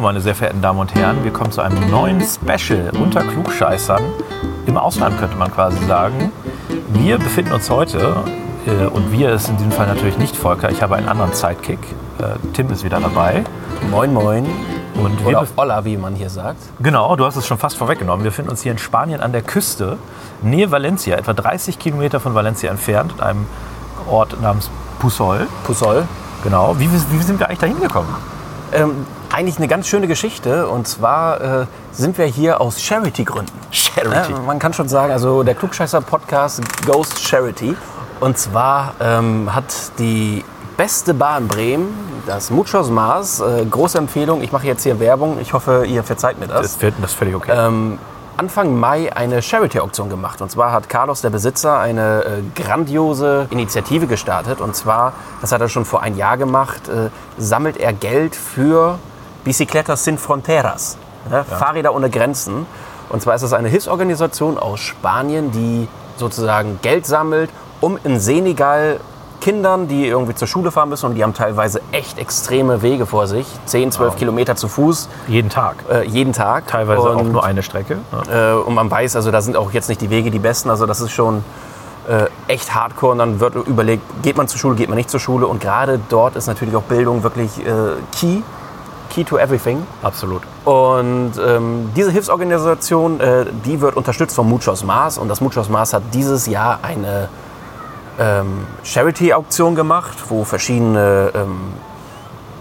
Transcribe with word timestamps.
meine 0.00 0.20
sehr 0.20 0.34
verehrten 0.34 0.62
Damen 0.62 0.78
und 0.78 0.94
Herren. 0.94 1.22
Wir 1.24 1.32
kommen 1.32 1.52
zu 1.52 1.60
einem 1.60 1.90
neuen 1.90 2.20
Special 2.22 2.90
unter 3.00 3.22
Klugscheißern. 3.22 4.02
Im 4.66 4.76
Ausland 4.76 5.18
könnte 5.18 5.36
man 5.36 5.52
quasi 5.52 5.84
sagen. 5.86 6.30
Wir 6.88 7.18
befinden 7.18 7.52
uns 7.52 7.70
heute, 7.70 8.16
äh, 8.66 8.86
und 8.86 9.12
wir 9.12 9.32
ist 9.32 9.48
in 9.48 9.56
diesem 9.56 9.72
Fall 9.72 9.86
natürlich 9.86 10.18
nicht 10.18 10.36
Volker, 10.36 10.70
ich 10.70 10.82
habe 10.82 10.96
einen 10.96 11.08
anderen 11.08 11.32
Sidekick. 11.32 11.78
Äh, 12.18 12.24
Tim 12.52 12.70
ist 12.70 12.84
wieder 12.84 13.00
dabei. 13.00 13.44
Moin, 13.90 14.12
moin. 14.12 14.46
Und 14.94 15.18
wir 15.20 15.28
Oder 15.28 15.42
bef- 15.42 15.48
Olla, 15.56 15.84
wie 15.84 15.96
man 15.96 16.14
hier 16.14 16.28
sagt. 16.28 16.58
Genau, 16.80 17.16
du 17.16 17.24
hast 17.24 17.36
es 17.36 17.46
schon 17.46 17.56
fast 17.58 17.76
vorweggenommen. 17.78 18.22
Wir 18.24 18.30
befinden 18.30 18.50
uns 18.50 18.62
hier 18.62 18.72
in 18.72 18.78
Spanien 18.78 19.20
an 19.20 19.32
der 19.32 19.42
Küste, 19.42 19.96
Nähe 20.42 20.70
Valencia, 20.70 21.16
etwa 21.16 21.32
30 21.32 21.78
Kilometer 21.78 22.20
von 22.20 22.34
Valencia 22.34 22.70
entfernt, 22.70 23.12
in 23.16 23.20
einem 23.22 23.46
Ort 24.10 24.40
namens 24.42 24.68
Pusol. 24.98 25.46
Pusol. 25.64 26.04
Genau. 26.44 26.74
Wie, 26.78 26.88
wie 26.92 27.22
sind 27.22 27.38
wir 27.38 27.46
eigentlich 27.48 27.58
da 27.60 27.66
hingekommen? 27.66 28.10
Ähm, 28.72 29.06
eigentlich 29.32 29.58
eine 29.58 29.68
ganz 29.68 29.86
schöne 29.86 30.06
Geschichte. 30.06 30.68
Und 30.68 30.86
zwar 30.86 31.62
äh, 31.62 31.66
sind 31.92 32.18
wir 32.18 32.26
hier 32.26 32.60
aus 32.60 32.82
Charity-Gründen. 32.82 33.52
Charity. 33.70 34.32
Ja, 34.32 34.38
man 34.40 34.58
kann 34.58 34.72
schon 34.72 34.88
sagen, 34.88 35.12
also 35.12 35.42
der 35.42 35.54
Klugscheißer-Podcast 35.54 36.60
Ghost 36.86 37.20
Charity. 37.20 37.76
Und 38.20 38.38
zwar 38.38 38.94
ähm, 39.00 39.54
hat 39.54 39.98
die 39.98 40.44
beste 40.76 41.14
Bar 41.14 41.38
in 41.38 41.48
Bremen, 41.48 42.22
das 42.26 42.50
Muchos 42.50 42.90
Mars, 42.90 43.40
äh, 43.40 43.64
große 43.64 43.98
Empfehlung. 43.98 44.42
Ich 44.42 44.52
mache 44.52 44.66
jetzt 44.66 44.82
hier 44.82 45.00
Werbung. 45.00 45.38
Ich 45.40 45.52
hoffe, 45.52 45.84
ihr 45.86 46.02
verzeiht 46.02 46.38
mir 46.38 46.46
das. 46.46 46.62
Das, 46.62 46.82
wird, 46.82 46.94
das 47.00 47.12
ist 47.12 47.16
völlig 47.18 47.34
okay. 47.34 47.52
ähm, 47.54 47.98
Anfang 48.36 48.74
Mai 48.74 49.14
eine 49.14 49.42
Charity-Auktion 49.42 50.08
gemacht. 50.08 50.40
Und 50.40 50.50
zwar 50.50 50.72
hat 50.72 50.88
Carlos, 50.88 51.20
der 51.20 51.28
Besitzer, 51.28 51.78
eine 51.78 52.24
äh, 52.24 52.62
grandiose 52.62 53.46
Initiative 53.50 54.06
gestartet. 54.06 54.62
Und 54.62 54.74
zwar, 54.74 55.12
das 55.42 55.52
hat 55.52 55.60
er 55.60 55.68
schon 55.68 55.84
vor 55.84 56.02
ein 56.02 56.16
Jahr 56.16 56.38
gemacht, 56.38 56.88
äh, 56.88 57.10
sammelt 57.36 57.76
er 57.76 57.92
Geld 57.92 58.34
für 58.34 58.98
Bicicletas 59.44 60.04
sin 60.04 60.18
Fronteras, 60.18 60.96
ne? 61.30 61.44
Fahrräder 61.44 61.94
ohne 61.94 62.10
Grenzen. 62.10 62.66
Und 63.08 63.22
zwar 63.22 63.34
ist 63.34 63.42
es 63.42 63.52
eine 63.52 63.68
Hilfsorganisation 63.68 64.58
aus 64.58 64.80
Spanien, 64.80 65.50
die 65.50 65.88
sozusagen 66.16 66.78
Geld 66.82 67.06
sammelt, 67.06 67.50
um 67.80 67.98
in 68.04 68.20
Senegal 68.20 69.00
Kindern, 69.40 69.88
die 69.88 70.06
irgendwie 70.06 70.34
zur 70.34 70.46
Schule 70.46 70.70
fahren 70.70 70.90
müssen 70.90 71.06
und 71.06 71.14
die 71.14 71.22
haben 71.22 71.32
teilweise 71.32 71.80
echt 71.92 72.18
extreme 72.18 72.82
Wege 72.82 73.06
vor 73.06 73.26
sich, 73.26 73.46
10, 73.64 73.90
12 73.90 74.16
Kilometer 74.16 74.54
zu 74.54 74.68
Fuß, 74.68 75.08
Jeden 75.28 75.48
Tag. 75.48 75.76
äh, 75.90 76.04
jeden 76.06 76.34
Tag. 76.34 76.66
Teilweise 76.66 77.00
auch 77.00 77.16
Und- 77.16 77.32
nur 77.32 77.42
eine 77.42 77.62
Strecke. 77.62 77.96
Ja. 78.30 78.52
äh, 78.52 78.60
und 78.60 78.74
man 78.74 78.90
weiß, 78.90 79.16
also 79.16 79.30
da 79.30 79.40
sind 79.40 79.56
auch 79.56 79.72
jetzt 79.72 79.88
nicht 79.88 80.02
die 80.02 80.10
Wege 80.10 80.30
die 80.30 80.38
besten. 80.38 80.68
Also 80.68 80.84
das 80.84 81.00
ist 81.00 81.12
schon 81.12 81.42
äh, 82.06 82.26
echt 82.48 82.74
hardcore. 82.74 83.12
Und 83.12 83.18
dann 83.18 83.40
wird 83.40 83.54
überlegt, 83.54 84.02
geht 84.22 84.36
man 84.36 84.46
zur 84.46 84.58
Schule, 84.60 84.74
geht 84.76 84.90
man 84.90 84.96
nicht 84.98 85.08
zur 85.10 85.20
Schule. 85.20 85.46
Und 85.46 85.60
gerade 85.62 85.98
dort 86.10 86.36
ist 86.36 86.46
natürlich 86.46 86.76
auch 86.76 86.82
Bildung 86.82 87.22
wirklich 87.22 87.64
äh, 87.66 87.70
key. 88.14 88.42
Key 89.10 89.24
to 89.24 89.38
everything. 89.38 89.86
Absolut. 90.02 90.42
Und 90.64 91.32
ähm, 91.44 91.90
diese 91.94 92.10
Hilfsorganisation, 92.10 93.20
äh, 93.20 93.46
die 93.66 93.80
wird 93.80 93.96
unterstützt 93.96 94.34
von 94.34 94.48
Muchos 94.48 94.84
Mars. 94.84 95.18
Und 95.18 95.28
das 95.28 95.40
Muchos 95.40 95.68
Mars 95.68 95.92
hat 95.92 96.02
dieses 96.14 96.46
Jahr 96.46 96.78
eine 96.82 97.28
ähm, 98.18 98.66
Charity-Auktion 98.84 99.74
gemacht, 99.74 100.16
wo 100.28 100.44
verschiedene 100.44 101.32
ähm, 101.34 101.72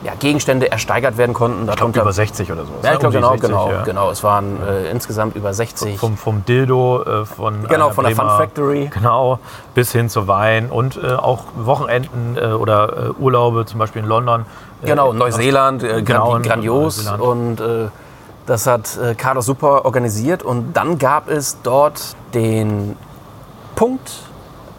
ja, 0.03 0.13
Gegenstände 0.17 0.71
ersteigert 0.71 1.17
werden 1.17 1.33
konnten. 1.33 1.67
Ich 1.67 1.75
glaube, 1.75 1.99
über 1.99 2.13
60 2.13 2.51
oder 2.51 2.65
so. 2.65 2.71
ja, 2.83 2.93
ich 2.93 2.99
glaube, 2.99 3.15
genau, 3.15 3.31
60, 3.31 3.49
genau, 3.49 3.71
ja. 3.71 3.83
genau. 3.83 4.11
Es 4.11 4.23
waren 4.23 4.61
äh, 4.61 4.89
insgesamt 4.91 5.35
über 5.35 5.53
60. 5.53 5.99
Vom, 5.99 6.17
vom 6.17 6.45
Dildo, 6.45 7.03
äh, 7.03 7.25
von, 7.25 7.67
Genau, 7.67 7.89
von 7.91 8.05
der 8.05 8.15
Fun 8.15 8.29
Factory. 8.29 8.89
Genau, 8.93 9.39
bis 9.75 9.91
hin 9.91 10.09
zu 10.09 10.27
Wein 10.27 10.69
und 10.69 10.97
äh, 10.97 11.13
auch 11.13 11.43
Wochenenden 11.55 12.37
äh, 12.37 12.53
oder 12.53 13.09
äh, 13.09 13.21
Urlaube, 13.21 13.65
zum 13.65 13.79
Beispiel 13.79 14.01
in 14.01 14.07
London. 14.07 14.45
Genau, 14.83 15.13
Neuseeland, 15.13 15.83
äh, 15.83 16.01
gran 16.01 16.41
grandios. 16.41 16.97
Neuseeland. 17.05 17.21
Und 17.21 17.61
äh, 17.61 17.87
das 18.45 18.65
hat 18.65 18.97
äh, 18.97 19.15
Carlos 19.15 19.45
super 19.45 19.85
organisiert. 19.85 20.43
Und 20.43 20.73
dann 20.73 20.97
gab 20.97 21.29
es 21.29 21.57
dort 21.61 22.15
den 22.33 22.95
Punkt, 23.75 24.11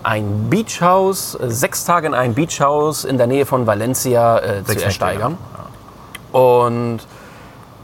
ein 0.03 0.49
Beachhaus, 0.49 1.35
äh, 1.35 1.51
sechs 1.51 1.85
Tage 1.85 2.07
in 2.07 2.15
ein 2.15 2.35
Beachhaus 2.35 3.05
in 3.05 3.19
der 3.19 3.27
Nähe 3.27 3.47
von 3.47 3.67
Valencia 3.67 4.39
äh, 4.39 4.65
zu 4.65 4.83
ersteigern. 4.83 5.37
Und 6.33 7.01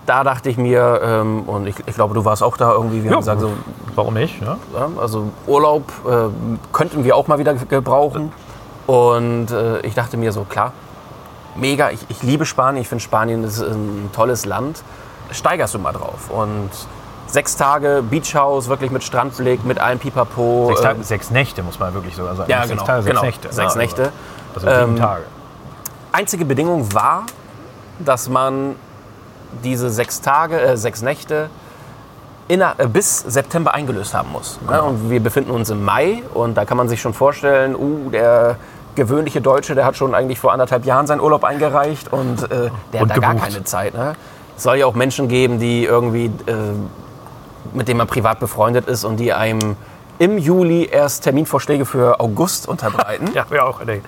da 0.06 0.22
dachte 0.24 0.48
ich 0.48 0.56
mir, 0.56 1.00
ähm, 1.02 1.42
und 1.42 1.66
ich, 1.66 1.74
ich 1.86 1.94
glaube, 1.94 2.14
du 2.14 2.24
warst 2.24 2.42
auch 2.42 2.56
da 2.56 2.72
irgendwie, 2.72 3.02
wir 3.02 3.10
Ja, 3.10 3.16
haben 3.16 3.20
gesagt, 3.20 3.40
so, 3.40 3.52
Warum 3.94 4.14
nicht? 4.14 4.40
Ja? 4.40 4.56
ja, 4.74 4.88
also 5.00 5.30
Urlaub 5.46 5.84
äh, 6.06 6.28
könnten 6.72 7.04
wir 7.04 7.16
auch 7.16 7.26
mal 7.26 7.38
wieder 7.38 7.54
gebrauchen. 7.54 8.32
Und 8.86 9.50
äh, 9.50 9.80
ich 9.80 9.94
dachte 9.94 10.16
mir 10.16 10.32
so, 10.32 10.44
klar, 10.44 10.72
mega, 11.56 11.90
ich, 11.90 12.00
ich 12.08 12.22
liebe 12.22 12.46
Spanien, 12.46 12.82
ich 12.82 12.88
finde 12.88 13.02
Spanien 13.02 13.44
ist 13.44 13.60
ein 13.60 14.10
tolles 14.14 14.44
Land. 14.44 14.82
Steigerst 15.30 15.74
du 15.74 15.78
mal 15.78 15.92
drauf. 15.92 16.30
Und 16.30 16.70
sechs 17.26 17.56
Tage 17.56 18.02
Beachhaus, 18.08 18.68
wirklich 18.68 18.90
mit 18.90 19.02
Strandblick, 19.02 19.64
mit 19.64 19.78
allem 19.78 19.98
Pipapo. 19.98 20.68
Sechs, 20.68 20.80
Tage, 20.80 21.02
sechs 21.02 21.30
Nächte, 21.30 21.62
muss 21.62 21.78
man 21.78 21.92
wirklich 21.94 22.14
sogar 22.14 22.36
sagen. 22.36 22.50
ja, 22.50 22.58
sechs 22.58 22.70
genau, 22.70 22.84
Tage, 22.84 23.02
sechs 23.02 23.10
genau, 23.10 23.22
Nächte. 23.26 23.52
Sechs 23.52 23.74
Ja, 23.74 23.80
Nächte. 23.80 24.12
Also 24.54 24.66
sieben 24.68 24.80
Ähm, 24.92 24.96
Tage. 24.96 25.22
Einzige 26.12 26.44
Bedingung 26.44 26.92
war, 26.94 27.26
dass 27.98 28.28
man 28.28 28.76
diese 29.64 29.90
sechs 29.90 30.20
Tage, 30.20 30.60
äh, 30.60 30.76
sechs 30.76 31.02
Nächte 31.02 31.50
inner, 32.48 32.74
äh, 32.78 32.86
bis 32.86 33.20
September 33.20 33.74
eingelöst 33.74 34.14
haben 34.14 34.30
muss. 34.32 34.58
Ne? 34.68 34.82
Und 34.82 35.10
wir 35.10 35.20
befinden 35.20 35.50
uns 35.50 35.70
im 35.70 35.84
Mai 35.84 36.22
und 36.32 36.56
da 36.56 36.64
kann 36.64 36.76
man 36.76 36.88
sich 36.88 37.00
schon 37.00 37.14
vorstellen, 37.14 37.74
uh, 37.74 38.10
der 38.10 38.56
gewöhnliche 38.96 39.40
Deutsche, 39.40 39.74
der 39.74 39.84
hat 39.84 39.96
schon 39.96 40.14
eigentlich 40.14 40.40
vor 40.40 40.52
anderthalb 40.52 40.84
Jahren 40.84 41.06
seinen 41.06 41.20
Urlaub 41.20 41.44
eingereicht 41.44 42.12
und 42.12 42.42
äh, 42.50 42.70
der 42.92 43.02
Und 43.02 43.10
hat 43.10 43.16
da 43.16 43.20
gar 43.20 43.34
gebucht. 43.34 43.50
keine 43.50 43.64
Zeit. 43.64 43.94
Ne? 43.94 44.16
Es 44.56 44.62
soll 44.64 44.76
ja 44.78 44.86
auch 44.86 44.94
Menschen 44.94 45.28
geben, 45.28 45.58
die 45.60 45.84
irgendwie, 45.84 46.26
äh, 46.46 46.54
mit 47.72 47.86
denen 47.88 47.98
man 47.98 48.06
privat 48.08 48.40
befreundet 48.40 48.88
ist 48.88 49.04
und 49.04 49.18
die 49.18 49.32
einem 49.32 49.76
im 50.18 50.38
Juli 50.38 50.86
erst 50.86 51.24
Terminvorschläge 51.24 51.84
für 51.84 52.18
August 52.20 52.66
unterbreiten. 52.68 53.30
Ja, 53.34 53.44
ich 53.50 53.60
auch, 53.60 53.84
nee, 53.84 54.00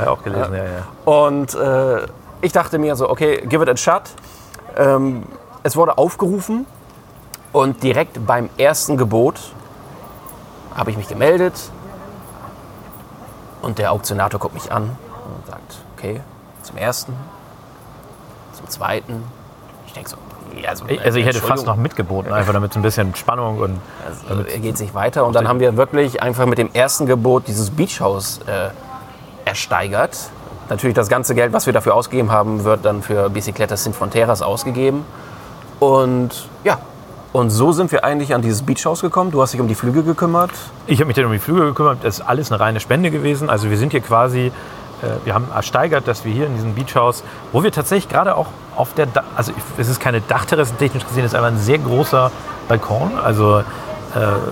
ich 0.00 0.06
auch 0.06 0.22
gelesen. 0.22 0.54
Ja. 0.54 0.64
Ja, 0.64 0.70
Und 1.04 1.54
äh, 1.54 2.06
ich 2.40 2.52
dachte 2.52 2.78
mir 2.78 2.94
so, 2.96 3.10
okay, 3.10 3.42
give 3.48 3.62
it 3.62 3.68
a 3.68 3.76
shot. 3.76 4.02
Ähm, 4.76 5.24
es 5.64 5.74
wurde 5.76 5.98
aufgerufen 5.98 6.66
und 7.52 7.82
direkt 7.82 8.24
beim 8.24 8.48
ersten 8.58 8.96
Gebot 8.96 9.40
habe 10.76 10.90
ich 10.90 10.96
mich 10.96 11.08
gemeldet 11.08 11.54
und 13.66 13.78
der 13.78 13.92
Auktionator 13.92 14.38
guckt 14.38 14.54
mich 14.54 14.70
an 14.70 14.84
und 14.84 15.46
sagt, 15.46 15.78
okay, 15.96 16.20
zum 16.62 16.76
ersten, 16.76 17.12
zum 18.52 18.68
zweiten. 18.68 19.24
Ich 19.86 19.92
denke 19.92 20.08
so, 20.08 20.16
also, 20.66 20.84
Ich, 20.88 21.00
also 21.02 21.18
ich 21.18 21.26
hätte 21.26 21.40
fast 21.40 21.66
noch 21.66 21.76
mitgeboten, 21.76 22.32
einfach 22.32 22.52
damit 22.52 22.72
so 22.72 22.78
ein 22.78 22.82
bisschen 22.82 23.14
Spannung 23.14 23.58
und 23.58 23.80
Also, 24.06 24.42
er 24.42 24.58
geht 24.60 24.78
sich 24.78 24.94
weiter 24.94 25.26
und 25.26 25.34
dann 25.34 25.48
haben 25.48 25.60
wir 25.60 25.76
wirklich 25.76 26.22
einfach 26.22 26.46
mit 26.46 26.58
dem 26.58 26.72
ersten 26.72 27.06
Gebot 27.06 27.48
dieses 27.48 27.70
Beachhaus 27.70 28.40
äh, 28.46 28.70
ersteigert. 29.44 30.16
Natürlich 30.68 30.94
das 30.94 31.08
ganze 31.08 31.34
Geld, 31.34 31.52
was 31.52 31.66
wir 31.66 31.72
dafür 31.72 31.94
ausgegeben 31.94 32.30
haben, 32.30 32.64
wird 32.64 32.84
dann 32.84 33.02
für 33.02 33.28
Bicicletas 33.30 33.84
Sin 33.84 33.92
Fronteras 33.92 34.42
ausgegeben. 34.42 35.04
Und 35.80 36.48
ja, 36.64 36.78
und 37.36 37.50
so 37.50 37.70
sind 37.70 37.92
wir 37.92 38.02
eigentlich 38.02 38.34
an 38.34 38.40
dieses 38.40 38.62
Beachhaus 38.62 39.02
gekommen. 39.02 39.30
Du 39.30 39.42
hast 39.42 39.52
dich 39.52 39.60
um 39.60 39.68
die 39.68 39.74
Flüge 39.74 40.02
gekümmert. 40.02 40.52
Ich 40.86 41.00
habe 41.00 41.08
mich 41.08 41.16
dann 41.16 41.26
um 41.26 41.32
die 41.32 41.38
Flüge 41.38 41.66
gekümmert. 41.66 41.98
Das 42.00 42.20
ist 42.20 42.26
alles 42.26 42.50
eine 42.50 42.58
reine 42.58 42.80
Spende 42.80 43.10
gewesen. 43.10 43.50
Also 43.50 43.68
wir 43.68 43.76
sind 43.76 43.92
hier 43.92 44.00
quasi, 44.00 44.46
äh, 44.46 44.52
wir 45.22 45.34
haben 45.34 45.48
ersteigert, 45.54 46.08
dass 46.08 46.24
wir 46.24 46.32
hier 46.32 46.46
in 46.46 46.54
diesem 46.54 46.74
Beachhaus, 46.74 47.24
wo 47.52 47.62
wir 47.62 47.72
tatsächlich 47.72 48.08
gerade 48.08 48.38
auch 48.38 48.46
auf 48.74 48.94
der, 48.94 49.04
da 49.04 49.22
also 49.36 49.52
es 49.76 49.86
ist 49.86 50.00
keine 50.00 50.22
Dachterrasse 50.22 50.76
technisch 50.76 51.04
gesehen, 51.06 51.26
es 51.26 51.32
ist 51.32 51.34
einfach 51.34 51.50
ein 51.50 51.58
sehr 51.58 51.76
großer 51.76 52.30
Balkon, 52.68 53.18
also 53.22 53.58
äh, 53.58 53.62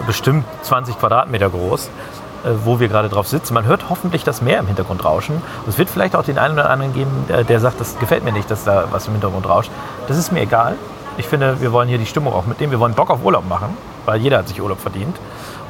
bestimmt 0.06 0.44
20 0.60 0.98
Quadratmeter 0.98 1.48
groß, 1.48 1.86
äh, 1.86 2.50
wo 2.64 2.80
wir 2.80 2.88
gerade 2.88 3.08
drauf 3.08 3.26
sitzen. 3.26 3.54
Man 3.54 3.64
hört 3.64 3.88
hoffentlich 3.88 4.24
das 4.24 4.42
Meer 4.42 4.58
im 4.58 4.66
Hintergrund 4.66 5.06
rauschen. 5.06 5.36
Und 5.36 5.68
es 5.68 5.78
wird 5.78 5.88
vielleicht 5.88 6.14
auch 6.14 6.24
den 6.24 6.36
einen 6.36 6.52
oder 6.52 6.68
anderen 6.68 6.92
geben, 6.92 7.24
der, 7.30 7.44
der 7.44 7.60
sagt, 7.60 7.80
das 7.80 7.98
gefällt 7.98 8.24
mir 8.24 8.32
nicht, 8.32 8.50
dass 8.50 8.64
da 8.64 8.88
was 8.90 9.06
im 9.06 9.14
Hintergrund 9.14 9.48
rauscht. 9.48 9.70
Das 10.06 10.18
ist 10.18 10.32
mir 10.32 10.42
egal. 10.42 10.76
Ich 11.16 11.26
finde, 11.26 11.60
wir 11.60 11.72
wollen 11.72 11.88
hier 11.88 11.98
die 11.98 12.06
Stimmung 12.06 12.32
auch 12.32 12.46
mitnehmen. 12.46 12.72
Wir 12.72 12.80
wollen 12.80 12.94
Bock 12.94 13.10
auf 13.10 13.24
Urlaub 13.24 13.48
machen, 13.48 13.76
weil 14.04 14.20
jeder 14.20 14.38
hat 14.38 14.48
sich 14.48 14.60
Urlaub 14.60 14.80
verdient. 14.80 15.16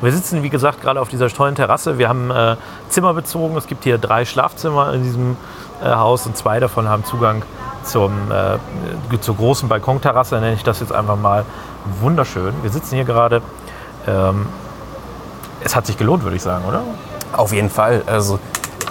Und 0.00 0.04
wir 0.04 0.12
sitzen, 0.12 0.42
wie 0.42 0.50
gesagt, 0.50 0.80
gerade 0.80 1.00
auf 1.00 1.08
dieser 1.08 1.28
tollen 1.28 1.54
Terrasse. 1.54 1.98
Wir 1.98 2.08
haben 2.08 2.30
äh, 2.30 2.56
Zimmer 2.88 3.12
bezogen. 3.14 3.56
Es 3.56 3.66
gibt 3.66 3.84
hier 3.84 3.98
drei 3.98 4.24
Schlafzimmer 4.24 4.94
in 4.94 5.02
diesem 5.02 5.36
äh, 5.82 5.90
Haus 5.90 6.26
und 6.26 6.36
zwei 6.36 6.60
davon 6.60 6.88
haben 6.88 7.04
Zugang 7.04 7.42
zum, 7.84 8.12
äh, 8.30 9.18
zur 9.20 9.36
großen 9.36 9.68
Balkonterrasse, 9.68 10.36
nenne 10.36 10.54
ich 10.54 10.62
das 10.62 10.80
jetzt 10.80 10.92
einfach 10.92 11.16
mal. 11.16 11.44
Wunderschön. 12.00 12.54
Wir 12.62 12.70
sitzen 12.70 12.94
hier 12.94 13.04
gerade. 13.04 13.42
Ähm, 14.06 14.46
es 15.62 15.76
hat 15.76 15.86
sich 15.86 15.96
gelohnt, 15.96 16.22
würde 16.24 16.36
ich 16.36 16.42
sagen, 16.42 16.64
oder? 16.66 16.82
Auf 17.32 17.52
jeden 17.52 17.70
Fall. 17.70 18.02
Also 18.06 18.38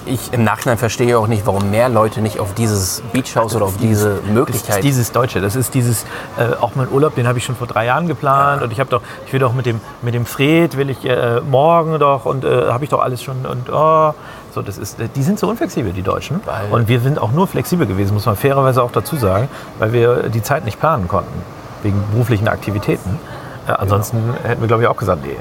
ich 0.05 0.33
im 0.33 0.43
Nachhinein 0.43 0.77
verstehe 0.77 1.17
auch 1.17 1.27
nicht, 1.27 1.45
warum 1.45 1.71
mehr 1.71 1.89
Leute 1.89 2.21
nicht 2.21 2.39
auf 2.39 2.53
dieses 2.53 3.01
Beachhaus 3.11 3.55
oder 3.55 3.65
auf 3.65 3.77
diese 3.77 4.15
Das 4.15 4.31
Möglichkeit. 4.31 4.75
ist 4.77 4.83
dieses 4.83 5.11
Deutsche, 5.11 5.41
das 5.41 5.55
ist 5.55 5.73
dieses, 5.73 6.03
äh, 6.37 6.55
auch 6.59 6.75
mein 6.75 6.89
Urlaub, 6.89 7.15
den 7.15 7.27
habe 7.27 7.37
ich 7.37 7.45
schon 7.45 7.55
vor 7.55 7.67
drei 7.67 7.85
Jahren 7.85 8.07
geplant 8.07 8.61
und 8.61 8.71
ich 8.71 8.79
habe 8.79 8.89
doch, 8.89 9.01
ich 9.25 9.33
will 9.33 9.39
doch 9.39 9.53
mit 9.53 9.65
dem, 9.65 9.81
mit 10.01 10.13
dem 10.13 10.25
Fred, 10.25 10.77
will 10.77 10.89
ich 10.89 11.05
äh, 11.05 11.41
morgen 11.41 11.99
doch 11.99 12.25
und 12.25 12.43
äh, 12.43 12.67
habe 12.69 12.83
ich 12.83 12.89
doch 12.89 13.01
alles 13.01 13.23
schon 13.23 13.45
und 13.45 13.69
oh, 13.71 14.13
so, 14.53 14.61
das 14.61 14.77
ist, 14.77 14.97
die 15.15 15.23
sind 15.23 15.39
so 15.39 15.49
unflexibel, 15.49 15.93
die 15.93 16.03
Deutschen. 16.03 16.39
Weil- 16.45 16.71
und 16.71 16.87
wir 16.87 16.99
sind 16.99 17.19
auch 17.19 17.31
nur 17.31 17.47
flexibel 17.47 17.87
gewesen, 17.87 18.13
muss 18.13 18.25
man 18.25 18.35
fairerweise 18.35 18.83
auch 18.83 18.91
dazu 18.91 19.15
sagen, 19.15 19.47
weil 19.79 19.93
wir 19.93 20.29
die 20.29 20.43
Zeit 20.43 20.65
nicht 20.65 20.79
planen 20.79 21.07
konnten, 21.07 21.41
wegen 21.81 22.01
beruflichen 22.11 22.47
Aktivitäten. 22.47 23.19
Äh, 23.67 23.71
ansonsten 23.71 24.33
hätten 24.43 24.61
wir, 24.61 24.67
glaube 24.67 24.83
ich, 24.83 24.89
auch 24.89 24.97
gesagt, 24.97 25.23
nee. 25.25 25.35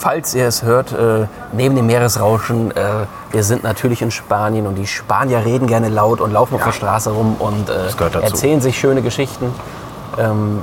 Falls 0.00 0.34
ihr 0.34 0.46
es 0.46 0.62
hört, 0.62 0.92
äh, 0.92 1.26
neben 1.52 1.76
dem 1.76 1.84
Meeresrauschen, 1.84 2.70
äh, 2.70 3.04
wir 3.32 3.44
sind 3.44 3.62
natürlich 3.62 4.00
in 4.00 4.10
Spanien 4.10 4.66
und 4.66 4.76
die 4.76 4.86
Spanier 4.86 5.44
reden 5.44 5.66
gerne 5.66 5.90
laut 5.90 6.22
und 6.22 6.32
laufen 6.32 6.54
auf 6.54 6.64
der 6.64 6.72
Straße 6.72 7.10
rum 7.10 7.36
und 7.38 7.68
äh, 7.68 7.90
erzählen 8.22 8.62
sich 8.62 8.78
schöne 8.78 9.02
Geschichten. 9.02 9.52
Ähm, 10.16 10.62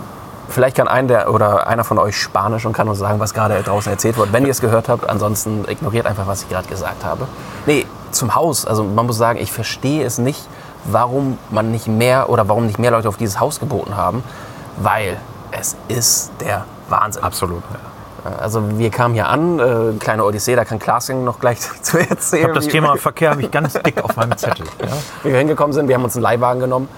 vielleicht 0.49 0.75
kann 0.75 0.87
ein 0.87 1.07
der, 1.07 1.31
oder 1.31 1.67
einer 1.67 1.83
von 1.83 1.99
euch 1.99 2.17
Spanisch 2.19 2.65
und 2.65 2.73
kann 2.73 2.89
uns 2.89 2.97
sagen, 2.97 3.19
was 3.19 3.35
gerade 3.35 3.61
draußen 3.61 3.91
erzählt 3.91 4.17
wird, 4.17 4.33
wenn 4.33 4.43
ihr 4.43 4.49
es 4.49 4.59
gehört 4.59 4.89
habt. 4.89 5.07
Ansonsten 5.07 5.65
ignoriert 5.69 6.07
einfach, 6.07 6.25
was 6.25 6.41
ich 6.41 6.49
gerade 6.49 6.67
gesagt 6.67 7.05
habe. 7.05 7.27
Nee, 7.67 7.85
zum 8.09 8.33
Haus. 8.33 8.65
Also 8.65 8.83
man 8.85 9.05
muss 9.05 9.17
sagen, 9.17 9.37
ich 9.39 9.51
verstehe 9.51 10.03
es 10.03 10.17
nicht, 10.17 10.47
warum 10.83 11.37
man 11.51 11.71
nicht 11.71 11.87
mehr 11.87 12.29
oder 12.29 12.49
warum 12.49 12.65
nicht 12.65 12.79
mehr 12.79 12.89
Leute 12.89 13.07
auf 13.07 13.17
dieses 13.17 13.39
Haus 13.39 13.59
geboten 13.59 13.95
haben, 13.95 14.23
weil 14.77 15.17
es 15.51 15.75
ist 15.89 16.31
der 16.39 16.65
Wahnsinn. 16.89 17.23
Absolut. 17.23 17.61
Also 18.39 18.77
wir 18.77 18.89
kamen 18.89 19.13
hier 19.13 19.27
an, 19.27 19.59
äh, 19.59 19.97
kleine 19.99 20.23
Odyssee, 20.25 20.55
da 20.55 20.65
kann 20.65 20.79
Klaas 20.79 21.09
noch 21.09 21.39
gleich 21.39 21.59
zu 21.81 21.99
erzählen. 21.99 22.41
Ich 22.41 22.43
habe 22.45 22.53
das 22.53 22.67
Thema 22.67 22.95
Verkehr 22.97 23.31
habe 23.31 23.41
ich 23.41 23.51
ganz 23.51 23.73
dick 23.73 24.03
auf 24.03 24.15
meinem 24.15 24.37
Zettel. 24.37 24.65
Ja? 24.81 24.87
wie 25.23 25.31
wir 25.31 25.37
hingekommen 25.39 25.73
sind. 25.73 25.87
Wir 25.87 25.95
haben 25.95 26.03
uns 26.03 26.15
einen 26.15 26.23
Leihwagen 26.23 26.59
genommen 26.59 26.89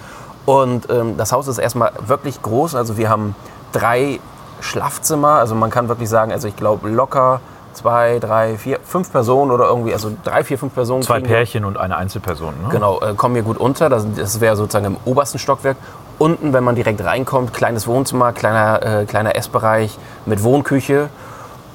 und 0.45 0.89
ähm, 0.89 1.17
das 1.17 1.31
Haus 1.31 1.47
ist 1.47 1.57
erstmal 1.57 1.91
wirklich 2.05 2.41
groß. 2.41 2.75
Also 2.75 2.97
wir 2.97 3.09
haben 3.09 3.35
drei 3.71 4.19
Schlafzimmer. 4.61 5.33
Also 5.33 5.55
man 5.55 5.69
kann 5.69 5.89
wirklich 5.89 6.09
sagen, 6.09 6.31
also 6.31 6.47
ich 6.47 6.55
glaube 6.55 6.89
locker 6.89 7.41
zwei, 7.73 8.19
drei, 8.19 8.57
vier, 8.57 8.79
fünf 8.83 9.11
Personen 9.11 9.51
oder 9.51 9.65
irgendwie, 9.65 9.93
also 9.93 10.11
drei, 10.23 10.43
vier, 10.43 10.57
fünf 10.57 10.73
Personen. 10.73 11.01
Zwei 11.03 11.15
kriegen 11.15 11.29
wir- 11.29 11.35
Pärchen 11.37 11.65
und 11.65 11.77
eine 11.77 11.95
Einzelperson. 11.95 12.53
Ne? 12.63 12.69
Genau, 12.71 12.99
äh, 12.99 13.13
kommen 13.13 13.35
hier 13.35 13.43
gut 13.43 13.57
unter. 13.57 13.89
Das, 13.89 14.05
das 14.15 14.41
wäre 14.41 14.55
sozusagen 14.55 14.85
im 14.85 14.97
obersten 15.05 15.39
Stockwerk. 15.39 15.77
Unten, 16.19 16.53
wenn 16.53 16.63
man 16.63 16.75
direkt 16.75 17.03
reinkommt, 17.03 17.53
kleines 17.53 17.87
Wohnzimmer, 17.87 18.33
kleiner, 18.33 18.83
äh, 19.01 19.05
kleiner 19.05 19.35
Essbereich 19.35 19.97
mit 20.25 20.43
Wohnküche. 20.43 21.09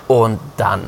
Und 0.07 0.39
dann, 0.59 0.81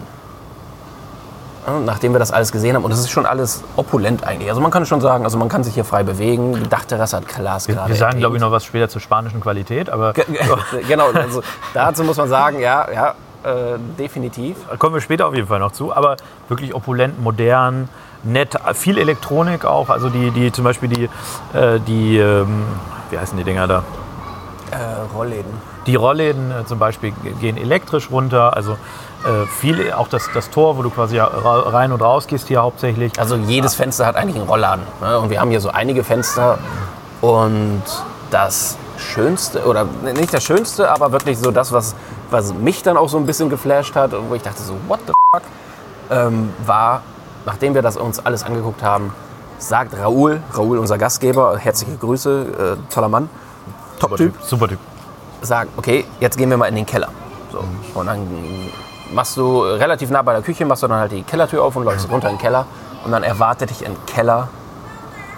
äh, 1.67 1.71
nachdem 1.85 2.13
wir 2.13 2.19
das 2.19 2.33
alles 2.33 2.53
gesehen 2.53 2.77
haben, 2.77 2.85
und 2.85 2.93
es 2.93 2.99
ist 3.01 3.11
schon 3.11 3.25
alles 3.27 3.65
opulent 3.77 4.25
eigentlich. 4.25 4.49
Also 4.51 4.61
man 4.61 4.71
kann 4.71 4.85
schon 4.87 5.01
sagen, 5.01 5.25
also 5.25 5.39
man 5.39 5.49
kann 5.49 5.65
sich 5.65 5.75
hier 5.75 5.85
frei 5.87 6.03
bewegen. 6.03 6.53
Die 6.55 6.69
Dachterrasse 6.69 7.17
hat 7.17 7.29
Glas 7.29 7.67
Wir, 7.67 7.75
gerade. 7.77 7.89
wir 7.89 7.97
sagen, 7.97 8.19
glaube 8.19 8.37
ich, 8.37 8.43
noch 8.43 8.51
was 8.53 8.65
später 8.65 8.89
zur 8.91 9.01
spanischen 9.01 9.41
Qualität, 9.41 9.89
aber 9.91 10.13
Ge- 10.13 10.27
ge- 10.27 10.83
genau, 10.89 11.11
also 11.13 11.43
dazu 11.75 12.05
muss 12.05 12.19
man 12.19 12.29
sagen, 12.29 12.61
ja, 12.61 12.87
ja, 12.93 13.09
äh, 13.43 13.79
definitiv. 13.99 14.57
da 14.71 14.77
kommen 14.77 14.95
wir 14.95 15.01
später 15.01 15.27
auf 15.27 15.35
jeden 15.35 15.49
Fall 15.49 15.61
noch 15.61 15.73
zu. 15.73 15.95
Aber 15.97 16.17
wirklich 16.49 16.75
opulent, 16.75 17.21
modern, 17.23 17.89
nett, 18.27 18.57
viel 18.75 18.99
Elektronik 18.99 19.65
auch. 19.65 19.89
Also 19.89 20.09
die, 20.09 20.31
die 20.31 20.53
zum 20.53 20.65
Beispiel 20.65 20.89
die, 20.89 21.05
äh, 21.57 21.81
die 21.81 22.19
ähm, 22.19 22.65
wie 23.11 23.19
heißen 23.19 23.37
die 23.39 23.45
Dinger 23.45 23.67
da? 23.67 23.85
Äh, 24.71 25.15
Rollläden. 25.15 25.53
Die 25.87 25.95
Rollläden 25.95 26.51
äh, 26.51 26.67
zum 26.67 26.79
Beispiel 26.79 27.13
gehen 27.41 27.57
elektrisch 27.57 28.11
runter. 28.11 28.57
Also 28.57 28.73
äh, 28.73 29.47
viel, 29.61 29.93
auch 29.93 30.09
das, 30.09 30.29
das 30.35 30.51
Tor, 30.51 30.77
wo 30.77 30.83
du 30.83 30.91
quasi 30.91 31.19
rein 31.19 31.93
und 31.93 32.03
raus 32.03 32.27
gehst 32.27 32.49
hier 32.49 32.63
hauptsächlich. 32.63 33.19
Also 33.19 33.37
jedes 33.37 33.75
Fenster 33.75 34.07
hat 34.07 34.17
eigentlich 34.17 34.37
einen 34.37 34.49
Rollladen. 34.49 34.85
Ne? 35.01 35.19
Und 35.19 35.31
wir 35.31 35.41
haben 35.41 35.51
hier 35.51 35.61
so 35.61 35.71
einige 35.71 36.05
Fenster. 36.05 36.59
Und 37.21 37.83
das 38.31 38.77
Schönste, 38.99 39.65
oder 39.65 39.87
nicht 40.03 40.33
das 40.33 40.45
Schönste, 40.45 40.91
aber 40.91 41.13
wirklich 41.13 41.39
so 41.39 41.51
das, 41.51 41.73
was, 41.73 41.95
was 42.31 42.55
mich 42.55 42.83
dann 42.83 42.97
auch 42.97 43.09
so 43.09 43.19
ein 43.19 43.27
bisschen 43.27 43.49
geflasht 43.49 43.95
hat, 43.95 44.15
und 44.15 44.31
wo 44.31 44.35
ich 44.35 44.43
dachte 44.43 44.63
so, 44.63 44.75
what 44.89 45.01
the 45.07 45.13
fuck, 45.33 45.43
ähm, 46.11 46.51
war, 46.65 47.03
nachdem 47.47 47.75
wir 47.75 47.83
das 47.83 47.97
uns 47.97 48.19
alles 48.19 48.45
angeguckt 48.45 48.83
haben, 48.83 49.13
sagt 49.59 49.97
Raoul, 49.97 50.43
Raoul 50.53 50.79
unser 50.79 50.99
Gastgeber, 50.99 51.57
herzliche 51.57 51.97
Grüße, 51.97 52.77
äh, 52.79 52.93
toller 52.93 53.09
Mann, 53.09 53.31
Super 53.99 54.17
Typ. 54.17 54.35
Super 54.43 54.69
Typ. 54.69 54.79
sagt, 55.41 55.71
okay, 55.79 56.05
jetzt 56.21 56.37
gehen 56.37 56.51
wir 56.51 56.57
mal 56.57 56.67
in 56.67 56.75
den 56.75 56.87
Keller. 56.87 57.09
So. 57.51 57.65
Und 57.95 58.07
dann 58.07 58.27
machst 59.13 59.37
du 59.37 59.63
relativ 59.63 60.11
nah 60.11 60.23
bei 60.23 60.33
der 60.33 60.43
Küche, 60.43 60.67
machst 60.67 60.83
du 60.83 60.89
dann 60.89 60.99
halt 60.99 61.13
die 61.13 61.23
Kellertür 61.23 61.63
auf 61.63 61.77
und 61.77 61.85
läufst 61.85 62.11
runter 62.11 62.29
in 62.29 62.35
den 62.35 62.41
Keller. 62.41 62.67
Und 63.05 63.13
dann 63.13 63.23
erwartet 63.23 63.71
dich 63.71 63.85
im 63.85 63.95
Keller 64.07 64.49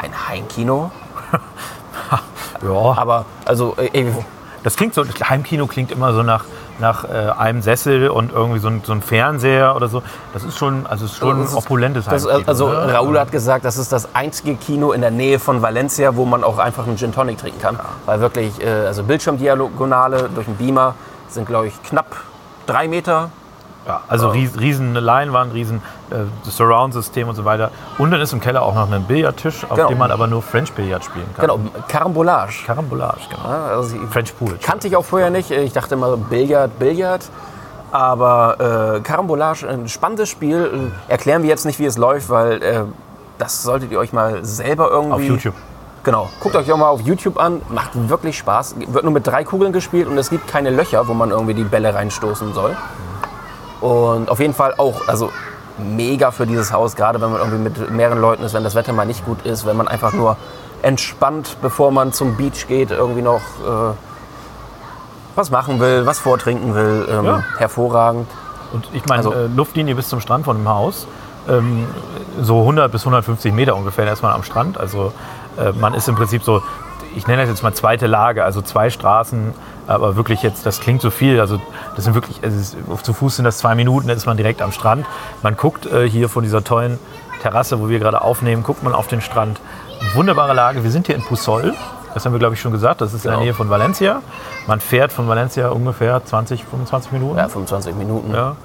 ein 0.03 0.29
Heimkino. 0.29 0.91
Ja, 2.61 2.97
Aber, 2.97 3.25
also, 3.45 3.77
äh, 3.77 4.07
das 4.65 4.75
klingt 4.75 4.93
so, 4.93 5.05
Heimkino 5.05 5.69
klingt 5.69 5.93
immer 5.93 6.13
so 6.13 6.25
nach, 6.25 6.45
nach 6.79 7.05
äh, 7.05 7.09
einem 7.37 7.61
Sessel 7.63 8.09
und 8.09 8.33
irgendwie 8.33 8.61
so 8.61 8.69
ein, 8.69 8.83
so 8.85 8.93
ein 8.93 9.03
Fernseher 9.03 9.75
oder 9.77 9.89
so. 9.89 10.03
Das 10.33 10.45
ist 10.45 10.57
schon, 10.59 10.87
also 10.87 11.07
ist 11.07 11.17
schon 11.17 11.41
Das 11.41 11.53
ein 11.53 11.59
ist- 11.59 11.65
opulentes 11.65 12.05
das, 12.05 12.25
Heimkino. 12.25 12.43
also 12.49 12.69
ne? 12.69 12.93
Raoul 12.95 13.19
hat 13.19 13.33
gesagt, 13.33 13.65
das 13.65 13.77
ist 13.79 13.91
das 13.93 14.15
einzige 14.15 14.55
Kino 14.55 14.93
in 14.93 15.01
der 15.01 15.11
Nähe 15.11 15.39
von 15.39 15.61
Valencia, 15.63 16.15
wo 16.17 16.25
man 16.25 16.45
auch 16.45 16.59
einfach 16.59 16.87
einen 16.87 16.97
Gin 16.97 17.13
Tonic 17.13 17.39
trinken 17.39 17.61
kann. 17.61 17.79
Weil 18.07 18.21
wirklich, 18.21 18.61
äh, 18.65 18.69
also 18.87 19.03
Bildschirmdiagonale 19.03 20.29
durch 20.35 20.47
den 20.47 20.57
Beamer 20.57 20.95
sind, 21.29 21.47
glaube 21.47 21.69
ich, 21.69 21.83
knapp 21.83 22.17
drei 22.67 22.89
Meter. 22.89 23.31
Ja, 23.89 24.03
also 24.07 24.29
ries, 24.29 24.51
riesen 24.61 24.93
Leinwand, 24.95 25.55
riesen 25.55 25.81
äh, 26.11 26.17
Surround-System 26.49 27.27
und 27.27 27.35
so 27.35 27.47
weiter. 27.47 27.71
Und 27.97 28.11
dann 28.11 28.21
ist 28.21 28.35
im 28.35 28.41
Keller 28.41 28.63
auch 28.63 28.75
noch 28.75 28.91
ein 28.93 29.03
Billardtisch, 29.05 29.65
auf 29.65 29.77
Genau. 29.77 29.89
dem 29.89 29.97
man 29.97 30.11
aber 30.11 30.27
nur 30.27 30.43
French-Billard 30.43 31.03
spielen 31.03 31.25
kann. 31.35 31.47
Genau, 31.47 31.59
Carambolage. 31.89 32.65
Karambolage, 32.67 33.21
genau. 33.31 33.49
Ja, 33.49 33.67
also 33.69 33.97
French 34.11 34.37
Pool. 34.39 34.59
Kannte 34.63 34.89
ich 34.89 34.95
auch 34.97 35.07
vorher 35.07 35.31
nicht. 35.31 35.51
Ich 35.51 35.73
dachte 35.73 35.95
immer 35.95 36.19
Billard, 36.19 36.79
Billard. 36.79 37.31
Aber 37.91 38.97
äh, 38.97 39.01
Carambolage, 39.01 39.67
ein 39.67 39.89
spannendes 39.89 40.29
Spiel. 40.29 40.93
Erklären 41.09 41.43
wir 41.43 41.49
jetzt 41.49 41.65
nicht, 41.65 41.79
wie 41.79 41.87
es 41.87 41.97
läuft, 41.97 42.29
weil 42.29 42.63
äh, 42.63 42.83
das 43.39 43.63
solltet 43.63 43.91
ihr 43.91 43.99
euch 43.99 44.13
mal 44.13 44.45
selber 44.45 44.91
irgendwie... 44.91 45.15
Auf 45.15 45.23
YouTube. 45.23 45.55
Genau. 46.05 46.29
Guckt 46.41 46.57
euch 46.57 46.71
auch 46.71 46.77
mal 46.77 46.89
auf 46.89 47.01
YouTube 47.01 47.39
an. 47.41 47.63
Macht 47.71 47.93
wirklich 48.11 48.37
Spaß. 48.37 48.75
Wird 48.89 49.05
nur 49.05 49.13
mit 49.15 49.27
drei 49.27 49.45
Kugeln 49.45 49.73
gespielt 49.73 50.09
und 50.09 50.19
es 50.19 50.29
gibt 50.29 50.47
keine 50.47 50.69
Löcher, 50.69 51.09
wo 51.09 51.15
man 51.15 51.31
irgendwie 51.31 51.55
die 51.55 51.65
Bälle 51.65 51.95
reinstoßen 51.95 52.53
soll. 52.53 52.77
Und 53.81 54.29
auf 54.31 54.41
jeden 54.41 54.55
Fall 54.55 54.75
auch, 54.77 55.07
also 55.09 55.31
mega 55.79 56.31
für 56.33 56.47
dieses 56.47 56.73
Haus, 56.73 56.97
gerade 56.97 57.21
wenn 57.21 57.31
man 57.31 57.41
irgendwie 57.41 57.59
mit 57.81 57.91
mehreren 57.91 58.21
Leuten 58.21 58.43
ist, 58.43 58.53
wenn 58.55 58.65
das 58.65 58.75
Wetter 58.75 58.93
mal 58.93 59.07
nicht 59.07 59.25
gut 59.25 59.43
ist, 59.45 59.65
wenn 59.67 59.77
man 59.77 59.87
einfach 59.87 60.13
nur 60.13 60.37
entspannt, 60.83 61.57
bevor 61.63 61.91
man 61.93 62.13
zum 62.13 62.37
Beach 62.37 62.67
geht, 62.67 62.91
irgendwie 62.91 63.23
noch 63.23 63.41
äh, 63.65 63.95
was 65.37 65.51
machen 65.51 65.79
will, 65.81 66.05
was 66.07 66.19
vortrinken 66.19 66.75
will. 66.75 67.07
Ähm, 67.11 67.25
Ja. 67.25 67.45
Hervorragend. 67.59 68.27
Und 68.73 68.89
ich 68.93 69.07
meine, 69.07 69.19
Also- 69.21 69.33
äh, 69.33 69.47
Luftlinie 69.47 69.95
bis 69.95 70.09
zum 70.09 70.21
Strand 70.21 70.45
von 70.45 70.57
dem 70.57 70.69
Haus, 70.69 71.07
ähm, 71.49 71.87
so 72.41 72.65
100 72.65 72.91
bis 72.93 73.05
150 73.05 73.53
Meter 73.53 73.77
ungefähr 73.77 74.05
erstmal 74.07 74.35
am 74.35 74.43
Strand. 74.43 74.79
Also 74.79 75.13
äh, 75.57 75.73
man 75.73 75.95
ist 75.95 76.09
im 76.09 76.17
Prinzip 76.17 76.43
so, 76.45 76.63
ich 77.17 77.27
nenne 77.27 77.43
das 77.43 77.51
jetzt 77.51 77.63
mal 77.63 77.73
zweite 77.75 78.07
Lage, 78.07 78.45
also 78.45 78.63
zwei 78.63 78.91
Straßen, 78.91 79.53
aber 79.87 80.17
wirklich 80.17 80.43
jetzt, 80.43 80.67
das 80.67 80.81
klingt 80.81 81.01
so 81.03 81.11
viel. 81.11 81.41
Also 81.41 81.61
das 81.97 82.05
sind 82.05 82.15
wirklich, 82.15 82.39
es 82.43 82.55
ist, 82.55 82.77
zu 83.03 83.13
Fuß 83.13 83.37
sind 83.37 83.45
das 83.45 83.59
zwei 83.59 83.75
Minuten, 83.75 84.09
dann 84.09 84.17
ist 84.17 84.27
man 84.27 84.37
direkt 84.37 84.63
am 84.63 84.73
Strand. 84.73 85.07
Man 85.43 85.57
guckt 85.57 85.87
äh, 85.87 86.09
hier 86.09 86.29
von 86.29 86.43
dieser 86.45 86.63
tollen 86.65 86.99
Terrasse, 87.43 87.81
wo 87.81 87.89
wir 87.89 87.99
gerade 87.99 88.21
aufnehmen, 88.23 88.63
guckt 88.63 88.83
man 88.83 88.95
auf 88.95 89.07
den 89.07 89.21
Strand. 89.21 89.61
Wunderbare 90.15 90.55
Lage. 90.55 90.85
Wir 90.85 90.91
sind 90.91 91.07
hier 91.07 91.17
in 91.17 91.23
Pusol. 91.23 91.75
Das 92.15 92.25
haben 92.25 92.33
wir, 92.33 92.39
glaube 92.39 92.55
ich, 92.55 92.61
schon 92.61 92.73
gesagt. 92.73 93.01
Das 93.01 93.13
ist 93.13 93.25
in 93.25 93.31
Genau. 93.31 93.39
der 93.41 93.45
Nähe 93.45 93.55
von 93.55 93.69
Valencia. 93.71 94.23
Man 94.67 94.81
fährt 94.81 95.13
von 95.13 95.29
Valencia 95.29 95.69
ungefähr 95.69 96.25
20, 96.25 96.65
25 96.65 97.13
Minuten. 97.13 97.37
Ja, 97.39 97.49
25 97.49 97.95
Minuten. 97.95 98.33
Ja. 98.35 98.57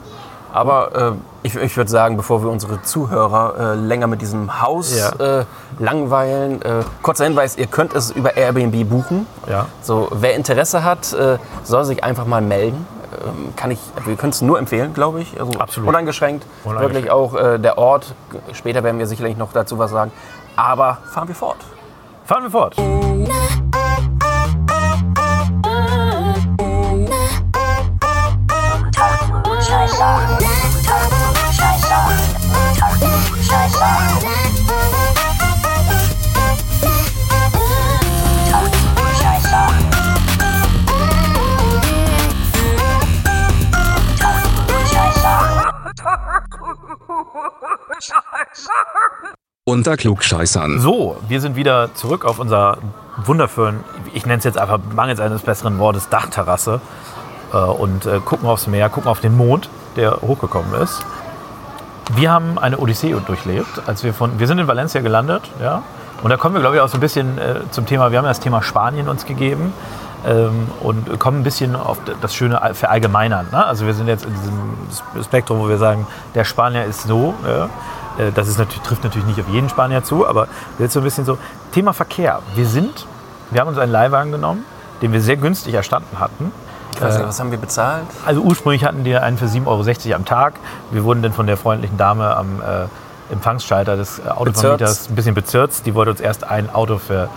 Aber 0.54 0.96
äh, 0.96 1.12
ich, 1.42 1.56
ich 1.56 1.76
würde 1.76 1.90
sagen, 1.90 2.16
bevor 2.16 2.44
wir 2.44 2.50
unsere 2.52 2.82
Zuhörer 2.84 3.56
äh, 3.60 3.76
länger 3.76 4.06
mit 4.06 4.22
diesem 4.22 4.62
Haus 4.62 4.96
Ja. 4.96 5.40
äh, 5.40 5.46
langweilen, 5.80 6.62
äh, 6.62 6.84
kurzer 7.02 7.26
Hinweis, 7.26 7.58
ihr 7.58 7.66
könnt 7.66 7.94
es 7.96 8.12
über 8.12 8.38
Airbnb 8.38 8.88
buchen. 8.88 9.26
Ja. 9.50 9.66
So, 9.82 10.10
wer 10.12 10.36
Interesse 10.36 10.84
hat, 10.84 11.12
äh, 11.14 11.40
soll 11.64 11.86
sich 11.86 12.04
einfach 12.04 12.28
mal 12.28 12.42
melden. 12.42 12.86
Ähm, 13.26 13.54
kann 13.56 13.72
ich, 13.72 13.80
wir 14.06 14.16
können 14.16 14.32
es 14.32 14.42
nur 14.44 14.60
empfehlen, 14.60 14.94
glaube 14.94 15.22
ich. 15.22 15.40
Also 15.40 15.54
Absolut. 15.60 15.90
Uneingeschränkt. 15.90 16.46
Uneingeschränkt. 16.64 16.94
Wirklich 16.96 17.12
auch 17.12 17.34
äh, 17.36 17.58
der 17.58 17.80
Ort. 17.80 18.14
Später 18.54 18.84
werden 18.84 19.00
wir 19.00 19.08
sicherlich 19.08 19.36
noch 19.36 19.54
dazu 19.54 19.80
was 19.80 19.90
sagen. 19.90 20.12
Aber 20.56 21.00
fahren 21.12 21.28
wir 21.28 21.36
fort. 21.36 21.58
Fahren 22.26 22.44
wir 22.44 22.52
fort. 22.52 22.76
Unter 49.66 49.96
Klugscheißern. 49.96 50.82
So, 50.82 51.16
wir 51.30 51.40
sind 51.40 51.56
wieder 51.56 51.96
zurück 51.96 52.26
auf 52.26 52.40
unserer 52.40 52.80
wundervollen, 53.16 53.82
ich 54.14 54.26
nenne 54.26 54.40
es 54.40 54.44
jetzt 54.44 54.58
einfach 54.58 54.78
mangels 54.94 55.22
eines 55.22 55.42
besseren 55.42 55.80
Wortes, 55.80 56.10
Dachterrasse 56.10 56.82
äh, 57.54 57.56
und 57.56 58.06
äh, 58.06 58.20
gucken 58.20 58.50
aufs 58.50 58.68
Meer, 58.68 58.90
gucken 58.90 59.10
auf 59.10 59.22
den 59.22 59.38
Mond, 59.38 59.70
der 59.96 60.22
hochgekommen 60.22 60.74
ist. 60.82 61.06
Wir 62.14 62.30
haben 62.30 62.60
eine 62.60 62.78
Odyssee 62.78 63.16
durchlebt, 63.26 63.84
als 63.88 64.04
wir 64.04 64.14
von, 64.14 64.38
wir 64.38 64.48
sind 64.48 64.60
in 64.60 64.68
Valencia 64.68 65.00
gelandet, 65.00 65.50
ja, 65.62 65.82
und 66.24 66.30
da 66.30 66.36
kommen 66.36 66.56
wir, 66.56 66.60
glaube 66.60 66.76
ich, 66.76 66.82
auch 66.82 66.90
so 66.90 66.98
ein 66.98 67.02
bisschen 67.02 67.38
äh, 67.38 67.62
zum 67.72 67.86
Thema, 67.86 68.12
wir 68.12 68.18
haben 68.18 68.26
ja 68.26 68.32
das 68.32 68.42
Thema 68.42 68.62
Spanien 68.62 69.08
uns 69.08 69.26
gegeben 69.26 69.72
ähm, 70.26 70.68
und 70.82 71.20
kommen 71.20 71.40
ein 71.40 71.44
bisschen 71.44 71.78
auf 71.78 72.00
das 72.22 72.36
Schöne 72.36 72.60
verallgemeinern. 72.74 73.48
Ne? 73.50 73.66
Also 73.66 73.86
wir 73.86 73.94
sind 73.94 74.08
jetzt 74.08 74.26
in 74.26 74.34
diesem 74.34 75.24
Spektrum, 75.24 75.60
wo 75.60 75.70
wir 75.70 75.78
sagen, 75.78 76.06
der 76.36 76.44
Spanier 76.44 76.84
ist 76.84 77.04
so, 77.04 77.34
ja, 77.48 77.70
äh, 78.18 78.32
das 78.32 78.48
ist 78.48 78.58
natürlich, 78.58 78.84
trifft 78.84 79.04
natürlich 79.04 79.28
nicht 79.28 79.40
auf 79.40 79.50
jeden 79.50 79.70
Spanier 79.70 80.04
zu, 80.04 80.28
aber 80.28 80.48
jetzt 80.80 80.94
so 80.94 81.00
ein 81.00 81.04
bisschen 81.04 81.26
so. 81.26 81.38
Thema 81.72 81.94
Verkehr. 81.94 82.40
Wir 82.56 82.66
sind, 82.66 83.08
wir 83.52 83.62
haben 83.62 83.68
uns 83.68 83.78
einen 83.78 83.92
Leihwagen 83.92 84.32
genommen, 84.32 84.66
den 85.02 85.12
wir 85.12 85.22
sehr 85.22 85.38
günstig 85.38 85.74
erstanden 85.74 86.20
hatten. 86.20 86.52
Ich 86.96 87.02
weiß 87.02 87.18
nicht, 87.18 87.28
was 87.28 87.40
haben 87.40 87.52
wir 87.52 87.58
bezahlt? 87.58 88.06
Also 88.26 88.42
ursprünglich 88.42 88.86
hatten 88.86 89.04
wir 89.04 89.24
einen 89.24 89.38
für 89.38 89.46
7,60 89.46 89.66
Euro 90.06 90.16
am 90.16 90.26
Tag. 90.26 90.54
Wir 90.92 91.04
wurden 91.04 91.24
dann 91.24 91.34
von 91.34 91.48
der 91.48 91.58
freundlichen 91.58 91.98
Dame 91.98 92.36
am 92.36 92.62
äh, 92.62 93.34
Empfangsschalter 93.34 93.98
des 93.98 94.26
Autovermieters 94.26 95.10
ein 95.10 95.16
bisschen 95.16 95.34
bezirzt. 95.34 95.86
Die 95.86 95.96
wollte 95.96 96.12
uns 96.12 96.22
erst 96.22 96.44
ein 96.44 96.74
Auto 96.74 97.00
für 97.00 97.30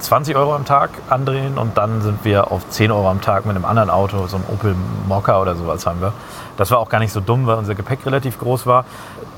20 0.00 0.34
Euro 0.36 0.54
am 0.54 0.64
Tag 0.64 0.90
andrehen 1.08 1.56
und 1.56 1.78
dann 1.78 2.02
sind 2.02 2.24
wir 2.24 2.50
auf 2.50 2.68
10 2.68 2.90
Euro 2.90 3.08
am 3.08 3.20
Tag 3.20 3.46
mit 3.46 3.54
einem 3.54 3.64
anderen 3.64 3.88
Auto, 3.88 4.26
so 4.26 4.36
einem 4.36 4.46
Opel 4.52 4.74
Mokka 5.06 5.40
oder 5.40 5.54
sowas 5.54 5.86
haben 5.86 6.00
wir. 6.00 6.12
Das 6.56 6.70
war 6.70 6.78
auch 6.78 6.88
gar 6.88 6.98
nicht 6.98 7.12
so 7.12 7.20
dumm, 7.20 7.46
weil 7.46 7.56
unser 7.56 7.74
Gepäck 7.74 8.04
relativ 8.04 8.38
groß 8.38 8.66
war. 8.66 8.84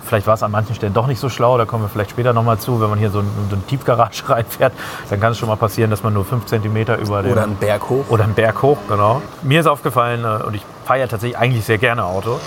Vielleicht 0.05 0.27
war 0.27 0.35
es 0.35 0.43
an 0.43 0.51
manchen 0.51 0.75
Stellen 0.75 0.95
doch 0.95 1.07
nicht 1.07 1.19
so 1.19 1.29
schlau, 1.29 1.59
da 1.59 1.65
kommen 1.65 1.85
wir 1.85 1.89
vielleicht 1.89 2.11
später 2.11 2.33
nochmal 2.33 2.59
zu. 2.59 2.81
Wenn 2.81 2.91
man 2.91 2.99
hier 2.99 3.11
so 3.11 3.21
in 3.21 3.27
so 3.49 3.57
eine 3.57 3.65
Tiefgarage 3.67 4.23
reinfährt, 4.29 4.73
dann 5.11 5.21
kann 5.21 5.33
es 5.33 5.39
schon 5.39 5.49
mal 5.49 5.57
passieren, 5.57 5.91
dass 5.91 6.03
man 6.03 6.13
nur 6.13 6.25
5 6.25 6.47
cm 6.47 6.77
über 7.01 7.23
den... 7.23 7.33
Oder 7.33 7.45
einen 7.45 7.57
Berg 7.57 7.89
hoch. 7.89 8.05
Oder 8.09 8.25
einen 8.25 8.35
Berg 8.35 8.63
hoch, 8.63 8.79
genau. 8.89 9.23
Mir 9.43 9.61
ist 9.61 9.67
aufgefallen, 9.67 10.25
äh, 10.25 10.45
und 10.45 10.55
ich 10.55 10.63
fahre 10.85 11.01
ja 11.01 11.07
tatsächlich 11.07 11.39
eigentlich 11.39 11.65
sehr 11.65 11.79
gerne 11.79 12.05
Auto, 12.05 12.39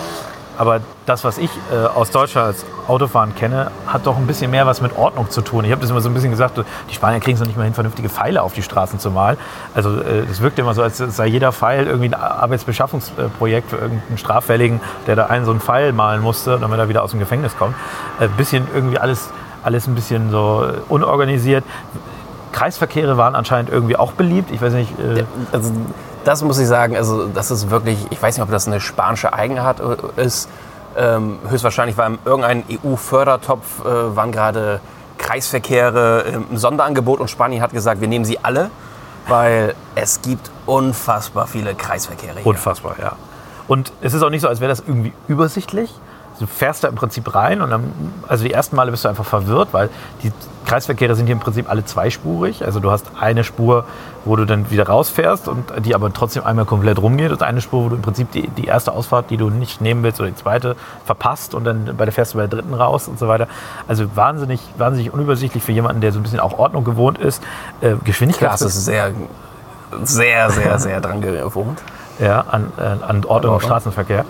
aber 0.58 0.82
das, 1.06 1.24
was 1.24 1.38
ich 1.38 1.50
äh, 1.72 1.86
aus 1.86 2.12
Deutschland 2.12 2.48
als 2.48 2.66
Autofahren 2.88 3.36
kenne, 3.36 3.72
hat 3.86 4.08
doch 4.08 4.18
ein 4.18 4.28
bisschen 4.28 4.50
mehr 4.52 4.66
was 4.66 4.82
mit 4.82 4.98
Ordnung 4.98 5.30
zu 5.30 5.42
tun. 5.42 5.66
Ich 5.66 5.72
habe 5.72 5.82
das 5.82 5.90
immer 5.90 6.02
so 6.02 6.10
ein 6.10 6.14
bisschen 6.14 6.32
gesagt, 6.32 6.60
die 6.90 6.94
Spanier 6.94 7.20
kriegen 7.20 7.36
es 7.36 7.40
noch 7.40 7.48
nicht 7.48 7.58
mal 7.58 7.64
hin, 7.64 7.74
vernünftige 7.74 8.10
Pfeile 8.10 8.42
auf 8.42 8.54
die 8.54 8.64
Straßen 8.64 9.00
zu 9.00 9.12
malen. 9.12 9.38
Also 9.76 10.00
es 10.00 10.40
äh, 10.40 10.42
wirkt 10.42 10.58
immer 10.60 10.74
so, 10.74 10.82
als 10.82 10.98
sei 10.98 11.28
jeder 11.28 11.52
Pfeil 11.52 11.86
irgendwie 11.86 12.10
ein 12.10 12.14
Arbeitsbeschaffungsprojekt 12.16 13.70
für 13.70 13.78
irgendeinen 13.78 14.18
Straffälligen, 14.18 14.82
der 15.06 15.16
da 15.16 15.28
einen 15.28 15.46
so 15.46 15.52
einen 15.52 15.62
Pfeil 15.62 15.94
malen 15.94 16.22
musste, 16.22 16.58
damit 16.60 16.80
er 16.80 16.90
wieder 16.90 17.04
aus 17.04 17.12
dem 17.12 17.20
Gefängnis 17.20 17.56
kommt. 17.58 17.76
Ein 18.20 18.26
äh, 18.26 18.30
bisschen 18.36 18.68
irgendwie 18.74 18.98
alles, 18.98 19.30
alles 19.64 19.88
ein 19.88 19.96
bisschen 19.96 20.32
so 20.32 20.68
unorganisiert. 20.90 21.64
Kreisverkehre 22.52 23.18
waren 23.18 23.36
anscheinend 23.36 23.70
irgendwie 23.70 23.98
auch 23.98 24.14
beliebt. 24.14 24.50
Ich 24.52 24.62
weiß 24.62 24.74
nicht. 24.74 24.92
Äh 25.00 25.26
also 25.52 25.72
das 26.28 26.44
muss 26.44 26.60
ich 26.60 26.68
sagen, 26.68 26.98
also 26.98 27.28
das 27.28 27.52
ist 27.52 27.70
wirklich, 27.70 27.98
ich 28.10 28.22
weiß 28.22 28.36
nicht, 28.36 28.44
ob 28.44 28.52
das 28.52 28.68
eine 28.68 28.82
spanische 28.82 29.34
Eigenart 29.34 29.80
äh, 29.80 30.22
ist. 30.22 30.50
Ähm, 30.98 31.40
höchstwahrscheinlich 31.48 31.98
war 31.98 32.08
in 32.08 32.20
irgendein 32.26 32.64
EU-Fördertopf 32.84 33.86
äh, 33.86 34.16
waren 34.16 34.32
gerade 34.34 34.82
Kreisverkehre 35.18 36.26
im 36.50 36.58
Sonderangebot 36.58 37.22
und 37.22 37.30
Spanien 37.30 37.62
hat 37.62 37.72
gesagt, 37.72 38.02
wir 38.02 38.08
nehmen 38.10 38.26
sie 38.26 38.40
alle, 38.44 38.70
weil 39.28 39.74
es 39.96 40.22
gibt 40.22 40.52
unfassbar 40.66 41.48
viele 41.48 41.76
Kreisverkehre 41.76 42.40
hier. 42.40 42.46
Unfassbar, 42.46 42.96
ja. 43.00 43.14
Und 43.68 43.94
es 44.02 44.14
ist 44.14 44.22
auch 44.22 44.30
nicht 44.30 44.42
so, 44.42 44.50
als 44.50 44.60
wäre 44.60 44.70
das 44.70 44.82
irgendwie 44.82 45.14
übersichtlich, 45.28 45.94
du 46.40 46.48
fährst 46.48 46.84
da 46.84 46.88
im 46.88 46.96
Prinzip 46.96 47.34
rein 47.34 47.62
und 47.62 47.70
dann, 47.70 47.92
also 48.28 48.44
die 48.44 48.54
ersten 48.54 48.76
Male 48.76 48.92
bist 48.92 49.06
du 49.06 49.10
einfach 49.10 49.26
verwirrt, 49.26 49.70
weil 49.72 49.90
die 50.24 50.32
Kreisverkehre 50.66 51.16
sind 51.16 51.28
hier 51.28 51.34
im 51.34 51.40
Prinzip 51.40 51.70
alle 51.70 51.86
zweispurig. 51.86 52.66
Also 52.66 52.80
du 52.80 52.92
hast 52.92 53.06
eine 53.20 53.46
Spur, 53.46 53.86
wo 54.26 54.36
du 54.36 54.46
dann 54.46 54.70
wieder 54.70 54.88
rausfährst 54.88 55.48
und 55.48 55.72
die 55.86 55.96
aber 55.96 56.12
trotzdem 56.12 56.44
einmal 56.44 56.66
komplett 56.66 57.00
rumgeht 57.00 57.32
und 57.32 57.42
eine 57.42 57.62
Spur, 57.62 57.86
wo 57.86 57.90
du 57.90 57.96
im 57.96 58.02
Prinzip 58.02 58.32
die, 58.34 58.50
die 58.50 58.66
erste 58.66 58.92
Ausfahrt, 58.92 59.30
die 59.30 59.38
du 59.38 59.50
nicht 59.50 59.80
nehmen 59.80 60.04
willst 60.04 60.20
oder 60.20 60.30
die 60.30 60.36
zweite 60.36 60.76
verpasst 61.06 61.56
und 61.56 61.64
dann 61.64 61.96
bei 61.98 62.04
der 62.04 62.12
fährst 62.12 62.34
du 62.34 62.38
bei 62.38 62.48
der 62.48 62.60
dritten 62.60 62.74
raus 62.74 63.08
und 63.08 63.18
so 63.18 63.30
weiter. 63.30 63.48
Also 63.88 64.06
wahnsinnig, 64.16 64.60
wahnsinnig 64.78 65.14
unübersichtlich 65.14 65.64
für 65.64 65.72
jemanden, 65.72 66.02
der 66.02 66.12
so 66.12 66.20
ein 66.20 66.24
bisschen 66.24 66.42
auch 66.42 66.60
Ordnung 66.60 66.84
gewohnt 66.84 67.18
ist. 67.18 67.42
Äh, 67.80 67.96
Geschwindigkeit. 68.04 68.52
Das 68.52 68.62
ist 68.62 68.84
sehr, 68.84 69.14
sehr, 70.04 70.50
sehr, 70.50 70.80
sehr 70.80 71.00
dran 71.00 71.22
gewohnt. 71.22 71.82
Ja, 72.20 72.42
an, 72.42 72.72
äh, 72.78 72.82
an 72.82 73.24
Ordnung 73.26 73.56
im 73.56 73.62
Straßenverkehr. 73.62 74.26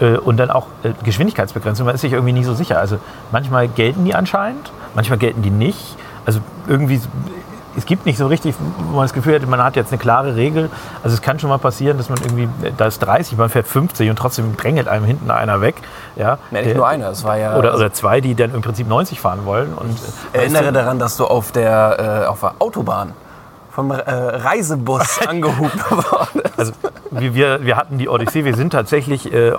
Äh, 0.00 0.16
und 0.16 0.38
dann 0.38 0.50
auch 0.50 0.66
äh, 0.82 0.92
Geschwindigkeitsbegrenzung. 1.04 1.86
Man 1.86 1.94
ist 1.94 2.00
sich 2.00 2.12
irgendwie 2.12 2.32
nicht 2.32 2.46
so 2.46 2.54
sicher. 2.54 2.78
Also 2.78 2.98
manchmal 3.30 3.68
gelten 3.68 4.04
die 4.04 4.14
anscheinend, 4.14 4.72
manchmal 4.94 5.18
gelten 5.18 5.42
die 5.42 5.50
nicht. 5.50 5.96
Also 6.26 6.40
irgendwie, 6.66 7.00
es 7.76 7.86
gibt 7.86 8.06
nicht 8.06 8.18
so 8.18 8.26
richtig, 8.26 8.54
wo 8.78 8.96
man 8.96 9.04
das 9.04 9.12
Gefühl 9.12 9.34
hat, 9.34 9.46
man 9.46 9.62
hat 9.62 9.76
jetzt 9.76 9.92
eine 9.92 9.98
klare 9.98 10.36
Regel. 10.36 10.70
Also 11.02 11.14
es 11.14 11.22
kann 11.22 11.38
schon 11.38 11.50
mal 11.50 11.58
passieren, 11.58 11.98
dass 11.98 12.08
man 12.08 12.18
irgendwie, 12.20 12.48
da 12.76 12.86
ist 12.86 12.98
30, 13.00 13.36
man 13.36 13.48
fährt 13.48 13.66
50 13.66 14.10
und 14.10 14.16
trotzdem 14.16 14.56
drängelt 14.56 14.88
einem 14.88 15.04
hinten 15.04 15.30
einer 15.30 15.60
weg. 15.60 15.76
Ja, 16.16 16.38
ja 16.50 16.62
nicht 16.62 16.76
nur 16.76 16.88
einer, 16.88 17.10
es 17.10 17.24
war 17.24 17.36
ja... 17.36 17.56
Oder, 17.56 17.74
oder 17.74 17.92
zwei, 17.92 18.20
die 18.20 18.34
dann 18.34 18.54
im 18.54 18.62
Prinzip 18.62 18.88
90 18.88 19.20
fahren 19.20 19.44
wollen. 19.44 19.72
Und, 19.74 19.98
erinnere 20.32 20.72
daran, 20.72 20.98
dass 20.98 21.16
du 21.16 21.26
auf 21.26 21.52
der, 21.52 22.22
äh, 22.24 22.26
auf 22.26 22.40
der 22.40 22.54
Autobahn 22.58 23.12
vom 23.80 23.90
äh, 23.92 23.96
Reisebus 23.96 25.20
angehupt 25.26 25.90
worden 25.90 26.42
Also 26.56 26.72
wir, 27.10 27.64
wir 27.64 27.76
hatten 27.76 27.98
die 27.98 28.08
Odyssee, 28.08 28.44
wir 28.44 28.54
sind 28.54 28.70
tatsächlich, 28.70 29.32
äh, 29.32 29.52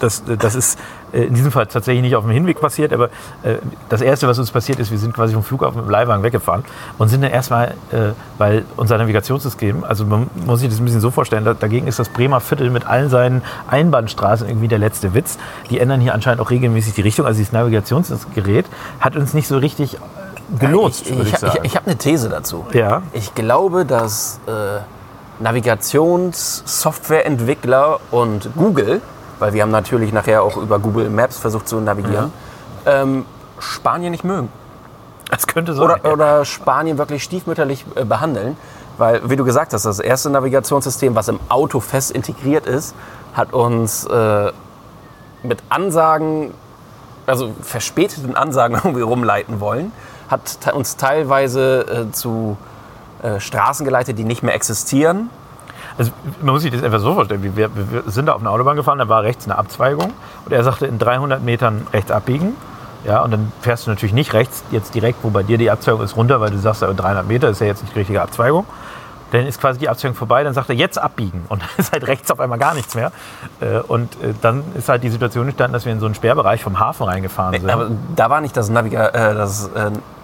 das, 0.00 0.24
das 0.38 0.54
ist 0.54 0.78
äh, 1.12 1.24
in 1.24 1.34
diesem 1.34 1.52
Fall 1.52 1.66
tatsächlich 1.66 2.02
nicht 2.02 2.16
auf 2.16 2.24
dem 2.24 2.32
Hinweg 2.32 2.60
passiert, 2.60 2.92
aber 2.92 3.06
äh, 3.44 3.56
das 3.88 4.00
Erste, 4.00 4.26
was 4.26 4.38
uns 4.38 4.50
passiert 4.50 4.80
ist, 4.80 4.90
wir 4.90 4.98
sind 4.98 5.14
quasi 5.14 5.34
vom 5.34 5.44
Flughafen 5.44 5.80
dem 5.80 5.90
Leihwagen 5.90 6.22
weggefahren 6.24 6.64
und 6.98 7.08
sind 7.08 7.22
dann 7.22 7.30
erstmal, 7.30 7.74
äh, 7.92 8.10
weil 8.36 8.64
unser 8.76 8.98
Navigationssystem, 8.98 9.84
also 9.84 10.04
man 10.04 10.28
muss 10.44 10.60
sich 10.60 10.68
das 10.68 10.80
ein 10.80 10.84
bisschen 10.84 11.00
so 11.00 11.10
vorstellen, 11.10 11.44
da, 11.44 11.54
dagegen 11.54 11.86
ist 11.86 12.00
das 12.00 12.08
Bremer 12.08 12.40
Viertel 12.40 12.70
mit 12.70 12.84
allen 12.84 13.10
seinen 13.10 13.42
Einbahnstraßen 13.68 14.48
irgendwie 14.48 14.68
der 14.68 14.78
letzte 14.78 15.14
Witz. 15.14 15.38
Die 15.70 15.78
ändern 15.78 16.00
hier 16.00 16.14
anscheinend 16.14 16.40
auch 16.40 16.50
regelmäßig 16.50 16.94
die 16.94 17.02
Richtung, 17.02 17.26
also 17.26 17.38
dieses 17.38 17.52
Navigationsgerät 17.52 18.66
hat 18.98 19.16
uns 19.16 19.34
nicht 19.34 19.46
so 19.46 19.56
richtig 19.56 19.98
genutzt. 20.58 21.06
ich, 21.06 21.18
ich, 21.18 21.32
ich, 21.32 21.42
ich, 21.42 21.54
ich 21.62 21.76
habe 21.76 21.86
eine 21.86 21.96
These 21.96 22.28
dazu. 22.28 22.66
Ja. 22.72 23.02
Ich 23.12 23.34
glaube, 23.34 23.84
dass 23.84 24.40
äh, 24.46 24.80
Navigationssoftwareentwickler 25.40 27.98
und 28.10 28.50
Google, 28.56 29.00
weil 29.38 29.52
wir 29.52 29.62
haben 29.62 29.70
natürlich 29.70 30.12
nachher 30.12 30.42
auch 30.42 30.56
über 30.56 30.78
Google 30.78 31.10
Maps 31.10 31.36
versucht 31.38 31.68
zu 31.68 31.80
navigieren, 31.80 32.32
ja. 32.84 33.02
ähm, 33.02 33.24
Spanien 33.58 34.10
nicht 34.10 34.24
mögen. 34.24 34.48
Das 35.30 35.46
könnte 35.46 35.74
sein. 35.74 35.84
Oder, 35.84 36.12
oder 36.12 36.44
Spanien 36.44 36.98
wirklich 36.98 37.22
stiefmütterlich 37.22 37.84
äh, 37.94 38.04
behandeln. 38.04 38.56
Weil, 38.96 39.30
wie 39.30 39.36
du 39.36 39.44
gesagt 39.44 39.72
hast, 39.74 39.84
das 39.84 40.00
erste 40.00 40.28
Navigationssystem, 40.30 41.14
was 41.14 41.28
im 41.28 41.38
Auto 41.48 41.78
fest 41.78 42.10
integriert 42.10 42.66
ist, 42.66 42.96
hat 43.34 43.52
uns 43.52 44.04
äh, 44.06 44.50
mit 45.44 45.62
Ansagen, 45.68 46.52
also 47.26 47.52
verspäteten 47.62 48.34
Ansagen 48.34 48.74
irgendwie 48.82 49.02
rumleiten 49.02 49.60
wollen 49.60 49.92
hat 50.28 50.72
uns 50.74 50.96
teilweise 50.96 52.06
äh, 52.08 52.12
zu 52.12 52.56
äh, 53.22 53.40
Straßen 53.40 53.84
geleitet, 53.84 54.18
die 54.18 54.24
nicht 54.24 54.42
mehr 54.42 54.54
existieren. 54.54 55.30
Also 55.96 56.12
man 56.40 56.54
muss 56.54 56.62
sich 56.62 56.70
das 56.70 56.82
einfach 56.84 57.00
so 57.00 57.14
vorstellen. 57.14 57.42
Wir, 57.42 57.56
wir, 57.56 58.02
sind 58.06 58.26
da 58.26 58.34
auf 58.34 58.40
einer 58.40 58.52
Autobahn 58.52 58.76
gefahren, 58.76 58.98
da 58.98 59.08
war 59.08 59.22
rechts 59.22 59.46
eine 59.46 59.58
Abzweigung 59.58 60.12
und 60.44 60.52
er 60.52 60.62
sagte 60.62 60.86
in 60.86 60.98
300 60.98 61.42
Metern 61.42 61.86
rechts 61.92 62.12
abbiegen. 62.12 62.54
Ja, 63.04 63.22
und 63.22 63.30
dann 63.30 63.52
fährst 63.60 63.86
du 63.86 63.90
natürlich 63.90 64.12
nicht 64.12 64.32
rechts 64.34 64.62
jetzt 64.70 64.94
direkt, 64.94 65.18
wo 65.22 65.30
bei 65.30 65.42
dir 65.42 65.56
die 65.56 65.70
Abzweigung 65.70 66.02
ist, 66.02 66.16
runter, 66.16 66.40
weil 66.40 66.50
du 66.50 66.58
sagst, 66.58 66.82
300 66.82 67.26
Meter 67.26 67.48
ist 67.48 67.60
ja 67.60 67.66
jetzt 67.66 67.82
nicht 67.82 67.94
die 67.94 68.00
richtige 68.00 68.22
Abzweigung. 68.22 68.66
Dann 69.32 69.46
ist 69.46 69.60
quasi 69.60 69.78
die 69.78 69.88
Abzweigung 69.88 70.16
vorbei, 70.16 70.42
dann 70.42 70.54
sagt 70.54 70.68
er, 70.68 70.74
jetzt 70.74 70.98
abbiegen. 70.98 71.44
Und 71.48 71.62
dann 71.62 71.68
ist 71.76 71.92
halt 71.92 72.06
rechts 72.06 72.30
auf 72.30 72.40
einmal 72.40 72.58
gar 72.58 72.74
nichts 72.74 72.94
mehr. 72.94 73.12
Äh, 73.60 73.78
und 73.80 74.14
äh, 74.22 74.34
dann 74.40 74.64
ist 74.74 74.88
halt 74.88 75.02
die 75.02 75.10
Situation 75.10 75.46
entstanden, 75.46 75.72
dass 75.72 75.84
wir 75.84 75.92
in 75.92 76.00
so 76.00 76.06
einen 76.06 76.14
Sperrbereich 76.14 76.62
vom 76.62 76.78
Hafen 76.78 77.04
reingefahren 77.04 77.60
sind. 77.60 77.70
Aber 77.70 77.90
da 78.16 78.30
war 78.30 78.40
nicht 78.40 78.56
das, 78.56 78.70
Naviga 78.70 79.08
äh, 79.08 79.34
das 79.34 79.70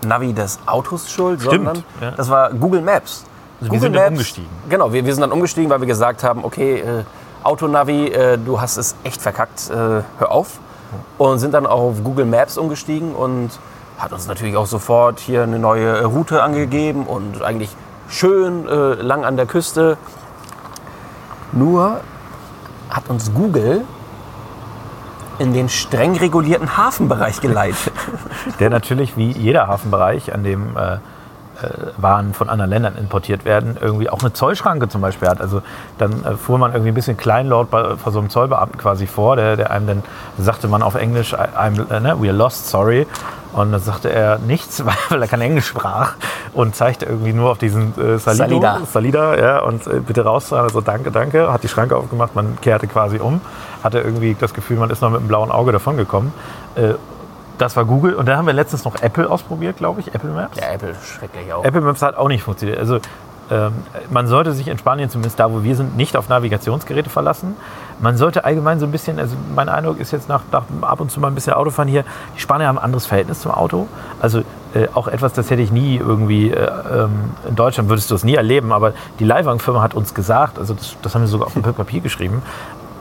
Navi 0.06 0.32
des 0.32 0.58
Autos 0.66 1.11
schuld, 1.11 1.40
Stimmt, 1.40 1.54
sondern 1.66 1.84
ja. 2.00 2.11
das 2.12 2.30
war 2.30 2.50
Google 2.50 2.82
Maps. 2.82 3.25
Also 3.61 3.70
Google 3.70 3.73
wir 3.73 3.80
sind 3.80 3.92
Maps, 3.92 4.04
dann 4.04 4.12
umgestiegen. 4.14 4.50
Genau, 4.68 4.92
wir, 4.92 5.04
wir 5.04 5.14
sind 5.14 5.23
dann 5.23 5.32
umgestiegen, 5.32 5.70
weil 5.70 5.80
wir 5.80 5.87
gesagt 5.87 6.25
haben, 6.25 6.44
okay, 6.44 6.80
äh, 6.80 7.04
Autonavi, 7.42 8.08
äh, 8.08 8.38
du 8.38 8.61
hast 8.61 8.76
es 8.78 8.96
echt 9.04 9.20
verkackt, 9.20 9.70
äh, 9.70 9.75
hör 9.75 10.30
auf. 10.30 10.58
Und 11.18 11.38
sind 11.40 11.52
dann 11.52 11.66
auf 11.66 12.02
Google 12.04 12.25
Maps 12.25 12.56
umgestiegen 12.56 13.14
und 13.14 13.50
hat 13.99 14.12
uns 14.12 14.26
natürlich 14.26 14.56
auch 14.56 14.66
sofort 14.66 15.18
hier 15.20 15.42
eine 15.42 15.58
neue 15.58 16.04
Route 16.04 16.42
angegeben 16.42 17.04
und 17.06 17.42
eigentlich 17.42 17.76
schön 18.14 18.68
äh, 18.68 18.94
lang 18.94 19.25
an 19.25 19.37
der 19.37 19.47
Küste. 19.47 19.97
Nur 21.52 22.00
hat 22.88 23.09
uns 23.09 23.35
Google 23.35 23.85
in 25.38 25.52
den 25.52 25.68
streng 25.68 26.16
regulierten 26.16 26.76
Hafenbereich 26.76 27.40
geleitet. 27.40 27.92
Der 28.61 28.71
natürlich 28.71 29.16
wie 29.16 29.33
jeder 29.33 29.66
Hafenbereich, 29.66 30.33
an 30.33 30.44
dem 30.44 30.76
äh, 30.76 30.99
Waren 31.96 32.34
von 32.34 32.49
anderen 32.49 32.70
Ländern 32.70 32.96
importiert 32.96 33.44
werden, 33.44 33.76
irgendwie 33.80 34.11
auch 34.11 34.20
eine 34.20 34.32
Zollschranke 34.32 34.88
zum 34.88 35.00
Beispiel 35.00 35.28
hat. 35.28 35.40
Also 35.40 35.62
dann 35.99 36.25
äh, 36.25 36.37
fuhr 36.37 36.58
man 36.58 36.73
irgendwie 36.73 36.90
ein 36.90 36.94
bisschen 36.94 37.16
kleinlaut 37.16 37.70
bei, 37.70 37.96
vor 37.96 38.12
so 38.12 38.18
einem 38.18 38.30
Zollbeamten 38.30 38.78
quasi 38.78 39.06
vor, 39.06 39.37
der, 39.37 39.56
der 39.56 39.70
einem 39.70 39.87
dann 39.87 40.02
sagte 40.38 40.68
man 40.68 40.82
auf 40.82 40.94
Englisch, 40.94 41.34
I'm, 41.34 41.90
äh, 41.90 42.00
ne, 42.00 42.14
we're 42.14 42.32
lost, 42.32 42.68
sorry. 42.68 43.06
Und 43.52 43.70
dann 43.70 43.80
sagte 43.80 44.11
er 44.12 44.38
nichts, 44.38 44.84
weil 45.11 45.23
er 45.23 45.28
kein 45.28 45.40
Englisch 45.40 45.66
sprach 45.66 46.14
und 46.54 46.75
zeigte 46.75 47.06
irgendwie 47.06 47.32
nur 47.32 47.50
auf 47.50 47.58
diesen 47.58 47.92
äh, 47.99 48.18
Salido, 48.18 48.61
Salida. 48.61 48.80
Salida 48.90 49.37
ja, 49.38 49.58
und 49.61 49.87
äh, 49.87 50.00
bitte 50.00 50.25
rauszahlen. 50.25 50.64
Also 50.64 50.80
danke, 50.80 51.11
danke. 51.11 51.52
Hat 51.52 51.62
die 51.62 51.68
Schranke 51.68 51.96
aufgemacht, 51.96 52.34
man 52.34 52.58
kehrte 52.61 52.87
quasi 52.87 53.18
um, 53.18 53.40
hatte 53.82 54.00
irgendwie 54.00 54.37
das 54.38 54.54
Gefühl, 54.54 54.78
man 54.78 54.90
ist 54.90 55.02
noch 55.02 55.11
mit 55.11 55.20
einem 55.20 55.28
blauen 55.28 55.52
Auge 55.52 55.73
davongekommen. 55.73 56.32
Äh, 56.75 56.94
das 57.58 57.76
war 57.76 57.84
Google 57.84 58.14
und 58.14 58.26
dann 58.26 58.37
haben 58.37 58.46
wir 58.46 58.52
letztens 58.52 58.84
noch 58.84 59.00
Apple 59.00 59.28
ausprobiert, 59.30 59.76
glaube 59.76 60.00
ich, 60.00 60.14
Apple 60.14 60.30
Maps. 60.30 60.58
Ja, 60.58 60.73
Apple 60.73 60.94
schrecklich 61.02 61.52
auch. 61.52 61.64
Apple 61.64 61.80
Maps 61.80 62.02
hat 62.02 62.16
auch 62.16 62.28
nicht 62.28 62.42
funktioniert. 62.42 62.78
Also 62.78 62.99
ähm, 63.50 63.73
man 64.11 64.26
sollte 64.26 64.52
sich 64.52 64.68
in 64.68 64.78
Spanien, 64.78 65.11
zumindest 65.11 65.38
da, 65.38 65.52
wo 65.52 65.62
wir 65.62 65.76
sind, 65.76 65.96
nicht 65.96 66.16
auf 66.16 66.28
Navigationsgeräte 66.28 67.11
verlassen. 67.11 67.56
Man 68.00 68.16
sollte 68.16 68.44
allgemein 68.44 68.80
so 68.80 68.87
ein 68.87 68.92
bisschen, 68.92 69.18
also 69.18 69.37
mein 69.54 69.68
Eindruck 69.68 70.00
ist 70.00 70.12
jetzt 70.12 70.28
nach, 70.28 70.42
nach 70.50 70.64
ab 70.80 71.00
und 71.00 71.11
zu 71.11 71.20
mal 71.20 71.28
ein 71.28 71.34
bisschen 71.34 71.52
Autofahren 71.52 71.88
hier, 71.88 72.04
die 72.37 72.40
Spanier 72.40 72.68
haben 72.68 72.78
ein 72.78 72.84
anderes 72.84 73.06
Verhältnis 73.06 73.40
zum 73.40 73.52
Auto. 73.52 73.87
Also 74.20 74.40
äh, 74.75 74.88
auch 74.94 75.08
etwas, 75.08 75.34
das 75.34 75.50
hätte 75.50 75.62
ich 75.62 75.70
nie 75.70 75.96
irgendwie, 75.96 76.50
äh, 76.50 76.68
ähm, 76.92 77.34
in 77.49 77.54
Deutschland 77.54 77.88
würdest 77.88 78.11
du 78.11 78.14
es 78.14 78.25
nie 78.25 78.34
erleben, 78.34 78.73
aber 78.73 78.94
die 79.20 79.25
Leihwagenfirma 79.25 79.82
hat 79.82 79.94
uns 79.94 80.14
gesagt, 80.14 80.58
also 80.58 80.75
das, 80.75 80.96
das 81.02 81.14
haben 81.14 81.23
wir 81.23 81.28
sogar 81.28 81.46
auf 81.46 81.52
dem 81.52 81.62
Papier 81.62 82.00
geschrieben, 82.00 82.42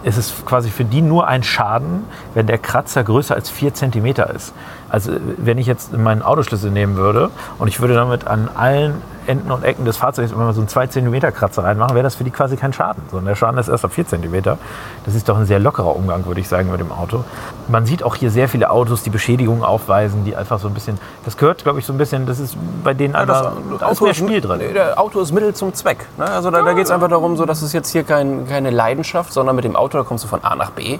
es 0.03 0.17
ist 0.17 0.45
quasi 0.45 0.69
für 0.69 0.86
die 0.86 1.01
nur 1.01 1.27
ein 1.27 1.43
Schaden, 1.43 2.05
wenn 2.33 2.48
der 2.48 2.57
Kratzer 2.57 3.03
größer 3.03 3.36
als 3.36 3.50
4 3.50 3.74
cm 3.74 4.07
ist. 4.36 4.53
Also 4.93 5.12
wenn 5.38 5.57
ich 5.57 5.65
jetzt 5.65 5.91
meinen 5.91 6.21
Autoschlüssel 6.21 6.69
nehmen 6.69 6.97
würde 6.97 7.31
und 7.57 7.67
ich 7.67 7.81
würde 7.81 7.95
damit 7.95 8.27
an 8.27 8.47
allen 8.53 9.01
Enden 9.25 9.51
und 9.51 9.63
Ecken 9.63 9.85
des 9.85 9.97
Fahrzeugs 9.97 10.31
immer 10.31 10.53
so 10.53 10.62
einen 10.62 10.67
2 10.67 10.85
cm 10.85 11.19
Kratzer 11.33 11.63
reinmachen, 11.63 11.95
wäre 11.95 12.03
das 12.03 12.13
für 12.13 12.23
die 12.23 12.29
quasi 12.29 12.57
kein 12.57 12.73
Schaden. 12.73 13.01
Sondern 13.09 13.25
der 13.25 13.35
Schaden 13.35 13.57
ist 13.57 13.69
erst 13.69 13.83
ab 13.83 13.91
4 13.91 14.05
cm. 14.05 14.43
Das 14.43 15.15
ist 15.15 15.27
doch 15.27 15.35
ein 15.35 15.47
sehr 15.47 15.57
lockerer 15.57 15.95
Umgang, 15.95 16.27
würde 16.27 16.41
ich 16.41 16.47
sagen, 16.47 16.69
mit 16.69 16.79
dem 16.79 16.91
Auto. 16.91 17.23
Man 17.69 17.88
sieht 17.88 18.03
auch 18.03 18.13
hier 18.13 18.29
sehr 18.29 18.47
viele 18.47 18.69
Autos, 18.69 19.01
die 19.01 19.09
Beschädigungen 19.09 19.63
aufweisen, 19.63 20.25
die 20.25 20.35
einfach 20.35 20.59
so 20.59 20.67
ein 20.67 20.75
bisschen, 20.75 21.00
das 21.25 21.38
gehört, 21.38 21.63
glaube 21.63 21.79
ich, 21.79 21.88
so 21.88 21.93
ein 21.93 21.97
bisschen, 21.97 22.27
das 22.27 22.39
ist 22.39 22.55
bei 22.83 22.93
denen 22.93 23.15
einfach, 23.15 23.53
da 23.79 23.89
ist 23.89 24.00
mehr 24.00 24.13
Spiel 24.13 24.41
drin. 24.41 24.59
Nee, 24.59 24.73
der 24.73 25.00
Auto 25.00 25.21
ist 25.21 25.31
Mittel 25.31 25.55
zum 25.55 25.73
Zweck. 25.73 26.05
Ne? 26.19 26.25
Also 26.25 26.51
da, 26.51 26.62
da 26.62 26.73
geht 26.73 26.85
es 26.85 26.91
einfach 26.91 27.09
darum, 27.09 27.35
so, 27.35 27.45
dass 27.45 27.63
es 27.63 27.73
jetzt 27.73 27.89
hier 27.89 28.03
kein, 28.03 28.47
keine 28.47 28.69
Leidenschaft, 28.69 29.33
sondern 29.33 29.55
mit 29.55 29.65
dem 29.65 29.75
Auto, 29.75 29.97
da 29.97 30.03
kommst 30.03 30.23
du 30.23 30.27
von 30.27 30.43
A 30.43 30.55
nach 30.55 30.69
B. 30.69 31.00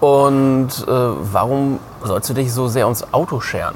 Und 0.00 0.68
äh, 0.86 0.90
warum 0.90 1.80
sollst 2.02 2.30
du 2.30 2.34
dich 2.34 2.52
so 2.52 2.68
sehr 2.68 2.86
ums 2.86 3.04
Auto 3.12 3.40
scheren? 3.40 3.74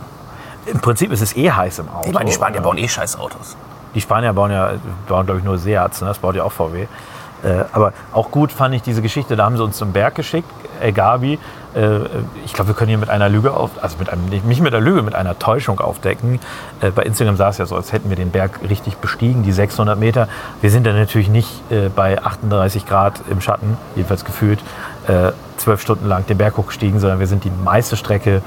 Im 0.67 0.81
Prinzip 0.81 1.11
ist 1.13 1.23
es 1.23 1.37
eh 1.37 1.51
heiß 1.51 1.81
im 1.81 1.89
Auto. 1.89 2.09
Ich 2.09 2.15
meine, 2.15 2.27
die 2.27 2.33
Spanier 2.35 2.61
bauen 2.61 2.79
eh 2.79 2.89
scheiß 2.89 3.19
Autos. 3.19 3.57
Die 3.95 4.01
Spanier 4.01 4.33
bauen 4.33 4.53
ja, 4.53 4.73
bauen 5.09 5.27
glaube 5.27 5.41
ich 5.41 5.45
nur 5.45 5.59
Seats, 5.59 6.01
ne? 6.01 6.09
das 6.09 6.19
baut 6.19 6.35
ja 6.35 6.45
auch 6.45 6.53
VW. 6.53 6.87
Äh, 7.43 7.65
aber 7.73 7.93
auch 8.13 8.31
gut 8.31 8.53
fand 8.53 8.75
ich 8.75 8.83
diese 8.83 9.03
Geschichte, 9.03 9.35
da 9.35 9.45
haben 9.45 9.57
sie 9.57 9.65
uns 9.65 9.77
zum 9.77 9.93
Berg 9.93 10.15
geschickt, 10.15 10.49
El 10.81 10.93
Gabi. 10.93 11.39
Äh, 11.75 12.01
ich 12.45 12.53
glaube, 12.53 12.69
wir 12.69 12.75
können 12.75 12.91
hier 12.91 12.99
mit 12.99 13.11
einer 13.11 13.29
Lüge 13.29 13.55
auf, 13.55 13.71
also 13.81 13.97
mit 13.99 14.11
einem, 14.11 14.27
nicht 14.27 14.61
mit 14.61 14.73
einer 14.73 14.85
Lüge, 14.85 15.03
mit 15.03 15.15
einer 15.15 15.39
Täuschung 15.39 15.81
aufdecken. 15.81 16.39
Äh, 16.81 16.91
bei 16.91 17.03
Instagram 17.03 17.37
sah 17.37 17.49
es 17.49 17.59
ja 17.59 17.67
so, 17.67 17.75
als 17.75 17.93
hätten 17.93 18.09
wir 18.11 18.17
den 18.17 18.31
Berg 18.31 18.61
richtig 18.69 18.97
bestiegen, 18.99 19.43
die 19.43 19.53
600 19.53 19.99
Meter. 19.99 20.29
Wir 20.61 20.71
sind 20.71 20.87
dann 20.87 20.97
natürlich 20.97 21.29
nicht 21.29 21.51
äh, 21.71 21.89
bei 21.89 22.23
38 22.23 22.87
Grad 22.87 23.21
im 23.29 23.41
Schatten, 23.41 23.77
jedenfalls 23.97 24.25
gefühlt, 24.25 24.61
äh, 25.09 25.33
zwölf 25.57 25.81
Stunden 25.81 26.07
lang 26.07 26.27
den 26.27 26.39
Berg 26.39 26.57
hochgestiegen, 26.57 27.01
sondern 27.01 27.19
wir 27.19 27.27
sind 27.27 27.45
die 27.45 27.53
meiste 27.65 27.97
Strecke 27.97 28.43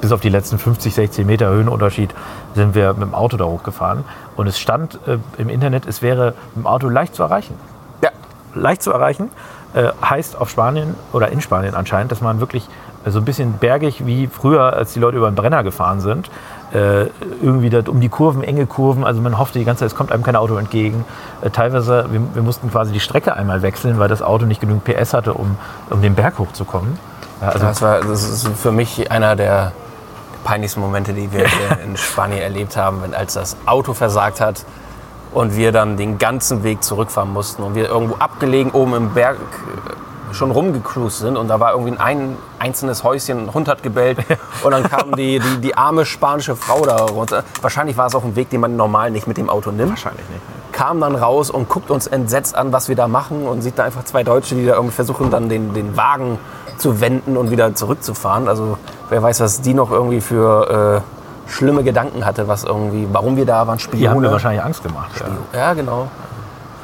bis 0.00 0.12
auf 0.12 0.20
die 0.20 0.28
letzten 0.28 0.58
50, 0.58 0.94
60 0.94 1.24
Meter 1.24 1.48
Höhenunterschied 1.48 2.10
sind 2.54 2.74
wir 2.74 2.92
mit 2.92 3.02
dem 3.02 3.14
Auto 3.14 3.38
da 3.38 3.44
hochgefahren. 3.46 4.04
Und 4.36 4.46
es 4.46 4.58
stand 4.58 4.98
äh, 5.06 5.16
im 5.38 5.48
Internet, 5.48 5.86
es 5.86 6.02
wäre 6.02 6.34
mit 6.54 6.64
dem 6.64 6.66
Auto 6.66 6.88
leicht 6.88 7.14
zu 7.14 7.22
erreichen. 7.22 7.54
Ja. 8.02 8.10
Leicht 8.54 8.82
zu 8.82 8.92
erreichen 8.92 9.30
äh, 9.74 9.88
heißt 10.02 10.36
auf 10.36 10.50
Spanien 10.50 10.94
oder 11.12 11.28
in 11.30 11.40
Spanien 11.40 11.74
anscheinend, 11.74 12.12
dass 12.12 12.20
man 12.20 12.40
wirklich 12.40 12.68
äh, 13.04 13.10
so 13.10 13.18
ein 13.18 13.24
bisschen 13.24 13.54
bergig 13.54 14.06
wie 14.06 14.26
früher, 14.26 14.74
als 14.74 14.92
die 14.92 15.00
Leute 15.00 15.16
über 15.16 15.30
den 15.30 15.34
Brenner 15.34 15.62
gefahren 15.62 16.00
sind, 16.00 16.30
äh, 16.74 17.06
irgendwie 17.40 17.70
da 17.70 17.80
um 17.86 18.00
die 18.00 18.08
Kurven, 18.08 18.42
enge 18.42 18.66
Kurven, 18.66 19.04
also 19.04 19.20
man 19.20 19.38
hoffte 19.38 19.58
die 19.58 19.64
ganze 19.64 19.80
Zeit, 19.80 19.92
es 19.92 19.94
kommt 19.94 20.10
einem 20.10 20.22
kein 20.22 20.36
Auto 20.36 20.56
entgegen. 20.56 21.04
Äh, 21.42 21.50
teilweise, 21.50 22.06
wir, 22.10 22.20
wir 22.34 22.42
mussten 22.42 22.70
quasi 22.70 22.92
die 22.92 23.00
Strecke 23.00 23.34
einmal 23.34 23.62
wechseln, 23.62 23.98
weil 23.98 24.08
das 24.08 24.22
Auto 24.22 24.44
nicht 24.44 24.60
genügend 24.60 24.84
PS 24.84 25.14
hatte, 25.14 25.34
um, 25.34 25.56
um 25.90 26.02
den 26.02 26.14
Berg 26.14 26.38
hochzukommen. 26.38 26.98
Ja, 27.40 27.48
also 27.48 27.66
Das, 27.66 27.82
war, 27.82 28.00
das 28.00 28.28
ist 28.28 28.48
für 28.48 28.72
mich 28.72 29.10
einer 29.10 29.36
der 29.36 29.72
peinlichsten 30.42 30.80
Momente, 30.80 31.12
die 31.12 31.32
wir 31.32 31.46
hier 31.46 31.78
in 31.84 31.96
Spanien 31.96 32.40
erlebt 32.40 32.76
haben, 32.76 33.02
wenn 33.02 33.14
als 33.14 33.34
das 33.34 33.56
Auto 33.66 33.94
versagt 33.94 34.40
hat 34.40 34.64
und 35.32 35.56
wir 35.56 35.72
dann 35.72 35.96
den 35.96 36.18
ganzen 36.18 36.62
Weg 36.64 36.82
zurückfahren 36.82 37.32
mussten 37.32 37.62
und 37.62 37.74
wir 37.74 37.88
irgendwo 37.88 38.16
abgelegen 38.16 38.72
oben 38.72 38.94
im 38.94 39.14
Berg 39.14 39.36
schon 40.34 40.50
rumgecruised 40.50 41.18
sind 41.20 41.36
und 41.36 41.48
da 41.48 41.60
war 41.60 41.72
irgendwie 41.72 41.96
ein 41.98 42.36
einzelnes 42.58 43.04
Häuschen, 43.04 43.46
ein 43.46 43.54
Hund 43.54 43.68
hat 43.68 43.82
gebellt 43.82 44.18
und 44.64 44.70
dann 44.72 44.82
kam 44.84 45.12
die, 45.16 45.38
die, 45.38 45.58
die 45.60 45.76
arme 45.76 46.04
spanische 46.04 46.56
Frau 46.56 46.84
da 46.84 46.96
runter. 47.04 47.44
Wahrscheinlich 47.62 47.96
war 47.96 48.06
es 48.06 48.14
auch 48.14 48.24
ein 48.24 48.36
Weg, 48.36 48.50
den 48.50 48.60
man 48.60 48.76
normal 48.76 49.10
nicht 49.10 49.26
mit 49.26 49.36
dem 49.36 49.48
Auto 49.48 49.70
nimmt. 49.70 49.90
wahrscheinlich 49.90 50.28
nicht. 50.28 50.40
Kam 50.72 51.00
dann 51.00 51.14
raus 51.14 51.50
und 51.50 51.68
guckt 51.68 51.90
uns 51.90 52.06
entsetzt 52.08 52.54
an, 52.56 52.72
was 52.72 52.88
wir 52.88 52.96
da 52.96 53.06
machen 53.06 53.46
und 53.46 53.62
sieht 53.62 53.78
da 53.78 53.84
einfach 53.84 54.04
zwei 54.04 54.24
Deutsche, 54.24 54.54
die 54.56 54.66
da 54.66 54.74
irgendwie 54.74 54.94
versuchen, 54.94 55.30
dann 55.30 55.48
den, 55.48 55.72
den 55.72 55.96
Wagen 55.96 56.38
zu 56.78 57.00
wenden 57.00 57.36
und 57.36 57.50
wieder 57.52 57.74
zurückzufahren. 57.74 58.48
Also 58.48 58.76
wer 59.08 59.22
weiß, 59.22 59.40
was 59.40 59.60
die 59.60 59.72
noch 59.74 59.92
irgendwie 59.92 60.20
für 60.20 61.02
äh, 61.46 61.50
schlimme 61.50 61.84
Gedanken 61.84 62.24
hatte, 62.26 62.48
was 62.48 62.64
irgendwie, 62.64 63.06
warum 63.12 63.36
wir 63.36 63.46
da 63.46 63.66
waren, 63.68 63.78
Die 63.78 63.84
haben 64.08 64.14
Spione. 64.14 64.26
mir 64.26 64.32
wahrscheinlich 64.32 64.64
Angst 64.64 64.82
gemacht. 64.82 65.10
Ja. 65.52 65.58
Ja, 65.60 65.74
genau. 65.74 66.08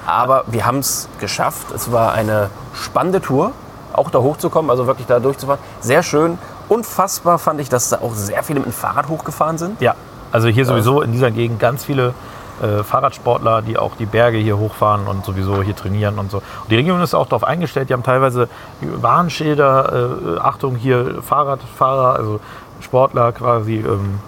Aber 0.06 0.44
wir 0.46 0.66
haben 0.66 0.78
es 0.78 1.08
geschafft. 1.18 1.70
Es 1.74 1.92
war 1.92 2.12
eine 2.12 2.50
spannende 2.74 3.20
Tour, 3.20 3.52
auch 3.92 4.10
da 4.10 4.18
hochzukommen, 4.18 4.70
also 4.70 4.86
wirklich 4.86 5.06
da 5.06 5.20
durchzufahren. 5.20 5.60
Sehr 5.80 6.02
schön. 6.02 6.38
Unfassbar 6.68 7.38
fand 7.38 7.60
ich, 7.60 7.68
dass 7.68 7.88
da 7.88 7.98
auch 7.98 8.14
sehr 8.14 8.42
viele 8.42 8.60
mit 8.60 8.66
dem 8.66 8.72
Fahrrad 8.72 9.08
hochgefahren 9.08 9.58
sind. 9.58 9.80
Ja, 9.80 9.94
also 10.32 10.48
hier 10.48 10.64
sowieso 10.64 11.02
in 11.02 11.12
dieser 11.12 11.30
Gegend 11.30 11.58
ganz 11.58 11.84
viele 11.84 12.14
äh, 12.62 12.82
Fahrradsportler, 12.84 13.62
die 13.62 13.78
auch 13.78 13.96
die 13.96 14.06
Berge 14.06 14.38
hier 14.38 14.58
hochfahren 14.58 15.06
und 15.06 15.24
sowieso 15.24 15.62
hier 15.62 15.74
trainieren 15.74 16.18
und 16.18 16.30
so. 16.30 16.38
Und 16.38 16.70
die 16.70 16.76
Region 16.76 17.00
ist 17.00 17.14
auch 17.14 17.26
darauf 17.26 17.44
eingestellt, 17.44 17.88
die 17.88 17.94
haben 17.94 18.02
teilweise 18.02 18.48
Warnschilder, 18.80 20.36
äh, 20.36 20.40
Achtung 20.40 20.76
hier 20.76 21.22
Fahrradfahrer, 21.22 22.16
also 22.16 22.40
Sportler 22.80 23.32
quasi. 23.32 23.76
Ähm, 23.76 24.20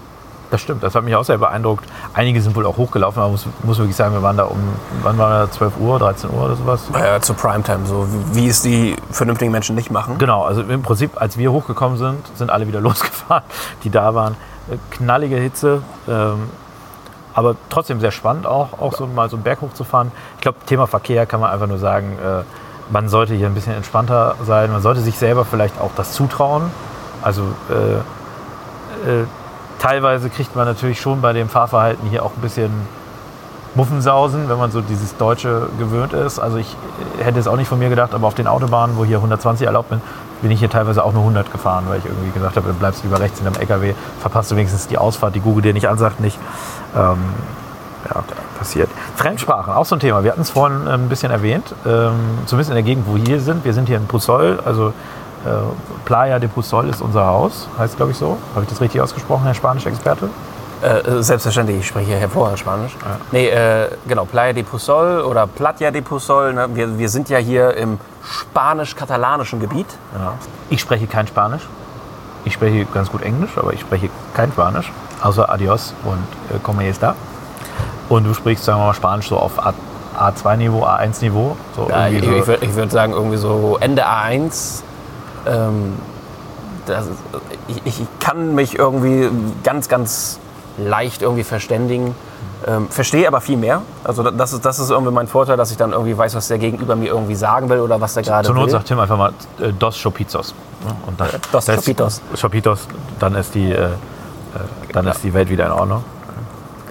das 0.53 0.61
stimmt, 0.61 0.83
das 0.83 0.93
hat 0.93 1.03
mich 1.03 1.15
auch 1.15 1.23
sehr 1.23 1.39
beeindruckt. 1.39 1.85
Einige 2.13 2.39
sind 2.41 2.55
wohl 2.55 2.65
auch 2.67 2.77
hochgelaufen, 2.77 3.21
aber 3.21 3.31
muss, 3.31 3.47
muss 3.63 3.79
wirklich 3.79 3.95
sagen, 3.95 4.13
wir 4.13 4.21
waren 4.21 4.37
da 4.37 4.43
um, 4.43 4.59
wann 5.01 5.17
war 5.17 5.47
das, 5.47 5.55
12 5.57 5.79
Uhr, 5.79 5.97
13 5.97 6.29
Uhr 6.29 6.45
oder 6.45 6.55
sowas? 6.55 6.83
Äh, 6.93 7.19
zu 7.21 7.33
Primetime, 7.33 7.85
so 7.85 8.07
wie 8.31 8.43
wie 8.43 8.47
es 8.47 8.61
die 8.61 8.95
vernünftigen 9.09 9.51
Menschen 9.51 9.75
nicht 9.75 9.89
machen. 9.89 10.17
Genau, 10.17 10.43
also 10.43 10.61
im 10.61 10.83
Prinzip, 10.83 11.19
als 11.19 11.37
wir 11.37 11.51
hochgekommen 11.51 11.97
sind, 11.97 12.19
sind 12.35 12.51
alle 12.51 12.67
wieder 12.67 12.81
losgefahren, 12.87 13.43
die 13.83 13.89
da 13.89 14.13
waren. 14.13 14.35
Äh, 14.69 14.77
Knallige 14.91 15.37
Hitze, 15.37 15.81
ähm, 16.07 16.49
aber 17.33 17.55
trotzdem 17.69 17.99
sehr 17.99 18.11
spannend 18.11 18.45
auch, 18.45 18.79
auch 18.79 18.93
so 18.93 19.07
mal 19.07 19.29
so 19.29 19.37
einen 19.37 19.43
Berg 19.43 19.61
hochzufahren. 19.61 20.11
Ich 20.35 20.41
glaube, 20.41 20.59
Thema 20.67 20.85
Verkehr 20.85 21.25
kann 21.25 21.39
man 21.39 21.49
einfach 21.49 21.67
nur 21.67 21.79
sagen, 21.79 22.17
äh, 22.23 22.43
man 22.91 23.09
sollte 23.09 23.33
hier 23.33 23.47
ein 23.47 23.55
bisschen 23.55 23.73
entspannter 23.73 24.35
sein. 24.45 24.71
Man 24.71 24.81
sollte 24.81 25.01
sich 25.01 25.17
selber 25.17 25.45
vielleicht 25.45 25.79
auch 25.81 25.91
das 25.95 26.11
zutrauen. 26.11 26.69
Also 27.23 27.41
äh, 27.69 27.93
äh, 29.09 29.25
teilweise 29.83 30.29
kriegt 30.29 30.55
man 30.55 30.65
natürlich 30.65 31.01
schon 31.01 31.19
bei 31.19 31.33
dem 31.33 31.49
Fahrverhalten 31.49 32.07
hier 32.09 32.23
auch 32.23 32.31
ein 32.37 32.41
bisschen 32.41 32.71
Muffensausen, 33.75 34.47
wenn 34.47 34.57
man 34.57 34.71
so 34.71 34.79
dieses 34.79 35.17
Deutsche 35.17 35.67
gewöhnt 35.77 36.13
ist. 36.13 36.39
Also 36.39 36.57
ich 36.57 36.77
hätte 37.19 37.39
es 37.39 37.47
auch 37.47 37.57
nicht 37.57 37.67
von 37.67 37.79
mir 37.79 37.89
gedacht, 37.89 38.13
aber 38.13 38.27
auf 38.27 38.35
den 38.35 38.47
Autobahnen, 38.47 38.95
wo 38.97 39.03
hier 39.03 39.17
120 39.17 39.67
erlaubt 39.67 39.89
bin, 39.89 40.01
bin 40.41 40.51
ich 40.51 40.59
hier 40.59 40.69
teilweise 40.69 41.03
auch 41.03 41.11
nur 41.11 41.23
100 41.23 41.51
gefahren, 41.51 41.85
weil 41.89 41.99
ich 41.99 42.05
irgendwie 42.05 42.31
gesagt 42.31 42.55
habe, 42.55 42.67
du 42.67 42.73
bleibst 42.75 43.03
lieber 43.03 43.19
rechts 43.19 43.39
in 43.39 43.45
dem 43.45 43.55
LKW, 43.55 43.93
verpasst 44.21 44.51
du 44.51 44.55
wenigstens 44.55 44.87
die 44.87 44.97
Ausfahrt, 44.97 45.35
die 45.35 45.41
Google 45.41 45.63
dir 45.63 45.73
nicht 45.73 45.89
ansagt, 45.89 46.21
nicht. 46.21 46.37
Ähm, 46.95 47.17
ja, 48.05 48.23
passiert. 48.57 48.89
Fremdsprachen, 49.15 49.73
auch 49.73 49.85
so 49.85 49.95
ein 49.95 49.99
Thema. 49.99 50.23
Wir 50.23 50.31
hatten 50.31 50.41
es 50.41 50.49
vorhin 50.49 50.81
ähm, 50.81 51.05
ein 51.05 51.09
bisschen 51.09 51.31
erwähnt, 51.31 51.73
ähm, 51.85 52.39
zumindest 52.45 52.69
in 52.69 52.75
der 52.75 52.83
Gegend, 52.83 53.05
wo 53.07 53.15
wir 53.15 53.23
hier 53.23 53.39
sind. 53.39 53.63
Wir 53.65 53.73
sind 53.73 53.87
hier 53.87 53.97
in 53.97 54.07
Pusol, 54.07 54.59
also 54.63 54.89
äh, 54.89 54.91
Playa 56.05 56.39
de 56.39 56.47
Pusol 56.49 56.89
ist 56.89 57.01
unser 57.01 57.25
Haus, 57.25 57.67
heißt 57.77 57.95
glaube 57.97 58.11
ich 58.11 58.17
so. 58.17 58.37
Habe 58.53 58.63
ich 58.63 58.69
das 58.69 58.81
richtig 58.81 59.01
ausgesprochen, 59.01 59.43
Herr 59.43 59.53
Spanisch-Experte? 59.53 60.29
Äh, 60.81 61.21
selbstverständlich, 61.23 61.79
ich 61.79 61.87
spreche 61.87 62.15
hervorragend 62.15 62.59
Spanisch. 62.59 62.95
Nee, 63.31 63.47
äh, 63.47 63.87
genau, 64.07 64.25
Playa 64.25 64.51
de 64.51 64.63
Pusol 64.63 65.21
oder 65.21 65.47
Platja 65.47 65.91
de 65.91 66.01
Pusol. 66.01 66.53
Ne? 66.53 66.67
Wir, 66.73 66.97
wir 66.97 67.07
sind 67.09 67.29
ja 67.29 67.37
hier 67.37 67.75
im 67.77 67.99
spanisch-katalanischen 68.21 69.59
Gebiet. 69.61 69.87
Ja. 70.17 70.33
Ich 70.69 70.81
spreche 70.81 71.07
kein 71.07 71.25
Spanisch. 71.27 71.61
Ich 72.45 72.53
spreche 72.53 72.85
ganz 72.93 73.09
gut 73.09 73.21
Englisch, 73.21 73.51
aber 73.57 73.71
ich 73.71 73.79
spreche 73.79 74.09
kein 74.33 74.51
Spanisch, 74.51 74.91
außer 75.21 75.49
Adios 75.49 75.93
und 76.03 76.17
äh, 76.53 76.59
Como 76.61 76.81
está. 76.81 77.15
Und 78.09 78.25
du 78.25 78.33
sprichst, 78.33 78.65
sagen 78.65 78.79
wir 78.81 78.87
mal, 78.87 78.93
Spanisch 78.93 79.29
so 79.29 79.37
auf 79.37 79.65
A- 79.65 79.73
A2-Niveau, 80.19 80.83
A1-Niveau. 80.85 81.55
So 81.77 81.87
Ja, 81.89 82.07
ich 82.09 82.17
ich 82.17 82.45
würde 82.45 82.75
würd 82.75 82.91
sagen, 82.91 83.13
irgendwie 83.13 83.37
so 83.37 83.77
Ende 83.79 84.05
A1. 84.05 84.81
Ähm, 85.45 85.93
das, 86.85 87.05
ich, 87.67 87.81
ich 87.85 88.01
kann 88.19 88.55
mich 88.55 88.77
irgendwie 88.77 89.29
ganz, 89.63 89.87
ganz 89.87 90.39
leicht 90.77 91.21
irgendwie 91.21 91.43
verständigen. 91.43 92.13
Ähm, 92.65 92.87
verstehe 92.89 93.27
aber 93.27 93.41
viel 93.41 93.57
mehr. 93.57 93.81
Also 94.03 94.23
da- 94.23 94.31
das 94.31 94.53
ist, 94.53 94.65
das 94.65 94.79
ist 94.79 94.89
irgendwie 94.89 95.11
mein 95.11 95.27
Vorteil, 95.27 95.57
dass 95.57 95.71
ich 95.71 95.77
dann 95.77 95.91
irgendwie 95.91 96.17
weiß, 96.17 96.33
was 96.35 96.47
der 96.47 96.57
Gegenüber 96.57 96.95
mir 96.95 97.09
irgendwie 97.09 97.35
sagen 97.35 97.69
will 97.69 97.79
oder 97.79 97.99
was 98.01 98.13
der 98.13 98.23
gerade 98.23 98.45
Zur 98.45 98.55
Not 98.55 98.65
will. 98.65 98.71
sagt 98.71 98.87
Tim 98.87 98.99
einfach 98.99 99.17
mal 99.17 99.33
äh, 99.59 99.71
Dos 99.73 100.01
Chopizos. 100.01 100.53
ne? 100.85 100.95
Und 101.07 101.19
dann, 101.19 101.27
Dos 101.51 101.65
das- 101.65 101.75
Chopitos. 101.77 102.21
Chopitos, 102.39 102.87
dann 103.19 103.35
ist 103.35 103.53
die, 103.55 103.71
äh, 103.71 103.83
äh, 103.85 103.89
dann 104.93 105.07
ist 105.07 105.23
die 105.23 105.33
Welt 105.33 105.49
wieder 105.49 105.65
in 105.65 105.71
Ordnung. 105.73 106.03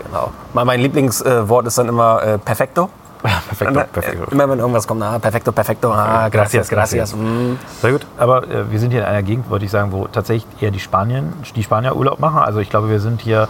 Genau. 0.06 0.30
Mein, 0.52 0.66
mein 0.66 0.80
Lieblingswort 0.80 1.66
ist 1.66 1.78
dann 1.78 1.88
immer 1.88 2.22
äh, 2.22 2.38
perfecto. 2.38 2.90
Perfekto, 3.22 3.78
Äh, 3.78 3.84
perfekto. 3.84 4.30
Immer 4.30 4.48
wenn 4.48 4.58
irgendwas 4.58 4.86
kommt, 4.86 5.02
ah, 5.02 5.18
perfekto, 5.18 5.52
perfekto, 5.52 5.92
ah, 5.92 6.28
gracias, 6.28 6.68
Gracias. 6.68 7.14
Mm. 7.14 7.54
Sehr 7.80 7.92
gut. 7.92 8.06
Aber 8.18 8.48
äh, 8.48 8.70
wir 8.70 8.78
sind 8.80 8.90
hier 8.90 9.00
in 9.00 9.06
einer 9.06 9.22
Gegend, 9.22 9.48
wollte 9.48 9.64
ich 9.64 9.70
sagen, 9.70 9.92
wo 9.92 10.06
tatsächlich 10.08 10.46
eher 10.60 10.70
die 10.70 10.80
Spanien, 10.80 11.32
die 11.54 11.62
Spanier 11.62 11.96
Urlaub 11.96 12.18
machen. 12.18 12.38
Also 12.38 12.58
ich 12.58 12.70
glaube, 12.70 12.88
wir 12.90 13.00
sind 13.00 13.20
hier 13.20 13.48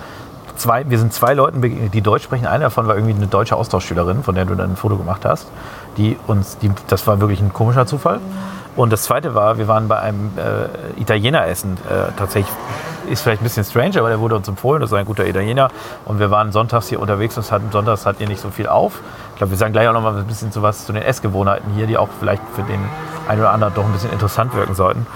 zwei, 0.57 0.89
wir 0.89 0.99
sind 0.99 1.13
zwei 1.13 1.35
Leuten 1.35 1.61
begegnet, 1.61 1.95
die 1.95 2.03
Deutsch 2.03 2.25
sprechen. 2.25 2.47
Eine 2.47 2.65
davon 2.65 2.87
war 2.87 2.97
irgendwie 2.97 3.15
eine 3.15 3.27
deutsche 3.27 3.57
Austauschschülerin, 3.57 4.23
von 4.23 4.35
der 4.35 4.45
du 4.45 4.55
dann 4.55 4.73
ein 4.73 4.77
Foto 4.77 4.97
gemacht 4.97 5.25
hast. 5.25 5.49
Die 5.97 6.19
uns, 6.27 6.59
die, 6.59 6.71
das 6.89 7.07
war 7.07 7.21
wirklich 7.21 7.41
ein 7.41 7.53
komischer 7.53 7.87
Zufall. 7.87 8.21
Und 8.77 8.93
das 8.93 9.03
zweite 9.03 9.35
war, 9.35 9.59
wir 9.59 9.69
waren 9.69 9.89
bei 9.89 9.99
einem 9.99 10.33
äh, 10.37 11.01
Italiener 11.01 11.47
essen. 11.47 11.77
Äh, 11.89 12.13
tatsächlich 12.17 12.55
ist 13.11 13.23
vielleicht 13.23 13.43
ein 13.43 13.45
bisschen 13.45 13.65
strange, 13.65 13.99
aber 13.99 14.09
der 14.09 14.21
wurde 14.21 14.37
uns 14.37 14.49
empfohlen. 14.49 14.81
Das 14.81 14.91
ist 14.91 14.97
ein 14.97 15.05
guter 15.05 15.27
Italiener. 15.27 15.69
Und 16.05 16.19
wir 16.19 16.31
waren 16.31 16.53
sonntags 16.53 16.89
hier 16.89 17.01
unterwegs 17.01 17.37
und 17.37 17.51
hatten, 17.51 17.71
sonntags 17.71 18.07
hat 18.07 18.21
ihr 18.21 18.29
nicht 18.29 18.41
so 18.41 18.51
viel 18.51 18.67
auf. 18.69 19.01
Ich 19.33 19.37
glaube, 19.39 19.51
wir 19.51 19.59
sagen 19.59 19.73
gleich 19.73 19.89
auch 19.89 19.93
noch 19.93 20.03
mal 20.03 20.17
ein 20.17 20.27
bisschen 20.27 20.53
zu 20.53 20.63
was 20.63 20.87
zu 20.87 20.93
den 20.93 21.03
Essgewohnheiten 21.03 21.73
hier, 21.75 21.87
die 21.87 21.97
auch 21.99 22.09
vielleicht 22.19 22.43
für 22.55 22.63
den 22.63 22.81
einen 23.29 23.41
oder 23.41 23.51
anderen 23.51 23.75
doch 23.75 23.85
ein 23.85 23.93
bisschen 23.93 24.13
interessant 24.13 24.55
wirken 24.55 24.75
sollten. 24.75 25.07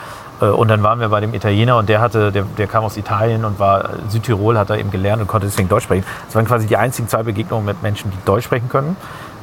Äh, 0.40 0.46
Und 0.46 0.68
dann 0.68 0.83
waren 0.83 1.01
wir 1.01 1.09
bei 1.09 1.20
dem 1.20 1.35
Italiener 1.35 1.77
und 1.77 1.88
der 1.88 2.01
hatte, 2.01 2.33
der, 2.33 2.42
der 2.42 2.66
kam 2.66 2.85
aus 2.85 2.96
Italien 2.96 3.44
und 3.44 3.59
war 3.59 3.90
Südtirol, 4.09 4.59
hat 4.59 4.70
er 4.70 4.79
eben 4.79 4.90
gelernt 4.90 5.22
und 5.22 5.29
konnte 5.29 5.46
deswegen 5.46 5.68
Deutsch 5.68 5.85
sprechen. 5.85 6.05
Das 6.27 6.35
waren 6.35 6.46
quasi 6.46 6.66
die 6.66 6.77
einzigen 6.77 7.09
zwei 7.09 7.22
Begegnungen 7.22 7.64
mit 7.64 7.83
Menschen, 7.83 8.11
die 8.11 8.18
Deutsch 8.25 8.44
sprechen 8.44 8.68
können. 8.68 8.96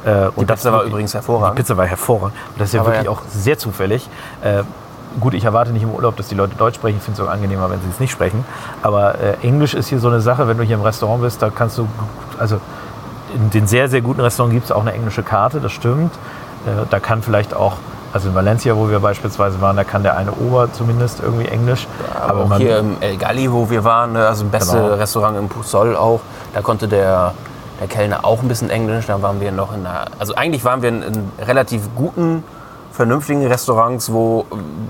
Äh, 0.06 0.28
Und 0.36 0.50
Die 0.50 0.54
Pizza 0.54 0.74
war 0.74 0.84
übrigens 0.84 1.14
hervorragend. 1.14 1.58
Die 1.58 1.62
Pizza 1.62 1.78
war 1.78 1.86
hervorragend. 1.86 2.36
Und 2.52 2.60
das 2.62 2.70
ist 2.70 2.74
ja 2.74 2.82
Aber 2.82 2.90
wirklich 2.90 3.06
ja. 3.06 3.12
auch 3.12 3.22
sehr 3.30 3.58
zufällig. 3.58 4.10
Äh, 4.44 4.64
gut, 5.20 5.34
ich 5.34 5.46
erwarte 5.46 5.72
nicht 5.72 5.84
im 5.84 5.92
Urlaub, 5.92 6.16
dass 6.18 6.28
die 6.28 6.36
Leute 6.36 6.56
Deutsch 6.56 6.76
sprechen. 6.76 6.98
Ich 6.98 7.04
finde 7.04 7.22
es 7.22 7.28
auch 7.28 7.32
angenehmer, 7.32 7.70
wenn 7.70 7.82
sie 7.82 7.90
es 7.90 8.00
nicht 8.00 8.12
sprechen. 8.12 8.44
Aber 8.82 9.16
äh, 9.16 9.36
Englisch 9.42 9.74
ist 9.74 9.88
hier 9.88 10.00
so 10.00 10.08
eine 10.08 10.22
Sache, 10.22 10.48
wenn 10.48 10.58
du 10.58 10.64
hier 10.64 10.76
im 10.76 10.82
Restaurant 10.82 11.22
bist, 11.22 11.42
da 11.42 11.50
kannst 11.50 11.78
du, 11.78 11.88
also 12.40 12.60
in 13.36 13.50
den 13.50 13.68
sehr, 13.68 13.90
sehr 13.90 14.02
guten 14.02 14.22
Restaurants 14.22 14.54
gibt 14.54 14.66
es 14.66 14.72
auch 14.72 14.82
eine 14.82 14.94
englische 14.94 15.24
Karte, 15.24 15.60
das 15.60 15.72
stimmt. 15.72 16.14
Äh, 16.66 16.86
da 16.90 17.00
kann 17.00 17.22
vielleicht 17.22 17.54
auch, 17.56 17.78
also 18.14 18.30
in 18.30 18.36
Valencia, 18.36 18.76
wo 18.76 18.90
wir 18.90 19.00
beispielsweise 19.00 19.60
waren, 19.60 19.76
da 19.76 19.84
kann 19.84 20.04
der 20.04 20.16
eine 20.18 20.32
Ober 20.34 20.72
zumindest 20.72 21.20
irgendwie 21.22 21.48
Englisch. 21.48 21.88
Aber 22.22 22.44
auch 22.44 22.58
hier 22.58 22.78
im 22.80 22.98
El 23.02 23.18
Galli, 23.18 23.52
wo 23.52 23.70
wir 23.70 23.84
waren, 23.84 24.14
ne, 24.14 24.28
also 24.28 24.44
das 24.44 24.52
beste 24.52 24.78
Genau. 24.78 24.94
Restaurant 24.94 25.38
im 25.38 25.50
Pusol 25.50 25.96
auch, 25.96 26.22
da 26.54 26.62
konnte 26.62 26.88
der, 26.88 27.34
der 27.80 27.88
Kellner 27.88 28.24
auch 28.24 28.42
ein 28.44 28.48
bisschen 28.48 28.70
Englisch. 28.70 29.08
Da 29.08 29.20
waren 29.22 29.42
wir 29.42 29.52
noch 29.52 29.74
in 29.74 29.86
einer, 29.86 30.06
also 30.20 30.36
eigentlich 30.36 30.64
waren 30.64 30.84
wir 30.84 30.90
in, 30.90 31.02
in 31.02 31.32
relativ 31.44 31.82
guten, 31.96 32.44
vernünftigen 32.94 33.46
Restaurants, 33.48 34.14
wo, 34.14 34.46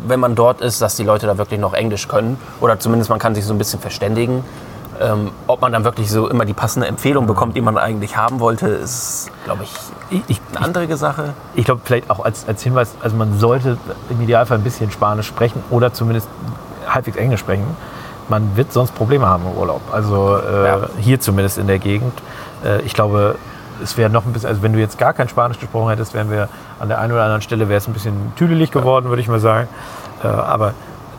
wenn 0.06 0.20
man 0.20 0.36
dort 0.36 0.62
ist, 0.62 0.82
dass 0.82 0.96
die 0.98 1.04
Leute 1.04 1.26
da 1.26 1.38
wirklich 1.38 1.60
noch 1.60 1.74
Englisch 1.74 2.08
können. 2.08 2.38
Oder 2.60 2.78
zumindest 2.80 3.10
man 3.10 3.18
kann 3.18 3.34
sich 3.34 3.46
so 3.46 3.54
ein 3.54 3.58
bisschen 3.58 3.80
verständigen. 3.80 4.44
Ähm, 5.02 5.32
ob 5.48 5.62
man 5.62 5.72
dann 5.72 5.84
wirklich 5.86 6.12
so 6.12 6.28
immer 6.28 6.46
die 6.46 6.54
passende 6.54 6.86
Empfehlung 6.88 7.26
bekommt, 7.26 7.56
die 7.56 7.62
man 7.62 7.78
eigentlich 7.78 8.16
haben 8.16 8.40
wollte, 8.40 8.68
ist, 8.68 9.32
glaube 9.46 9.64
ich, 9.64 10.22
ich, 10.28 10.40
eine 10.54 10.66
andere 10.66 10.98
Sache. 10.98 11.34
ich 11.56 11.66
glaube, 11.66 11.82
vielleicht 11.84 12.10
auch 12.12 12.24
als, 12.24 12.48
als 12.48 12.62
Hinweis, 12.62 12.92
also 13.02 13.16
man 13.16 13.40
sollte 13.40 13.78
im 14.10 14.22
Idealfall 14.22 14.58
ein 14.60 14.64
bisschen 14.64 14.92
Spanisch 14.92 15.26
sprechen 15.28 15.64
oder 15.72 15.94
zumindest 15.94 16.28
halbwegs 16.88 17.18
Englisch 17.18 17.40
sprechen. 17.40 17.66
Man 18.30 18.56
wird 18.56 18.72
sonst 18.72 18.94
Probleme 18.94 19.26
haben 19.26 19.44
im 19.52 19.58
Urlaub. 19.58 19.82
Also 19.92 20.38
äh, 20.38 20.66
Ja. 20.68 20.80
hier 21.00 21.20
zumindest 21.20 21.58
in 21.58 21.68
der 21.68 21.80
Gegend. 21.80 22.14
Äh, 22.64 22.82
ich 22.82 22.94
glaube, 22.94 23.36
es 23.84 23.98
wäre 23.98 24.10
noch 24.10 24.26
ein 24.26 24.34
bisschen, 24.34 24.50
also 24.50 24.62
wenn 24.62 24.74
du 24.74 24.80
jetzt 24.80 24.98
gar 24.98 25.14
kein 25.14 25.30
Spanisch 25.30 25.60
gesprochen 25.60 25.90
hättest, 25.90 26.14
wären 26.14 26.32
wir 26.32 26.50
an 26.80 26.88
der 26.88 27.00
einen 27.00 27.12
oder 27.12 27.24
anderen 27.24 27.42
Stelle 27.42 27.70
wäre 27.70 27.78
es 27.78 27.88
ein 27.88 27.94
bisschen 27.94 28.34
tüdelig 28.36 28.72
geworden, 28.72 29.10
würde 29.10 29.22
ich 29.22 29.28
mal 29.28 29.40
sagen. 29.40 29.68
Äh, 30.24 30.28
aber 30.28 30.74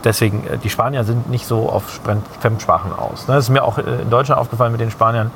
deswegen, 0.05 0.46
äh, 0.46 0.59
die 0.59 0.70
Spanier 0.70 1.05
sind 1.05 1.29
nicht 1.31 1.46
so 1.46 1.68
auf 1.68 2.00
Fremdsprachen 2.40 2.92
aus. 2.92 3.29
Ne? 3.29 3.35
Das 3.35 3.44
ist 3.44 3.50
mir 3.50 3.64
auch 3.64 3.79
äh, 3.79 3.83
in 4.03 4.11
Deutschland 4.11 4.40
aufgefallen 4.40 4.72
mit 4.72 4.81
den 4.81 4.90
Spaniern, 4.90 5.31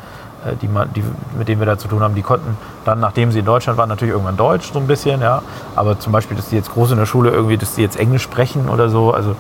äh, 0.45 0.57
die, 0.57 0.69
man, 0.69 0.93
die, 0.93 1.05
mit 1.37 1.49
denen 1.49 1.61
wir 1.61 1.67
da 1.67 1.79
zu 1.79 1.89
tun 1.89 2.01
haben. 2.01 2.15
Die 2.15 2.23
konnten 2.23 2.57
dann, 2.85 3.01
nachdem 3.01 3.33
sie 3.33 3.41
in 3.41 3.45
Deutschland 3.45 3.79
waren, 3.79 3.89
natürlich 3.89 4.13
irgendwann 4.13 4.37
Deutsch 4.37 4.73
so 4.73 4.79
ein 4.79 4.87
bisschen, 4.87 5.21
ja. 5.21 5.43
Aber 5.77 5.99
zum 5.99 6.13
Beispiel, 6.13 6.37
dass 6.37 6.49
die 6.49 6.57
jetzt 6.57 6.73
groß 6.73 6.93
in 6.93 6.99
der 6.99 7.07
Schule 7.07 7.31
irgendwie, 7.31 7.57
dass 7.57 7.75
die 7.75 7.83
jetzt 7.83 7.99
Englisch 7.99 8.23
sprechen 8.23 8.69
oder 8.69 8.89
so, 8.89 9.13
also 9.13 9.37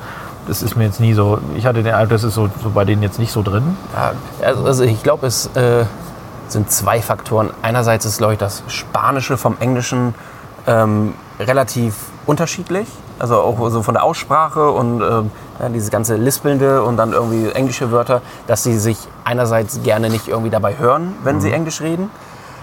das 0.46 0.62
ist 0.62 0.77
mir 0.77 0.85
jetzt 0.85 0.98
nie 0.98 1.12
so, 1.12 1.38
ich 1.57 1.66
hatte 1.66 1.83
den 1.83 1.92
Eindruck, 1.92 2.11
das 2.11 2.24
ist 2.24 2.35
so, 2.35 2.48
so 2.62 2.70
bei 2.70 2.87
denen 2.87 3.03
jetzt 3.03 3.18
nicht 3.18 3.33
so 3.33 3.42
drin. 3.42 3.77
Ja, 3.94 4.12
also, 4.46 4.64
also 4.64 4.85
ich 4.85 5.03
glaube, 5.03 5.27
es 5.27 5.46
äh, 5.55 5.85
sind 6.52 6.70
zwei 6.70 7.00
Faktoren. 7.02 7.50
Einerseits 7.62 8.04
ist, 8.04 8.18
glaube 8.18 8.34
ich, 8.34 8.38
das 8.38 8.62
Spanische 8.68 9.37
vom 9.37 9.56
Englischen 9.61 10.14
ähm, 10.66 11.14
relativ 11.40 11.94
unterschiedlich. 12.26 12.87
Also 13.18 13.37
auch 13.37 13.68
so 13.70 13.82
von 13.82 13.94
der 13.94 14.04
Aussprache 14.04 14.70
und 14.70 15.00
ähm, 15.02 15.30
ja, 15.58 15.68
dieses 15.68 15.90
ganze 15.90 16.16
Lispelnde 16.16 16.84
und 16.84 16.96
dann 16.96 17.12
irgendwie 17.12 17.50
englische 17.50 17.90
Wörter, 17.90 18.22
dass 18.46 18.62
sie 18.62 18.78
sich 18.78 18.96
einerseits 19.24 19.82
gerne 19.82 20.08
nicht 20.08 20.28
irgendwie 20.28 20.50
dabei 20.50 20.78
hören, 20.78 21.14
wenn 21.24 21.40
sie 21.40 21.50
Englisch 21.50 21.80
reden. 21.80 22.11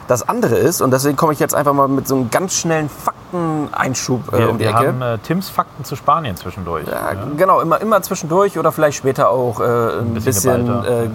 Das 0.07 0.29
andere 0.29 0.55
ist, 0.55 0.81
und 0.81 0.91
deswegen 0.91 1.17
komme 1.17 1.33
ich 1.33 1.39
jetzt 1.39 1.55
einfach 1.55 1.73
mal 1.73 1.87
mit 1.87 2.07
so 2.07 2.15
einem 2.15 2.29
ganz 2.29 2.53
schnellen 2.53 2.89
Fakteneinschub 2.89 4.31
äh, 4.33 4.37
Wir, 4.37 4.49
um 4.49 4.57
die 4.59 4.63
wir 4.63 4.69
Ecke. 4.69 4.87
haben 4.87 5.01
äh, 5.01 5.17
Tims 5.17 5.49
Fakten 5.49 5.83
zu 5.83 5.95
Spanien 5.95 6.37
zwischendurch. 6.37 6.87
Ja, 6.87 7.13
genau, 7.35 7.59
immer, 7.59 7.81
immer 7.81 8.01
zwischendurch 8.03 8.57
oder 8.59 8.71
vielleicht 8.71 8.97
später 8.97 9.29
auch 9.29 9.59
äh, 9.59 9.63
ein, 9.63 10.13
bisschen 10.13 10.65
bisschen, 10.65 10.85
äh, 10.85 11.09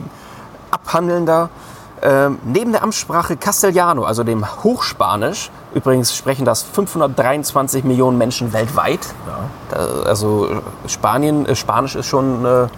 abhandelnder. 0.72 1.48
Ähm, 2.02 2.38
neben 2.44 2.72
der 2.72 2.82
Amtssprache 2.82 3.36
Castellano, 3.36 4.04
also 4.04 4.24
dem 4.24 4.46
Hochspanisch, 4.64 5.50
übrigens 5.74 6.16
sprechen 6.16 6.46
das 6.46 6.62
523 6.62 7.84
Millionen 7.84 8.16
Menschen 8.16 8.54
weltweit. 8.54 9.00
Da, 9.70 10.08
also 10.08 10.46
äh, 10.48 10.88
Spanien, 10.88 11.44
äh, 11.44 11.54
Spanisch 11.54 11.96
ist 11.96 12.06
schon 12.06 12.44
äh, 12.44 12.68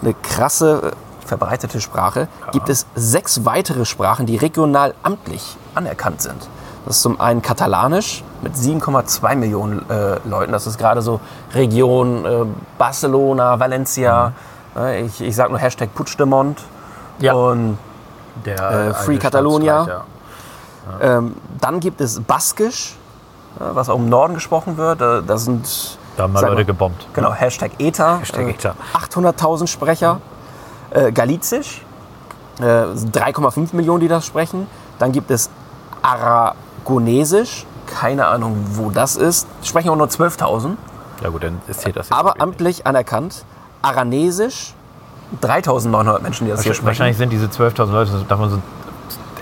eine 0.00 0.14
krasse 0.22 0.92
äh, 0.92 1.26
verbreitete 1.26 1.80
Sprache. 1.80 2.28
Gibt 2.52 2.68
es 2.68 2.86
sechs 2.94 3.44
weitere 3.44 3.84
Sprachen, 3.84 4.26
die 4.26 4.36
regional 4.36 4.94
amtlich 5.02 5.56
anerkannt 5.74 6.22
sind. 6.22 6.48
Das 6.84 6.96
ist 6.96 7.02
zum 7.02 7.20
einen 7.20 7.42
Katalanisch 7.42 8.22
mit 8.42 8.54
7,2 8.54 9.36
Millionen 9.36 9.88
äh, 9.88 10.18
Leuten. 10.28 10.52
Das 10.52 10.66
ist 10.66 10.78
gerade 10.78 11.00
so 11.02 11.20
Region 11.54 12.54
Barcelona, 12.78 13.58
Valencia. 13.58 14.32
Äh, 14.76 15.04
Ich, 15.04 15.20
ich 15.20 15.34
sage 15.34 15.50
nur 15.50 15.60
Hashtag 15.60 15.94
Puigdemont. 15.94 16.58
Ja. 17.18 17.34
Und 17.34 17.78
Der 18.44 18.88
Äh, 18.90 18.94
Free 18.94 19.18
Catalonia. 19.18 20.04
Ähm, 21.00 21.36
dann 21.60 21.78
gibt 21.80 22.00
es 22.00 22.20
Baskisch, 22.20 22.96
äh, 23.58 23.62
was 23.72 23.88
auch 23.88 23.96
im 23.96 24.08
Norden 24.08 24.34
gesprochen 24.34 24.76
wird. 24.76 25.00
Äh, 25.00 25.22
Da 25.22 25.38
sind 25.38 25.98
Da 26.16 26.24
haben 26.24 26.32
mal 26.32 26.40
Leute 26.40 26.54
mal. 26.54 26.64
gebombt. 26.64 27.06
Genau, 27.14 27.32
Hashtag 27.32 27.72
ETA. 27.78 28.18
Hashtag 28.18 28.48
ETA. 28.48 28.74
800.000 28.94 29.66
Sprecher. 29.68 30.20
Äh, 30.90 31.12
Galizisch, 31.12 31.82
äh, 32.60 32.94
sind 32.94 33.14
3,5 33.16 33.74
Millionen, 33.76 34.00
die 34.00 34.08
das 34.08 34.26
sprechen. 34.26 34.66
Dann 34.98 35.12
gibt 35.12 35.30
es 35.30 35.48
Aragonesisch, 36.02 37.64
keine 37.86 38.26
Ahnung, 38.26 38.56
wo 38.72 38.90
das 38.90 39.16
ist. 39.16 39.46
Sprechen 39.62 39.90
auch 39.90 39.96
nur 39.96 40.08
12.000. 40.08 40.76
Ja 41.22 41.28
gut, 41.30 41.44
dann 41.44 41.60
ist 41.68 41.84
hier 41.84 41.92
das 41.92 42.08
jetzt 42.08 42.18
Aber 42.18 42.40
amtlich 42.40 42.86
anerkannt. 42.86 43.44
Aranesisch, 43.82 44.74
3.900 45.40 46.20
Menschen, 46.20 46.46
die 46.46 46.50
das 46.50 46.62
hier 46.62 46.70
nicht. 46.70 46.78
sprechen. 46.78 46.86
Wahrscheinlich 46.86 47.16
sind 47.16 47.30
diese 47.30 47.46
12.000 47.46 47.92
Leute, 47.92 48.24
davon 48.28 48.50
sind 48.50 48.62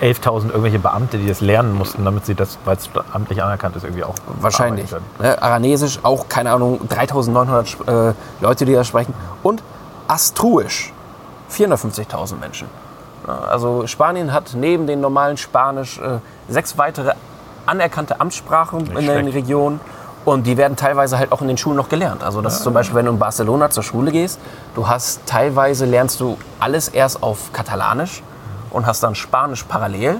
11.000 0.01 0.49
irgendwelche 0.49 0.79
Beamte, 0.79 1.19
die 1.19 1.27
das 1.27 1.41
lernen 1.41 1.75
mussten, 1.75 2.05
damit 2.05 2.25
sie 2.25 2.35
das, 2.35 2.59
weil 2.65 2.77
es 2.77 2.89
amtlich 3.13 3.43
anerkannt 3.43 3.77
ist, 3.77 3.85
irgendwie 3.85 4.05
auch 4.05 4.15
Wahrscheinlich. 4.41 4.91
Ne? 5.19 5.43
Aranesisch, 5.43 5.99
auch, 6.03 6.29
keine 6.29 6.53
Ahnung, 6.53 6.81
3900 6.89 7.77
äh, 7.87 8.15
Leute, 8.41 8.65
die 8.65 8.73
das 8.73 8.87
sprechen. 8.87 9.13
Und 9.43 9.63
Astruisch, 10.09 10.93
450.000 11.53 12.37
Menschen. 12.37 12.69
Also 13.27 13.87
Spanien 13.87 14.33
hat 14.33 14.55
neben 14.55 14.87
dem 14.87 15.01
normalen 15.01 15.37
Spanisch 15.37 15.99
äh, 15.99 16.19
sechs 16.49 16.79
weitere 16.79 17.13
anerkannte 17.67 18.21
Amtssprachen 18.21 18.87
in 18.87 18.95
den 18.95 19.05
schlecht. 19.05 19.35
Regionen. 19.35 19.81
Und 20.25 20.47
die 20.47 20.57
werden 20.57 20.77
teilweise 20.77 21.19
halt 21.19 21.33
auch 21.33 21.41
in 21.41 21.49
den 21.49 21.57
Schulen 21.57 21.77
noch 21.77 21.89
gelernt. 21.89 22.23
Also 22.23 22.43
das 22.43 22.57
ist 22.57 22.63
zum 22.63 22.75
Beispiel, 22.75 22.97
wenn 22.97 23.07
du 23.07 23.13
in 23.13 23.19
Barcelona 23.19 23.71
zur 23.71 23.83
Schule 23.83 24.13
gehst, 24.13 24.39
du 24.75 24.87
hast 24.87 25.25
teilweise 25.27 25.87
lernst 25.87 26.21
du 26.21 26.37
alles 26.59 26.89
erst 26.89 27.23
auf 27.23 27.53
Katalanisch 27.53 28.23
und 28.71 28.87
hast 28.87 29.03
dann 29.03 29.15
Spanisch 29.15 29.65
parallel. 29.65 30.17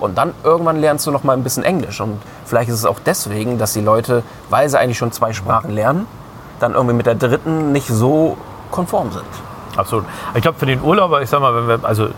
Und 0.00 0.18
dann 0.18 0.34
irgendwann 0.42 0.80
lernst 0.80 1.06
du 1.06 1.10
noch 1.12 1.22
mal 1.22 1.34
ein 1.34 1.44
bisschen 1.44 1.62
Englisch. 1.62 2.00
Und 2.00 2.20
vielleicht 2.44 2.70
ist 2.70 2.76
es 2.76 2.86
auch 2.86 2.98
deswegen, 3.04 3.58
dass 3.58 3.72
die 3.72 3.80
Leute, 3.80 4.24
weil 4.50 4.68
sie 4.68 4.78
eigentlich 4.78 4.98
schon 4.98 5.12
zwei 5.12 5.32
Sprachen 5.32 5.70
lernen, 5.70 6.06
dann 6.58 6.74
irgendwie 6.74 6.94
mit 6.94 7.06
der 7.06 7.14
dritten 7.14 7.72
nicht 7.72 7.86
so 7.86 8.36
konform 8.70 9.12
sind. 9.12 9.24
Absolut. 9.76 10.04
Ich 10.34 10.42
glaube, 10.42 10.58
für 10.58 10.66
den 10.66 10.82
Urlauber, 10.82 11.22
ich 11.22 11.30
sag 11.30 11.40
mal, 11.40 11.54
wenn 11.54 11.68
wir, 11.68 11.86
also 11.86 12.08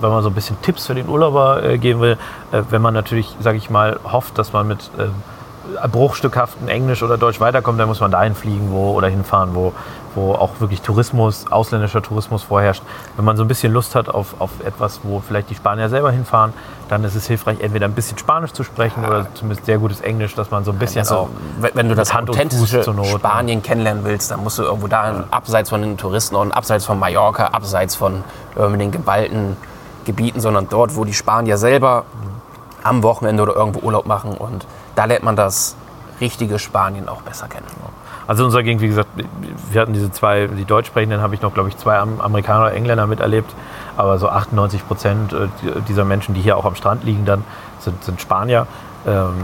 wenn 0.00 0.10
man 0.10 0.22
so 0.22 0.28
ein 0.28 0.34
bisschen 0.34 0.60
Tipps 0.62 0.86
für 0.86 0.94
den 0.94 1.08
Urlauber 1.08 1.62
äh, 1.62 1.78
geben 1.78 2.00
will, 2.00 2.18
äh, 2.52 2.62
wenn 2.70 2.82
man 2.82 2.94
natürlich, 2.94 3.34
sage 3.40 3.56
ich 3.56 3.70
mal, 3.70 3.98
hofft, 4.04 4.38
dass 4.38 4.52
man 4.52 4.66
mit 4.66 4.90
ähm, 4.98 5.14
bruchstückhaften 5.90 6.68
Englisch 6.68 7.02
oder 7.02 7.16
Deutsch 7.16 7.40
weiterkommt, 7.40 7.80
dann 7.80 7.88
muss 7.88 8.00
man 8.00 8.10
dahin 8.10 8.34
fliegen 8.34 8.70
wo, 8.70 8.92
oder 8.92 9.08
hinfahren, 9.08 9.54
wo, 9.54 9.72
wo 10.14 10.32
auch 10.32 10.50
wirklich 10.60 10.82
Tourismus, 10.82 11.46
ausländischer 11.50 12.02
Tourismus 12.02 12.42
vorherrscht. 12.42 12.82
Wenn 13.16 13.24
man 13.24 13.36
so 13.36 13.44
ein 13.44 13.48
bisschen 13.48 13.72
Lust 13.72 13.94
hat 13.94 14.08
auf, 14.08 14.34
auf 14.38 14.50
etwas, 14.64 15.00
wo 15.02 15.20
vielleicht 15.20 15.50
die 15.50 15.54
Spanier 15.54 15.88
selber 15.88 16.10
hinfahren, 16.10 16.52
dann 16.88 17.02
ist 17.04 17.14
es 17.14 17.26
hilfreich, 17.26 17.60
entweder 17.60 17.86
ein 17.86 17.94
bisschen 17.94 18.18
Spanisch 18.18 18.52
zu 18.52 18.62
sprechen 18.62 19.04
oder 19.04 19.26
zumindest 19.34 19.66
sehr 19.66 19.78
gutes 19.78 20.00
Englisch, 20.00 20.34
dass 20.34 20.50
man 20.50 20.64
so 20.64 20.70
ein 20.70 20.78
bisschen 20.78 21.00
Also, 21.00 21.14
auch 21.14 21.28
wenn 21.58 21.88
du 21.88 21.94
das 21.94 22.12
Hand 22.12 22.28
und 22.28 22.36
authentische? 22.36 22.82
Spanien 22.82 23.62
kennenlernen 23.62 24.04
willst, 24.04 24.30
dann 24.30 24.42
musst 24.42 24.58
du 24.58 24.62
irgendwo 24.62 24.86
da 24.86 25.24
abseits 25.30 25.70
von 25.70 25.82
den 25.82 25.96
Touristenorten, 25.96 26.52
abseits 26.52 26.84
von 26.84 26.98
Mallorca, 26.98 27.46
abseits 27.48 27.94
von 27.96 28.22
irgendwie 28.56 28.78
den 28.78 28.92
geballten 28.92 29.56
Gebieten, 30.04 30.40
sondern 30.40 30.68
dort, 30.68 30.94
wo 30.96 31.04
die 31.04 31.14
Spanier 31.14 31.56
selber 31.56 32.04
am 32.82 33.02
Wochenende 33.02 33.42
oder 33.42 33.56
irgendwo 33.56 33.80
Urlaub 33.80 34.06
machen. 34.06 34.34
Und 34.34 34.66
da 34.94 35.04
lernt 35.04 35.24
man 35.24 35.36
das 35.36 35.76
richtige 36.20 36.58
Spanien 36.58 37.08
auch 37.08 37.22
besser 37.22 37.48
kennen. 37.48 37.66
Also 38.26 38.44
unser 38.44 38.62
Gegend, 38.62 38.80
wie 38.80 38.88
gesagt, 38.88 39.08
wir 39.70 39.80
hatten 39.80 39.92
diese 39.92 40.10
zwei, 40.10 40.46
die 40.46 40.64
Deutschsprechenden 40.64 41.20
habe 41.20 41.34
ich 41.34 41.42
noch, 41.42 41.52
glaube 41.52 41.68
ich, 41.68 41.76
zwei 41.76 41.98
Am- 41.98 42.20
Amerikaner 42.22 42.62
oder 42.66 42.72
Engländer 42.72 43.06
miterlebt. 43.06 43.52
Aber 43.98 44.18
so 44.18 44.28
98 44.30 44.86
Prozent 44.86 45.32
äh, 45.34 45.48
die- 45.62 45.80
dieser 45.82 46.04
Menschen, 46.06 46.34
die 46.34 46.40
hier 46.40 46.56
auch 46.56 46.64
am 46.64 46.74
Strand 46.74 47.04
liegen, 47.04 47.26
dann 47.26 47.44
sind, 47.80 48.02
sind 48.02 48.20
Spanier. 48.22 48.66
Ähm, 49.06 49.34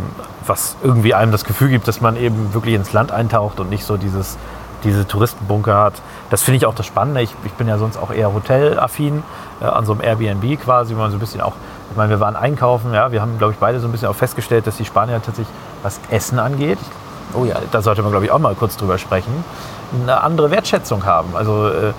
was 0.46 0.76
irgendwie 0.82 1.12
einem 1.12 1.30
das 1.32 1.44
Gefühl 1.44 1.68
gibt, 1.68 1.86
dass 1.88 2.00
man 2.00 2.16
eben 2.16 2.54
wirklich 2.54 2.74
ins 2.74 2.94
Land 2.94 3.12
eintaucht 3.12 3.60
und 3.60 3.68
nicht 3.68 3.84
so 3.84 3.98
dieses, 3.98 4.38
diese 4.84 5.06
Touristenbunker 5.06 5.76
hat. 5.76 6.00
Das 6.30 6.42
finde 6.42 6.56
ich 6.56 6.64
auch 6.64 6.74
das 6.74 6.86
Spannende. 6.86 7.20
Ich, 7.20 7.34
ich 7.44 7.52
bin 7.52 7.68
ja 7.68 7.76
sonst 7.76 7.98
auch 7.98 8.10
eher 8.10 8.32
hotelaffin, 8.32 9.22
äh, 9.60 9.66
an 9.66 9.84
so 9.84 9.92
einem 9.92 10.00
Airbnb 10.00 10.58
quasi, 10.58 10.94
wo 10.94 11.00
man 11.00 11.10
so 11.10 11.18
ein 11.18 11.20
bisschen 11.20 11.42
auch, 11.42 11.52
ich 11.90 11.96
meine, 11.96 12.10
wir 12.10 12.20
waren 12.20 12.36
einkaufen, 12.36 12.94
ja, 12.94 13.12
wir 13.12 13.20
haben, 13.20 13.38
glaube 13.38 13.52
ich, 13.52 13.58
beide 13.58 13.80
so 13.80 13.88
ein 13.88 13.92
bisschen 13.92 14.08
auch 14.08 14.14
festgestellt, 14.14 14.66
dass 14.66 14.76
die 14.76 14.84
Spanier 14.84 15.20
tatsächlich, 15.22 15.48
was 15.82 16.00
Essen 16.10 16.38
angeht, 16.38 16.78
Oh 17.34 17.44
ja, 17.44 17.56
da 17.70 17.82
sollte 17.82 18.02
man, 18.02 18.10
glaube 18.10 18.26
ich, 18.26 18.30
auch 18.30 18.38
mal 18.38 18.54
kurz 18.54 18.76
drüber 18.76 18.98
sprechen, 18.98 19.44
eine 20.02 20.22
andere 20.22 20.50
Wertschätzung 20.50 21.04
haben. 21.04 21.36
Also 21.36 21.68
äh, 21.68 21.88
äh, 21.88 21.92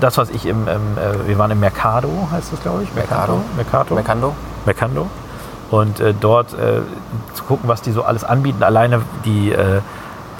das, 0.00 0.18
was 0.18 0.30
ich 0.30 0.46
im, 0.46 0.68
im 0.68 0.98
äh, 0.98 1.26
wir 1.26 1.38
waren 1.38 1.50
im 1.50 1.60
Mercado, 1.60 2.10
heißt 2.30 2.52
das, 2.52 2.60
glaube 2.60 2.82
ich? 2.82 2.94
Mercado. 2.94 3.40
Mercado. 3.56 3.94
Mercando. 3.94 4.34
Mercando. 4.64 5.06
Und 5.70 6.00
äh, 6.00 6.14
dort 6.18 6.52
äh, 6.52 6.80
zu 7.34 7.44
gucken, 7.44 7.68
was 7.68 7.82
die 7.82 7.92
so 7.92 8.02
alles 8.02 8.24
anbieten. 8.24 8.62
Alleine 8.62 9.02
die, 9.24 9.52
äh, 9.52 9.80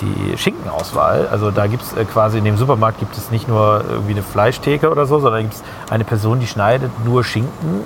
die 0.00 0.36
Schinkenauswahl. 0.36 1.28
Also 1.30 1.50
da 1.50 1.66
gibt 1.66 1.82
es 1.82 1.92
äh, 1.94 2.04
quasi 2.04 2.38
in 2.38 2.44
dem 2.44 2.56
Supermarkt 2.56 2.98
gibt 2.98 3.16
es 3.16 3.30
nicht 3.30 3.48
nur 3.48 3.84
irgendwie 3.88 4.12
eine 4.12 4.22
Fleischtheke 4.22 4.90
oder 4.90 5.06
so, 5.06 5.18
sondern 5.18 5.42
gibt 5.42 5.54
es 5.54 5.62
eine 5.90 6.04
Person, 6.04 6.40
die 6.40 6.46
schneidet 6.46 6.90
nur 7.04 7.24
Schinken 7.24 7.84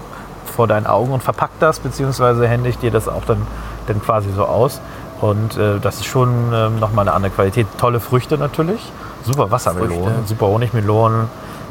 vor 0.57 0.67
deinen 0.67 0.87
Augen 0.87 1.13
und 1.13 1.23
verpackt 1.23 1.61
das, 1.61 1.81
beziehungsweise 1.81 2.47
händigt 2.47 2.83
dir 2.83 2.91
das 2.91 3.09
auch 3.09 3.25
dann, 3.25 3.47
dann 3.87 4.03
quasi 4.03 4.31
so 4.35 4.45
aus. 4.45 4.81
Und 5.21 5.57
äh, 5.57 5.79
das 5.81 5.97
ist 5.97 6.07
schon 6.07 6.51
ähm, 6.53 6.79
nochmal 6.81 7.07
eine 7.07 7.15
andere 7.15 7.33
Qualität. 7.33 7.67
Tolle 7.79 8.01
Früchte 8.01 8.39
natürlich. 8.39 8.81
Super 9.25 9.51
Wassermelonen, 9.51 10.05
Früchte. 10.05 10.27
super 10.27 10.47
Honigmelonen, 10.47 11.29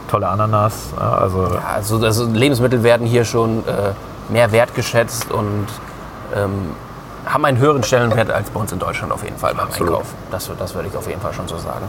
tolle 0.09 0.27
Ananas. 0.27 0.93
Ja, 0.97 1.13
also 1.13 1.43
Ja, 1.45 1.61
also, 1.75 1.97
also 1.97 2.27
Lebensmittel 2.31 2.83
werden 2.83 3.07
hier 3.07 3.25
schon 3.25 3.59
äh, 3.67 3.93
mehr 4.31 4.51
wertgeschätzt 4.51 5.31
und 5.31 5.65
ähm, 6.35 6.71
haben 7.25 7.45
einen 7.45 7.57
höheren 7.57 7.83
Stellenwert 7.83 8.31
als 8.31 8.49
bei 8.49 8.59
uns 8.59 8.71
in 8.71 8.79
Deutschland 8.79 9.11
auf 9.11 9.23
jeden 9.23 9.37
Fall 9.37 9.53
beim 9.53 9.67
Absolut. 9.67 9.93
Einkauf. 9.93 10.13
Das, 10.31 10.49
das 10.57 10.75
würde 10.75 10.87
ich 10.87 10.97
auf 10.97 11.07
jeden 11.07 11.21
Fall 11.21 11.33
schon 11.33 11.47
so 11.47 11.57
sagen. 11.57 11.85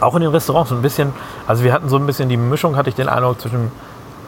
Auch 0.00 0.14
in 0.14 0.22
den 0.22 0.30
Restaurants 0.30 0.70
so 0.70 0.76
ein 0.76 0.82
bisschen, 0.82 1.12
also 1.46 1.62
wir 1.62 1.72
hatten 1.72 1.88
so 1.88 1.96
ein 1.96 2.06
bisschen 2.06 2.28
die 2.28 2.36
Mischung, 2.36 2.76
hatte 2.76 2.88
ich 2.88 2.94
den 2.94 3.08
Eindruck 3.08 3.40
zwischen, 3.40 3.70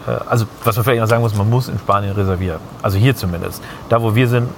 äh, 0.06 0.10
also 0.28 0.46
was 0.64 0.76
man 0.76 0.84
vielleicht 0.84 1.00
noch 1.00 1.08
sagen 1.08 1.22
muss, 1.22 1.34
man 1.34 1.48
muss 1.48 1.68
in 1.68 1.78
Spanien 1.78 2.12
reservieren. 2.12 2.60
Also 2.82 2.98
hier 2.98 3.16
zumindest. 3.16 3.62
Da 3.88 4.02
wo 4.02 4.14
wir 4.14 4.28
sind, 4.28 4.48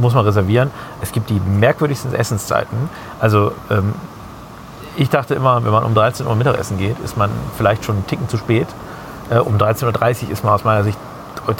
muss 0.00 0.14
man 0.14 0.24
reservieren. 0.24 0.70
Es 1.02 1.12
gibt 1.12 1.30
die 1.30 1.40
merkwürdigsten 1.40 2.14
Essenszeiten. 2.14 2.88
Also 3.20 3.52
ähm, 3.70 3.94
ich 4.96 5.10
dachte 5.10 5.34
immer, 5.34 5.64
wenn 5.64 5.72
man 5.72 5.84
um 5.84 5.94
13 5.94 6.26
Uhr 6.26 6.34
Mittagessen 6.36 6.78
geht, 6.78 6.98
ist 7.00 7.16
man 7.16 7.30
vielleicht 7.56 7.84
schon 7.84 7.96
einen 7.96 8.06
Ticken 8.06 8.28
zu 8.28 8.36
spät. 8.36 8.68
Äh, 9.30 9.38
um 9.38 9.56
13.30 9.56 10.24
Uhr 10.24 10.30
ist 10.30 10.44
man 10.44 10.54
aus 10.54 10.64
meiner 10.64 10.84
Sicht 10.84 10.98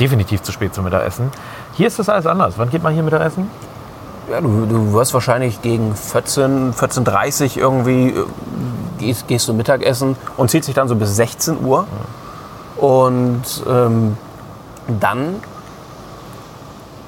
definitiv 0.00 0.42
zu 0.42 0.52
spät 0.52 0.74
zum 0.74 0.84
Mittagessen. 0.84 1.30
Hier 1.74 1.86
ist 1.88 1.98
das 1.98 2.08
alles 2.08 2.26
anders. 2.26 2.54
Wann 2.56 2.70
geht 2.70 2.82
man 2.82 2.94
hier 2.94 3.02
Mittagessen? 3.02 3.50
Ja, 4.30 4.40
du, 4.40 4.64
du 4.66 4.92
wirst 4.92 5.12
wahrscheinlich 5.12 5.60
gegen 5.60 5.94
14, 5.94 6.72
14.30 6.72 7.58
irgendwie 7.58 8.08
äh, 8.10 8.24
gehst, 8.98 9.28
gehst 9.28 9.48
du 9.48 9.52
Mittagessen 9.54 10.16
und 10.36 10.50
zieht 10.50 10.64
sich 10.64 10.74
dann 10.74 10.88
so 10.88 10.94
bis 10.96 11.14
16 11.16 11.64
Uhr. 11.64 11.86
Und 12.76 13.42
ähm, 13.68 14.16
dann 15.00 15.36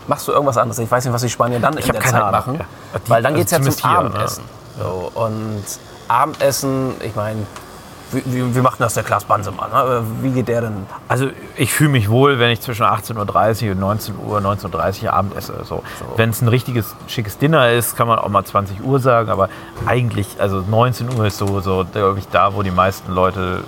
machst 0.06 0.28
du 0.28 0.32
irgendwas 0.32 0.56
anderes. 0.58 0.78
Ich 0.78 0.90
weiß 0.90 1.04
nicht, 1.04 1.14
was 1.14 1.22
die 1.22 1.30
Spanier 1.30 1.58
dann 1.60 1.76
in 1.76 1.82
hab 1.84 1.92
der 1.92 2.00
Zeit 2.02 2.14
Ahnung. 2.14 2.30
machen. 2.32 2.54
Ja. 2.54 2.98
Die- 3.04 3.10
Weil 3.10 3.22
dann 3.22 3.34
also 3.34 3.38
geht 3.44 3.46
es 3.46 3.52
ja 3.52 3.62
zum 3.62 3.90
hier, 3.90 3.90
ne? 3.90 3.96
Abendessen. 3.98 4.44
So, 4.78 5.10
und 5.14 5.62
Abendessen, 6.08 6.94
ich 7.00 7.16
meine, 7.16 7.46
wie, 8.12 8.22
wie, 8.26 8.54
wie 8.54 8.60
macht 8.60 8.78
denn 8.78 8.84
das 8.84 8.94
der 8.94 9.02
Klaas 9.02 9.24
Bansemann? 9.24 9.70
ne? 9.70 10.04
Wie 10.22 10.30
geht 10.30 10.48
der 10.48 10.60
denn? 10.62 10.86
Also 11.08 11.28
ich 11.56 11.72
fühle 11.72 11.90
mich 11.90 12.08
wohl, 12.08 12.38
wenn 12.38 12.50
ich 12.50 12.60
zwischen 12.60 12.84
18.30 12.84 13.66
Uhr 13.66 13.72
und 13.72 13.80
19 13.80 14.14
Uhr, 14.24 14.38
19.30 14.38 15.04
Uhr 15.04 15.12
Abend 15.12 15.36
esse. 15.36 15.54
So. 15.64 15.82
Wenn 16.16 16.30
es 16.30 16.40
ein 16.40 16.48
richtiges, 16.48 16.94
schickes 17.08 17.38
Dinner 17.38 17.70
ist, 17.72 17.96
kann 17.96 18.06
man 18.06 18.18
auch 18.18 18.28
mal 18.28 18.44
20 18.44 18.84
Uhr 18.84 19.00
sagen, 19.00 19.28
aber 19.28 19.48
eigentlich, 19.86 20.36
also 20.38 20.62
19 20.68 21.18
Uhr 21.18 21.26
ist 21.26 21.38
so, 21.38 21.60
so 21.60 21.84
glaube 21.90 22.18
ich, 22.18 22.28
da, 22.28 22.54
wo 22.54 22.62
die 22.62 22.70
meisten 22.70 23.12
Leute, 23.12 23.64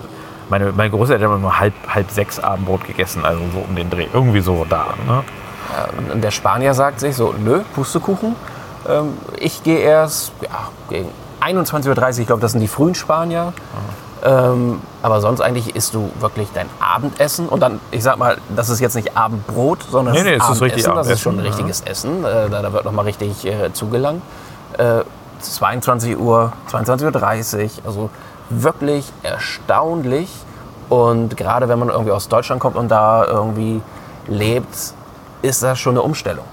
meine, 0.48 0.72
meine 0.72 0.90
Großeltern 0.90 1.30
haben 1.30 1.40
nur 1.40 1.58
halb, 1.58 1.74
halb 1.88 2.10
sechs 2.10 2.38
Abendbrot 2.38 2.86
gegessen, 2.86 3.24
also 3.24 3.40
so 3.52 3.64
um 3.68 3.74
den 3.74 3.90
Dreh, 3.90 4.06
irgendwie 4.12 4.40
so 4.40 4.64
da. 4.68 4.94
Ne? 5.06 5.24
Und 6.12 6.22
der 6.22 6.30
Spanier 6.30 6.74
sagt 6.74 7.00
sich 7.00 7.14
so, 7.16 7.34
nö, 7.38 7.62
Pustekuchen. 7.74 8.34
Ähm, 8.88 9.14
ich 9.38 9.62
gehe 9.62 9.78
erst 9.78 10.32
ja, 10.40 10.68
gegen 10.88 11.08
21.30 11.40 11.88
Uhr, 11.88 12.18
ich 12.20 12.26
glaube, 12.26 12.40
das 12.40 12.52
sind 12.52 12.60
die 12.60 12.68
frühen 12.68 12.94
Spanier. 12.94 13.52
Ähm, 14.24 14.80
aber 15.02 15.20
sonst 15.20 15.40
eigentlich 15.40 15.76
isst 15.76 15.94
du 15.94 16.10
wirklich 16.18 16.48
dein 16.52 16.68
Abendessen 16.80 17.48
und 17.48 17.60
dann, 17.60 17.80
ich 17.90 18.02
sag 18.02 18.18
mal, 18.18 18.38
das 18.54 18.68
ist 18.68 18.80
jetzt 18.80 18.96
nicht 18.96 19.16
Abendbrot, 19.16 19.78
sondern 19.90 20.14
Nee, 20.14 20.22
nee, 20.22 20.30
es 20.30 20.36
ist 20.36 20.42
Abendessen. 20.42 20.64
richtig 20.64 20.84
das 20.94 21.08
ist 21.08 21.20
schon 21.20 21.34
ein 21.34 21.38
Abendessen, 21.40 21.64
richtiges 21.66 21.80
Essen. 21.90 22.24
Äh, 22.24 22.50
da, 22.50 22.62
da 22.62 22.72
wird 22.72 22.84
nochmal 22.84 23.04
richtig 23.04 23.44
äh, 23.46 23.72
zugelangt. 23.72 24.22
Äh, 24.76 25.02
22 25.40 26.18
Uhr, 26.18 26.52
22.30 26.70 27.62
Uhr, 27.64 27.70
also 27.86 28.10
wirklich 28.50 29.04
erstaunlich. 29.22 30.28
Und 30.88 31.36
gerade 31.36 31.68
wenn 31.68 31.78
man 31.78 31.90
irgendwie 31.90 32.12
aus 32.12 32.28
Deutschland 32.28 32.60
kommt 32.60 32.76
und 32.76 32.88
da 32.88 33.24
irgendwie 33.24 33.80
lebt, 34.26 34.74
ist 35.42 35.62
das 35.62 35.78
schon 35.78 35.92
eine 35.92 36.02
Umstellung. 36.02 36.44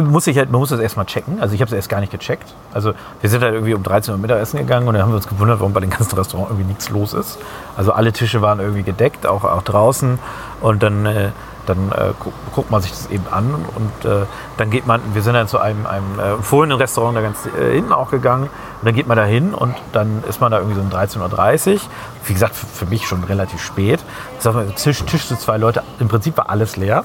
Muss 0.00 0.26
ich 0.26 0.38
halt, 0.38 0.50
man 0.50 0.60
muss 0.60 0.70
das 0.70 0.80
erstmal 0.80 1.06
checken. 1.06 1.40
Also 1.40 1.54
ich 1.54 1.60
habe 1.60 1.68
es 1.68 1.74
erst 1.74 1.88
gar 1.88 2.00
nicht 2.00 2.12
gecheckt. 2.12 2.54
Also 2.72 2.94
wir 3.20 3.28
sind 3.28 3.42
halt 3.42 3.54
irgendwie 3.54 3.74
um 3.74 3.82
13 3.82 4.14
Uhr 4.14 4.20
Mittagessen 4.20 4.58
gegangen 4.58 4.88
und 4.88 4.94
dann 4.94 5.02
haben 5.02 5.10
wir 5.10 5.16
uns 5.16 5.28
gewundert, 5.28 5.60
warum 5.60 5.72
bei 5.72 5.80
den 5.80 5.90
ganzen 5.90 6.16
Restaurants 6.16 6.50
irgendwie 6.50 6.68
nichts 6.68 6.88
los 6.90 7.12
ist. 7.12 7.38
Also 7.76 7.92
alle 7.92 8.12
Tische 8.12 8.40
waren 8.40 8.60
irgendwie 8.60 8.82
gedeckt, 8.82 9.26
auch, 9.26 9.44
auch 9.44 9.62
draußen. 9.62 10.18
Und 10.62 10.82
dann, 10.82 11.04
äh, 11.04 11.30
dann 11.66 11.92
äh, 11.92 12.12
gu 12.18 12.32
guckt 12.54 12.70
man 12.70 12.80
sich 12.82 12.90
das 12.90 13.10
eben 13.10 13.24
an 13.30 13.54
und 13.54 14.10
äh, 14.10 14.26
dann 14.56 14.70
geht 14.70 14.86
man, 14.86 15.00
wir 15.14 15.22
sind 15.22 15.34
dann 15.34 15.48
zu 15.48 15.58
einem, 15.58 15.86
einem 15.86 16.18
äh, 16.18 16.62
ein 16.62 16.72
Restaurant 16.72 17.16
da 17.16 17.22
ganz 17.22 17.46
äh, 17.46 17.74
hinten 17.74 17.92
auch 17.92 18.10
gegangen 18.10 18.44
und 18.44 18.86
dann 18.86 18.94
geht 18.94 19.06
man 19.06 19.16
da 19.16 19.24
hin 19.24 19.54
und 19.54 19.74
dann 19.92 20.22
ist 20.28 20.40
man 20.40 20.50
da 20.50 20.58
irgendwie 20.58 20.76
so 20.76 20.82
um 20.82 20.90
13.30 20.90 21.74
Uhr. 21.74 21.80
Wie 22.26 22.32
gesagt, 22.32 22.54
für, 22.54 22.86
mich 22.86 23.06
schon 23.06 23.24
relativ 23.24 23.62
spät. 23.62 24.00
Sag 24.38 24.54
mal, 24.54 24.66
Tisch, 24.76 25.02
Tisch 25.04 25.26
zu 25.26 25.36
zwei 25.36 25.56
Leute, 25.56 25.82
im 25.98 26.08
Prinzip 26.08 26.36
war 26.36 26.50
alles 26.50 26.76
leer. 26.76 27.04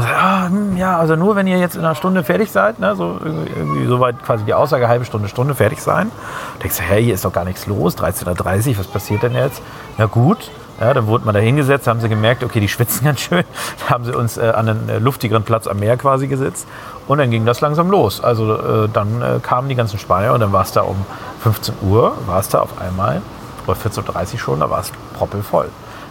Sagt, 0.00 0.14
ah, 0.14 0.46
hm, 0.46 0.76
ja, 0.76 0.98
also 0.98 1.16
nur 1.16 1.36
wenn 1.36 1.46
ihr 1.46 1.58
jetzt 1.58 1.76
in 1.76 1.80
einer 1.80 1.94
Stunde 1.94 2.24
fertig 2.24 2.50
seid, 2.50 2.78
ne, 2.78 2.96
so 2.96 3.18
irgendwie, 3.22 3.52
irgendwie 3.56 3.86
soweit 3.86 4.22
quasi 4.24 4.44
die 4.44 4.54
Aussage, 4.54 4.88
halbe 4.88 5.04
Stunde, 5.04 5.28
Stunde 5.28 5.54
fertig 5.54 5.80
sein. 5.80 6.10
Da 6.56 6.62
denkst 6.62 6.76
du, 6.78 6.82
hey, 6.82 7.04
hier 7.04 7.14
ist 7.14 7.24
doch 7.24 7.32
gar 7.32 7.44
nichts 7.44 7.66
los, 7.66 7.96
13.30 7.96 8.70
Uhr, 8.70 8.78
was 8.78 8.86
passiert 8.86 9.22
denn 9.22 9.34
jetzt? 9.34 9.62
Na 9.96 10.06
gut, 10.06 10.50
ja, 10.80 10.94
dann 10.94 11.06
wurde 11.08 11.24
man 11.24 11.34
da 11.34 11.40
hingesetzt, 11.40 11.86
haben 11.86 12.00
sie 12.00 12.08
gemerkt, 12.08 12.44
okay, 12.44 12.60
die 12.60 12.68
schwitzen 12.68 13.04
ganz 13.04 13.20
schön. 13.20 13.44
Da 13.80 13.94
haben 13.94 14.04
sie 14.04 14.14
uns 14.14 14.36
äh, 14.36 14.52
an 14.54 14.68
einen 14.68 14.88
äh, 14.88 14.98
luftigeren 14.98 15.42
Platz 15.42 15.66
am 15.66 15.78
Meer 15.78 15.96
quasi 15.96 16.28
gesetzt. 16.28 16.66
Und 17.08 17.18
dann 17.18 17.30
ging 17.30 17.46
das 17.46 17.60
langsam 17.60 17.90
los. 17.90 18.22
Also 18.22 18.54
äh, 18.54 18.88
dann 18.92 19.22
äh, 19.22 19.40
kamen 19.42 19.68
die 19.68 19.74
ganzen 19.74 19.98
Spanier 19.98 20.34
und 20.34 20.40
dann 20.40 20.52
war 20.52 20.62
es 20.62 20.72
da 20.72 20.82
um 20.82 21.04
15 21.40 21.74
Uhr, 21.82 22.12
war 22.26 22.40
es 22.40 22.48
da 22.48 22.60
auf 22.60 22.80
einmal, 22.80 23.22
oder 23.66 23.76
14.30 23.76 24.34
Uhr 24.34 24.38
schon, 24.38 24.60
da 24.60 24.70
war 24.70 24.80
es 24.80 24.92
proppelvoll. 25.14 25.68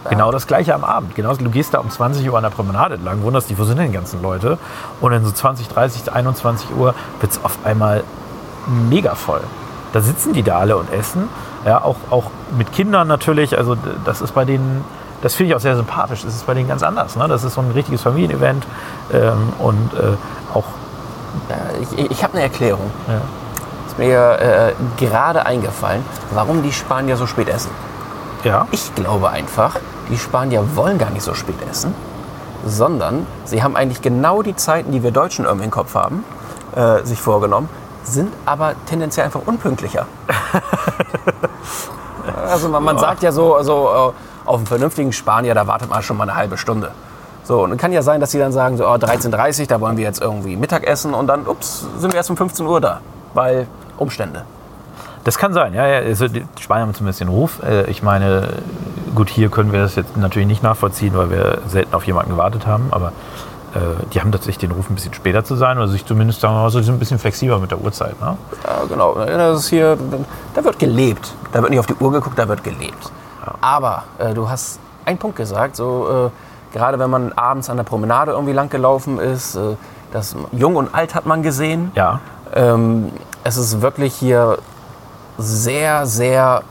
Genau 0.08 0.30
das 0.32 0.46
gleiche 0.46 0.74
am 0.74 0.84
Abend. 0.84 1.14
Genau, 1.14 1.34
du 1.34 1.50
gehst 1.50 1.74
da 1.74 1.78
um 1.78 1.90
20 1.90 2.28
Uhr 2.30 2.36
an 2.36 2.42
der 2.42 2.50
Promenade 2.50 2.94
entlang, 2.94 3.22
wunderst 3.22 3.50
dich, 3.50 3.58
wo 3.58 3.64
sind 3.64 3.78
denn 3.78 3.88
die 3.88 3.92
ganzen 3.92 4.22
Leute? 4.22 4.58
Und 5.00 5.12
dann 5.12 5.24
so 5.24 5.30
20, 5.30 5.68
30, 5.68 6.12
21 6.12 6.74
Uhr 6.76 6.94
wird 7.20 7.32
es 7.32 7.44
auf 7.44 7.58
einmal 7.64 8.04
mega 8.66 9.14
voll. 9.14 9.40
Da 9.92 10.00
sitzen 10.00 10.32
die 10.32 10.42
da 10.42 10.58
alle 10.58 10.76
und 10.76 10.92
essen. 10.92 11.28
Ja, 11.64 11.82
auch, 11.82 11.96
auch 12.10 12.24
mit 12.56 12.72
Kindern 12.72 13.08
natürlich. 13.08 13.56
Also 13.58 13.76
das 14.04 14.20
ist 14.20 14.34
bei 14.34 14.44
denen, 14.44 14.84
das 15.22 15.34
finde 15.34 15.50
ich 15.50 15.56
auch 15.56 15.60
sehr 15.60 15.76
sympathisch. 15.76 16.22
Das 16.24 16.34
ist 16.34 16.46
bei 16.46 16.54
denen 16.54 16.68
ganz 16.68 16.82
anders. 16.82 17.16
Ne? 17.16 17.26
Das 17.28 17.42
ist 17.44 17.54
so 17.54 17.60
ein 17.60 17.70
richtiges 17.72 18.02
Familienevent. 18.02 18.66
Ähm, 19.12 19.52
und 19.58 19.90
äh, 19.94 20.16
auch, 20.54 20.64
Äh, 21.48 21.82
Ich, 22.02 22.10
ich 22.10 22.22
habe 22.22 22.34
eine 22.34 22.42
Erklärung. 22.42 22.90
ja. 23.08 23.20
Ist 23.86 23.98
mir 23.98 24.38
äh, 24.40 24.72
gerade 25.02 25.44
eingefallen, 25.46 26.04
warum 26.32 26.62
die 26.62 26.72
Spanier 26.72 27.16
so 27.16 27.26
spät 27.26 27.48
essen. 27.48 27.70
Ja, 28.44 28.66
Ich 28.70 28.94
glaube 28.94 29.30
einfach, 29.30 29.76
die 30.10 30.18
Spanier 30.18 30.76
wollen 30.76 30.98
gar 30.98 31.10
nicht 31.10 31.22
so 31.22 31.34
spät 31.34 31.56
essen, 31.70 31.94
sondern 32.64 33.26
sie 33.44 33.62
haben 33.62 33.76
eigentlich 33.76 34.02
genau 34.02 34.42
die 34.42 34.56
Zeiten, 34.56 34.92
die 34.92 35.02
wir 35.02 35.10
Deutschen 35.10 35.44
irgendwie 35.44 35.66
im 35.66 35.70
Kopf 35.70 35.94
haben. 35.94 36.24
äh, 36.76 37.04
sich 37.04 37.20
vorgenommen, 37.20 37.68
sind 38.04 38.32
aber 38.46 38.74
tendenziell 38.86 39.26
einfach 39.26 39.40
unpünktlicher. 39.44 40.06
also 42.48 42.68
man, 42.68 42.84
man 42.84 42.98
sagt 42.98 43.22
ja 43.22 43.32
so, 43.32 43.54
also 43.54 44.14
auf 44.44 44.56
einen 44.56 44.66
vernünftigen 44.66 45.12
Spanier, 45.12 45.54
da 45.54 45.66
wartet 45.66 45.90
man 45.90 46.02
schon 46.02 46.16
mal 46.16 46.24
eine 46.24 46.36
halbe 46.36 46.56
Stunde. 46.56 46.92
So, 47.44 47.64
und 47.64 47.72
es 47.72 47.78
kann 47.78 47.92
ja 47.92 48.02
sein, 48.02 48.20
dass 48.20 48.30
sie 48.30 48.38
dann 48.38 48.52
sagen, 48.52 48.76
so 48.76 48.86
oh, 48.86 48.94
13.30 48.94 49.62
Uhr, 49.62 49.66
da 49.66 49.80
wollen 49.80 49.96
wir 49.96 50.04
jetzt 50.04 50.20
irgendwie 50.20 50.56
Mittag 50.56 50.86
essen 50.86 51.14
und 51.14 51.26
dann, 51.26 51.46
ups, 51.46 51.86
sind 51.98 52.12
wir 52.12 52.18
erst 52.18 52.30
um 52.30 52.36
15 52.36 52.66
Uhr 52.66 52.80
da, 52.80 53.00
weil 53.34 53.66
Umstände. 53.96 54.44
Das 55.24 55.38
kann 55.38 55.52
sein, 55.52 55.74
ja. 55.74 55.86
ja. 55.86 55.98
Also 55.98 56.28
die 56.28 56.44
Spanier 56.60 56.82
haben 56.82 56.94
zumindest 56.94 57.20
den 57.20 57.28
Ruf. 57.28 57.62
Äh, 57.62 57.90
Ich 57.90 58.02
meine, 58.02 58.48
gut, 59.14 59.28
hier 59.28 59.50
können 59.50 59.72
wir 59.72 59.80
das 59.80 59.94
jetzt 59.96 60.16
natürlich 60.16 60.48
nicht 60.48 60.62
nachvollziehen, 60.62 61.12
weil 61.14 61.30
wir 61.30 61.58
selten 61.66 61.94
auf 61.94 62.04
jemanden 62.04 62.30
gewartet 62.30 62.66
haben, 62.66 62.88
aber 62.90 63.12
äh, 63.74 63.78
die 64.12 64.20
haben 64.20 64.32
tatsächlich 64.32 64.58
den 64.58 64.70
Ruf, 64.70 64.88
ein 64.88 64.94
bisschen 64.94 65.14
später 65.14 65.44
zu 65.44 65.56
sein 65.56 65.76
oder 65.78 65.88
sich 65.88 66.06
zumindest, 66.06 66.40
sagen 66.40 66.54
wir 66.54 66.62
mal 66.62 66.70
so, 66.70 66.78
die 66.78 66.84
sind 66.84 66.94
ein 66.94 66.98
bisschen 66.98 67.18
flexibler 67.18 67.58
mit 67.58 67.70
der 67.70 67.80
Uhrzeit. 67.80 68.20
Ne? 68.20 68.36
Ja, 68.64 68.84
genau. 68.88 69.14
Das 69.14 69.60
ist 69.60 69.68
hier, 69.68 69.98
da 70.54 70.64
wird 70.64 70.78
gelebt. 70.78 71.34
Da 71.52 71.60
wird 71.60 71.70
nicht 71.70 71.80
auf 71.80 71.86
die 71.86 71.94
Uhr 71.94 72.12
geguckt, 72.12 72.38
da 72.38 72.48
wird 72.48 72.64
gelebt. 72.64 73.10
Aber 73.60 74.04
äh, 74.18 74.34
du 74.34 74.48
hast 74.48 74.78
einen 75.04 75.18
Punkt 75.18 75.36
gesagt, 75.36 75.76
so 75.76 76.30
äh, 76.72 76.74
gerade 76.76 76.98
wenn 76.98 77.10
man 77.10 77.32
abends 77.32 77.70
an 77.70 77.76
der 77.76 77.84
Promenade 77.84 78.32
irgendwie 78.32 78.52
lang 78.52 78.68
gelaufen 78.68 79.18
ist, 79.18 79.56
äh, 79.56 79.76
das 80.12 80.36
Jung 80.52 80.76
und 80.76 80.94
Alt 80.94 81.14
hat 81.14 81.26
man 81.26 81.42
gesehen. 81.42 81.90
Ja. 81.94 82.20
Ähm, 82.54 83.10
es 83.44 83.56
ist 83.56 83.80
wirklich 83.82 84.14
hier 84.14 84.58
sehr, 85.38 86.06
sehr 86.06 86.62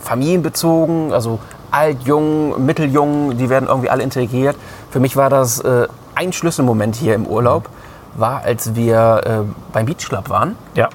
familienbezogen, 0.00 1.12
also 1.12 1.38
alt, 1.70 2.02
jung, 2.02 2.64
mitteljung, 2.64 3.36
die 3.36 3.48
werden 3.48 3.68
irgendwie 3.68 3.90
alle 3.90 4.02
integriert. 4.02 4.56
Für 4.90 5.00
mich 5.00 5.16
war 5.16 5.30
das 5.30 5.60
äh, 5.60 5.86
ein 6.14 6.32
Schlüsselmoment 6.32 6.96
hier 6.96 7.14
im 7.14 7.26
Urlaub, 7.26 7.68
war, 8.16 8.42
als 8.44 8.74
wir 8.74 9.20
äh, 9.24 9.52
beim 9.72 9.86
Beach 9.86 10.08
Club 10.08 10.28
waren. 10.28 10.56
Ja. 10.74 10.88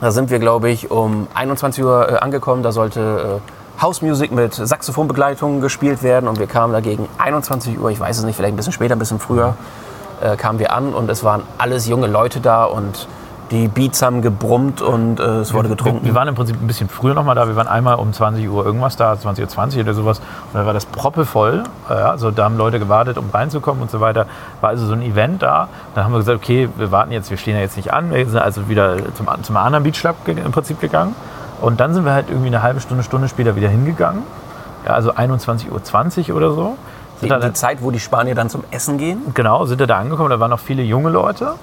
Da 0.00 0.12
sind 0.12 0.30
wir, 0.30 0.38
glaube 0.38 0.70
ich, 0.70 0.90
um 0.90 1.26
21 1.34 1.84
Uhr 1.84 2.08
äh, 2.08 2.16
angekommen. 2.16 2.62
Da 2.62 2.72
sollte 2.72 3.40
äh, 3.78 3.82
House 3.82 4.02
Music 4.02 4.30
mit 4.30 4.54
Saxophonbegleitung 4.54 5.60
gespielt 5.60 6.02
werden 6.02 6.28
und 6.28 6.38
wir 6.38 6.46
kamen 6.46 6.72
dagegen 6.72 7.08
21 7.18 7.78
Uhr, 7.78 7.90
ich 7.90 7.98
weiß 7.98 8.18
es 8.18 8.24
nicht, 8.24 8.36
vielleicht 8.36 8.52
ein 8.54 8.56
bisschen 8.56 8.72
später, 8.72 8.94
ein 8.94 8.98
bisschen 8.98 9.18
früher, 9.18 9.56
äh, 10.20 10.36
kamen 10.36 10.58
wir 10.58 10.72
an 10.72 10.94
und 10.94 11.10
es 11.10 11.24
waren 11.24 11.42
alles 11.58 11.88
junge 11.88 12.06
Leute 12.06 12.40
da 12.40 12.64
und 12.64 13.08
die 13.50 13.66
Beats 13.66 14.00
haben 14.00 14.22
gebrummt 14.22 14.80
und 14.80 15.18
äh, 15.18 15.22
es 15.40 15.52
wurde 15.52 15.68
Wir, 15.68 15.76
getrunken. 15.76 16.04
wir 16.06 16.14
waren 16.14 16.28
im 16.28 16.36
Prinzip 16.36 16.56
ein 16.60 16.66
bisschen 16.68 16.88
früher 16.88 17.14
noch 17.14 17.24
mal 17.24 17.34
da. 17.34 17.48
Wir 17.48 17.56
waren 17.56 17.66
einmal 17.66 17.96
um 17.96 18.12
20 18.12 18.48
Uhr 18.48 18.64
irgendwas 18.64 18.96
da, 18.96 19.12
20.20 19.14 19.40
Uhr 19.42 19.48
20 19.48 19.80
oder 19.82 19.94
sowas. 19.94 20.18
Und 20.20 20.60
da 20.60 20.66
war 20.66 20.72
das 20.72 20.86
proppevoll. 20.86 21.64
Äh, 21.88 21.94
Also 21.94 22.30
da 22.30 22.44
haben 22.44 22.56
Leute 22.56 22.78
gewartet, 22.78 23.18
um 23.18 23.28
reinzukommen 23.30 23.82
und 23.82 23.90
so 23.90 24.00
weiter. 24.00 24.26
War 24.60 24.70
also 24.70 24.86
so 24.86 24.92
ein 24.92 25.02
Event 25.02 25.42
da. 25.42 25.68
Dann 25.94 26.04
haben 26.04 26.12
wir 26.12 26.18
gesagt, 26.18 26.38
okay, 26.40 26.68
wir 26.76 26.92
warten 26.92 27.10
jetzt, 27.12 27.28
wir 27.30 27.36
stehen 27.38 27.56
ja 27.56 27.60
jetzt 27.60 27.76
nicht 27.76 27.92
an. 27.92 28.12
Wir 28.12 28.24
sind 28.24 28.38
also 28.38 28.68
wieder 28.68 28.96
zum, 29.14 29.26
zum 29.42 29.56
anderen 29.56 29.82
Beach 29.82 29.98
Club 29.98 30.16
im 30.26 30.52
Prinzip 30.52 30.80
gegangen. 30.80 31.16
Und 31.60 31.80
dann 31.80 31.92
sind 31.92 32.04
wir 32.04 32.12
halt 32.12 32.26
irgendwie 32.28 32.46
eine 32.48 32.62
halbe 32.62 32.80
Stunde, 32.80 33.02
Stunde 33.02 33.28
später 33.28 33.56
wieder 33.56 33.68
hingegangen. 33.68 34.22
Ja, 34.86 34.92
also 34.94 35.12
21.20 35.12 36.30
Uhr 36.30 36.36
oder 36.36 36.52
so. 36.52 36.76
die, 37.16 37.20
Sind 37.20 37.30
dann, 37.30 37.40
die 37.42 37.52
Zeit, 37.52 37.78
wo 37.82 37.90
die 37.90 38.00
Spanier 38.00 38.34
dann 38.34 38.48
zum 38.48 38.62
Essen 38.70 38.96
gehen. 38.96 39.20
Genau, 39.34 39.66
sind 39.66 39.78
wir 39.80 39.86
da 39.86 39.98
angekommen. 39.98 40.30
Da 40.30 40.40
waren 40.40 40.50
noch 40.50 40.60
viele 40.60 40.82
junge 40.82 41.10
Leute, 41.10 41.54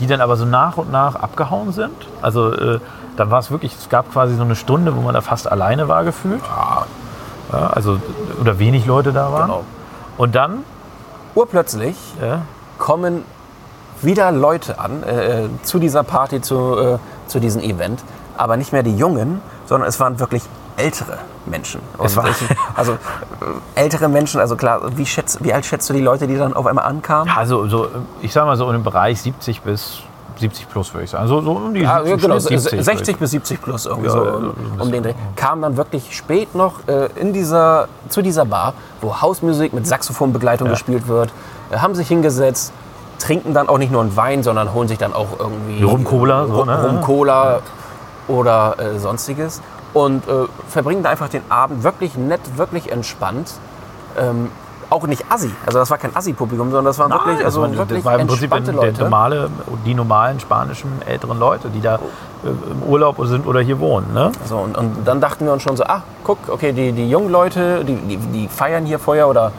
die 0.00 0.06
dann 0.06 0.20
aber 0.20 0.36
so 0.36 0.44
nach 0.44 0.76
und 0.76 0.90
nach 0.90 1.16
abgehauen 1.16 1.72
sind. 1.72 1.94
Also 2.22 2.52
äh, 2.52 2.80
da 3.16 3.30
war 3.30 3.38
es 3.38 3.50
wirklich, 3.50 3.74
es 3.76 3.88
gab 3.88 4.12
quasi 4.12 4.34
so 4.34 4.42
eine 4.42 4.56
Stunde, 4.56 4.96
wo 4.96 5.00
man 5.00 5.14
da 5.14 5.20
fast 5.20 5.50
alleine 5.50 5.88
war 5.88 6.04
gefühlt. 6.04 6.42
Ja, 7.52 7.66
also, 7.68 8.00
oder 8.40 8.58
wenig 8.58 8.86
Leute 8.86 9.12
da 9.12 9.32
waren. 9.32 9.48
Genau. 9.48 9.64
Und 10.16 10.34
dann, 10.34 10.64
Urplötzlich 11.34 11.96
ja, 12.22 12.42
kommen 12.78 13.24
wieder 14.02 14.30
Leute 14.30 14.78
an 14.78 15.02
äh, 15.02 15.48
zu 15.62 15.78
dieser 15.78 16.04
Party, 16.04 16.40
zu, 16.40 16.78
äh, 16.78 16.98
zu 17.26 17.40
diesem 17.40 17.60
Event. 17.60 18.02
Aber 18.36 18.56
nicht 18.56 18.72
mehr 18.72 18.82
die 18.82 18.96
Jungen, 18.96 19.40
sondern 19.66 19.88
es 19.88 19.98
waren 20.00 20.18
wirklich 20.18 20.42
ältere 20.76 21.18
Menschen. 21.46 21.80
Es 22.02 22.16
war- 22.16 22.24
also 22.74 22.92
äh, 22.92 22.96
ältere 23.80 24.08
Menschen, 24.08 24.40
also 24.40 24.56
klar, 24.56 24.80
wie, 24.96 25.06
schätzt, 25.06 25.42
wie 25.44 25.52
alt 25.52 25.64
schätzt 25.66 25.88
du 25.88 25.94
die 25.94 26.00
Leute, 26.00 26.26
die 26.26 26.36
dann 26.36 26.54
auf 26.54 26.66
einmal 26.66 26.84
ankamen? 26.86 27.32
also 27.34 27.66
so, 27.68 27.88
ich 28.22 28.32
sag 28.32 28.46
mal 28.46 28.56
so 28.56 28.66
in 28.66 28.72
dem 28.74 28.82
Bereich 28.82 29.20
70 29.20 29.62
bis 29.62 30.00
70 30.40 30.68
plus, 30.68 30.92
würde 30.92 31.04
ich 31.04 31.10
sagen. 31.10 31.28
So, 31.28 31.40
so 31.42 31.52
um 31.52 31.74
die 31.74 31.82
Ja, 31.82 32.02
70, 32.02 32.22
genau, 32.22 32.40
Schnitt 32.40 32.60
70, 32.60 32.84
60 32.84 33.16
bis 33.18 33.30
70 33.30 33.62
plus 33.62 33.86
irgendwie 33.86 34.08
Ja, 34.08 34.12
so 34.12 34.24
ja, 34.24 34.32
um, 34.32 34.52
um 34.80 34.90
den 34.90 35.02
Dreh. 35.04 35.14
Kam 35.36 35.62
dann 35.62 35.76
wirklich 35.76 36.16
spät 36.16 36.56
noch 36.56 36.80
äh, 36.88 37.08
in 37.14 37.32
dieser, 37.32 37.86
zu 38.08 38.20
dieser 38.20 38.44
Bar, 38.44 38.74
wo 39.00 39.20
Hausmusik 39.22 39.72
mit 39.72 39.86
Saxophonbegleitung 39.86 40.68
gespielt 40.70 41.06
wird, 41.06 41.32
äh, 41.70 41.76
haben 41.76 41.94
sich 41.94 42.08
hingesetzt, 42.08 42.72
trinken 43.20 43.54
dann 43.54 43.68
auch 43.68 43.78
nicht 43.78 43.92
nur 43.92 44.00
einen 44.02 44.16
Wein, 44.16 44.42
sondern 44.42 44.74
holen 44.74 44.88
sich 44.88 44.98
dann 44.98 45.12
auch 45.14 45.38
irgendwie 45.38 45.84
Rum 45.84 46.02
Cola, 46.02 46.46
so, 46.48 46.64
ne? 46.64 46.84
Rum 46.84 47.00
Cola 47.00 47.60
oder 48.28 48.76
äh, 48.78 48.98
sonstiges 48.98 49.60
und 49.92 50.26
äh, 50.28 50.46
verbringen 50.68 51.02
da 51.02 51.10
einfach 51.10 51.28
den 51.28 51.42
Abend 51.50 51.82
wirklich 51.82 52.16
nett, 52.16 52.40
wirklich 52.56 52.90
entspannt. 52.90 53.52
Ähm, 54.18 54.50
auch 54.90 55.06
nicht 55.06 55.24
assi. 55.30 55.50
Also 55.66 55.78
das 55.78 55.90
war 55.90 55.98
kein 55.98 56.14
Assi-Publikum, 56.14 56.68
sondern 56.68 56.84
das 56.84 56.98
waren 56.98 57.10
Nein, 57.10 57.20
wirklich, 57.24 57.44
also 57.44 57.66
das 57.66 57.76
wirklich 57.76 57.98
das 57.98 58.04
war 58.04 58.18
im 58.18 58.26
Prinzip 58.26 58.50
der, 58.50 58.60
der 58.60 58.74
Leute. 58.74 59.02
normale, 59.02 59.50
die 59.84 59.94
normalen 59.94 60.38
spanischen 60.40 60.90
älteren 61.06 61.38
Leute, 61.38 61.68
die 61.68 61.80
da 61.80 61.96
äh, 61.96 61.98
im 62.48 62.82
Urlaub 62.86 63.16
sind 63.26 63.46
oder 63.46 63.60
hier 63.60 63.80
wohnen. 63.80 64.12
Ne? 64.12 64.30
So, 64.44 64.58
und, 64.58 64.76
und 64.76 65.04
dann 65.04 65.20
dachten 65.20 65.46
wir 65.46 65.52
uns 65.52 65.62
schon 65.62 65.76
so, 65.76 65.84
ah, 65.84 66.02
guck, 66.22 66.38
okay, 66.48 66.72
die, 66.72 66.92
die 66.92 67.08
jungen 67.08 67.30
Leute, 67.30 67.84
die, 67.84 67.96
die, 67.96 68.16
die 68.16 68.48
feiern 68.48 68.84
hier 68.84 68.98
Feuer 68.98 69.28
oder 69.28 69.52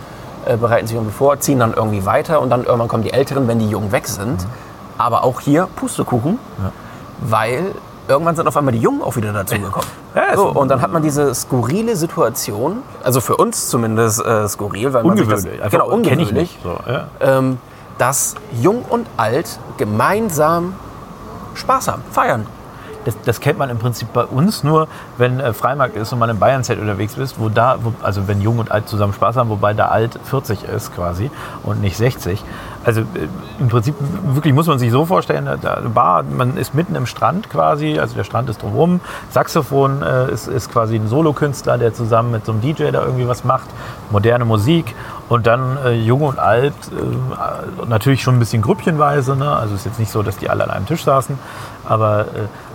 äh, 0.45 0.58
bereiten 0.58 0.88
sich 0.88 0.95
irgendwie 0.95 1.13
vor, 1.13 1.39
ziehen 1.39 1.60
dann 1.60 1.73
irgendwie 1.73 2.06
weiter 2.06 2.39
und 2.39 2.49
dann 2.49 2.63
irgendwann 2.63 2.88
kommen 2.88 3.04
die 3.04 3.12
Älteren, 3.13 3.47
wenn 3.47 3.60
die 3.60 3.69
Jungen 3.69 3.91
weg 3.91 4.08
sind. 4.08 4.43
Mhm. 4.43 4.49
Aber 4.97 5.23
auch 5.25 5.41
hier 5.41 5.67
Pustekuchen, 5.75 6.39
weil 7.19 7.73
irgendwann 8.08 8.36
sind 8.36 8.48
auf 8.48 8.56
einmal 8.58 8.74
die 8.74 8.80
Jungen 8.80 9.02
auch 9.02 9.15
wieder 9.15 9.34
dazugekommen. 9.34 9.88
Ja, 10.15 10.34
so, 10.34 10.48
und 10.48 10.70
dann 10.70 10.82
hat 10.82 10.94
man 10.94 11.04
diese 11.04 11.36
skurrile 11.36 11.98
Situation, 11.98 12.84
also 13.04 13.20
für 13.20 13.36
uns 13.36 13.68
zumindest 13.68 14.26
äh, 14.26 14.48
skurril, 14.48 14.94
weil 14.94 15.04
man 15.04 15.18
sich 15.18 15.28
Ungewöhnlich. 15.28 15.60
das, 15.60 15.72
genau, 15.72 15.89
kenn 15.89 16.00
ich 16.00 16.08
ungewöhnlich, 16.08 16.32
nicht. 16.32 16.63
So, 16.63 16.78
ja. 16.88 17.08
ähm, 17.20 17.58
dass 17.98 18.36
Jung 18.62 18.84
und 18.89 19.08
Alt 19.18 19.60
gemeinsam 19.76 20.74
Spaß 21.56 21.89
haben, 21.89 22.02
feiern. 22.12 22.48
Das, 23.06 23.15
das 23.24 23.39
kennt 23.39 23.58
man 23.60 23.70
im 23.70 23.78
Prinzip 23.78 24.12
bei 24.13 24.24
uns 24.26 24.63
nur, 24.63 24.88
wenn 25.18 25.39
äh, 25.39 25.54
Freimarkt 25.54 25.96
ist 25.96 26.12
und 26.12 26.20
man 26.20 26.30
im 26.30 26.39
Bayernzelt 26.39 26.80
unterwegs 26.80 27.18
ist, 27.18 27.39
wo 27.39 27.50
da, 27.50 27.78
wo, 27.82 27.94
also 28.04 28.28
wenn 28.28 28.41
Jung 28.41 28.58
und 28.60 28.72
Alt 28.72 28.89
zusammen 28.89 29.13
Spaß 29.13 29.38
haben, 29.38 29.50
wobei 29.50 29.74
da 29.74 29.88
Alt 29.88 30.20
40 30.26 30.63
ist 30.63 30.94
quasi 30.96 31.32
und 31.63 31.82
nicht 31.82 31.96
60. 31.98 32.44
Also 32.84 33.02
äh, 33.02 33.06
im 33.60 33.70
Prinzip 33.70 33.96
wirklich 34.34 34.54
muss 34.54 34.68
man 34.68 34.78
sich 34.80 34.91
so 34.91 35.06
vorstellen, 35.06 35.46
da- 35.46 35.58
da 35.58 35.82
Bar, 35.94 36.24
man 36.24 36.58
ist 36.58 36.74
mitten 36.76 36.96
im 36.96 37.06
Strand 37.06 37.50
quasi, 37.50 37.98
also 38.00 38.15
der 38.15 38.24
Strand 38.24 38.50
ist 38.50 38.62
drumherum, 38.62 39.00
Saxophon 39.32 40.02
äh, 40.02 40.32
ist, 40.32 40.48
ist 40.48 40.72
quasi 40.72 40.96
ein 40.96 41.08
Solokünstler, 41.08 41.78
der 41.78 41.94
zusammen 41.94 42.32
mit 42.32 42.46
so 42.46 42.52
einem 42.52 42.62
DJ 42.62 42.91
da 42.91 43.04
irgendwie 43.04 43.28
was 43.28 43.44
macht, 43.44 43.68
moderne 44.12 44.46
Musik 44.46 44.94
und 45.29 45.47
dann 45.47 45.77
äh, 45.83 45.93
Jung 45.93 46.21
und 46.21 46.39
Alt, 46.39 46.73
äh, 46.91 47.85
natürlich 47.88 48.21
schon 48.21 48.35
ein 48.35 48.39
bisschen 48.39 48.61
grüppchenweise, 48.61 49.35
ne? 49.35 49.49
also 49.55 49.73
es 49.73 49.81
ist 49.81 49.85
jetzt 49.85 49.99
nicht 49.99 50.11
so, 50.11 50.21
dass 50.23 50.38
die 50.38 50.49
alle 50.49 50.63
an 50.63 50.69
einem 50.69 50.85
Tisch 50.85 51.03
saßen, 51.03 51.38
aber 51.88 52.21
äh, 52.21 52.25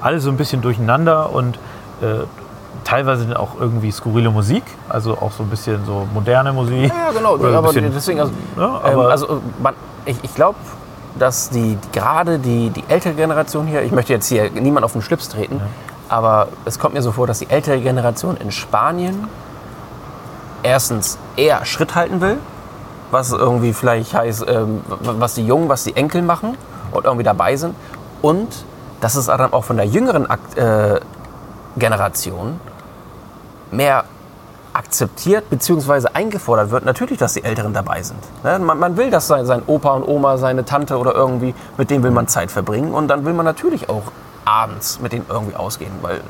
alle 0.02 0.20
so 0.20 0.30
ein 0.30 0.36
bisschen 0.36 0.60
durcheinander 0.60 1.32
und 1.32 1.56
äh, 2.02 2.24
teilweise 2.84 3.38
auch 3.38 3.60
irgendwie 3.60 3.90
skurrile 3.92 4.30
Musik, 4.30 4.64
also 4.88 5.12
auch 5.18 5.32
so 5.32 5.42
ein 5.42 5.48
bisschen 5.50 5.84
so 5.84 6.06
moderne 6.12 6.52
Musik. 6.52 6.88
Ja, 6.88 7.12
genau. 7.12 7.34
Aber 7.36 7.68
bisschen- 7.68 7.92
deswegen, 7.94 8.20
also, 8.20 8.32
Ja, 8.56 8.80
ähm, 8.84 8.98
aber- 8.98 9.10
also 9.10 9.26
äh, 9.26 9.30
man, 9.62 9.74
ich, 10.06 10.16
ich 10.22 10.34
glaube, 10.34 10.58
dass 11.18 11.50
die, 11.50 11.76
gerade 11.92 12.38
die, 12.38 12.70
die 12.70 12.84
ältere 12.88 13.14
Generation 13.14 13.66
hier, 13.66 13.82
ich 13.82 13.92
möchte 13.92 14.12
jetzt 14.12 14.26
hier 14.28 14.50
niemand 14.50 14.84
auf 14.84 14.92
den 14.92 15.02
Schlips 15.02 15.28
treten, 15.28 15.60
aber 16.08 16.48
es 16.64 16.78
kommt 16.78 16.94
mir 16.94 17.02
so 17.02 17.12
vor, 17.12 17.26
dass 17.26 17.38
die 17.40 17.50
ältere 17.50 17.78
Generation 17.80 18.36
in 18.36 18.50
Spanien 18.50 19.28
erstens 20.62 21.18
eher 21.36 21.64
Schritt 21.64 21.94
halten 21.94 22.20
will, 22.20 22.38
was 23.10 23.32
irgendwie 23.32 23.72
vielleicht 23.72 24.14
heißt, 24.14 24.44
ähm, 24.48 24.82
was 24.88 25.34
die 25.34 25.46
Jungen, 25.46 25.68
was 25.68 25.84
die 25.84 25.96
Enkel 25.96 26.22
machen 26.22 26.56
und 26.92 27.04
irgendwie 27.04 27.24
dabei 27.24 27.56
sind. 27.56 27.74
Und 28.22 28.48
dass 29.00 29.14
es 29.14 29.26
dann 29.26 29.52
auch 29.52 29.64
von 29.64 29.76
der 29.76 29.86
jüngeren 29.86 30.28
Akt, 30.28 30.56
äh, 30.56 31.00
Generation 31.76 32.60
mehr 33.70 34.04
akzeptiert 34.72 35.50
bzw. 35.50 36.08
eingefordert 36.14 36.70
wird, 36.70 36.84
natürlich, 36.84 37.18
dass 37.18 37.34
die 37.34 37.42
Älteren 37.42 37.72
dabei 37.72 38.02
sind. 38.02 38.20
Ne? 38.44 38.58
Man, 38.58 38.78
man 38.78 38.96
will, 38.96 39.10
dass 39.10 39.26
sein, 39.26 39.46
sein 39.46 39.62
Opa 39.66 39.94
und 39.94 40.06
Oma, 40.06 40.38
seine 40.38 40.64
Tante 40.64 40.96
oder 40.96 41.14
irgendwie, 41.14 41.54
mit 41.76 41.90
denen 41.90 42.04
will 42.04 42.10
man 42.10 42.28
Zeit 42.28 42.50
verbringen 42.50 42.92
und 42.92 43.08
dann 43.08 43.24
will 43.24 43.32
man 43.32 43.44
natürlich 43.44 43.88
auch 43.88 44.04
abends 44.44 45.00
mit 45.00 45.12
denen 45.12 45.26
irgendwie 45.28 45.56
ausgehen, 45.56 45.92
weil 46.02 46.20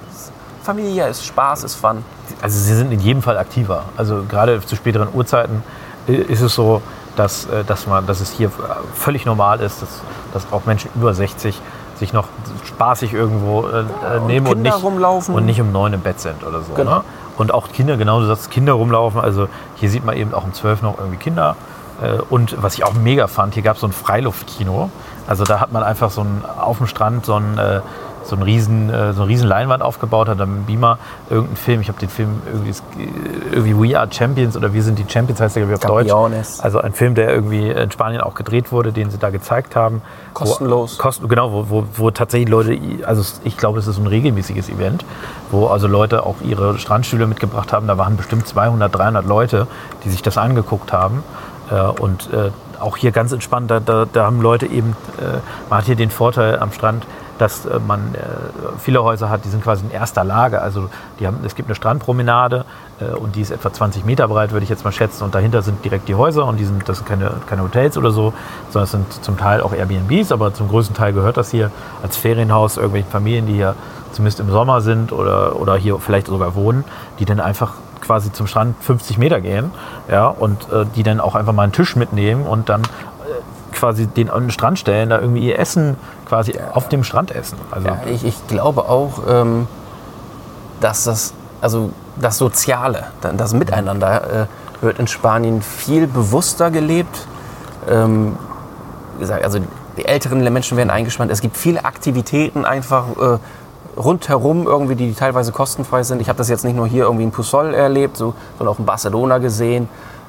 Familie 0.62 1.09
ist, 1.09 1.25
Spaß 1.25 1.64
ist 1.64 1.75
Fun. 1.75 2.05
Also 2.42 2.59
sie 2.59 2.74
sind 2.74 2.92
in 2.92 3.00
jedem 3.00 3.22
Fall 3.22 3.38
aktiver. 3.38 3.85
Also 3.96 4.24
gerade 4.29 4.61
zu 4.61 4.76
späteren 4.76 5.09
Uhrzeiten 5.12 5.62
äh, 6.09 6.14
ist 6.14 6.40
es 6.40 6.55
so, 6.55 6.83
dass, 7.16 7.46
äh, 7.46 7.64
dass, 7.64 7.87
man, 7.87 8.07
dass 8.07 8.20
es 8.20 8.31
hier 8.31 8.48
äh, 8.48 8.50
völlig 8.94 9.26
normal 9.26 9.61
ist, 9.61 9.83
dass, 9.83 10.00
dass 10.33 10.53
auch 10.53 10.64
Menschen 10.64 10.90
über 10.94 11.12
60 11.12 11.60
sich 11.96 12.12
noch 12.12 12.29
spaßig 12.65 13.12
irgendwo 13.12 13.67
äh, 13.67 13.81
äh, 13.81 14.21
nehmen 14.27 14.46
und 14.46 14.62
nicht, 14.62 14.83
rumlaufen. 14.83 15.35
und 15.35 15.44
nicht 15.44 15.60
um 15.60 15.71
neun 15.71 15.92
im 15.92 16.00
Bett 16.00 16.21
sind 16.21 16.42
oder 16.44 16.62
so. 16.62 16.73
Genau. 16.75 16.96
Ne? 16.96 17.04
Und 17.37 17.52
auch 17.52 17.69
Kinder, 17.73 17.96
genau 17.96 18.21
du 18.21 18.27
sagst, 18.27 18.50
Kinder 18.50 18.75
rumlaufen. 18.75 19.21
Also 19.21 19.48
hier 19.77 19.90
sieht 19.90 20.04
man 20.04 20.17
eben 20.17 20.33
auch 20.35 20.44
um 20.44 20.52
12 20.52 20.83
noch 20.83 20.98
irgendwie 20.98 21.19
Kinder 21.19 21.56
und 22.31 22.62
was 22.62 22.75
ich 22.75 22.85
auch 22.85 22.94
mega 22.94 23.27
fand, 23.27 23.52
hier 23.52 23.62
gab 23.62 23.75
es 23.75 23.83
so 23.83 23.87
ein 23.87 23.92
Freiluftkino. 23.92 24.90
Also 25.27 25.44
da 25.44 25.60
hat 25.60 25.71
man 25.71 25.83
einfach 25.83 26.10
so 26.10 26.23
ein, 26.23 26.42
auf 26.58 26.79
dem 26.79 26.87
Strand 26.87 27.27
so 27.27 27.35
ein, 27.35 27.58
äh, 27.58 27.81
so 28.25 28.37
ein 28.37 28.42
riesen, 28.42 28.90
äh, 28.90 29.12
so 29.12 29.23
eine 29.23 29.31
riesen 29.31 29.48
Leinwand 29.48 29.83
aufgebaut, 29.83 30.29
hat 30.29 30.40
dann 30.40 30.50
mit 30.50 30.58
dem 30.58 30.66
Beamer 30.66 30.98
irgendeinen 31.29 31.56
Film, 31.56 31.81
ich 31.81 31.88
habe 31.88 31.98
den 31.98 32.08
Film 32.08 32.42
irgendwie, 32.46 32.73
irgendwie 33.52 33.90
We 33.90 33.98
Are 33.98 34.08
Champions 34.10 34.56
oder 34.56 34.73
Wir 34.73 34.83
sind 34.83 34.98
die 34.98 35.04
Champions 35.08 35.40
heißt 35.40 35.56
der 35.56 35.64
glaube 35.64 35.75
ich 35.75 35.85
auf 35.85 35.96
Campeones. 35.96 36.56
Deutsch. 36.56 36.64
Also 36.64 36.81
ein 36.81 36.92
Film, 36.92 37.14
der 37.14 37.31
irgendwie 37.33 37.71
in 37.71 37.90
Spanien 37.90 38.21
auch 38.21 38.35
gedreht 38.35 38.73
wurde, 38.73 38.92
den 38.92 39.10
sie 39.10 39.18
da 39.18 39.31
gezeigt 39.31 39.77
haben. 39.77 40.02
Kostenlos. 40.35 40.98
Wo, 40.98 41.02
kosten, 41.02 41.29
genau, 41.29 41.52
wo, 41.52 41.66
wo, 41.68 41.85
wo 41.94 42.10
tatsächlich 42.10 42.48
Leute, 42.48 42.79
also 43.04 43.23
ich 43.44 43.56
glaube, 43.56 43.79
es 43.79 43.87
ist 43.87 43.98
ein 43.98 44.06
regelmäßiges 44.06 44.68
Event, 44.68 45.04
wo 45.50 45.66
also 45.66 45.87
Leute 45.87 46.25
auch 46.25 46.37
ihre 46.42 46.79
Strandstühle 46.79 47.27
mitgebracht 47.27 47.73
haben. 47.73 47.87
Da 47.87 47.98
waren 47.98 48.16
bestimmt 48.16 48.46
200, 48.46 48.94
300 48.94 49.27
Leute, 49.27 49.66
die 50.04 50.10
sich 50.10 50.23
das 50.23 50.38
angeguckt 50.38 50.92
haben. 50.92 51.23
Äh, 51.71 51.75
und 52.00 52.33
äh, 52.33 52.50
auch 52.81 52.96
hier 52.96 53.12
ganz 53.12 53.33
entspannt, 53.33 53.71
da, 53.71 53.81
da, 53.81 54.06
da 54.10 54.25
haben 54.25 54.40
Leute 54.40 54.66
eben, 54.66 54.96
äh, 55.18 55.38
man 55.68 55.79
hat 55.79 55.87
hier 55.87 55.96
den 55.96 56.10
Vorteil 56.10 56.58
am 56.58 56.73
Strand, 56.73 57.04
dass 57.41 57.67
äh, 57.67 57.79
man 57.79 58.15
äh, 58.15 58.19
viele 58.79 59.03
Häuser 59.03 59.31
hat, 59.31 59.45
die 59.45 59.49
sind 59.49 59.63
quasi 59.63 59.85
in 59.85 59.91
erster 59.91 60.25
Lage. 60.25 60.61
Also 60.61 60.88
die 61.19 61.27
haben, 61.27 61.38
es 61.45 61.55
gibt 61.55 61.69
eine 61.69 61.75
Strandpromenade 61.75 62.65
äh, 63.01 63.15
und 63.15 63.37
die 63.37 63.41
ist 63.41 63.51
etwa 63.51 63.73
20 63.73 64.05
Meter 64.05 64.29
breit, 64.29 64.53
würde 64.53 64.65
ich 64.65 64.71
jetzt 64.71 64.85
mal 64.85 64.93
schätzen. 64.93 65.25
Und 65.25 65.35
dahinter 65.35 65.63
sind 65.63 65.85
direkt 65.85 66.09
die 66.09 66.15
Häuser 66.15 66.47
und 66.47 66.59
die 66.59 66.65
sind, 66.65 66.88
das 66.88 66.99
sind 66.99 67.07
keine, 67.07 67.33
keine 67.47 67.63
Hotels 67.63 67.97
oder 67.97 68.11
so, 68.11 68.33
sondern 68.71 68.85
es 68.85 68.91
sind 68.91 69.25
zum 69.25 69.37
Teil 69.37 69.63
auch 69.63 69.73
Airbnbs, 69.73 70.33
aber 70.33 70.53
zum 70.53 70.69
größten 70.69 70.95
Teil 70.95 71.13
gehört 71.13 71.37
das 71.37 71.51
hier 71.51 71.71
als 72.03 72.17
Ferienhaus 72.17 72.77
irgendwelchen 72.77 73.11
Familien, 73.11 73.47
die 73.47 73.55
hier 73.55 73.75
zumindest 74.13 74.41
im 74.41 74.51
Sommer 74.51 74.81
sind 74.81 75.13
oder, 75.13 75.57
oder 75.57 75.77
hier 75.77 75.99
vielleicht 75.99 76.27
sogar 76.27 76.55
wohnen, 76.55 76.85
die 77.19 77.25
dann 77.25 77.41
einfach 77.41 77.75
quasi 78.01 78.33
zum 78.33 78.47
Strand 78.47 78.77
50 78.83 79.19
Meter 79.19 79.41
gehen 79.41 79.71
ja, 80.11 80.27
und 80.27 80.71
äh, 80.73 80.85
die 80.97 81.03
dann 81.03 81.21
auch 81.21 81.35
einfach 81.35 81.53
mal 81.53 81.63
einen 81.63 81.73
Tisch 81.73 81.97
mitnehmen 81.97 82.47
und 82.47 82.69
dann 82.69 82.83
äh, 82.83 82.87
quasi 83.73 84.07
den 84.07 84.31
an 84.31 84.45
den 84.45 84.51
Strand 84.51 84.79
stellen, 84.79 85.11
da 85.11 85.21
irgendwie 85.21 85.47
ihr 85.47 85.59
Essen 85.59 85.97
quasi 86.31 86.54
auf 86.72 86.88
dem 86.88 87.02
Strand 87.04 87.33
essen. 87.35 87.58
Also, 87.72 87.88
Ja, 87.88 87.98
ich, 88.06 88.24
ich 88.24 88.46
glaube 88.46 88.83
auch, 88.88 89.20
ähm, 89.28 89.66
dass 90.81 91.04
das, 91.04 91.35
also 91.60 91.90
das 92.20 92.38
Soziale, 92.38 93.06
da- 93.20 93.33
das 93.33 93.52
Miteinander 93.52 94.46
äh, 94.81 94.85
wird 94.85 94.98
in 95.00 95.08
Spanien 95.08 95.60
viel 95.60 96.06
bewusster 96.06 96.70
gelebt. 96.70 97.26
Ähm, 97.90 98.37
also 99.42 99.58
die 99.98 100.04
älteren 100.06 100.40
Menschen 100.52 100.76
werden 100.78 100.90
eingespannt. 100.90 101.31
Es 101.33 101.40
gibt 101.40 101.56
viele 101.56 101.85
Aktivitäten 101.85 102.64
einfach 102.64 103.04
äh, 103.20 103.38
rundherum 104.00 104.66
irgendwie, 104.68 104.94
die 104.94 105.12
teilweise 105.14 105.50
kostenfrei 105.52 106.04
sind. 106.04 106.22
Ich 106.22 106.28
habe 106.28 106.38
das 106.38 106.48
jetzt 106.48 106.64
nicht 106.64 106.76
nur 106.76 106.87
hier 106.87 107.04
irgendwie 107.04 107.24
in 107.24 107.33
Pusol 107.33 107.74
erlebt, 107.74 108.16
so, 108.16 108.35
sondern 108.56 108.74
auch 108.74 108.78
in 108.78 108.87
Barcelona 108.87 109.38
gesehen. 109.38 109.88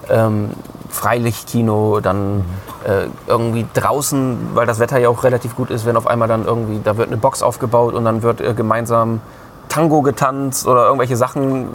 Ähm, 0.10 0.50
Freilichtkino, 0.92 2.00
dann 2.02 2.44
äh, 2.84 3.08
irgendwie 3.28 3.66
draußen, 3.74 4.50
weil 4.54 4.66
das 4.68 4.80
Wetter 4.80 5.00
ja 5.00 5.10
auch 5.10 5.24
relativ 5.24 5.56
gut 5.56 5.72
ist, 5.72 5.86
wenn 5.86 5.96
auf 5.96 6.06
einmal 6.06 6.28
dann 6.28 6.46
irgendwie, 6.46 6.80
da 6.84 6.98
wird 6.98 7.08
eine 7.08 7.18
Box 7.18 7.42
aufgebaut 7.42 7.94
und 7.94 8.06
dann 8.06 8.22
wird 8.24 8.42
äh, 8.42 8.54
gemeinsam 8.54 9.22
Tango 9.70 10.02
getanzt 10.02 10.68
oder 10.68 10.86
irgendwelche 10.86 11.16
Sachen, 11.16 11.64
äh, 11.64 11.68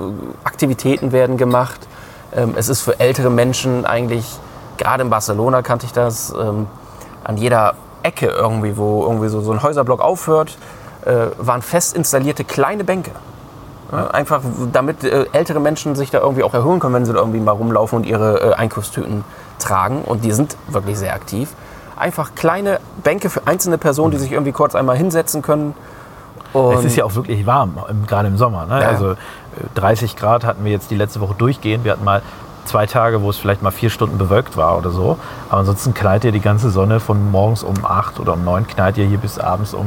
Aktivitäten 0.44 1.12
werden 1.12 1.38
gemacht. 1.38 1.80
Ähm, 2.34 2.54
es 2.56 2.68
ist 2.68 2.82
für 2.82 3.00
ältere 3.00 3.30
Menschen 3.30 3.86
eigentlich, 3.86 4.38
gerade 4.76 5.02
in 5.02 5.10
Barcelona 5.10 5.62
kannte 5.62 5.86
ich 5.86 5.92
das, 5.92 6.34
ähm, 6.38 6.66
an 7.24 7.38
jeder 7.38 7.74
Ecke 8.02 8.26
irgendwie, 8.26 8.76
wo 8.76 9.02
irgendwie 9.02 9.28
so, 9.28 9.40
so 9.40 9.50
ein 9.52 9.62
Häuserblock 9.62 10.00
aufhört, 10.00 10.58
äh, 11.06 11.28
waren 11.38 11.62
fest 11.62 11.96
installierte 11.96 12.44
kleine 12.44 12.84
Bänke. 12.84 13.12
Ja, 13.92 14.08
einfach 14.08 14.42
damit 14.72 15.04
äh, 15.04 15.26
ältere 15.32 15.60
Menschen 15.60 15.94
sich 15.94 16.10
da 16.10 16.18
irgendwie 16.18 16.42
auch 16.42 16.54
erholen 16.54 16.80
können, 16.80 16.94
wenn 16.94 17.04
sie 17.04 17.12
da 17.12 17.20
irgendwie 17.20 17.40
mal 17.40 17.52
rumlaufen 17.52 17.98
und 17.98 18.06
ihre 18.06 18.52
äh, 18.52 18.54
Einkaufstüten 18.54 19.24
tragen. 19.58 20.02
Und 20.02 20.24
die 20.24 20.32
sind 20.32 20.56
wirklich 20.68 20.98
sehr 20.98 21.14
aktiv. 21.14 21.50
Einfach 21.96 22.34
kleine 22.34 22.80
Bänke 23.02 23.30
für 23.30 23.46
einzelne 23.46 23.78
Personen, 23.78 24.10
die 24.10 24.18
sich 24.18 24.32
irgendwie 24.32 24.52
kurz 24.52 24.74
einmal 24.74 24.96
hinsetzen 24.96 25.40
können. 25.40 25.74
Und 26.52 26.74
es 26.74 26.84
ist 26.84 26.96
ja 26.96 27.04
auch 27.04 27.14
wirklich 27.14 27.46
warm, 27.46 27.78
gerade 28.06 28.28
im 28.28 28.36
Sommer. 28.36 28.66
Ne? 28.66 28.80
Ja. 28.80 28.88
Also 28.88 29.12
äh, 29.12 29.16
30 29.74 30.16
Grad 30.16 30.44
hatten 30.44 30.64
wir 30.64 30.72
jetzt 30.72 30.90
die 30.90 30.96
letzte 30.96 31.20
Woche 31.20 31.34
durchgehend. 31.34 31.84
Wir 31.84 31.92
hatten 31.92 32.04
mal 32.04 32.22
zwei 32.64 32.86
Tage, 32.86 33.22
wo 33.22 33.30
es 33.30 33.36
vielleicht 33.36 33.62
mal 33.62 33.70
vier 33.70 33.90
Stunden 33.90 34.18
bewölkt 34.18 34.56
war 34.56 34.76
oder 34.76 34.90
so. 34.90 35.18
Aber 35.48 35.60
ansonsten 35.60 35.94
knallt 35.94 36.24
ihr 36.24 36.32
die 36.32 36.40
ganze 36.40 36.70
Sonne 36.70 37.00
von 37.00 37.30
morgens 37.30 37.62
um 37.62 37.84
8 37.84 38.20
oder 38.20 38.34
um 38.34 38.44
9, 38.44 38.66
knallt 38.66 38.98
ihr 38.98 39.06
hier 39.06 39.18
bis 39.18 39.38
abends 39.38 39.74
um 39.74 39.86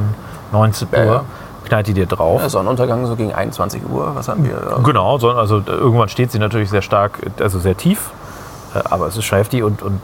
19 0.52 0.88
Uhr, 0.88 0.98
Ja, 0.98 1.04
ja. 1.04 1.24
Knallt 1.70 1.88
ihr 1.88 1.94
dir 1.94 2.06
drauf. 2.06 2.40
ja, 2.42 2.48
Sonnenuntergang 2.48 3.06
so 3.06 3.14
gegen 3.16 3.32
21 3.32 3.82
Uhr. 3.88 4.12
Was 4.14 4.28
haben 4.28 4.44
wir? 4.44 4.80
Genau, 4.84 5.18
so- 5.18 5.30
also 5.30 5.58
äh, 5.58 5.62
irgendwann 5.70 6.08
steht 6.08 6.32
sie 6.32 6.38
natürlich 6.38 6.68
sehr 6.68 6.82
stark, 6.82 7.12
also 7.40 7.58
sehr 7.60 7.76
tief, 7.76 8.10
äh, 8.74 8.80
aber 8.90 9.06
es 9.06 9.16
ist 9.16 9.24
schon 9.24 9.38
heftig 9.38 9.62
und, 9.62 9.82
und 9.82 10.00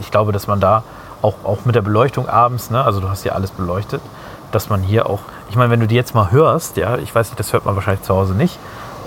ich 0.00 0.10
glaube, 0.10 0.32
dass 0.32 0.46
man 0.46 0.60
da 0.60 0.82
auch, 1.22 1.34
auch 1.44 1.58
mit 1.64 1.74
der 1.74 1.82
Beleuchtung 1.82 2.28
abends, 2.28 2.70
ne, 2.70 2.82
also 2.82 3.00
du 3.00 3.08
hast 3.10 3.24
ja 3.24 3.32
alles 3.32 3.50
beleuchtet, 3.50 4.00
dass 4.52 4.70
man 4.70 4.80
hier 4.80 5.10
auch, 5.10 5.20
ich 5.50 5.56
meine, 5.56 5.70
wenn 5.70 5.80
du 5.80 5.86
die 5.86 5.94
jetzt 5.96 6.14
mal 6.14 6.30
hörst, 6.30 6.76
ja, 6.78 6.96
ich 6.96 7.14
weiß 7.14 7.28
nicht, 7.30 7.38
das 7.38 7.52
hört 7.52 7.64
man 7.66 7.74
wahrscheinlich 7.76 8.02
zu 8.02 8.14
Hause 8.14 8.32
nicht 8.34 8.58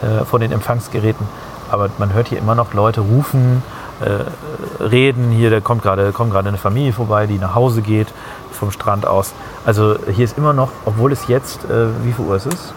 äh, 0.04 0.24
von 0.26 0.40
den 0.42 0.52
Empfangsgeräten, 0.52 1.26
aber 1.72 1.90
man 1.98 2.14
hört 2.14 2.28
hier 2.28 2.38
immer 2.38 2.54
noch 2.54 2.74
Leute 2.74 3.02
rufen, 3.02 3.64
äh, 4.02 4.84
reden, 4.84 5.30
hier 5.32 5.50
da 5.50 5.60
kommt 5.62 5.82
gerade 5.84 6.12
kommt 6.12 6.32
gerade 6.32 6.48
eine 6.50 6.58
Familie 6.58 6.92
vorbei, 6.94 7.28
die 7.28 7.38
nach 7.40 7.56
Hause 7.56 7.82
geht 7.82 8.08
vom 8.62 8.72
Strand 8.72 9.06
aus. 9.08 9.34
Also 9.66 9.96
hier 10.10 10.24
ist 10.24 10.38
immer 10.38 10.54
noch, 10.54 10.70
obwohl 10.86 11.12
es 11.12 11.28
jetzt, 11.28 11.66
äh, 11.66 11.88
wie 12.04 12.14
viel 12.14 12.26
Uhr 12.26 12.36
ist 12.36 12.46
es? 12.46 12.74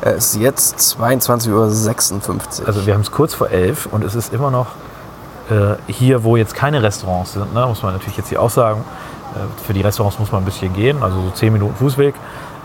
Es 0.00 0.34
ist 0.34 0.40
jetzt 0.40 0.96
22.56 0.98 1.52
Uhr. 1.52 2.66
Also 2.66 2.86
wir 2.86 2.94
haben 2.94 3.02
es 3.02 3.10
kurz 3.10 3.34
vor 3.34 3.50
elf 3.50 3.86
und 3.86 4.02
es 4.02 4.14
ist 4.14 4.32
immer 4.32 4.50
noch 4.50 4.68
äh, 5.50 5.76
hier, 5.92 6.24
wo 6.24 6.36
jetzt 6.36 6.54
keine 6.54 6.82
Restaurants 6.82 7.34
sind, 7.34 7.52
ne, 7.52 7.66
muss 7.66 7.82
man 7.82 7.92
natürlich 7.92 8.16
jetzt 8.16 8.30
hier 8.30 8.40
auch 8.40 8.50
sagen. 8.50 8.82
Äh, 9.34 9.64
für 9.66 9.74
die 9.74 9.82
Restaurants 9.82 10.18
muss 10.18 10.32
man 10.32 10.42
ein 10.42 10.44
bisschen 10.46 10.72
gehen, 10.72 11.02
also 11.02 11.20
so 11.20 11.30
zehn 11.30 11.52
Minuten 11.52 11.74
Fußweg 11.76 12.14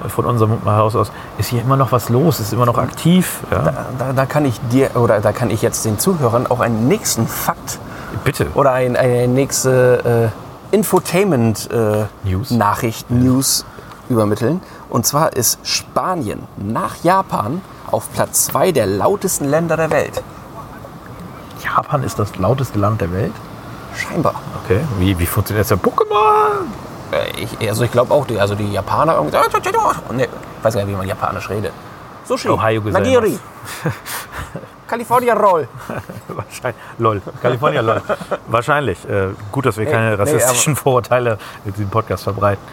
äh, 0.05 0.09
von 0.09 0.25
unserem 0.25 0.63
Haus 0.65 0.95
aus, 0.95 1.11
ist 1.37 1.49
hier 1.49 1.61
immer 1.61 1.75
noch 1.75 1.91
was 1.91 2.07
los, 2.09 2.39
ist 2.39 2.53
immer 2.53 2.65
noch 2.65 2.77
aktiv. 2.77 3.41
Ja. 3.51 3.63
da, 3.63 3.85
da, 3.99 4.13
da 4.13 4.25
kann 4.25 4.45
ich 4.45 4.59
dir 4.71 4.95
oder 4.95 5.19
da 5.19 5.33
kann 5.33 5.49
ich 5.49 5.61
jetzt 5.61 5.83
den 5.83 5.99
Zuhörern 5.99 6.47
auch 6.47 6.61
einen 6.61 6.87
nächsten 6.87 7.27
Fakt 7.27 7.79
Bitte. 8.23 8.47
oder 8.53 8.71
ein, 8.71 8.95
eine 8.95 9.27
nächste 10.71 12.09
äh, 12.23 12.27
News. 12.27 12.51
News 13.09 13.65
übermitteln. 14.09 14.61
Und 14.89 15.05
zwar 15.05 15.33
ist 15.33 15.59
Spanien 15.63 16.47
nach 16.57 17.03
Japan 17.03 17.61
auf 17.89 18.11
Platz 18.13 18.45
zwei 18.45 18.71
der 18.71 18.85
lautesten 18.85 19.45
Länder 19.45 19.77
der 19.77 19.91
Welt. 19.91 20.21
Japan 21.63 22.03
ist 22.03 22.19
das 22.19 22.35
lauteste 22.37 22.79
Land 22.79 23.01
der 23.01 23.11
Welt. 23.13 23.33
Scheinbar. 23.95 24.35
Okay. 24.63 24.81
Wie, 24.99 25.17
wie 25.19 25.25
funktioniert 25.25 25.69
das? 25.69 25.77
Ja, 25.77 25.77
Pokémon! 25.77 26.65
Äh, 27.11 27.43
Ich, 27.43 27.69
also 27.69 27.83
ich 27.83 27.91
glaube 27.91 28.13
auch, 28.13 28.25
die, 28.25 28.39
also 28.39 28.55
die 28.55 28.71
Japaner 28.71 29.15
irgendwie. 29.15 29.37
Ich 29.37 30.63
weiß 30.63 30.73
gar 30.73 30.81
nicht, 30.83 30.93
wie 30.93 30.97
man 30.97 31.07
Japanisch 31.07 31.49
redet. 31.49 31.73
Sushi. 32.31 32.49
Ohio. 32.49 32.81
Nagiri. 32.81 33.37
California 34.87 35.33
Roll. 35.33 35.67
Wahrscheinlich. 36.27 36.81
Lol. 36.97 37.21
California, 37.41 37.81
lol. 37.81 38.01
Wahrscheinlich. 38.47 38.97
Äh, 39.09 39.29
gut, 39.51 39.65
dass 39.65 39.77
wir 39.77 39.85
keine 39.85 40.11
nee, 40.11 40.15
rassistischen 40.15 40.75
Vorurteile 40.75 41.37
in 41.65 41.73
diesem 41.73 41.89
Podcast 41.89 42.23
verbreiten. 42.23 42.63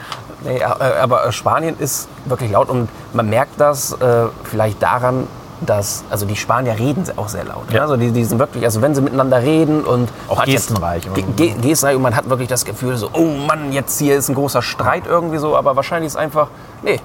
Nee, 0.44 0.58
äh, 0.58 0.62
aber 0.62 1.30
Spanien 1.32 1.76
ist 1.78 2.08
wirklich 2.24 2.50
laut 2.52 2.68
und 2.68 2.88
man 3.12 3.28
merkt 3.28 3.60
das 3.60 3.92
äh, 3.92 4.26
vielleicht 4.44 4.80
daran, 4.82 5.26
dass, 5.60 6.04
also 6.08 6.24
die 6.24 6.36
Spanier 6.36 6.78
reden 6.78 7.04
auch 7.16 7.28
sehr 7.28 7.44
laut. 7.44 7.64
Ja. 7.70 7.74
Ne? 7.74 7.82
Also 7.82 7.96
die, 7.96 8.12
die 8.12 8.24
sind 8.24 8.38
wirklich, 8.38 8.64
also 8.64 8.80
wenn 8.80 8.94
sie 8.94 9.00
miteinander 9.00 9.42
reden 9.42 9.84
und 9.84 10.08
Auch 10.28 10.36
man 10.36 10.38
hat 10.42 10.48
jetzt- 10.48 10.68
gestenreich. 10.68 11.02
Ge 11.14 11.24
ge 11.36 11.54
gestenreich 11.60 11.96
und 11.96 12.02
man 12.02 12.14
hat 12.14 12.28
wirklich 12.30 12.48
das 12.48 12.64
Gefühl 12.64 12.96
so, 12.96 13.10
oh 13.12 13.24
Mann, 13.46 13.72
jetzt 13.72 13.98
hier 13.98 14.16
ist 14.16 14.28
ein 14.28 14.36
großer 14.36 14.62
Streit 14.62 15.06
irgendwie 15.06 15.38
so, 15.38 15.56
aber 15.56 15.74
wahrscheinlich 15.74 16.08
ist 16.08 16.16
einfach, 16.16 16.48
nee, 16.82 17.00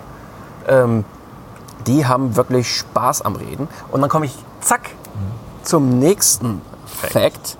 ähm, 0.67 1.03
die 1.87 2.05
haben 2.05 2.35
wirklich 2.35 2.75
Spaß 2.77 3.21
am 3.23 3.35
Reden. 3.35 3.67
Und 3.91 4.01
dann 4.01 4.09
komme 4.09 4.25
ich, 4.25 4.35
zack, 4.61 4.91
zum 5.63 5.99
nächsten 5.99 6.61
Fact. 6.85 7.57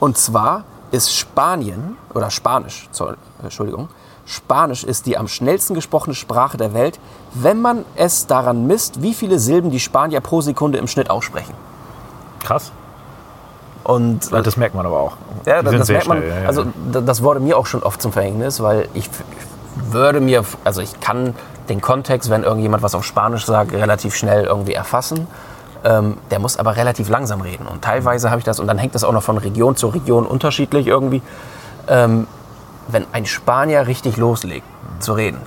Und 0.00 0.18
zwar 0.18 0.64
ist 0.90 1.14
Spanien, 1.14 1.96
oder 2.14 2.30
Spanisch, 2.30 2.88
sorry, 2.92 3.14
Entschuldigung, 3.42 3.88
Spanisch 4.26 4.84
ist 4.84 5.06
die 5.06 5.18
am 5.18 5.28
schnellsten 5.28 5.74
gesprochene 5.74 6.14
Sprache 6.14 6.56
der 6.56 6.72
Welt, 6.72 6.98
wenn 7.34 7.60
man 7.60 7.84
es 7.96 8.26
daran 8.26 8.66
misst, 8.66 9.02
wie 9.02 9.12
viele 9.12 9.38
Silben 9.38 9.70
die 9.70 9.80
Spanier 9.80 10.20
pro 10.20 10.40
Sekunde 10.40 10.78
im 10.78 10.86
Schnitt 10.88 11.10
aussprechen. 11.10 11.52
Krass. 12.42 12.72
Und 13.82 14.30
Ja, 14.30 14.40
Das 14.40 14.56
merkt 14.56 14.74
man 14.74 14.86
aber 14.86 14.98
auch. 14.98 15.12
ja, 15.44 15.62
Die 15.62 15.76
das 15.76 15.88
merkt 15.88 16.08
man. 16.08 16.18
schnell, 16.18 16.30
ja, 16.30 16.40
ja. 16.42 16.46
Also 16.48 16.64
da- 16.90 17.02
das 17.02 17.22
wurde 17.22 17.40
mir 17.40 17.58
auch 17.58 17.66
schon 17.66 17.82
oft 17.82 18.00
zum 18.00 18.12
Verhängnis, 18.12 18.60
weil 18.62 18.88
ich 18.94 19.10
würde 19.90 20.20
mir, 20.20 20.42
also 20.64 20.80
ich 20.80 20.98
kann 21.00 21.34
den 21.68 21.80
Kontext, 21.80 22.30
wenn 22.30 22.42
irgendjemand 22.42 22.82
was 22.82 22.94
auf 22.94 23.04
Spanisch 23.04 23.46
sagt, 23.46 23.72
relativ 23.72 24.14
schnell 24.14 24.44
irgendwie 24.44 24.74
erfassen. 24.74 25.26
Ähm, 25.84 26.16
der 26.30 26.38
muss 26.38 26.58
aber 26.58 26.76
relativ 26.76 27.08
langsam 27.08 27.40
reden. 27.40 27.66
Und 27.66 27.82
teilweise 27.82 28.30
habe 28.30 28.38
ich 28.38 28.44
das, 28.44 28.58
und 28.58 28.66
dann 28.66 28.78
hängt 28.78 28.94
das 28.94 29.04
auch 29.04 29.12
noch 29.12 29.22
von 29.22 29.36
Region 29.38 29.76
zu 29.76 29.88
Region 29.88 30.26
unterschiedlich 30.26 30.86
irgendwie. 30.86 31.22
Ähm, 31.88 32.26
wenn 32.88 33.06
ein 33.12 33.26
Spanier 33.26 33.86
richtig 33.86 34.16
loslegt 34.16 34.66
zu 35.00 35.12
reden, 35.12 35.40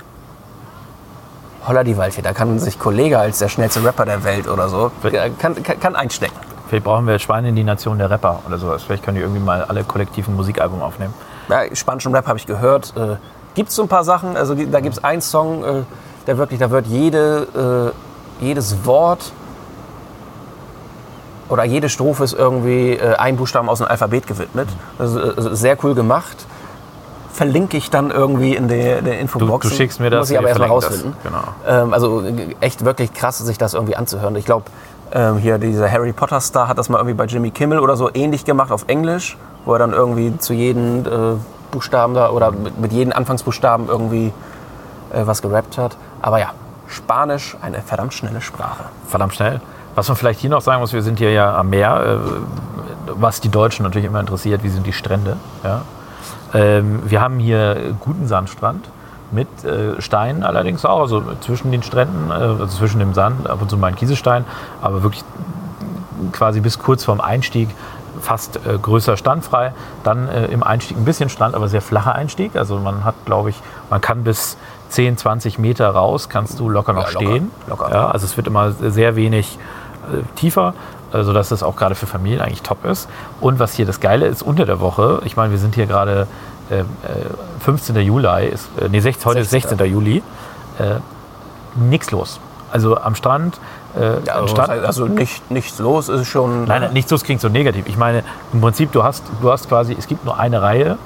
holla 1.66 1.84
die 1.84 1.96
Waldfee, 1.96 2.22
da 2.22 2.32
kann 2.32 2.58
sich 2.58 2.78
Kollege 2.78 3.18
als 3.18 3.38
der 3.38 3.48
schnellste 3.48 3.84
Rapper 3.84 4.04
der 4.04 4.24
Welt 4.24 4.48
oder 4.48 4.68
so, 4.68 4.90
kann, 5.38 5.62
kann, 5.62 5.80
kann 5.80 5.96
einstecken. 5.96 6.36
Vielleicht 6.68 6.84
brauchen 6.84 7.06
wir 7.06 7.18
Spanien 7.18 7.56
die 7.56 7.64
Nation 7.64 7.98
der 7.98 8.10
Rapper 8.10 8.40
oder 8.46 8.58
sowas. 8.58 8.82
Vielleicht 8.82 9.02
können 9.02 9.16
die 9.16 9.22
irgendwie 9.22 9.40
mal 9.40 9.64
alle 9.64 9.84
kollektiv 9.84 10.28
ein 10.28 10.36
Musikalbum 10.36 10.82
aufnehmen. 10.82 11.14
Ja, 11.48 11.62
spanischen 11.74 12.14
Rap 12.14 12.26
habe 12.26 12.38
ich 12.38 12.46
gehört. 12.46 12.92
Äh, 12.94 13.16
gibt 13.54 13.70
es 13.70 13.74
so 13.74 13.82
ein 13.82 13.88
paar 13.88 14.04
Sachen? 14.04 14.36
Also 14.36 14.54
da 14.54 14.80
gibt 14.80 14.96
es 14.96 15.02
einen 15.02 15.22
Song, 15.22 15.64
äh, 15.64 15.82
der 16.28 16.36
wirklich, 16.36 16.60
da 16.60 16.70
wird 16.70 16.86
jede, 16.86 17.92
äh, 18.40 18.44
jedes 18.44 18.84
Wort 18.84 19.32
oder 21.48 21.64
jede 21.64 21.88
Strophe 21.88 22.22
ist 22.22 22.34
irgendwie 22.34 22.92
äh, 22.92 23.14
ein 23.16 23.36
Buchstaben 23.36 23.68
aus 23.70 23.78
dem 23.78 23.88
Alphabet 23.88 24.26
gewidmet. 24.26 24.68
Also, 24.98 25.20
äh, 25.20 25.56
sehr 25.56 25.82
cool 25.82 25.94
gemacht. 25.94 26.36
Verlinke 27.32 27.78
ich 27.78 27.88
dann 27.88 28.10
irgendwie 28.10 28.54
in 28.54 28.68
der, 28.68 29.00
der 29.00 29.14
Du, 29.14 29.20
Infobox. 29.20 29.68
du 29.68 29.74
schickst 29.74 30.00
mir 30.00 30.10
das. 30.10 30.20
Muss 30.20 30.30
ich 30.30 30.38
aber 30.38 30.48
erstmal 30.48 30.68
rausfinden. 30.68 31.14
Das. 31.22 31.32
Genau. 31.32 31.82
Ähm, 31.84 31.94
also 31.94 32.20
äh, 32.20 32.54
echt 32.60 32.84
wirklich 32.84 33.14
krass, 33.14 33.38
sich 33.38 33.56
das 33.56 33.72
irgendwie 33.72 33.96
anzuhören. 33.96 34.36
Ich 34.36 34.44
glaube, 34.44 34.66
ähm, 35.12 35.38
hier 35.38 35.56
dieser 35.56 35.90
Harry 35.90 36.12
Potter 36.12 36.42
Star 36.42 36.68
hat 36.68 36.76
das 36.76 36.90
mal 36.90 36.98
irgendwie 36.98 37.14
bei 37.14 37.24
Jimmy 37.24 37.50
Kimmel 37.50 37.78
oder 37.78 37.96
so 37.96 38.10
ähnlich 38.12 38.44
gemacht 38.44 38.70
auf 38.70 38.84
Englisch, 38.88 39.38
wo 39.64 39.72
er 39.72 39.78
dann 39.78 39.94
irgendwie 39.94 40.36
zu 40.36 40.52
jedem 40.52 41.06
äh, 41.06 41.36
Buchstaben 41.70 42.12
da 42.12 42.28
oder 42.30 42.50
mit, 42.50 42.78
mit 42.78 42.92
jedem 42.92 43.14
Anfangsbuchstaben 43.14 43.88
irgendwie 43.88 44.32
äh, 45.12 45.26
was 45.26 45.40
gerappt 45.40 45.78
hat. 45.78 45.96
Aber 46.20 46.38
ja, 46.38 46.50
Spanisch, 46.88 47.56
eine 47.60 47.82
verdammt 47.82 48.14
schnelle 48.14 48.40
Sprache. 48.40 48.84
Verdammt 49.06 49.34
schnell. 49.34 49.60
Was 49.94 50.08
man 50.08 50.16
vielleicht 50.16 50.40
hier 50.40 50.50
noch 50.50 50.60
sagen 50.60 50.80
muss, 50.80 50.92
wir 50.92 51.02
sind 51.02 51.18
hier 51.18 51.32
ja 51.32 51.56
am 51.56 51.70
Meer, 51.70 52.00
äh, 52.00 52.16
was 53.14 53.40
die 53.40 53.50
Deutschen 53.50 53.82
natürlich 53.82 54.06
immer 54.06 54.20
interessiert, 54.20 54.62
wie 54.62 54.68
sind 54.68 54.86
die 54.86 54.92
Strände. 54.92 55.36
Ja? 55.64 55.82
Ähm, 56.54 57.02
wir 57.04 57.20
haben 57.20 57.38
hier 57.38 57.94
guten 58.00 58.26
Sandstrand 58.26 58.88
mit 59.30 59.48
äh, 59.64 60.00
Steinen 60.00 60.42
allerdings 60.42 60.84
auch, 60.86 61.00
also 61.00 61.22
zwischen 61.40 61.70
den 61.70 61.82
Stränden, 61.82 62.30
äh, 62.30 62.34
also 62.34 62.66
zwischen 62.66 63.00
dem 63.00 63.12
Sand, 63.12 63.48
ab 63.48 63.60
und 63.60 63.68
zu 63.68 63.76
mal 63.76 63.88
ein 63.88 63.96
Kieselstein, 63.96 64.44
aber 64.80 65.02
wirklich 65.02 65.24
quasi 66.32 66.60
bis 66.60 66.78
kurz 66.78 67.04
vorm 67.04 67.20
Einstieg 67.20 67.68
fast 68.20 68.58
größer 68.82 69.16
standfrei. 69.16 69.72
Dann 70.02 70.26
im 70.50 70.64
Einstieg 70.64 70.96
ein 70.96 71.04
bisschen 71.04 71.28
Strand, 71.28 71.54
aber 71.54 71.68
sehr 71.68 71.80
flacher 71.80 72.16
Einstieg. 72.16 72.56
Also 72.56 72.80
man 72.80 73.04
hat, 73.04 73.14
glaube 73.26 73.50
ich, 73.50 73.56
man 73.90 74.00
kann 74.00 74.24
bis 74.24 74.56
10, 74.88 75.16
20 75.16 75.58
Meter 75.58 75.88
raus, 75.90 76.28
kannst 76.28 76.58
du 76.58 76.68
locker 76.68 76.92
noch 76.92 77.06
Ja, 77.08 77.12
locker, 77.12 77.26
stehen. 77.26 77.50
locker. 77.66 77.90
Ja, 77.92 78.08
also 78.10 78.24
es 78.24 78.36
wird 78.36 78.46
immer 78.46 78.72
sehr 78.72 79.16
wenig 79.16 79.58
äh, 80.12 80.22
tiefer, 80.36 80.74
äh, 81.12 81.22
sodass 81.22 81.50
es 81.50 81.62
auch 81.62 81.76
gerade 81.76 81.94
für 81.94 82.06
Familien 82.06 82.40
eigentlich 82.40 82.62
top 82.62 82.84
ist. 82.84 83.08
Und 83.40 83.58
was 83.58 83.74
hier 83.74 83.86
das 83.86 84.00
Geile 84.00 84.26
ist, 84.26 84.42
unter 84.42 84.66
der 84.66 84.80
Woche, 84.80 85.20
ich 85.24 85.36
meine, 85.36 85.50
wir 85.52 85.58
sind 85.58 85.74
hier 85.74 85.86
gerade 85.86 86.26
äh, 86.70 86.80
äh, 86.80 86.84
15. 87.60 87.96
Juli, 87.96 88.46
ist, 88.48 88.68
äh, 88.80 88.88
nee, 88.88 89.00
16, 89.00 89.24
heute 89.26 89.40
ist 89.40 89.50
16. 89.50 89.78
16. 89.78 89.92
Juli, 89.92 90.22
äh, 90.78 90.96
nichts 91.76 92.10
los. 92.10 92.40
Also 92.70 92.98
am 92.98 93.14
Strand, 93.14 93.58
äh, 93.98 94.24
Ja, 94.26 94.34
also, 94.34 94.48
Strand 94.48 94.70
also 94.84 95.06
nicht, 95.06 95.50
nichts 95.50 95.78
los 95.78 96.10
ist 96.10 96.26
schon. 96.28 96.64
Nein, 96.64 96.82
nein, 96.82 96.92
nicht 96.92 97.08
so, 97.08 97.14
es 97.16 97.24
klingt 97.24 97.40
so 97.40 97.48
negativ. 97.48 97.86
Ich 97.86 97.96
meine, 97.96 98.22
im 98.52 98.60
Prinzip, 98.60 98.92
du 98.92 99.02
hast, 99.04 99.24
du 99.40 99.50
hast 99.50 99.68
quasi, 99.68 99.96
es 99.98 100.06
gibt 100.06 100.24
nur 100.26 100.38
eine 100.38 100.60
Reihe 100.60 100.98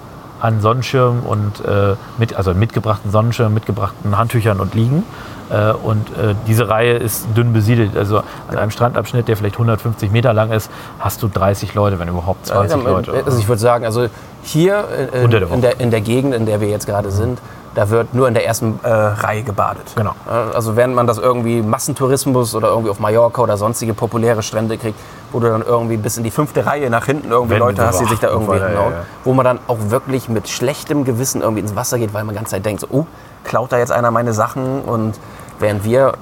an 0.42 0.60
Sonnenschirmen 0.60 1.22
und 1.22 1.64
äh, 1.64 1.94
mit, 2.18 2.34
also 2.34 2.52
mitgebrachten 2.52 3.12
Sonnenschirmen, 3.12 3.54
mitgebrachten 3.54 4.18
Handtüchern 4.18 4.58
und 4.58 4.74
Liegen. 4.74 5.04
Äh, 5.50 5.72
und 5.72 6.08
äh, 6.10 6.34
diese 6.48 6.68
Reihe 6.68 6.94
ist 6.94 7.28
dünn 7.36 7.52
besiedelt. 7.52 7.96
Also 7.96 8.24
an 8.48 8.58
einem 8.58 8.72
Strandabschnitt, 8.72 9.28
der 9.28 9.36
vielleicht 9.36 9.54
150 9.54 10.10
Meter 10.10 10.32
lang 10.32 10.50
ist, 10.50 10.68
hast 10.98 11.22
du 11.22 11.28
30 11.28 11.74
Leute, 11.74 12.00
wenn 12.00 12.08
überhaupt 12.08 12.46
20 12.46 12.76
Ja, 12.76 12.90
Leute. 12.90 13.22
Also 13.24 13.38
ich 13.38 13.46
würde 13.46 13.60
sagen, 13.60 13.84
also 13.84 14.08
hier 14.42 14.84
äh, 15.12 15.22
Woche. 15.22 15.54
in, 15.54 15.60
der, 15.60 15.80
in 15.80 15.90
der 15.92 16.00
Gegend, 16.00 16.34
in 16.34 16.44
der 16.44 16.60
wir 16.60 16.68
jetzt 16.68 16.86
gerade 16.86 17.12
sind, 17.12 17.38
da 17.74 17.88
wird 17.90 18.14
nur 18.14 18.28
in 18.28 18.34
der 18.34 18.46
ersten 18.46 18.78
äh, 18.82 18.88
Reihe 18.88 19.42
gebadet. 19.42 19.92
Genau. 19.96 20.12
Äh, 20.28 20.54
Also 20.54 20.76
während 20.76 20.94
man 20.94 21.06
das 21.06 21.18
irgendwie 21.18 21.62
Massentourismus 21.62 22.54
oder 22.54 22.68
irgendwie 22.68 22.90
auf 22.90 23.00
Mallorca 23.00 23.42
oder 23.42 23.56
sonstige 23.56 23.94
populäre 23.94 24.42
Strände 24.42 24.76
kriegt, 24.78 24.98
wo 25.32 25.40
du 25.40 25.48
dann 25.48 25.62
irgendwie 25.62 25.96
bis 25.96 26.16
in 26.16 26.24
die 26.24 26.30
fünfte 26.30 26.66
Reihe 26.66 26.90
nach 26.90 27.06
hinten 27.06 27.30
irgendwie 27.30 27.54
Wenn 27.54 27.60
Leute 27.60 27.86
hast, 27.86 28.00
die 28.00 28.04
sich 28.04 28.18
da 28.18 28.28
irgendwie 28.28 28.56
ja, 28.56 28.58
ja, 28.58 28.68
hinhauen, 28.68 28.92
ja. 28.92 28.98
wo 29.24 29.32
man 29.32 29.44
dann 29.44 29.58
auch 29.68 29.78
wirklich 29.88 30.28
mit 30.28 30.48
schlechtem 30.48 31.04
Gewissen 31.04 31.40
irgendwie 31.40 31.60
ins 31.60 31.74
Wasser 31.74 31.98
geht, 31.98 32.12
weil 32.12 32.24
man 32.24 32.34
die 32.34 32.38
ganze 32.38 32.52
Zeit 32.52 32.66
denkt, 32.66 32.82
so, 32.82 32.88
oh, 32.90 33.06
klaut 33.44 33.72
da 33.72 33.78
jetzt 33.78 33.92
einer 33.92 34.10
meine 34.10 34.32
Sachen 34.32 34.82
und 34.82 35.18
während 35.58 35.84
wir 35.84 36.12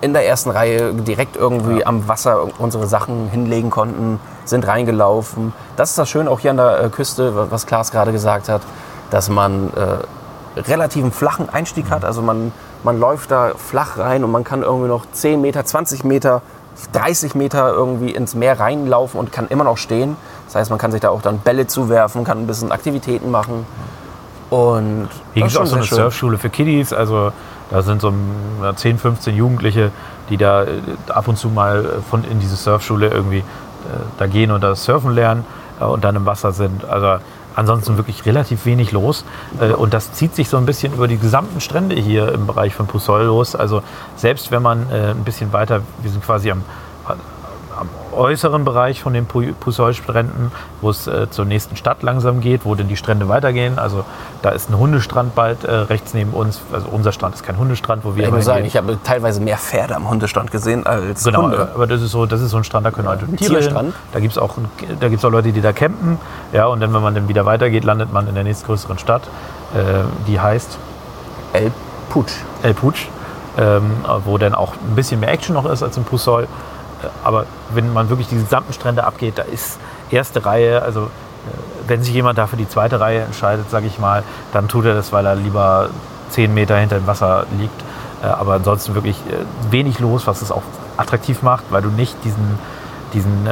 in 0.00 0.12
der 0.12 0.26
ersten 0.26 0.50
Reihe 0.50 0.92
direkt 0.92 1.36
irgendwie 1.36 1.84
am 1.84 2.06
Wasser 2.08 2.46
unsere 2.58 2.86
Sachen 2.86 3.28
hinlegen 3.28 3.70
konnten, 3.70 4.20
sind 4.44 4.66
reingelaufen. 4.66 5.52
Das 5.76 5.90
ist 5.90 5.98
das 5.98 6.08
Schöne 6.08 6.30
auch 6.30 6.40
hier 6.40 6.50
an 6.50 6.58
der 6.58 6.84
äh, 6.84 6.88
Küste, 6.88 7.50
was 7.50 7.66
Klaas 7.66 7.90
gerade 7.90 8.12
gesagt 8.12 8.48
hat, 8.48 8.62
dass 9.10 9.28
man 9.28 9.68
äh, 9.74 9.98
relativen 10.56 11.12
flachen 11.12 11.48
Einstieg 11.48 11.90
hat. 11.90 12.04
Also 12.04 12.22
man, 12.22 12.52
man 12.82 12.98
läuft 12.98 13.30
da 13.30 13.52
flach 13.56 13.98
rein 13.98 14.24
und 14.24 14.30
man 14.30 14.44
kann 14.44 14.62
irgendwie 14.62 14.88
noch 14.88 15.06
10 15.10 15.40
Meter, 15.40 15.64
20 15.64 16.04
Meter, 16.04 16.42
30 16.92 17.34
Meter 17.34 17.72
irgendwie 17.72 18.10
ins 18.10 18.34
Meer 18.34 18.58
reinlaufen 18.58 19.18
und 19.20 19.32
kann 19.32 19.48
immer 19.48 19.64
noch 19.64 19.78
stehen. 19.78 20.16
Das 20.46 20.56
heißt, 20.56 20.70
man 20.70 20.78
kann 20.78 20.92
sich 20.92 21.00
da 21.00 21.10
auch 21.10 21.22
dann 21.22 21.38
Bälle 21.38 21.66
zuwerfen, 21.66 22.24
kann 22.24 22.38
ein 22.38 22.46
bisschen 22.46 22.72
Aktivitäten 22.72 23.30
machen. 23.30 23.66
Und 24.50 25.08
Hier 25.34 25.42
gibt 25.42 25.52
es 25.52 25.56
auch 25.56 25.66
so 25.66 25.76
eine 25.76 25.84
schön. 25.84 25.98
Surfschule 25.98 26.38
für 26.38 26.50
Kiddies. 26.50 26.92
Also 26.92 27.32
da 27.70 27.82
sind 27.82 28.00
so 28.00 28.12
ja, 28.62 28.74
10, 28.74 28.98
15 28.98 29.34
Jugendliche, 29.34 29.90
die 30.30 30.36
da 30.36 30.64
äh, 30.64 30.68
ab 31.08 31.28
und 31.28 31.36
zu 31.36 31.48
mal 31.48 31.84
äh, 31.84 31.88
von 32.08 32.24
in 32.24 32.38
diese 32.38 32.56
Surfschule 32.56 33.08
irgendwie 33.08 33.38
äh, 33.38 33.42
da 34.18 34.26
gehen 34.26 34.50
und 34.50 34.62
das 34.62 34.84
Surfen 34.84 35.12
lernen 35.12 35.44
und 35.80 36.04
dann 36.04 36.16
im 36.16 36.24
Wasser 36.24 36.52
sind. 36.52 36.88
Also 36.88 37.22
ansonsten 37.56 37.96
wirklich 37.96 38.24
relativ 38.24 38.66
wenig 38.66 38.92
los. 38.92 39.24
Äh, 39.60 39.72
und 39.72 39.92
das 39.92 40.12
zieht 40.12 40.36
sich 40.36 40.48
so 40.48 40.56
ein 40.56 40.66
bisschen 40.66 40.94
über 40.94 41.08
die 41.08 41.18
gesamten 41.18 41.60
Strände 41.60 41.96
hier 41.96 42.32
im 42.32 42.46
Bereich 42.46 42.74
von 42.74 42.86
Pusol 42.86 43.22
los. 43.22 43.56
Also 43.56 43.82
selbst 44.14 44.52
wenn 44.52 44.62
man 44.62 44.90
äh, 44.90 45.10
ein 45.10 45.24
bisschen 45.24 45.52
weiter, 45.52 45.80
wir 46.02 46.10
sind 46.10 46.24
quasi 46.24 46.50
am, 46.50 46.58
am 46.58 46.85
äußeren 48.16 48.64
Bereich 48.64 49.00
von 49.02 49.12
den 49.12 49.26
Pu- 49.28 49.52
Pusol-Stränden, 49.60 50.50
wo 50.80 50.90
es 50.90 51.06
äh, 51.06 51.28
zur 51.30 51.44
nächsten 51.44 51.76
Stadt 51.76 52.02
langsam 52.02 52.40
geht, 52.40 52.64
wo 52.64 52.74
denn 52.74 52.88
die 52.88 52.96
Strände 52.96 53.28
weitergehen. 53.28 53.78
Also 53.78 54.04
da 54.42 54.50
ist 54.50 54.70
ein 54.70 54.78
Hundestrand 54.78 55.34
bald 55.34 55.64
äh, 55.64 55.70
rechts 55.72 56.14
neben 56.14 56.30
uns. 56.32 56.60
Also 56.72 56.86
unser 56.90 57.12
Strand 57.12 57.34
ist 57.34 57.42
kein 57.44 57.58
Hundestrand, 57.58 58.04
wo 58.04 58.16
wir 58.16 58.24
Ich 58.24 58.30
muss 58.30 58.44
sagen, 58.44 58.64
hingehen. 58.64 58.68
ich 58.68 58.76
habe 58.76 58.98
teilweise 59.04 59.40
mehr 59.40 59.58
Pferde 59.58 59.96
am 59.96 60.08
Hundestand 60.08 60.50
gesehen 60.50 60.86
als 60.86 61.24
Genau, 61.24 61.42
Hunde. 61.42 61.68
aber 61.74 61.86
das 61.86 62.02
ist 62.02 62.10
so, 62.10 62.26
das 62.26 62.40
ist 62.40 62.50
so 62.50 62.56
ein 62.56 62.64
Strand, 62.64 62.86
da 62.86 62.90
können 62.90 63.06
Leute 63.08 63.24
ein 63.26 63.36
Tiere 63.36 63.60
hin. 63.60 63.92
Da 64.12 64.20
gibt 64.20 64.32
es 64.32 64.38
auch, 64.38 64.56
ein- 64.56 64.68
da 65.00 65.08
gibt's 65.08 65.24
auch 65.24 65.30
Leute, 65.30 65.52
die 65.52 65.60
da 65.60 65.72
campen. 65.72 66.18
Ja, 66.52 66.66
und 66.66 66.80
dann, 66.80 66.92
wenn 66.94 67.02
man 67.02 67.14
dann 67.14 67.28
wieder 67.28 67.44
weitergeht, 67.46 67.84
landet 67.84 68.12
man 68.12 68.26
in 68.28 68.34
der 68.34 68.44
nächstgrößeren 68.44 68.98
Stadt. 68.98 69.22
Äh, 69.74 70.04
die 70.26 70.40
heißt 70.40 70.78
El 71.52 71.70
Putsch. 72.10 72.32
El 72.62 72.74
Puig, 72.74 72.94
ähm, 73.58 73.90
wo 74.24 74.38
dann 74.38 74.54
auch 74.54 74.72
ein 74.74 74.94
bisschen 74.94 75.20
mehr 75.20 75.30
Action 75.30 75.54
noch 75.54 75.66
ist 75.66 75.82
als 75.82 75.96
im 75.96 76.04
Pusol. 76.04 76.46
Aber 77.24 77.46
wenn 77.70 77.92
man 77.92 78.08
wirklich 78.08 78.28
die 78.28 78.36
gesamten 78.36 78.72
Strände 78.72 79.04
abgeht, 79.04 79.38
da 79.38 79.42
ist 79.42 79.78
erste 80.10 80.44
Reihe, 80.44 80.82
also 80.82 81.02
äh, 81.02 81.08
wenn 81.88 82.02
sich 82.02 82.14
jemand 82.14 82.38
dafür 82.38 82.58
die 82.58 82.68
zweite 82.68 83.00
Reihe 83.00 83.22
entscheidet, 83.22 83.70
sage 83.70 83.86
ich 83.86 83.98
mal, 83.98 84.22
dann 84.52 84.68
tut 84.68 84.84
er 84.84 84.94
das, 84.94 85.12
weil 85.12 85.26
er 85.26 85.36
lieber 85.36 85.90
10 86.30 86.52
Meter 86.52 86.76
hinter 86.76 86.98
dem 86.98 87.06
Wasser 87.06 87.46
liegt. 87.58 87.82
Äh, 88.22 88.26
aber 88.26 88.54
ansonsten 88.54 88.94
wirklich 88.94 89.16
äh, 89.16 89.72
wenig 89.72 89.98
los, 89.98 90.26
was 90.26 90.42
es 90.42 90.50
auch 90.50 90.62
attraktiv 90.96 91.42
macht, 91.42 91.64
weil 91.70 91.82
du 91.82 91.90
nicht 91.90 92.16
diesen, 92.24 92.58
diesen 93.12 93.46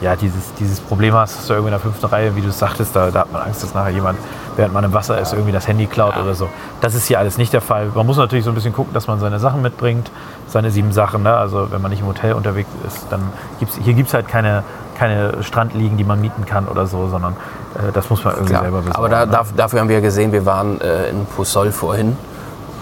ja, 0.00 0.16
dieses, 0.16 0.54
dieses 0.58 0.80
Problem 0.80 1.14
hast, 1.14 1.38
dass 1.38 1.46
du 1.46 1.54
irgendwie 1.54 1.68
in 1.68 1.72
der 1.72 1.80
fünften 1.80 2.06
Reihe, 2.06 2.36
wie 2.36 2.40
du 2.40 2.48
es 2.48 2.58
sagtest, 2.58 2.94
da, 2.94 3.10
da 3.10 3.20
hat 3.20 3.32
man 3.32 3.42
Angst, 3.42 3.62
dass 3.62 3.74
nachher 3.74 3.90
jemand, 3.90 4.18
während 4.58 4.74
man 4.74 4.84
im 4.84 4.92
Wasser 4.92 5.18
ist, 5.18 5.32
irgendwie 5.32 5.52
das 5.52 5.66
Handy 5.68 5.86
klaut 5.86 6.16
oder 6.16 6.34
so. 6.34 6.48
Das 6.80 6.94
ist 6.94 7.06
hier 7.06 7.18
alles 7.18 7.38
nicht 7.38 7.52
der 7.52 7.60
Fall. 7.60 7.90
Man 7.94 8.04
muss 8.04 8.16
natürlich 8.16 8.44
so 8.44 8.50
ein 8.50 8.54
bisschen 8.54 8.72
gucken, 8.72 8.92
dass 8.92 9.06
man 9.06 9.20
seine 9.20 9.38
Sachen 9.38 9.62
mitbringt, 9.62 10.10
seine 10.48 10.70
sieben 10.70 10.92
Sachen. 10.92 11.22
Ne? 11.22 11.34
Also 11.34 11.70
wenn 11.70 11.80
man 11.80 11.90
nicht 11.90 12.00
im 12.00 12.08
Hotel 12.08 12.32
unterwegs 12.34 12.68
ist, 12.86 13.06
dann 13.10 13.22
gibt's 13.60 13.78
hier 13.82 13.94
gibt 13.94 14.08
es 14.08 14.14
halt 14.14 14.28
keine, 14.28 14.64
keine 14.98 15.42
Strandliegen, 15.42 15.96
die 15.96 16.04
man 16.04 16.20
mieten 16.20 16.44
kann 16.44 16.66
oder 16.66 16.86
so, 16.86 17.08
sondern 17.08 17.34
äh, 17.76 17.92
das 17.92 18.10
muss 18.10 18.24
man 18.24 18.34
irgendwie 18.34 18.52
Klar. 18.52 18.62
selber 18.62 18.78
besorgen. 18.78 18.96
Aber 18.96 19.08
da, 19.08 19.26
ne? 19.26 19.46
dafür 19.56 19.80
haben 19.80 19.88
wir 19.88 20.00
gesehen, 20.00 20.32
wir 20.32 20.44
waren 20.44 20.80
äh, 20.80 21.08
in 21.08 21.24
Pusol 21.24 21.70
vorhin 21.70 22.16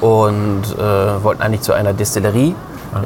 und 0.00 0.62
äh, 0.78 1.22
wollten 1.22 1.42
eigentlich 1.42 1.62
zu 1.62 1.74
einer 1.74 1.92
Distillerie, 1.92 2.54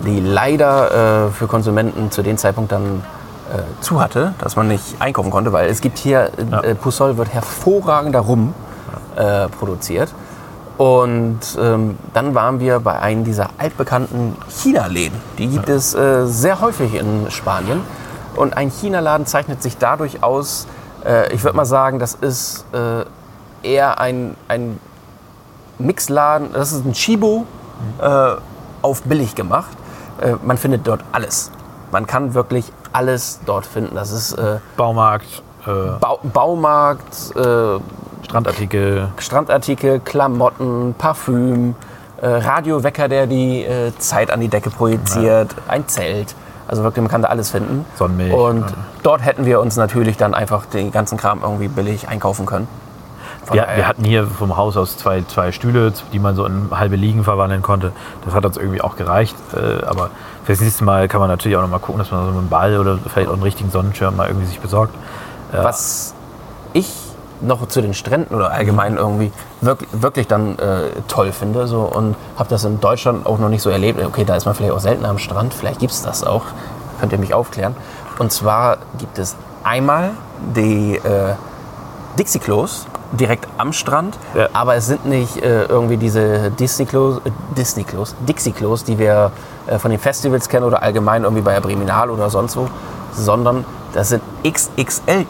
die 0.06 0.20
leider 0.20 1.26
äh, 1.26 1.30
für 1.30 1.48
Konsumenten 1.48 2.10
zu 2.10 2.22
dem 2.22 2.36
Zeitpunkt 2.36 2.70
dann 2.70 3.02
äh, 3.50 3.82
zu 3.82 4.00
hatte, 4.00 4.34
dass 4.38 4.56
man 4.56 4.68
nicht 4.68 4.84
einkaufen 5.00 5.30
konnte, 5.30 5.52
weil 5.52 5.68
es 5.68 5.80
gibt 5.80 5.98
hier, 5.98 6.30
Ja. 6.50 6.60
äh, 6.60 6.74
Pusol 6.74 7.16
wird 7.16 7.28
hervorragender 7.32 8.20
Rum 8.20 8.54
äh, 9.16 9.48
produziert. 9.48 10.12
Und 10.78 11.40
ähm, 11.60 11.98
dann 12.14 12.34
waren 12.34 12.58
wir 12.58 12.80
bei 12.80 12.98
einem 13.00 13.24
dieser 13.24 13.50
altbekannten 13.58 14.34
China-Läden. 14.48 15.20
Die 15.36 15.48
gibt 15.48 15.68
es 15.68 15.94
äh, 15.94 16.26
sehr 16.26 16.62
häufig 16.62 16.94
in 16.94 17.30
Spanien. 17.30 17.82
Und 18.34 18.56
ein 18.56 18.70
China-Laden 18.70 19.26
zeichnet 19.26 19.62
sich 19.62 19.76
dadurch 19.76 20.22
aus, 20.22 20.66
äh, 21.04 21.30
ich 21.34 21.44
würde 21.44 21.56
mal 21.56 21.66
sagen, 21.66 21.98
das 21.98 22.14
ist 22.14 22.64
äh, 22.72 23.04
eher 23.62 24.00
ein, 24.00 24.36
ein 24.48 24.78
Mixladen, 25.78 26.50
das 26.54 26.72
ist 26.72 26.86
ein 26.86 26.92
Chibo 26.94 27.44
äh, 28.00 28.30
auf 28.80 29.02
billig 29.02 29.34
gemacht. 29.34 29.70
Äh, 30.22 30.36
man 30.42 30.56
findet 30.56 30.86
dort 30.86 31.02
alles. 31.12 31.50
Man 31.92 32.06
kann 32.06 32.34
wirklich 32.34 32.72
alles 32.92 33.40
dort 33.46 33.66
finden. 33.66 33.94
Das 33.94 34.10
ist 34.12 34.32
äh, 34.34 34.58
Baumarkt, 34.76 35.42
äh, 35.66 35.70
Bau 36.00 36.18
Baumarkt, 36.22 37.34
äh, 37.36 37.78
Strandartikel. 38.24 39.08
Strandartikel, 39.18 40.00
Klamotten, 40.00 40.94
Parfüm, 40.96 41.74
äh, 42.20 42.26
Radiowecker, 42.28 43.08
der 43.08 43.26
die 43.26 43.64
äh, 43.64 43.92
Zeit 43.98 44.30
an 44.30 44.40
die 44.40 44.48
Decke 44.48 44.70
projiziert, 44.70 45.54
ein 45.68 45.88
Zelt. 45.88 46.34
Also 46.68 46.84
wirklich, 46.84 47.02
man 47.02 47.10
kann 47.10 47.22
da 47.22 47.28
alles 47.28 47.50
finden. 47.50 47.84
Sonnenmilch, 47.96 48.32
Und 48.32 48.60
ja. 48.60 48.66
dort 49.02 49.24
hätten 49.24 49.44
wir 49.44 49.58
uns 49.60 49.76
natürlich 49.76 50.16
dann 50.16 50.34
einfach 50.34 50.66
den 50.66 50.92
ganzen 50.92 51.18
Kram 51.18 51.40
irgendwie 51.42 51.66
billig 51.66 52.06
einkaufen 52.08 52.46
können. 52.46 52.68
Ja, 53.52 53.64
daher- 53.64 53.76
wir 53.78 53.88
hatten 53.88 54.04
hier 54.04 54.28
vom 54.28 54.56
Haus 54.56 54.76
aus 54.76 54.96
zwei, 54.96 55.22
zwei 55.26 55.50
Stühle, 55.50 55.92
die 56.12 56.20
man 56.20 56.36
so 56.36 56.44
in 56.44 56.68
halbe 56.70 56.94
Liegen 56.94 57.24
verwandeln 57.24 57.62
konnte. 57.62 57.90
Das 58.24 58.34
hat 58.34 58.44
uns 58.44 58.56
irgendwie 58.56 58.80
auch 58.80 58.94
gereicht. 58.94 59.34
Äh, 59.52 59.84
aber 59.84 60.10
fürs 60.50 60.60
nächste 60.62 60.82
Mal 60.82 61.06
kann 61.06 61.20
man 61.20 61.28
natürlich 61.28 61.56
auch 61.56 61.62
noch 61.62 61.68
mal 61.68 61.78
gucken, 61.78 62.00
dass 62.00 62.10
man 62.10 62.32
so 62.32 62.36
einen 62.36 62.48
Ball 62.48 62.76
oder 62.76 62.98
vielleicht 62.98 63.28
auch 63.28 63.34
einen 63.34 63.42
richtigen 63.44 63.70
Sonnenschirm 63.70 64.16
mal 64.16 64.26
irgendwie 64.26 64.46
sich 64.46 64.58
besorgt. 64.58 64.92
Was 65.52 66.12
ich 66.72 66.92
noch 67.40 67.68
zu 67.68 67.80
den 67.80 67.94
Stränden 67.94 68.34
oder 68.34 68.50
allgemein 68.50 68.96
irgendwie 68.96 69.30
wirklich, 69.60 69.88
wirklich 69.92 70.26
dann 70.26 70.58
äh, 70.58 70.90
toll 71.06 71.30
finde 71.30 71.68
so, 71.68 71.82
und 71.82 72.16
habe 72.36 72.48
das 72.48 72.64
in 72.64 72.80
Deutschland 72.80 73.26
auch 73.26 73.38
noch 73.38 73.48
nicht 73.48 73.62
so 73.62 73.70
erlebt. 73.70 74.04
Okay, 74.04 74.24
da 74.24 74.34
ist 74.34 74.44
man 74.44 74.56
vielleicht 74.56 74.72
auch 74.72 74.80
selten 74.80 75.04
am 75.04 75.18
Strand, 75.18 75.54
vielleicht 75.54 75.78
gibt 75.78 75.92
es 75.92 76.02
das 76.02 76.24
auch. 76.24 76.42
Könnt 76.98 77.12
ihr 77.12 77.18
mich 77.18 77.32
aufklären. 77.32 77.76
Und 78.18 78.32
zwar 78.32 78.78
gibt 78.98 79.18
es 79.18 79.36
einmal 79.62 80.10
die 80.56 80.96
äh, 80.96 81.34
Dixie-Klos 82.18 82.86
direkt 83.12 83.46
am 83.58 83.72
Strand, 83.72 84.18
Ja. 84.34 84.48
aber 84.52 84.76
es 84.76 84.86
sind 84.86 85.06
nicht 85.06 85.38
äh, 85.38 85.64
irgendwie 85.64 85.96
diese 85.96 86.50
Disney-Klos, 86.50 87.18
äh, 87.24 87.30
Disney-Klos, 87.56 88.14
Dixie-Klos, 88.28 88.84
die 88.84 88.98
wir 88.98 89.32
äh, 89.66 89.78
von 89.78 89.90
den 89.90 90.00
Festivals 90.00 90.48
kennen 90.48 90.64
oder 90.64 90.82
allgemein 90.82 91.24
irgendwie 91.24 91.42
bei 91.42 91.54
der 91.54 91.60
Breminal 91.60 92.10
oder 92.10 92.30
sonst 92.30 92.56
wo, 92.56 92.68
sondern 93.12 93.64
das 93.92 94.10
sind 94.10 94.22
XXL 94.46 95.26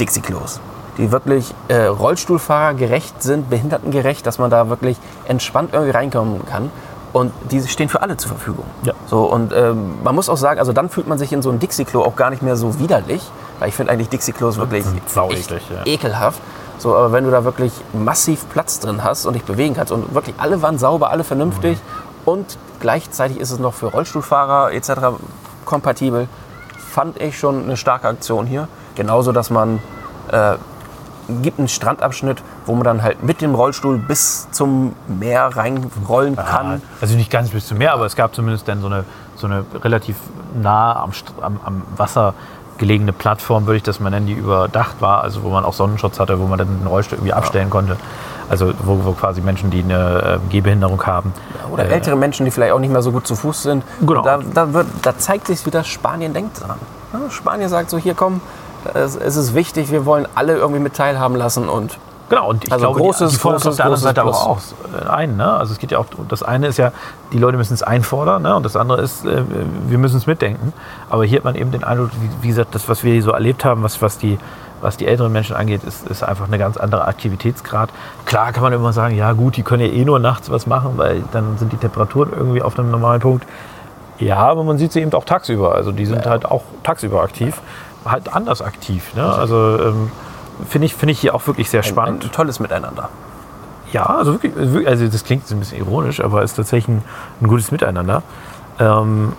Dixie-Klos, 0.00 0.60
die 0.98 1.12
wirklich 1.12 1.54
äh, 1.68 1.84
Rollstuhlfahrer 1.84 2.74
gerecht 2.74 3.22
sind, 3.22 3.48
behindertengerecht, 3.50 4.26
dass 4.26 4.38
man 4.38 4.50
da 4.50 4.68
wirklich 4.68 4.96
entspannt 5.26 5.70
irgendwie 5.72 5.92
reinkommen 5.92 6.44
kann. 6.46 6.70
Und 7.12 7.30
die 7.50 7.60
stehen 7.68 7.90
für 7.90 8.00
alle 8.00 8.16
zur 8.16 8.30
Verfügung. 8.30 8.64
Ja. 8.84 8.94
So, 9.06 9.24
und 9.24 9.52
ähm, 9.54 9.96
man 10.02 10.14
muss 10.14 10.30
auch 10.30 10.38
sagen, 10.38 10.58
also 10.58 10.72
dann 10.72 10.88
fühlt 10.88 11.06
man 11.06 11.18
sich 11.18 11.30
in 11.32 11.42
so 11.42 11.50
ein 11.50 11.58
Dixie-Klo 11.58 12.02
auch 12.02 12.16
gar 12.16 12.30
nicht 12.30 12.42
mehr 12.42 12.56
so 12.56 12.78
widerlich, 12.78 13.22
weil 13.58 13.68
ich 13.68 13.74
finde 13.74 13.92
eigentlich 13.92 14.08
Dixie-Klos 14.08 14.56
wirklich 14.56 14.86
echt 14.86 15.50
ja. 15.50 15.84
ekelhaft. 15.84 16.40
So, 16.82 16.96
aber 16.96 17.12
wenn 17.12 17.22
du 17.22 17.30
da 17.30 17.44
wirklich 17.44 17.72
massiv 17.92 18.48
Platz 18.48 18.80
drin 18.80 19.04
hast 19.04 19.24
und 19.24 19.34
dich 19.34 19.44
bewegen 19.44 19.74
kannst 19.74 19.92
und 19.92 20.14
wirklich 20.16 20.34
alle 20.38 20.62
waren 20.62 20.78
sauber, 20.78 21.10
alle 21.10 21.22
vernünftig 21.22 21.78
und 22.24 22.58
gleichzeitig 22.80 23.38
ist 23.38 23.52
es 23.52 23.60
noch 23.60 23.72
für 23.72 23.86
Rollstuhlfahrer 23.86 24.72
etc. 24.72 24.90
kompatibel, 25.64 26.26
fand 26.76 27.22
ich 27.22 27.38
schon 27.38 27.62
eine 27.62 27.76
starke 27.76 28.08
Aktion 28.08 28.46
hier. 28.46 28.66
Genauso, 28.96 29.30
dass 29.30 29.48
man 29.48 29.78
äh, 30.32 30.56
gibt 31.40 31.60
einen 31.60 31.68
Strandabschnitt, 31.68 32.42
wo 32.66 32.74
man 32.74 32.82
dann 32.82 33.02
halt 33.04 33.22
mit 33.22 33.42
dem 33.42 33.54
Rollstuhl 33.54 33.98
bis 33.98 34.50
zum 34.50 34.96
Meer 35.06 35.50
reinrollen 35.54 36.34
kann. 36.34 36.82
Also 37.00 37.14
nicht 37.14 37.30
ganz 37.30 37.50
bis 37.50 37.68
zum 37.68 37.78
Meer, 37.78 37.92
aber 37.92 38.06
es 38.06 38.16
gab 38.16 38.34
zumindest 38.34 38.66
dann 38.66 38.80
so 38.80 38.88
eine, 38.88 39.04
so 39.36 39.46
eine 39.46 39.64
relativ 39.84 40.16
nah 40.60 41.00
am, 41.00 41.12
am, 41.40 41.60
am 41.64 41.82
Wasser 41.96 42.34
gelegene 42.82 43.12
Plattform, 43.12 43.66
würde 43.66 43.76
ich 43.76 43.84
das 43.84 44.00
mal 44.00 44.10
nennen, 44.10 44.26
die 44.26 44.32
überdacht 44.32 45.00
war, 45.00 45.22
also 45.22 45.44
wo 45.44 45.50
man 45.50 45.64
auch 45.64 45.72
Sonnenschutz 45.72 46.18
hatte, 46.18 46.40
wo 46.40 46.46
man 46.46 46.58
dann 46.58 46.80
den 46.80 46.86
Rollstuhl 46.88 47.18
irgendwie 47.18 47.32
abstellen 47.32 47.70
konnte. 47.70 47.96
Also 48.50 48.72
wo, 48.82 49.04
wo 49.04 49.12
quasi 49.12 49.40
Menschen, 49.40 49.70
die 49.70 49.84
eine 49.84 50.40
äh, 50.44 50.50
Gehbehinderung 50.50 51.00
haben, 51.06 51.32
Oder 51.70 51.88
ältere 51.88 52.16
Menschen, 52.16 52.44
die 52.44 52.50
vielleicht 52.50 52.72
auch 52.72 52.80
nicht 52.80 52.92
mehr 52.92 53.02
so 53.02 53.12
gut 53.12 53.24
zu 53.24 53.36
Fuß 53.36 53.62
sind. 53.62 53.84
Genau. 54.00 54.22
Da, 54.22 54.40
da, 54.52 54.72
wird, 54.72 54.88
da 55.02 55.16
zeigt 55.16 55.46
sich, 55.46 55.64
wie 55.64 55.70
das 55.70 55.86
Spanien 55.86 56.34
denkt 56.34 56.60
dran. 56.60 56.76
Ja, 57.12 57.30
Spanien 57.30 57.68
sagt 57.68 57.88
so, 57.88 57.98
hier 57.98 58.14
komm, 58.14 58.40
es, 58.94 59.14
es 59.14 59.36
ist 59.36 59.54
wichtig, 59.54 59.92
wir 59.92 60.04
wollen 60.04 60.26
alle 60.34 60.56
irgendwie 60.56 60.80
mit 60.80 60.94
teilhaben 60.94 61.36
lassen 61.36 61.68
und 61.68 61.98
Genau, 62.32 62.48
und 62.48 62.64
ich 62.64 62.72
Also 62.72 62.86
glaube, 62.86 63.00
großes, 63.00 63.28
die, 63.32 63.36
die 63.36 63.40
fordern 63.42 63.60
es 63.60 63.66
auf 63.66 63.76
großes, 63.76 63.76
der 63.76 63.84
anderen 63.84 64.00
großes 64.00 64.16
Seite 64.16 64.20
aber 64.22 64.30
auch 64.30 64.58
Plus. 64.90 65.10
ein. 65.10 65.36
Ne? 65.36 65.52
Also 65.52 65.74
es 65.74 65.78
geht 65.78 65.90
ja 65.90 65.98
auch, 65.98 66.06
das 66.30 66.42
eine 66.42 66.68
ist 66.68 66.78
ja, 66.78 66.90
die 67.30 67.36
Leute 67.36 67.58
müssen 67.58 67.74
es 67.74 67.82
einfordern 67.82 68.40
ne? 68.40 68.56
und 68.56 68.62
das 68.64 68.74
andere 68.74 69.02
ist, 69.02 69.26
äh, 69.26 69.42
wir 69.86 69.98
müssen 69.98 70.16
es 70.16 70.26
mitdenken. 70.26 70.72
Aber 71.10 71.26
hier 71.26 71.40
hat 71.40 71.44
man 71.44 71.56
eben 71.56 71.72
den 71.72 71.84
Eindruck, 71.84 72.08
wie, 72.22 72.30
wie 72.42 72.48
gesagt, 72.48 72.74
das, 72.74 72.88
was 72.88 73.04
wir 73.04 73.22
so 73.22 73.32
erlebt 73.32 73.66
haben, 73.66 73.82
was, 73.82 74.00
was, 74.00 74.16
die, 74.16 74.38
was 74.80 74.96
die 74.96 75.06
älteren 75.08 75.30
Menschen 75.30 75.54
angeht, 75.54 75.84
ist, 75.84 76.08
ist 76.08 76.22
einfach 76.22 76.46
eine 76.46 76.56
ganz 76.56 76.78
andere 76.78 77.04
Aktivitätsgrad. 77.04 77.90
Klar 78.24 78.52
kann 78.52 78.62
man 78.62 78.72
immer 78.72 78.94
sagen, 78.94 79.14
ja 79.14 79.32
gut, 79.32 79.58
die 79.58 79.62
können 79.62 79.82
ja 79.82 79.92
eh 79.92 80.02
nur 80.06 80.18
nachts 80.18 80.50
was 80.50 80.66
machen, 80.66 80.92
weil 80.96 81.24
dann 81.32 81.58
sind 81.58 81.70
die 81.74 81.76
Temperaturen 81.76 82.30
irgendwie 82.34 82.62
auf 82.62 82.78
einem 82.78 82.90
normalen 82.90 83.20
Punkt. 83.20 83.44
Ja, 84.18 84.38
aber 84.38 84.64
man 84.64 84.78
sieht 84.78 84.92
sie 84.92 85.02
eben 85.02 85.12
auch 85.12 85.26
tagsüber. 85.26 85.74
Also 85.74 85.92
die 85.92 86.06
sind 86.06 86.24
halt 86.24 86.46
auch 86.46 86.62
tagsüber 86.82 87.22
aktiv, 87.22 87.60
halt 88.06 88.34
anders 88.34 88.62
aktiv. 88.62 89.14
Ne? 89.14 89.22
Also 89.22 89.78
ähm, 89.78 90.10
finde 90.68 90.86
ich, 90.86 90.94
finde 90.94 91.12
ich 91.12 91.20
hier 91.20 91.34
auch 91.34 91.46
wirklich 91.46 91.70
sehr 91.70 91.80
ein, 91.80 91.84
spannend. 91.84 92.24
ein 92.24 92.32
tolles 92.32 92.60
Miteinander. 92.60 93.08
Ja, 93.92 94.06
also 94.06 94.32
wirklich, 94.42 94.86
also 94.86 95.06
das 95.06 95.24
klingt 95.24 95.50
ein 95.50 95.58
bisschen 95.58 95.78
ironisch, 95.78 96.20
aber 96.20 96.42
ist 96.42 96.54
tatsächlich 96.54 96.88
ein, 96.88 97.02
ein 97.40 97.48
gutes 97.48 97.70
Miteinander. 97.70 98.22
Ähm, 98.78 99.34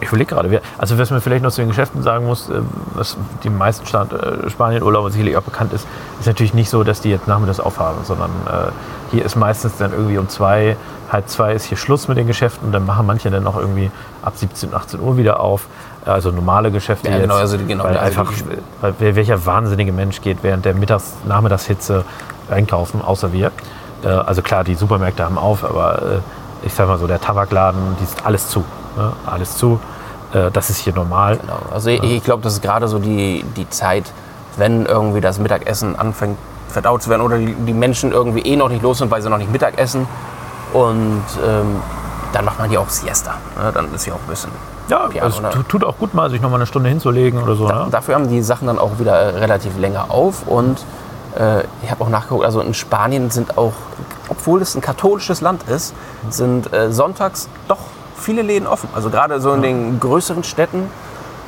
ich 0.00 0.08
überlege 0.08 0.34
gerade, 0.34 0.62
also 0.76 0.98
was 0.98 1.10
man 1.10 1.20
vielleicht 1.20 1.42
noch 1.42 1.50
zu 1.50 1.60
den 1.60 1.68
Geschäften 1.68 2.02
sagen 2.02 2.26
muss, 2.26 2.48
äh, 2.48 2.60
was 2.94 3.16
die 3.42 3.50
meisten 3.50 3.84
äh, 3.86 4.50
Spanien-Urlauber 4.50 5.10
sicherlich 5.10 5.36
auch 5.36 5.42
bekannt 5.42 5.72
ist, 5.72 5.86
ist 6.20 6.26
natürlich 6.26 6.54
nicht 6.54 6.70
so, 6.70 6.84
dass 6.84 7.00
die 7.00 7.10
jetzt 7.10 7.26
nachmittags 7.26 7.60
aufhaben, 7.60 8.04
sondern 8.04 8.30
äh, 8.46 8.70
hier 9.10 9.24
ist 9.24 9.36
meistens 9.36 9.76
dann 9.78 9.92
irgendwie 9.92 10.18
um 10.18 10.28
zwei, 10.28 10.76
halb 11.10 11.28
zwei 11.28 11.54
ist 11.54 11.64
hier 11.64 11.78
Schluss 11.78 12.06
mit 12.06 12.18
den 12.18 12.26
Geschäften 12.26 12.66
und 12.66 12.72
dann 12.72 12.86
machen 12.86 13.06
manche 13.06 13.30
dann 13.30 13.42
noch 13.42 13.56
irgendwie 13.56 13.90
ab 14.22 14.34
17, 14.36 14.74
18 14.74 15.00
Uhr 15.00 15.16
wieder 15.16 15.40
auf. 15.40 15.66
Also 16.08 16.30
normale 16.30 16.70
Geschäfte 16.70 17.08
Ja, 17.08 17.14
jetzt. 17.14 17.22
genau, 17.22 17.34
also 17.36 17.56
die- 17.56 17.66
genau, 17.66 17.84
weil 17.84 17.96
also 17.98 18.20
einfach, 18.20 18.32
weil 18.80 19.16
welcher 19.16 19.44
wahnsinnige 19.44 19.92
Mensch 19.92 20.20
geht 20.20 20.38
während 20.42 20.64
der 20.64 20.74
Mittags-, 20.74 21.14
Nachmittagshitze 21.26 22.04
einkaufen, 22.50 23.02
außer 23.02 23.32
wir. 23.32 23.50
Äh, 24.04 24.08
also 24.08 24.42
klar, 24.42 24.64
die 24.64 24.74
Supermärkte 24.74 25.24
haben 25.24 25.38
auf, 25.38 25.64
aber 25.64 26.02
äh, 26.02 26.66
ich 26.66 26.72
sag 26.72 26.88
mal 26.88 26.98
so, 26.98 27.06
der 27.06 27.20
Tabakladen, 27.20 27.80
die 28.00 28.04
ist 28.04 28.24
alles 28.24 28.48
zu. 28.48 28.64
Ne? 28.96 29.12
Alles 29.26 29.56
zu. 29.56 29.80
Äh, 30.32 30.50
das 30.50 30.70
ist 30.70 30.78
hier 30.78 30.94
normal. 30.94 31.36
Genau. 31.38 31.58
Also 31.72 31.90
ich, 31.90 32.02
ich 32.02 32.24
glaube, 32.24 32.42
das 32.42 32.54
ist 32.54 32.62
gerade 32.62 32.88
so 32.88 32.98
die, 32.98 33.44
die 33.56 33.68
Zeit, 33.70 34.04
wenn 34.56 34.86
irgendwie 34.86 35.20
das 35.20 35.38
Mittagessen 35.38 35.96
anfängt 35.96 36.38
verdaut 36.68 37.02
zu 37.02 37.08
werden 37.10 37.22
oder 37.22 37.38
die, 37.38 37.54
die 37.54 37.72
Menschen 37.72 38.12
irgendwie 38.12 38.40
eh 38.40 38.56
noch 38.56 38.68
nicht 38.68 38.82
los 38.82 38.98
sind, 38.98 39.10
weil 39.10 39.22
sie 39.22 39.30
noch 39.30 39.38
nicht 39.38 39.50
Mittag 39.50 39.78
essen. 39.78 40.06
Und 40.72 41.22
ähm, 41.46 41.76
dann 42.32 42.44
macht 42.44 42.58
man 42.58 42.68
hier 42.68 42.80
auch 42.80 42.88
Siesta. 42.88 43.34
Ne? 43.62 43.70
Dann 43.72 43.92
ist 43.94 44.04
hier 44.04 44.14
auch 44.14 44.18
ein 44.20 44.28
bisschen. 44.28 44.50
Ja, 44.88 45.08
Ja, 45.12 45.26
es 45.26 45.38
oder- 45.38 45.50
tu- 45.50 45.62
tut 45.62 45.84
auch 45.84 45.98
gut 45.98 46.14
mal, 46.14 46.30
sich 46.30 46.40
noch 46.40 46.50
mal 46.50 46.56
eine 46.56 46.66
Stunde 46.66 46.88
hinzulegen 46.88 47.42
oder 47.42 47.54
so. 47.54 47.68
Da, 47.68 47.84
Ne? 47.84 47.90
dafür 47.90 48.14
haben 48.14 48.28
die 48.28 48.42
Sachen 48.42 48.66
dann 48.66 48.78
auch 48.78 48.98
wieder 48.98 49.14
äh, 49.18 49.38
relativ 49.38 49.76
länger 49.78 50.06
auf. 50.10 50.46
Und 50.46 50.84
äh, 51.38 51.60
ich 51.82 51.90
habe 51.90 52.02
auch 52.04 52.08
nachgeguckt, 52.08 52.44
also 52.44 52.60
in 52.60 52.74
Spanien 52.74 53.30
sind 53.30 53.58
auch, 53.58 53.72
obwohl 54.28 54.62
es 54.62 54.74
ein 54.74 54.80
katholisches 54.80 55.40
Land 55.40 55.62
ist, 55.68 55.94
sind 56.30 56.72
äh, 56.72 56.90
sonntags 56.90 57.48
doch 57.68 57.78
viele 58.16 58.42
Läden 58.42 58.66
offen. 58.66 58.88
Also 58.94 59.10
gerade 59.10 59.40
so 59.40 59.52
in 59.52 59.62
den 59.62 60.00
größeren 60.00 60.42
Städten, 60.44 60.90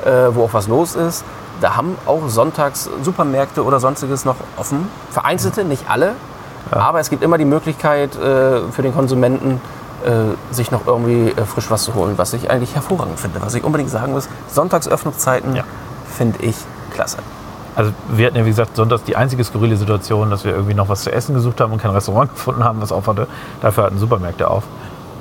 äh, 0.05 0.09
wo 0.33 0.45
auch 0.45 0.53
was 0.53 0.67
los 0.67 0.95
ist, 0.95 1.23
da 1.61 1.75
haben 1.75 1.95
auch 2.05 2.21
sonntags 2.27 2.89
Supermärkte 3.03 3.63
oder 3.63 3.79
sonstiges 3.79 4.23
noch 4.25 4.35
offen. 4.57 4.87
Vereinzelte, 5.11 5.63
nicht 5.63 5.89
alle. 5.89 6.13
Aber 6.71 6.99
es 6.99 7.09
gibt 7.09 7.21
immer 7.23 7.37
die 7.37 7.45
Möglichkeit 7.45 8.15
äh, 8.15 8.61
für 8.71 8.81
den 8.81 8.93
Konsumenten, 8.95 9.59
äh, 10.05 10.53
sich 10.53 10.71
noch 10.71 10.85
irgendwie 10.87 11.29
äh, 11.31 11.45
frisch 11.45 11.69
was 11.71 11.83
zu 11.83 11.93
holen, 11.95 12.17
was 12.17 12.33
ich 12.33 12.49
eigentlich 12.49 12.75
hervorragend 12.75 13.19
finde. 13.19 13.41
Was 13.41 13.53
ich 13.53 13.63
unbedingt 13.63 13.89
sagen 13.89 14.13
muss, 14.13 14.27
Sonntagsöffnungszeiten 14.49 15.55
Ja. 15.55 15.63
finde 16.17 16.43
ich 16.43 16.55
klasse. 16.93 17.17
Also 17.75 17.91
wir 18.09 18.27
hatten 18.27 18.37
ja, 18.37 18.43
wie 18.45 18.49
gesagt, 18.49 18.75
sonntags 18.75 19.03
die 19.03 19.15
einzige 19.15 19.43
skurrile 19.43 19.77
Situation, 19.77 20.29
dass 20.29 20.43
wir 20.43 20.51
irgendwie 20.51 20.73
noch 20.73 20.89
was 20.89 21.03
zu 21.03 21.11
essen 21.11 21.33
gesucht 21.33 21.61
haben 21.61 21.71
und 21.71 21.81
kein 21.81 21.91
Restaurant 21.91 22.29
gefunden 22.33 22.63
haben, 22.63 22.81
was 22.81 22.91
auf 22.91 23.07
hatte. 23.07 23.27
Dafür 23.61 23.85
hatten 23.85 23.97
Supermärkte 23.97 24.49
auf. 24.49 24.63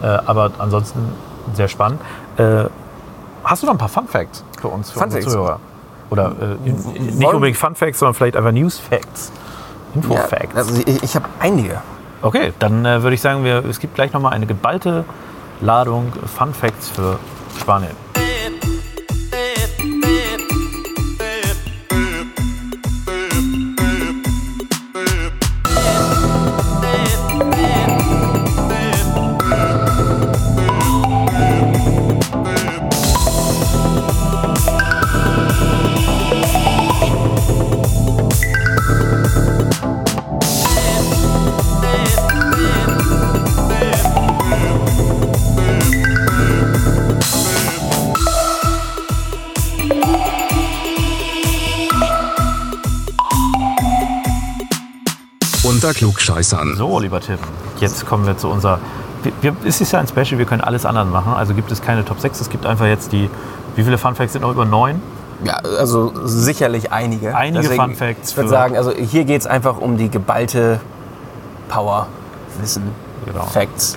Äh, 0.03 0.07
aber 0.07 0.51
ansonsten 0.59 1.12
sehr 1.55 1.68
spannend. 1.68 2.01
Äh, 2.39 2.64
hast 3.45 3.62
du 3.62 3.66
noch 3.66 3.74
ein 3.74 3.78
paar 3.78 3.89
Fun 3.89 4.09
Facts 4.09 4.45
für 4.61 4.68
uns, 4.68 4.91
für 4.91 4.99
Fun 4.99 5.05
unsere 5.05 5.22
Facts? 5.22 5.33
Zuhörer? 5.35 5.61
Oder 6.11 6.33
äh, 6.64 6.70
nicht 6.70 7.33
unbedingt 7.33 7.57
Fun 7.57 7.74
Facts, 7.76 8.01
sondern 8.01 8.14
vielleicht 8.14 8.37
einfach 8.37 8.53
News 8.53 8.78
Facts. 8.78 9.31
Info 9.95 10.14
Ja, 10.14 10.22
Facts. 10.22 10.57
also 10.57 10.74
ich, 10.85 11.03
ich 11.03 11.14
habe 11.14 11.26
einige. 11.39 11.81
Okay, 12.23 12.53
dann 12.59 12.85
äh, 12.85 13.03
würde 13.03 13.14
ich 13.14 13.21
sagen, 13.21 13.45
wir, 13.45 13.64
es 13.64 13.81
gibt 13.81 13.95
gleich 13.95 14.12
nochmal 14.12 14.35
eine 14.35 14.47
geballte 14.47 15.05
Ladung 15.61 16.12
Fun 16.27 16.53
Facts 16.53 16.91
für 16.91 17.18
Spanien. 17.59 17.97
Unter 55.83 55.95
Klugscheißern. 55.95 56.76
So, 56.76 56.99
lieber 57.01 57.20
Tim, 57.20 57.39
jetzt 57.78 58.07
kommen 58.07 58.26
wir 58.26 58.37
zu 58.37 58.49
unserer 58.49 58.78
wir, 59.22 59.33
wir, 59.43 59.57
es 59.66 59.81
ist 59.81 59.93
ja 59.93 59.99
ein 60.01 60.09
Special, 60.09 60.39
wir 60.39 60.45
können 60.47 60.62
alles 60.62 60.87
anders 60.87 61.09
machen. 61.09 61.33
Also 61.35 61.55
gibt 61.55 61.70
es 61.70 61.83
keine 61.83 62.05
Top 62.05 62.20
6, 62.20 62.41
es 62.41 62.49
gibt 62.51 62.66
einfach 62.66 62.87
jetzt 62.87 63.12
die, 63.12 63.28
wie 63.76 63.85
viele 63.85 63.99
Fun 63.99 64.14
Facts 64.14 64.33
sind 64.33 64.43
noch 64.43 64.51
über 64.51 64.64
neun? 64.64 65.03
Ja, 65.45 65.55
also 65.55 66.12
sicherlich 66.26 66.93
einige. 66.93 67.35
Einige 67.35 67.62
Deswegen, 67.62 67.83
Fun 67.83 67.95
Facts 67.95 68.31
Ich 68.31 68.37
würde 68.37 68.51
sagen, 68.51 68.76
also 68.76 68.93
hier 68.93 69.24
geht 69.24 69.41
es 69.41 69.47
einfach 69.47 69.78
um 69.78 69.97
die 69.97 70.11
geballte 70.11 70.81
Power, 71.68 72.07
Wissen, 72.61 72.83
Genau. 73.26 73.45
Facts, 73.45 73.97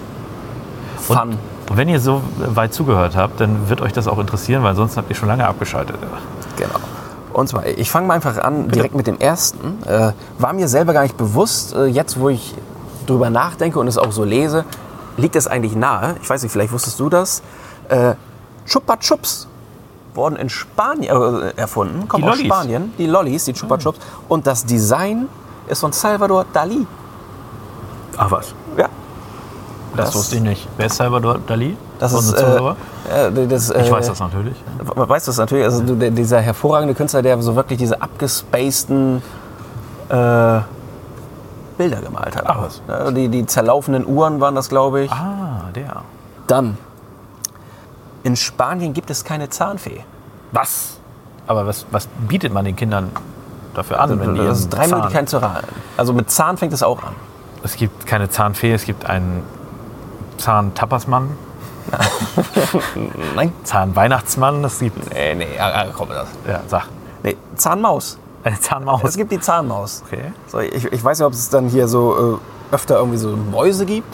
Und- 1.07 1.17
Fun. 1.17 1.38
Und 1.69 1.77
wenn 1.77 1.88
ihr 1.88 2.01
so 2.01 2.21
weit 2.38 2.73
zugehört 2.73 3.15
habt, 3.15 3.39
dann 3.39 3.69
wird 3.69 3.79
euch 3.81 3.93
das 3.93 4.07
auch 4.09 4.19
interessieren, 4.19 4.63
weil 4.63 4.75
sonst 4.75 4.97
habt 4.97 5.09
ihr 5.09 5.15
schon 5.15 5.29
lange 5.29 5.47
abgeschaltet. 5.47 5.95
Genau. 6.57 6.75
Und 7.34 7.47
zwar, 7.49 7.65
ich 7.65 7.89
fange 7.89 8.07
mal 8.07 8.13
einfach 8.13 8.38
an, 8.38 8.69
direkt 8.69 8.95
mit 8.95 9.07
dem 9.07 9.19
ersten. 9.19 9.84
Äh, 9.86 10.13
war 10.38 10.53
mir 10.53 10.67
selber 10.67 10.93
gar 10.93 11.01
nicht 11.03 11.17
bewusst, 11.17 11.73
äh, 11.73 11.86
jetzt 11.86 12.19
wo 12.19 12.29
ich 12.29 12.53
drüber 13.07 13.29
nachdenke 13.29 13.79
und 13.79 13.88
es 13.88 13.97
auch 13.97 14.11
so 14.11 14.23
lese, 14.23 14.65
liegt 15.17 15.36
es 15.36 15.47
eigentlich 15.47 15.75
nahe. 15.75 16.15
Ich 16.21 16.29
weiß 16.29 16.43
nicht, 16.43 16.51
vielleicht 16.51 16.71
wusstest 16.71 16.99
du 16.99 17.09
das. 17.09 17.41
Äh, 17.89 18.13
Chupa 18.65 18.97
Chups 18.97 19.47
wurden 20.13 20.36
in 20.36 20.47
Spanien 20.49 21.15
äh, 21.15 21.53
erfunden, 21.59 22.07
kommen 22.07 22.23
Die 22.23 22.29
aus. 22.29 22.38
Spanien. 22.39 22.93
Die 22.97 23.07
Lollis, 23.07 23.45
die 23.45 23.53
Chupa 23.53 23.77
Chups. 23.79 23.97
Und 24.29 24.45
das 24.47 24.63
Design 24.65 25.27
ist 25.67 25.79
von 25.79 25.91
Salvador 25.91 26.45
Dali. 26.53 26.86
Ach 28.15 28.29
was, 28.29 28.53
Ja. 28.77 28.88
das, 29.95 30.05
Das- 30.07 30.15
wusste 30.15 30.36
ich 30.36 30.41
nicht. 30.43 30.67
Wer 30.77 30.86
ist 30.86 30.95
Salvador 30.97 31.39
Dali? 31.47 31.75
Das 31.99 32.13
ist, 32.13 32.34
äh, 32.34 32.59
das, 33.49 33.69
ich 33.69 33.87
äh, 33.87 33.91
weiß 33.91 34.07
das 34.07 34.19
natürlich. 34.19 34.55
Man 34.95 35.09
weiß 35.09 35.25
das 35.25 35.37
natürlich, 35.37 35.65
also 35.65 35.83
du, 35.83 36.11
dieser 36.11 36.41
hervorragende 36.41 36.93
Künstler, 36.93 37.21
der 37.21 37.41
so 37.41 37.55
wirklich 37.55 37.79
diese 37.79 38.01
abgespaceden 38.01 39.21
äh, 40.09 40.59
Bilder 41.77 42.01
gemalt 42.01 42.35
hat. 42.35 42.43
Ach 42.45 42.61
was. 42.61 42.81
Ja, 42.87 43.11
die, 43.11 43.29
die 43.29 43.45
zerlaufenden 43.45 44.05
Uhren 44.05 44.39
waren 44.39 44.55
das, 44.55 44.69
glaube 44.69 45.01
ich. 45.01 45.11
Ah, 45.11 45.69
der. 45.75 46.03
Dann, 46.47 46.77
in 48.23 48.35
Spanien 48.35 48.93
gibt 48.93 49.09
es 49.09 49.23
keine 49.23 49.49
Zahnfee. 49.49 50.03
Was? 50.51 50.97
Aber 51.47 51.65
was, 51.67 51.85
was 51.91 52.07
bietet 52.27 52.53
man 52.53 52.63
den 52.63 52.75
Kindern 52.75 53.11
dafür 53.73 53.99
an, 53.99 54.19
wenn 54.19 54.35
die 54.35 54.41
das 54.41 54.59
ist 54.59 54.69
drei 54.69 54.87
Zahn- 54.87 54.99
Möglichkeiten 54.99 55.27
zu 55.27 55.41
raten. 55.41 55.67
Also 55.97 56.13
mit 56.13 56.29
Zahn 56.29 56.57
fängt 56.57 56.73
es 56.73 56.83
auch 56.83 57.03
an. 57.03 57.15
Es 57.63 57.75
gibt 57.75 58.05
keine 58.05 58.29
Zahnfee, 58.29 58.73
es 58.73 58.85
gibt 58.85 59.05
einen 59.09 59.43
Zahntappersmann, 60.37 61.31
Nein? 63.36 63.51
Zahnweihnachtsmann, 63.63 64.63
das 64.63 64.79
gibt, 64.79 65.13
Nee, 65.13 65.36
nee, 65.36 65.47
ja, 65.57 65.86
ja, 65.86 65.91
komm 65.95 66.09
das. 66.09 66.27
ja, 66.47 66.61
sag, 66.67 66.88
Nee, 67.23 67.38
Zahnmaus. 67.55 68.17
eine 68.43 68.59
Zahnmaus. 68.59 69.01
Es 69.03 69.15
gibt 69.17 69.31
die 69.31 69.39
Zahnmaus. 69.39 70.03
Okay. 70.07 70.34
So, 70.47 70.59
ich, 70.59 70.86
ich 70.86 71.03
weiß 71.03 71.19
nicht, 71.19 71.25
ob 71.25 71.34
es 71.34 71.49
dann 71.49 71.69
hier 71.69 71.88
so 71.88 72.39
äh, 72.71 72.73
öfter 72.75 72.97
irgendwie 72.97 73.17
so 73.17 73.29
Mäuse 73.29 73.86
gibt, 73.86 74.13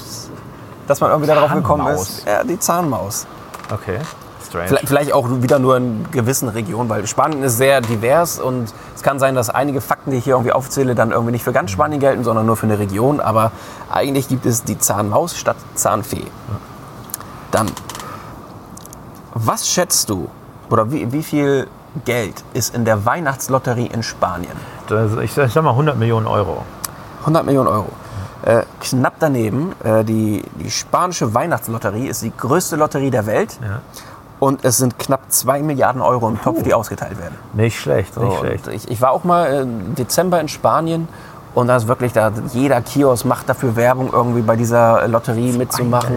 dass 0.87 0.99
man 1.01 1.09
irgendwie 1.11 1.27
darauf 1.29 1.51
gekommen 1.53 1.87
ist. 1.87 2.25
Ja, 2.27 2.43
die 2.43 2.59
Zahnmaus. 2.59 3.25
Okay, 3.71 3.99
strange. 4.47 4.67
Vielleicht, 4.67 4.87
vielleicht 4.87 5.13
auch 5.13 5.27
wieder 5.29 5.57
nur 5.59 5.77
in 5.77 6.05
gewissen 6.11 6.49
Regionen, 6.49 6.89
weil 6.89 7.05
Spanien 7.07 7.41
ist 7.43 7.57
sehr 7.57 7.81
divers 7.81 8.39
und 8.39 8.71
es 8.95 9.01
kann 9.03 9.17
sein, 9.19 9.33
dass 9.35 9.49
einige 9.49 9.81
Fakten, 9.81 10.11
die 10.11 10.17
ich 10.17 10.23
hier 10.23 10.33
irgendwie 10.33 10.51
aufzähle, 10.51 10.93
dann 10.95 11.11
irgendwie 11.11 11.31
nicht 11.31 11.43
für 11.43 11.51
ganz 11.53 11.71
Spanien 11.71 11.99
gelten, 11.99 12.23
sondern 12.23 12.45
nur 12.45 12.57
für 12.57 12.65
eine 12.67 12.77
Region. 12.79 13.19
Aber 13.19 13.51
eigentlich 13.91 14.27
gibt 14.27 14.45
es 14.45 14.63
die 14.63 14.77
Zahnmaus 14.77 15.37
statt 15.37 15.57
Zahnfee. 15.75 16.25
Dann, 17.51 17.67
was 19.33 19.67
schätzt 19.69 20.09
du 20.09 20.29
oder 20.69 20.91
wie, 20.91 21.11
wie 21.11 21.23
viel 21.23 21.67
Geld 22.05 22.43
ist 22.53 22.75
in 22.75 22.85
der 22.85 23.05
Weihnachtslotterie 23.05 23.87
in 23.87 24.03
Spanien? 24.03 24.51
Das, 24.87 25.11
ich, 25.17 25.33
sag- 25.33 25.47
ich 25.47 25.53
sag 25.53 25.63
mal 25.63 25.71
100 25.71 25.97
Millionen 25.97 26.27
Euro. 26.27 26.63
100 27.21 27.45
Millionen 27.45 27.67
Euro. 27.67 27.87
Äh, 28.43 28.63
knapp 28.79 29.13
daneben, 29.19 29.73
äh, 29.83 30.03
die, 30.03 30.43
die 30.55 30.71
spanische 30.71 31.33
Weihnachtslotterie 31.33 32.07
ist 32.07 32.21
die 32.21 32.31
größte 32.35 32.75
Lotterie 32.75 33.11
der 33.11 33.25
Welt. 33.25 33.57
Ja. 33.61 33.81
Und 34.39 34.63
es 34.63 34.77
sind 34.77 34.97
knapp 34.97 35.23
2 35.27 35.61
Milliarden 35.63 36.01
Euro 36.01 36.29
im 36.29 36.41
Topf, 36.41 36.63
die 36.63 36.73
ausgeteilt 36.73 37.19
werden. 37.19 37.35
Nicht 37.53 37.77
schlecht, 37.77 38.15
nicht 38.15 38.31
So, 38.31 38.37
schlecht. 38.39 38.67
ich, 38.67 38.89
ich 38.89 39.01
war 39.01 39.11
auch 39.11 39.25
mal 39.25 39.47
äh, 39.47 39.61
im 39.63 39.95
Dezember 39.95 40.39
in 40.39 40.47
Spanien 40.47 41.09
und 41.55 41.67
da 41.67 41.77
ist 41.77 41.87
wirklich, 41.87 42.13
da, 42.13 42.31
jeder 42.53 42.81
Kiosk 42.81 43.25
macht 43.25 43.49
dafür 43.49 43.75
Werbung, 43.75 44.11
irgendwie 44.13 44.41
bei 44.41 44.55
dieser 44.55 45.07
Lotterie 45.07 45.51
mitzumachen. 45.51 46.15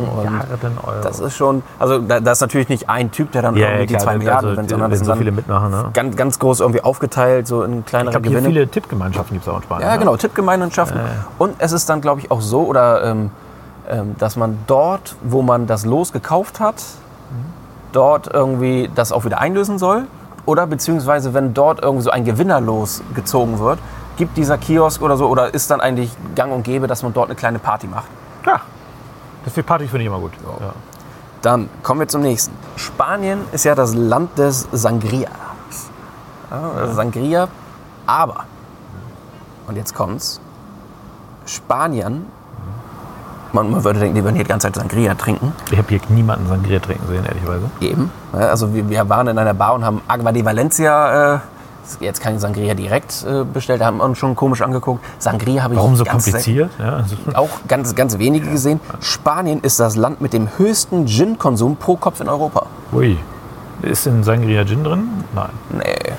Das 1.03 1.21
ist 1.21 1.37
schon, 1.37 1.63
also 1.79 1.99
da, 1.99 2.21
da 2.21 2.33
ist 2.33 2.41
natürlich 2.41 2.69
nicht 2.69 2.89
ein 2.89 3.11
Typ, 3.11 3.33
der 3.33 3.43
dann 3.43 3.57
ja, 3.57 3.69
irgendwie 3.69 3.95
ja, 3.95 3.99
die 3.99 4.05
2 4.05 4.19
Milliarden 4.19 4.51
also, 4.51 4.57
gewinnt, 4.57 4.71
sondern 4.71 4.91
das 4.91 4.99
sind 4.99 5.07
so 5.07 5.15
viele 5.15 5.33
mitmachen. 5.33 5.71
Ne? 5.71 5.91
ganz, 5.95 6.17
ganz 6.17 6.39
groß 6.39 6.61
irgendwie 6.61 6.83
aufgeteilt, 6.83 7.47
so 7.47 7.63
in 7.63 7.81
Ich 7.81 7.87
kleinere 7.87 8.13
glaube, 8.13 8.29
hier 8.29 8.39
Gewinne. 8.39 8.53
viele 8.53 8.69
Tippgemeinschaften 8.69 9.35
gibt 9.35 9.47
es 9.47 9.53
auch 9.53 9.57
in 9.57 9.63
Spanien. 9.63 9.89
Ja, 9.89 9.95
ne? 9.95 9.99
genau, 9.99 10.17
Tippgemeinschaften. 10.17 11.01
Und 11.39 11.55
es 11.59 11.73
ist 11.73 11.89
dann, 11.89 12.01
glaube 12.01 12.21
ich, 12.21 12.31
auch 12.31 12.41
so, 12.41 12.63
oder 12.63 13.05
ähm, 13.05 13.31
ähm, 13.89 14.15
dass 14.19 14.37
man 14.37 14.59
dort, 14.67 15.17
wo 15.23 15.43
man 15.43 15.67
das 15.67 15.85
Los 15.85 16.13
gekauft 16.13 16.61
hat, 16.61 16.77
dort 17.93 18.33
irgendwie 18.33 18.91
das 18.95 19.13
auch 19.13 19.25
wieder 19.25 19.41
einlösen 19.41 19.79
soll. 19.79 20.05
Oder 20.45 20.67
beziehungsweise, 20.67 21.35
wenn 21.35 21.55
dort 21.55 21.83
irgendwie 21.83 22.03
so 22.03 22.11
ein 22.11 22.25
Gewinnerlos 22.25 23.03
gezogen 23.15 23.59
wird, 23.61 23.79
gibt 24.23 24.37
dieser 24.37 24.57
Kiosk 24.57 25.03
oder 25.03 25.17
so, 25.17 25.27
oder 25.27 25.53
ist 25.53 25.69
dann 25.73 25.81
eigentlich 25.81 26.13
gang 26.37 26.53
und 26.53 26.63
gäbe, 26.63 26.87
dass 26.87 27.03
man 27.03 27.13
dort 27.13 27.27
eine 27.27 27.35
kleine 27.35 27.59
Party 27.59 27.89
macht. 27.89 28.07
Ja, 28.47 28.61
das 29.45 29.53
für 29.53 29.65
Party 29.65 29.89
finde 29.89 30.03
ich 30.03 30.07
immer 30.07 30.21
gut. 30.21 30.31
Ja. 30.61 30.73
Dann 31.43 31.69
kommen 31.83 31.99
wir 31.99 32.07
zum 32.07 32.23
nächsten. 32.23 32.55
Spanien 32.77 33.41
ist 33.51 33.65
ja 33.65 33.75
das 33.75 33.97
Land 33.97 34.39
des 34.39 34.69
Sangria. 34.71 35.29
Ja, 36.53 36.87
Sangria, 36.93 37.49
aber, 38.07 38.45
und 39.67 39.75
jetzt 39.77 39.93
kommt's, 39.93 40.41
Spanien, 41.45 42.27
man, 43.53 43.73
man 43.73 43.83
würde 43.83 43.99
denken, 43.99 44.15
die 44.15 44.23
würden 44.23 44.37
hier 44.37 44.45
die 44.45 44.51
ganze 44.51 44.69
Zeit 44.69 44.77
Sangria 44.77 45.17
trinken. 45.17 45.53
Ich 45.73 45.79
habe 45.79 45.89
hier 45.89 46.01
niemanden 46.11 46.47
Sangria 46.47 46.79
trinken 46.79 47.09
sehen, 47.09 47.25
ehrlicherweise. 47.27 47.71
Eben. 47.81 48.13
Ja, 48.35 48.39
Also 48.39 48.73
wir, 48.73 48.89
wir 48.89 49.09
waren 49.09 49.27
in 49.27 49.37
einer 49.37 49.55
Bar 49.55 49.75
und 49.75 49.85
haben 49.85 50.01
Agua 50.07 50.31
de 50.31 50.45
Valencia, 50.45 51.35
äh, 51.35 51.39
jetzt 52.01 52.21
kein 52.21 52.39
Sangria 52.39 52.75
direkt 52.75 53.25
äh, 53.25 53.45
bestellt, 53.45 53.83
haben 53.83 54.01
uns 54.01 54.19
schon 54.19 54.37
komisch 54.37 54.63
angeguckt. 54.63 55.05
Sangria 55.19 55.63
habe 55.63 55.75
ich 55.75 55.79
Warum 55.79 55.97
so 55.97 56.05
kompliziert? 56.05 56.71
Ja, 56.79 56.97
also, 56.97 57.17
auch 57.35 57.51
ganz, 57.69 57.95
ganz 57.95 58.19
wenige 58.19 58.49
gesehen. 58.51 58.81
Spanien 59.01 59.61
ist 59.61 59.81
das 59.81 59.97
Land 59.97 60.21
mit 60.21 60.33
dem 60.33 60.49
höchsten 60.59 61.07
Gin-Konsum 61.07 61.77
pro 61.77 61.97
Kopf 61.97 62.21
in 62.21 62.29
Europa. 62.29 62.67
ui. 62.93 63.19
Ist 63.83 64.07
in 64.07 64.23
Sangria 64.23 64.65
Gin 64.65 64.85
drin? 64.85 65.09
Nein. 65.35 65.51
Nee, 65.71 66.13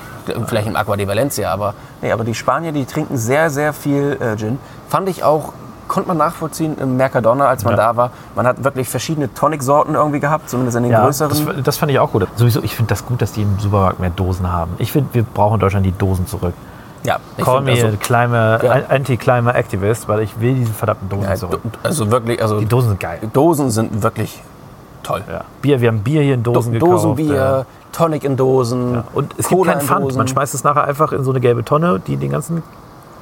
vielleicht 0.46 0.66
im 0.66 0.76
Aqua 0.76 0.96
de 0.96 1.06
Valencia, 1.08 1.50
aber, 1.50 1.74
nee, 2.02 2.12
aber 2.12 2.24
die 2.24 2.34
Spanier, 2.34 2.72
die 2.72 2.84
trinken 2.84 3.16
sehr, 3.16 3.48
sehr 3.48 3.72
viel 3.72 4.18
äh, 4.20 4.36
Gin. 4.36 4.58
Fand 4.88 5.08
ich 5.08 5.24
auch, 5.24 5.54
konnte 5.94 6.08
man 6.08 6.16
nachvollziehen 6.18 6.76
im 6.78 6.96
Mercadona, 6.96 7.46
als 7.46 7.64
man 7.64 7.72
Ja. 7.76 7.76
da 7.92 7.96
war. 7.96 8.10
Man 8.34 8.46
hat 8.46 8.62
wirklich 8.64 8.88
verschiedene 8.88 9.32
Tonic-Sorten 9.32 9.94
irgendwie 9.94 10.20
gehabt, 10.20 10.50
zumindest 10.50 10.76
in 10.76 10.82
den 10.82 10.92
Ja, 10.92 11.04
größeren. 11.04 11.46
das, 11.46 11.62
das 11.64 11.76
fand 11.78 11.92
ich 11.92 11.98
auch 11.98 12.10
gut. 12.12 12.26
Sowieso, 12.36 12.62
ich 12.62 12.74
finde 12.74 12.88
das 12.90 13.06
gut, 13.06 13.22
dass 13.22 13.32
die 13.32 13.42
im 13.42 13.58
Supermarkt 13.58 14.00
mehr 14.00 14.10
Dosen 14.10 14.50
haben. 14.52 14.72
Ich 14.78 14.92
finde, 14.92 15.08
wir 15.14 15.22
brauchen 15.22 15.54
in 15.54 15.60
Deutschland 15.60 15.86
die 15.86 15.92
Dosen 15.96 16.26
zurück. 16.26 16.52
ja, 17.04 17.18
ich 17.36 17.44
Call 17.44 17.60
me 17.62 17.74
Climate, 18.00 18.66
Ja. 18.66 18.72
Anti-Climate 18.88 19.56
Activist, 19.56 20.08
weil 20.08 20.20
ich 20.20 20.40
will 20.40 20.54
diese 20.54 20.72
verdammten 20.72 21.08
Dosen 21.08 21.28
ja, 21.28 21.34
zurück. 21.36 21.60
also 21.82 22.10
wirklich, 22.10 22.40
also 22.42 22.58
Die 22.60 22.66
Dosen 22.66 22.88
sind 22.90 23.00
geil. 23.00 23.18
Dosen 23.32 23.70
sind 23.70 24.02
wirklich 24.02 24.42
toll. 25.02 25.22
Ja. 25.30 25.42
Bier, 25.62 25.80
wir 25.80 25.88
haben 25.88 26.00
Bier 26.02 26.22
hier 26.22 26.34
in 26.34 26.42
Dosen 26.42 26.72
Do 26.72 26.78
gekauft. 26.86 27.04
Dosenbier, 27.04 27.66
Tonic 27.92 28.24
in 28.24 28.36
Dosen. 28.36 28.94
Ja. 28.94 29.04
Und 29.12 29.34
es 29.38 29.46
Cola 29.48 29.74
gibt 29.74 29.86
keinen 29.88 29.98
in 30.00 30.04
Pfand. 30.06 30.16
Man 30.16 30.28
schmeißt 30.28 30.54
es 30.54 30.64
nachher 30.64 30.84
einfach 30.84 31.12
in 31.12 31.22
so 31.22 31.30
eine 31.30 31.40
gelbe 31.40 31.64
Tonne, 31.64 32.00
die 32.04 32.16
den 32.16 32.30
ganzen. 32.32 32.62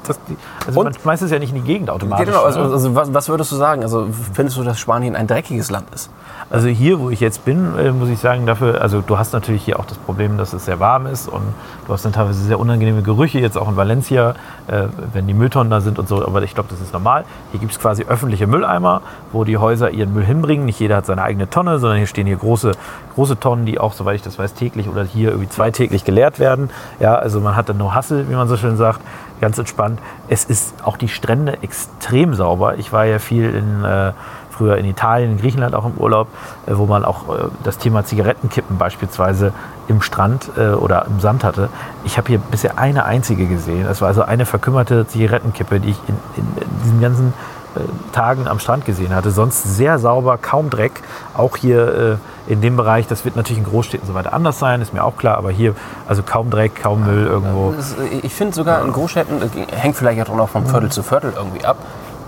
Das, 0.07 0.19
also 0.67 0.81
Und- 0.81 0.85
man 0.85 0.95
schmeißt 0.95 1.23
es 1.23 1.31
ja 1.31 1.39
nicht 1.39 1.51
in 1.55 1.63
die 1.63 1.67
Gegend 1.73 1.91
automatisch. 1.91 2.27
genau, 2.27 2.43
also, 2.43 2.65
ne? 2.65 2.73
also 2.73 2.95
was, 2.95 3.15
was 3.15 3.29
würdest 3.29 3.53
du 3.53 3.57
sagen? 3.57 3.83
Also 3.83 4.09
findest 4.33 4.57
du, 4.59 4.65
dass 4.65 4.79
Spanien 4.79 5.15
ein 5.17 5.27
dreckiges 5.27 5.71
Land 5.71 5.87
ist? 5.95 6.11
Also 6.51 6.69
hier, 6.69 7.01
wo 7.01 7.09
ich 7.09 7.21
jetzt 7.21 7.45
bin, 7.45 7.79
äh, 7.79 7.93
muss 7.93 8.09
ich 8.09 8.19
sagen, 8.19 8.45
dafür, 8.45 8.83
also 8.83 9.01
du 9.01 9.17
hast 9.17 9.33
natürlich 9.33 9.63
hier 9.63 9.79
auch 9.79 9.87
das 9.87 9.97
Problem, 9.99 10.37
dass 10.37 10.53
es 10.53 10.65
sehr 10.67 10.81
warm 10.81 11.07
ist 11.07 11.29
und 11.29 11.43
du 11.87 11.93
hast 11.93 12.05
dann 12.05 12.13
teilweise 12.13 12.43
sehr 12.45 12.59
unangenehme 12.61 13.03
Gerüche, 13.03 13.39
jetzt 13.39 13.57
auch 13.57 13.69
in 13.69 13.77
Valencia, 13.77 14.35
äh, 14.67 14.85
wenn 15.13 15.27
die 15.27 15.35
Mülltonnen 15.35 15.71
da 15.71 15.81
sind 15.81 15.99
und 15.99 16.09
so, 16.09 16.27
aber 16.27 16.43
ich 16.43 16.55
glaube, 16.55 16.69
das 16.71 16.81
ist 16.81 16.93
normal. 16.93 17.25
Hier 17.53 17.61
gibt 17.61 17.73
es 17.73 17.79
quasi 17.79 18.05
öffentliche 18.05 18.47
Mülleimer, 18.47 19.01
wo 19.33 19.45
die 19.45 19.57
Häuser 19.57 19.91
ihren 19.93 20.13
Müll 20.13 20.25
hinbringen. 20.25 20.67
Nicht 20.67 20.79
jeder 20.81 20.97
hat 20.97 21.07
seine 21.07 21.23
eigene 21.23 21.49
Tonne, 21.49 21.79
sondern 21.79 21.99
hier 21.99 22.07
stehen 22.07 22.27
hier 22.27 22.37
große, 22.37 22.73
große 23.15 23.39
Tonnen, 23.41 23.65
die 23.65 23.79
auch, 23.79 23.95
soweit 23.95 24.17
ich 24.17 24.23
das 24.23 24.39
weiß, 24.39 24.55
täglich 24.55 24.89
oder 24.89 25.05
hier 25.05 25.31
irgendwie 25.31 25.49
zweitäglich 25.49 26.05
geleert 26.05 26.39
werden. 26.39 26.69
Ja, 27.01 27.15
also 27.15 27.41
man 27.41 27.57
hat 27.57 27.69
dann 27.69 27.79
no 27.79 27.95
Hassel, 27.95 28.29
wie 28.29 28.35
man 28.35 28.49
so 28.49 28.57
schön 28.57 28.77
sagt, 28.77 29.01
ganz 29.43 29.59
entspannt. 29.59 30.01
Es 30.29 30.45
ist 30.45 30.73
auch 30.83 30.97
die 30.97 31.09
Strände 31.09 31.59
extrem 31.63 32.33
sauber. 32.35 32.79
Ich 32.79 32.93
war 32.93 33.05
ja 33.05 33.19
viel 33.19 33.55
in 33.55 33.85
äh, 33.85 34.13
früher 34.53 34.77
in 34.77 34.85
Italien, 34.85 35.33
in 35.33 35.39
Griechenland 35.39 35.75
auch 35.75 35.85
im 35.85 35.95
Urlaub, 35.99 36.29
äh, 36.67 36.73
wo 36.77 36.87
man 36.87 37.05
auch 37.05 37.29
äh, 37.29 37.49
das 37.65 37.77
Thema 37.79 38.05
Zigarettenkippen 38.05 38.79
beispielsweise 38.79 39.53
im 39.89 40.01
Strand 40.01 40.51
äh, 40.57 40.69
oder 40.69 41.07
im 41.07 41.21
Sand 41.21 41.43
hatte. 41.43 41.69
Ich 42.05 42.17
habe 42.17 42.29
hier 42.29 42.39
bisher 42.39 42.79
eine 42.79 43.05
einzige 43.05 43.47
gesehen. 43.47 43.87
Es 43.87 44.01
war 44.01 44.09
also 44.09 44.23
eine 44.23 44.47
verkümmerte 44.47 45.07
Zigarettenkippe, 45.07 45.81
die 45.81 45.91
ich 45.91 46.01
in, 46.07 46.17
in, 46.37 46.45
in 46.63 46.83
diesen 46.85 47.01
ganzen 47.01 47.35
äh, 47.75 47.81
Tagen 48.13 48.47
am 48.47 48.61
Strand 48.61 48.85
gesehen 48.85 49.15
hatte. 49.15 49.33
Sonst 49.33 49.77
sehr 49.77 49.99
sauber, 49.99 50.39
kaum 50.41 50.71
Dreck. 50.71 50.93
Auch 51.35 51.57
hier 51.57 51.95
äh, 51.95 52.17
in 52.47 52.61
dem 52.61 52.77
Bereich, 52.77 53.07
das 53.07 53.25
wird 53.25 53.37
natürlich 53.37 53.59
in 53.59 53.65
Großstädten 53.65 54.07
so 54.07 54.15
weiter 54.15 54.33
anders 54.33 54.59
sein, 54.59 54.81
ist 54.81 54.93
mir 54.93 55.05
auch 55.05 55.17
klar, 55.17 55.39
aber 55.39 55.51
hier 55.51 55.75
also 56.09 56.23
kaum 56.23 56.51
Dreck, 56.51 56.83
kaum 56.83 57.05
Müll 57.05 57.27
irgendwo. 57.27 57.73
Äh, 57.73 58.19
ich 58.23 58.35
finde 58.35 58.55
sogar 58.55 58.85
in 58.85 58.93
Großstädten, 58.93 59.43
äh, 59.43 59.77
hängt 59.77 59.97
vielleicht 59.97 60.29
auch 60.29 60.35
noch 60.35 60.49
vom 60.49 60.67
Viertel 60.67 60.91
zu 60.91 61.03
Viertel 61.03 61.33
irgendwie 61.37 61.65
ab, 61.65 61.77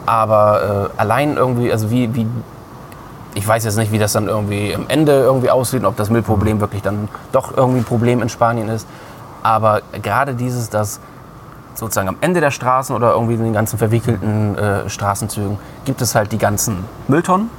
aber 0.07 0.91
äh, 0.97 1.01
allein 1.01 1.37
irgendwie, 1.37 1.73
also 1.73 1.91
wie, 1.91 2.15
wie 2.15 2.27
ich 3.35 3.47
weiß 3.47 3.65
jetzt 3.65 3.77
nicht, 3.77 3.91
wie 3.91 3.99
das 3.99 4.13
dann 4.13 4.29
irgendwie 4.29 4.75
am 4.75 4.85
Ende 4.89 5.13
irgendwie 5.13 5.51
aussieht, 5.51 5.81
und 5.81 5.87
ob 5.87 5.97
das 5.97 6.09
Müllproblem 6.09 6.61
wirklich 6.61 6.83
dann 6.83 7.09
doch 7.33 7.57
irgendwie 7.57 7.81
ein 7.81 7.85
Problem 7.85 8.23
in 8.23 8.29
Spanien 8.29 8.69
ist. 8.69 8.87
Aber 9.43 9.83
gerade 10.01 10.35
dieses, 10.35 10.71
dass 10.71 11.01
sozusagen 11.75 12.09
am 12.09 12.17
Ende 12.21 12.41
der 12.41 12.53
Straßen 12.53 12.95
oder 12.95 13.13
irgendwie 13.13 13.35
in 13.35 13.43
den 13.43 13.53
ganzen 13.53 13.79
verwickelten 13.79 14.57
äh, 14.57 14.89
Straßenzügen 14.89 15.59
gibt 15.85 16.01
es 16.01 16.15
halt 16.15 16.31
die 16.31 16.39
ganzen 16.39 16.85
Mülltonnen. 17.09 17.51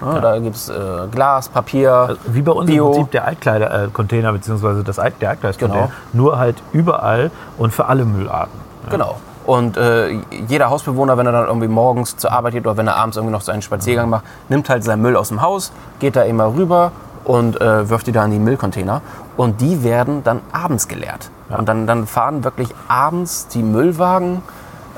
Ne? 0.00 0.20
Da 0.20 0.38
gibt 0.38 0.56
es 0.56 0.68
äh, 0.68 0.72
Glas, 1.10 1.48
Papier, 1.48 2.16
Wie 2.26 2.42
bei 2.42 2.52
uns 2.52 2.70
Bio. 2.70 2.86
im 2.86 2.92
Prinzip 2.92 3.12
der 3.12 3.24
Altkleider-Container, 3.26 4.32
beziehungsweise 4.32 4.84
das 4.84 4.98
Alt 4.98 5.14
der 5.20 5.30
Altkleider-Container. 5.30 5.86
Genau. 5.86 5.92
Nur 6.12 6.38
halt 6.38 6.56
überall 6.72 7.30
und 7.58 7.72
für 7.72 7.86
alle 7.86 8.04
Müllarten. 8.04 8.58
Genau. 8.90 9.16
Und 9.46 9.76
äh, 9.76 10.20
jeder 10.48 10.70
Hausbewohner, 10.70 11.18
wenn 11.18 11.26
er 11.26 11.32
dann 11.32 11.46
irgendwie 11.46 11.68
morgens 11.68 12.16
zur 12.16 12.32
Arbeit 12.32 12.54
geht 12.54 12.66
oder 12.66 12.76
wenn 12.76 12.86
er 12.86 12.96
abends 12.96 13.16
irgendwie 13.16 13.32
noch 13.32 13.42
seinen 13.42 13.62
Spaziergang 13.62 14.08
macht, 14.08 14.24
nimmt 14.48 14.68
halt 14.70 14.84
seinen 14.84 15.02
Müll 15.02 15.16
aus 15.16 15.28
dem 15.28 15.42
Haus, 15.42 15.72
geht 15.98 16.16
da 16.16 16.22
immer 16.22 16.54
rüber 16.54 16.92
und 17.24 17.60
äh, 17.60 17.88
wirft 17.88 18.06
die 18.06 18.12
da 18.12 18.24
in 18.24 18.30
die 18.30 18.38
Müllcontainer. 18.38 19.02
Und 19.36 19.60
die 19.60 19.82
werden 19.84 20.24
dann 20.24 20.40
abends 20.52 20.88
geleert. 20.88 21.30
Und 21.50 21.68
dann, 21.68 21.86
dann 21.86 22.06
fahren 22.06 22.42
wirklich 22.44 22.68
abends 22.88 23.48
die 23.48 23.62
Müllwagen, 23.62 24.42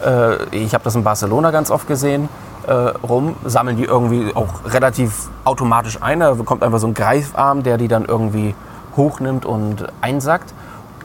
äh, 0.05 0.37
ich 0.57 0.75
habe 0.75 0.85
das 0.85 0.95
in 0.95 1.03
Barcelona 1.03 1.51
ganz 1.51 1.71
oft 1.71 1.89
gesehen, 1.89 2.29
äh, 2.67 2.73
rum, 2.73 3.37
sammeln 3.45 3.77
die 3.77 3.85
irgendwie 3.85 4.35
auch 4.35 4.65
relativ 4.67 5.29
automatisch 5.45 6.03
ein. 6.03 6.21
Da 6.21 6.35
kommt 6.45 6.63
einfach 6.63 6.79
so 6.79 6.87
ein 6.87 6.95
Greifarm, 6.95 7.63
der 7.63 7.79
die 7.79 7.89
dann 7.89 8.05
irgendwie 8.05 8.55
hochnimmt 8.97 9.45
und 9.45 9.87
einsackt 10.01 10.53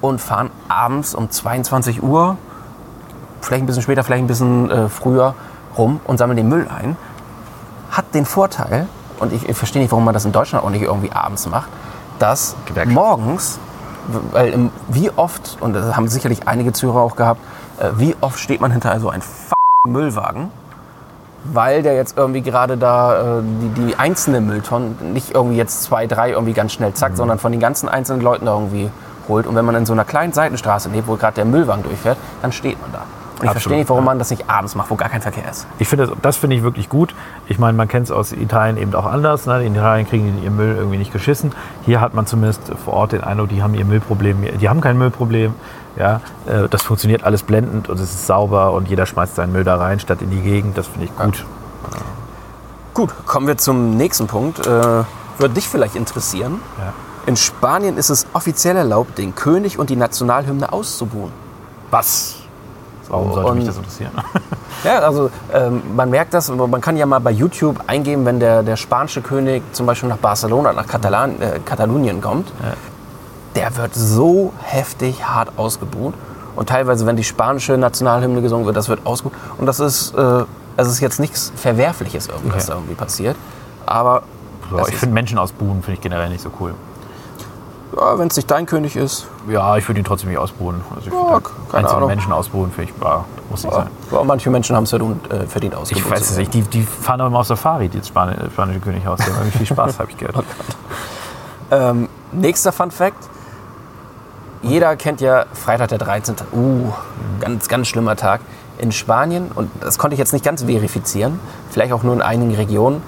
und 0.01 0.19
fahren 0.19 0.49
abends 0.67 1.13
um 1.13 1.29
22 1.29 2.01
Uhr 2.01 2.37
vielleicht 3.41 3.63
ein 3.63 3.65
bisschen 3.65 3.83
später, 3.83 4.03
vielleicht 4.03 4.23
ein 4.23 4.27
bisschen 4.27 4.69
äh, 4.69 4.89
früher 4.89 5.33
rum 5.77 5.99
und 6.05 6.17
sammeln 6.17 6.37
den 6.37 6.49
Müll 6.49 6.67
ein. 6.67 6.95
Hat 7.91 8.13
den 8.13 8.25
Vorteil, 8.25 8.87
und 9.19 9.33
ich, 9.33 9.47
ich 9.47 9.57
verstehe 9.57 9.81
nicht, 9.81 9.91
warum 9.91 10.05
man 10.05 10.13
das 10.13 10.25
in 10.25 10.31
Deutschland 10.31 10.65
auch 10.65 10.69
nicht 10.69 10.83
irgendwie 10.83 11.11
abends 11.11 11.47
macht, 11.47 11.69
dass 12.19 12.55
morgens, 12.85 13.59
weil 14.31 14.49
im, 14.49 14.69
wie 14.87 15.09
oft, 15.11 15.57
und 15.59 15.73
das 15.73 15.95
haben 15.95 16.07
sicherlich 16.07 16.47
einige 16.47 16.73
Zuhörer 16.73 17.01
auch 17.01 17.15
gehabt, 17.15 17.41
äh, 17.79 17.89
wie 17.95 18.15
oft 18.21 18.39
steht 18.39 18.61
man 18.61 18.71
hinter 18.71 18.99
so 18.99 19.09
einem 19.09 19.23
Müllwagen, 19.87 20.51
weil 21.43 21.81
der 21.81 21.95
jetzt 21.95 22.17
irgendwie 22.17 22.41
gerade 22.41 22.77
da 22.77 23.39
äh, 23.39 23.41
die, 23.61 23.81
die 23.87 23.95
einzelnen 23.95 24.45
Mülltonnen 24.47 24.95
nicht 25.13 25.31
irgendwie 25.33 25.57
jetzt 25.57 25.83
zwei, 25.83 26.07
drei 26.07 26.31
irgendwie 26.31 26.53
ganz 26.53 26.73
schnell 26.73 26.89
Mhm. 26.91 26.95
zackt, 26.95 27.17
sondern 27.17 27.39
von 27.39 27.51
den 27.51 27.61
ganzen 27.61 27.89
einzelnen 27.89 28.21
Leuten 28.21 28.45
da 28.45 28.53
irgendwie 28.53 28.89
holt. 29.27 29.47
Und 29.47 29.55
wenn 29.55 29.65
man 29.65 29.75
in 29.75 29.85
so 29.85 29.93
einer 29.93 30.05
kleinen 30.05 30.33
Seitenstraße 30.33 30.89
lebt, 30.89 31.07
wo 31.07 31.15
gerade 31.15 31.35
der 31.35 31.45
Müllwagen 31.45 31.83
durchfährt, 31.83 32.17
dann 32.41 32.51
steht 32.51 32.79
man 32.81 32.91
da. 32.91 32.99
Und 32.99 33.45
ich 33.45 33.49
Absolut, 33.49 33.53
verstehe 33.53 33.77
nicht, 33.79 33.89
warum 33.89 34.03
ja. 34.03 34.11
man 34.11 34.19
das 34.19 34.29
nicht 34.29 34.47
abends 34.51 34.75
macht, 34.75 34.91
wo 34.91 34.95
gar 34.95 35.09
kein 35.09 35.21
Verkehr 35.21 35.49
ist. 35.49 35.65
Ich 35.79 35.87
finde, 35.87 36.05
das, 36.05 36.15
das 36.21 36.37
finde 36.37 36.55
ich 36.55 36.61
wirklich 36.61 36.89
gut. 36.89 37.15
Ich 37.47 37.57
meine, 37.57 37.75
man 37.75 37.87
kennt 37.87 38.05
es 38.05 38.11
aus 38.11 38.33
Italien 38.33 38.77
eben 38.77 38.93
auch 38.93 39.07
anders. 39.07 39.47
Ne? 39.47 39.63
In 39.63 39.73
Italien 39.73 40.07
kriegen 40.07 40.37
die 40.37 40.45
ihr 40.45 40.51
Müll 40.51 40.75
irgendwie 40.77 40.97
nicht 40.97 41.11
geschissen. 41.11 41.51
Hier 41.83 42.01
hat 42.01 42.13
man 42.13 42.27
zumindest 42.27 42.61
vor 42.85 42.93
Ort 42.93 43.13
den 43.13 43.23
Eindruck, 43.23 43.49
die 43.49 43.63
haben 43.63 43.73
ihr 43.73 43.85
Müllproblem. 43.85 44.59
Die 44.59 44.69
haben 44.69 44.79
kein 44.79 44.95
Müllproblem. 44.97 45.55
Ja, 45.97 46.21
Äh, 46.47 46.67
das 46.69 46.81
funktioniert 46.83 47.23
alles 47.23 47.43
blendend 47.43 47.89
und 47.89 47.99
es 47.99 48.11
ist 48.13 48.25
sauber 48.27 48.71
und 48.73 48.87
jeder 48.87 49.05
schmeißt 49.05 49.35
seinen 49.35 49.51
Müll 49.51 49.63
da 49.63 49.75
rein, 49.75 49.99
statt 49.99 50.21
in 50.21 50.29
die 50.31 50.39
Gegend. 50.41 50.77
Das 50.77 50.87
finde 50.87 51.05
ich 51.05 51.15
gut. 51.17 51.45
Gut, 52.93 53.09
kommen 53.25 53.47
wir 53.47 53.57
zum 53.57 53.95
nächsten 53.97 54.27
Punkt. 54.27 54.65
Äh, 54.65 54.69
würde 54.69 55.53
dich 55.55 55.67
vielleicht 55.67 55.95
interessieren. 55.95 56.59
Ja. 56.77 56.93
In 57.25 57.35
Spanien 57.35 57.97
ist 57.97 58.09
es 58.09 58.25
offiziell 58.33 58.75
erlaubt, 58.75 59.17
den 59.17 59.35
König 59.35 59.77
und 59.79 59.89
die 59.89 59.95
Nationalhymne 59.95 60.71
auszubuhen. 60.73 61.31
Was? 61.91 62.35
Warum 63.09 63.33
sollte 63.33 63.51
mich 63.51 63.61
Und- 63.61 63.67
das 63.67 63.77
interessieren? 63.77 64.11
Ja, 64.83 64.97
also 64.97 65.29
ähm, 65.53 65.83
man 65.95 66.09
merkt 66.09 66.33
das, 66.33 66.49
man 66.49 66.81
kann 66.81 66.97
ja 66.97 67.05
mal 67.05 67.19
bei 67.19 67.29
YouTube 67.29 67.79
eingeben, 67.85 68.25
wenn 68.25 68.39
der, 68.39 68.63
der 68.63 68.77
spanische 68.77 69.21
König 69.21 69.61
zum 69.73 69.85
Beispiel 69.85 70.09
nach 70.09 70.17
Barcelona, 70.17 70.73
nach 70.73 70.87
Katalan, 70.87 71.39
äh, 71.39 71.59
Katalonien 71.63 72.19
kommt. 72.19 72.51
Der 73.55 73.75
wird 73.77 73.93
so 73.95 74.53
heftig 74.63 75.23
hart 75.27 75.49
ausgebuht. 75.57 76.13
Und 76.55 76.69
teilweise, 76.69 77.05
wenn 77.05 77.15
die 77.15 77.23
spanische 77.23 77.77
Nationalhymne 77.77 78.41
gesungen 78.41 78.65
wird, 78.65 78.75
das 78.77 78.89
wird 78.89 79.05
ausgebuht. 79.05 79.37
Und 79.57 79.65
das 79.65 79.79
ist, 79.79 80.13
äh, 80.15 80.43
es 80.77 80.87
ist 80.87 80.99
jetzt 80.99 81.19
nichts 81.19 81.51
Verwerfliches, 81.55 82.27
irgendwie, 82.27 82.49
was 82.53 82.63
Okay. 82.63 82.67
da 82.67 82.73
irgendwie 82.75 82.95
passiert. 82.95 83.35
Aber 83.85 84.23
So, 84.69 84.77
ich 84.87 84.95
finde 84.95 85.13
Menschen 85.13 85.37
ausbuhen 85.37 85.81
finde 85.83 85.93
ich 85.95 86.01
generell 86.01 86.29
nicht 86.29 86.41
so 86.41 86.49
cool. 86.59 86.73
ja, 87.97 88.17
wenn 88.17 88.27
es 88.29 88.37
nicht 88.37 88.49
dein 88.49 88.65
König 88.65 88.95
ist, 88.95 89.27
Ja, 89.49 89.75
ich 89.75 89.85
würde 89.87 89.99
ihn 89.99 90.05
trotzdem 90.05 90.29
nicht 90.29 90.37
ausbuhen. 90.39 90.81
Also 90.95 91.07
ich 91.07 91.13
Ja, 91.13 91.19
keine 91.41 91.83
einzelne 91.83 91.89
Ahnung. 91.97 92.07
Menschen 92.07 92.31
ausbuhen 92.31 92.71
finde 92.71 92.91
ich, 92.95 93.03
ja, 93.03 93.25
muss 93.49 93.63
nicht 93.63 93.73
ja, 93.73 93.79
sein. 93.81 93.89
ja, 94.11 94.23
manche 94.23 94.49
Menschen 94.49 94.75
haben 94.77 94.83
es 94.83 94.89
verdient, 94.91 95.29
äh, 95.31 95.45
verdient 95.45 95.75
ausgebucht. 95.75 96.05
Ich 96.05 96.11
weiß 96.11 96.29
es 96.31 96.37
nicht. 96.37 96.53
Die, 96.53 96.61
die 96.61 96.83
fahren 96.83 97.19
aber 97.19 97.27
immer 97.29 97.39
auf 97.39 97.47
Safari, 97.47 97.89
die 97.89 98.01
Spani 98.01 98.33
spanische 98.53 98.79
Könighaus. 98.79 99.19
Haben 99.21 99.31
irgendwie 99.39 99.57
viel 99.57 99.67
Spaß, 99.67 99.99
habe 99.99 100.09
ich 100.11 100.17
gehört. 100.17 100.45
Ähm, 101.73 102.09
nächster 102.33 102.71
Fun 102.73 102.91
Fact. 102.91 103.15
Jeder 104.61 104.95
kennt 104.95 105.21
ja 105.21 105.45
Freitag 105.53 105.89
der 105.89 105.97
13. 105.97 106.35
Uh, 106.51 106.91
ganz, 107.39 107.67
ganz 107.67 107.87
schlimmer 107.87 108.15
Tag. 108.15 108.41
In 108.77 108.91
Spanien, 108.91 109.51
und 109.53 109.69
das 109.79 109.97
konnte 109.97 110.15
ich 110.15 110.19
jetzt 110.19 110.33
nicht 110.33 110.45
ganz 110.45 110.63
verifizieren, 110.63 111.39
vielleicht 111.69 111.93
auch 111.93 112.03
nur 112.03 112.13
in 112.13 112.21
einigen 112.21 112.55
Regionen, 112.55 113.03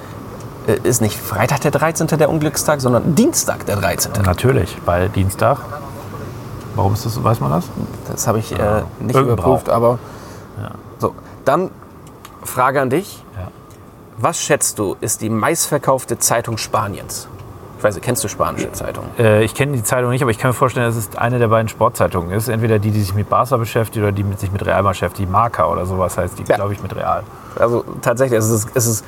äh, 0.67 0.77
ist 0.83 1.01
nicht 1.01 1.17
Freitag 1.17 1.61
der 1.61 1.71
13. 1.71 2.07
der 2.07 2.29
Unglückstag, 2.29 2.81
sondern 2.81 3.15
Dienstag 3.15 3.65
der 3.65 3.77
13. 3.77 4.11
Natürlich, 4.23 4.77
weil 4.85 5.09
Dienstag. 5.09 5.59
Warum 6.75 6.93
ist 6.93 7.05
das? 7.05 7.23
Weiß 7.23 7.39
man 7.39 7.51
das? 7.51 7.65
Das 8.11 8.27
habe 8.27 8.39
ich 8.39 8.51
äh, 8.51 8.55
nicht 8.99 9.15
Irgendein 9.15 9.23
überprüft, 9.25 9.69
aber 9.69 9.99
so. 10.99 11.13
Dann 11.43 11.69
Frage 12.43 12.81
an 12.81 12.89
dich. 12.89 13.23
Ja. 13.35 13.49
Was 14.17 14.39
schätzt 14.39 14.79
du, 14.79 14.95
ist 15.01 15.21
die 15.21 15.29
meistverkaufte 15.29 16.17
Zeitung 16.17 16.57
Spaniens? 16.57 17.27
Ich 17.83 17.85
weiß 17.85 17.95
nicht, 17.95 18.05
kennst 18.05 18.23
du 18.23 18.29
spanische 18.29 18.71
Zeitungen? 18.71 19.09
Äh, 19.19 19.43
ich 19.43 19.53
kenne 19.53 19.73
die 19.73 19.83
Zeitung 19.83 20.11
nicht, 20.11 20.21
aber 20.21 20.31
ich 20.31 20.37
kann 20.37 20.51
mir 20.51 20.53
vorstellen, 20.53 20.85
dass 20.85 20.95
es 20.95 21.17
eine 21.17 21.37
der 21.37 21.49
beiden 21.49 21.67
Sportzeitungen 21.67 22.31
ist. 22.31 22.47
Entweder 22.47 22.79
die, 22.79 22.91
die 22.91 23.01
sich 23.01 23.13
mit 23.13 23.27
Barca 23.27 23.57
beschäftigt 23.57 24.01
oder 24.01 24.13
die 24.13 24.23
mit 24.23 24.39
sich 24.39 24.53
mit 24.53 24.65
Real 24.65 24.83
beschäftigt. 24.83 25.27
Die 25.27 25.29
Marca 25.29 25.65
oder 25.65 25.85
sowas 25.85 26.17
heißt 26.17 26.39
die, 26.39 26.43
Ja. 26.43 26.55
glaube 26.55 26.71
ich, 26.71 26.81
mit 26.81 26.95
Real. 26.95 27.23
Also 27.59 27.83
tatsächlich, 28.01 28.39
es 28.39 28.49
ist, 28.49 28.69
es 28.73 28.87
ist, 28.87 29.05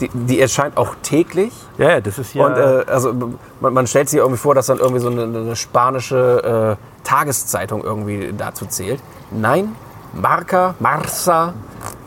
die, 0.00 0.10
die 0.12 0.40
erscheint 0.40 0.76
auch 0.76 0.96
täglich. 1.04 1.52
Ja, 1.78 1.90
ja, 1.90 2.00
das 2.00 2.18
ist 2.18 2.32
hier. 2.32 2.44
Und 2.44 2.56
äh, 2.56 2.84
also 2.88 3.14
man, 3.60 3.72
man 3.72 3.86
stellt 3.86 4.08
sich 4.08 4.18
irgendwie 4.18 4.38
vor, 4.38 4.56
dass 4.56 4.66
dann 4.66 4.78
irgendwie 4.78 5.00
so 5.00 5.08
eine, 5.08 5.22
eine 5.22 5.54
spanische 5.54 6.76
äh, 6.80 7.06
Tageszeitung 7.06 7.84
irgendwie 7.84 8.34
dazu 8.36 8.66
zählt. 8.66 9.00
Nein, 9.30 9.76
Marca, 10.14 10.74
Marca, 10.80 11.54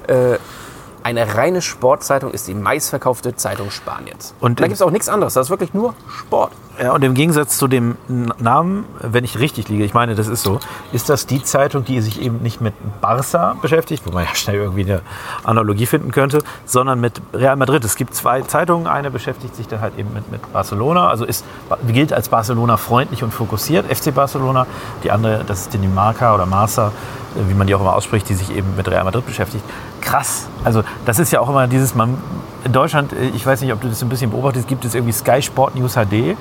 äh, 0.08 0.36
eine 1.08 1.36
reine 1.36 1.62
Sportzeitung 1.62 2.32
ist 2.32 2.50
die 2.50 2.54
meistverkaufte 2.54 3.34
Zeitung 3.34 3.72
Spaniens. 3.72 4.36
Und 4.42 4.60
da 4.60 4.66
gibt 4.66 4.76
es 4.76 4.82
auch 4.82 4.92
nichts 4.92 5.08
anderes. 5.08 5.36
Das 5.36 5.46
ist 5.46 5.50
wirklich 5.50 5.74
nur 5.74 5.94
Sport. 6.20 6.52
Ja, 6.82 6.92
und 6.92 7.02
im 7.02 7.14
Gegensatz 7.14 7.58
zu 7.58 7.70
dem 7.70 7.96
Namen, 8.08 8.86
wenn 9.00 9.24
ich 9.24 9.40
richtig 9.40 9.70
liege, 9.70 9.86
ich 9.86 9.94
meine, 9.94 10.16
das 10.16 10.28
ist 10.28 10.44
so, 10.44 10.60
ist 10.92 11.10
das 11.10 11.26
die 11.26 11.42
Zeitung, 11.42 11.86
die 11.86 12.02
sich 12.02 12.22
eben 12.22 12.44
nicht 12.44 12.60
mit 12.60 12.74
Barca 13.00 13.56
beschäftigt, 13.62 14.06
wo 14.06 14.12
man 14.12 14.26
ja 14.26 14.36
schnell 14.36 14.58
irgendwie 14.58 14.84
eine 14.84 15.02
Analogie 15.46 15.86
finden 15.86 16.12
könnte, 16.12 16.44
sondern 16.66 17.00
mit 17.00 17.22
Real 17.34 17.56
Madrid. 17.56 17.86
Es 17.86 17.96
gibt 17.96 18.14
zwei 18.14 18.42
Zeitungen. 18.42 18.86
Eine 18.86 19.10
beschäftigt 19.10 19.56
sich 19.56 19.68
dann 19.70 19.80
halt 19.80 19.98
eben 19.98 20.14
mit, 20.14 20.30
mit 20.30 20.52
Barcelona, 20.52 21.08
also 21.08 21.24
ist, 21.24 21.46
gilt 21.88 22.12
als 22.12 22.28
Barcelona 22.28 22.76
freundlich 22.76 23.24
und 23.24 23.34
fokussiert, 23.34 23.86
FC 23.86 24.14
Barcelona. 24.14 24.68
Die 25.04 25.12
andere, 25.12 25.46
das 25.48 25.62
ist 25.62 25.74
die 25.74 25.80
Marca 25.80 26.36
oder 26.36 26.46
Marca, 26.46 26.92
äh, 27.38 27.50
wie 27.50 27.54
man 27.54 27.66
die 27.66 27.76
auch 27.76 27.82
immer 27.82 27.96
ausspricht, 27.96 28.28
die 28.28 28.34
sich 28.34 28.54
eben 28.54 28.76
mit 28.76 28.90
Real 28.90 29.06
Madrid 29.06 29.26
beschäftigt. 29.26 29.64
Krass. 30.08 30.48
Also 30.64 30.84
das 31.06 31.20
ist 31.20 31.32
ja 31.32 31.40
auch 31.40 31.50
immer 31.50 31.68
dieses, 31.68 31.94
man, 31.96 32.18
in 32.64 32.72
Deutschland, 32.74 33.14
äh, 33.14 33.28
ich 33.36 33.46
weiß 33.46 33.62
nicht, 33.62 33.72
ob 33.74 33.82
du 33.82 33.88
das 33.88 34.02
ein 34.02 34.10
bisschen 34.10 34.32
beobachtest, 34.32 34.68
gibt 34.68 34.84
es 34.86 34.96
irgendwie 34.96 35.14
Sky 35.14 35.42
Sport 35.42 35.76
News 35.76 35.94
HD. 35.96 36.14
Äh, 36.14 36.36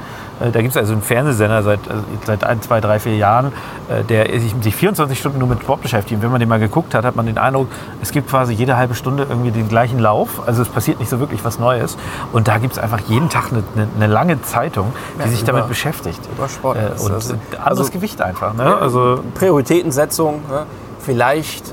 Da 0.53 0.61
gibt 0.61 0.71
es 0.71 0.77
also 0.77 0.93
einen 0.93 1.03
Fernsehsender 1.03 1.63
seit, 1.63 1.81
also 1.89 2.03
seit 2.27 2.45
ein, 2.45 2.61
zwei, 2.63 2.81
drei, 2.81 2.99
vier 3.01 3.17
Jahren, 3.17 3.53
äh, 3.89 4.03
der 4.05 4.29
sich, 4.41 4.55
sich 4.61 4.75
24 4.75 5.19
Stunden 5.19 5.39
nur 5.39 5.49
mit 5.49 5.61
Sport 5.63 5.83
beschäftigt. 5.83 6.17
Und 6.19 6.23
wenn 6.23 6.31
man 6.31 6.41
den 6.41 6.49
mal 6.49 6.59
geguckt 6.59 6.95
hat, 6.95 7.05
hat 7.05 7.17
man 7.17 7.27
den 7.27 7.39
Eindruck, 7.39 7.69
es 8.03 8.11
gibt 8.11 8.29
quasi 8.31 8.53
jede 8.55 8.77
halbe 8.77 8.95
Stunde 8.95 9.27
irgendwie 9.29 9.51
den 9.51 9.69
gleichen 9.69 9.99
Lauf. 9.99 10.43
Also 10.47 10.63
es 10.63 10.69
passiert 10.69 10.99
nicht 11.01 11.09
so 11.09 11.21
wirklich 11.21 11.45
was 11.45 11.59
Neues. 11.59 11.97
Und 12.33 12.49
da 12.49 12.59
gibt 12.59 12.73
es 12.75 12.79
einfach 12.79 13.01
jeden 13.09 13.29
Tag 13.29 13.51
eine, 13.53 13.63
eine, 13.97 14.07
lange 14.13 14.41
Zeitung, 14.43 14.93
die 15.19 15.23
Ja, 15.23 15.29
sich 15.29 15.43
über- 15.43 15.53
damit 15.53 15.69
beschäftigt. 15.69 16.21
über 16.37 16.49
Sport. 16.49 16.77
Äh, 16.79 16.89
Das 16.91 17.03
und 17.05 17.17
ist- 17.17 17.31
anderes 17.33 17.79
also- 17.79 17.91
Gewicht 17.93 18.21
einfach. 18.23 18.55
Ne? 18.55 18.77
Also, 18.77 19.21
Prioritätensetzung. 19.35 20.43
Ne? 20.51 20.67
Vielleicht 21.01 21.73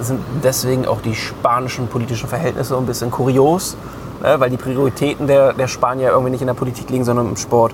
sind 0.00 0.20
deswegen 0.42 0.86
auch 0.86 1.00
die 1.00 1.14
spanischen 1.14 1.88
politischen 1.88 2.28
Verhältnisse 2.28 2.76
ein 2.76 2.86
bisschen 2.86 3.10
kurios, 3.10 3.76
ne? 4.22 4.38
weil 4.38 4.50
die 4.50 4.56
Prioritäten 4.56 5.26
der, 5.26 5.52
der 5.52 5.68
Spanier 5.68 6.10
irgendwie 6.10 6.30
nicht 6.30 6.40
in 6.40 6.46
der 6.46 6.54
Politik 6.54 6.90
liegen, 6.90 7.04
sondern 7.04 7.28
im 7.28 7.36
Sport. 7.36 7.72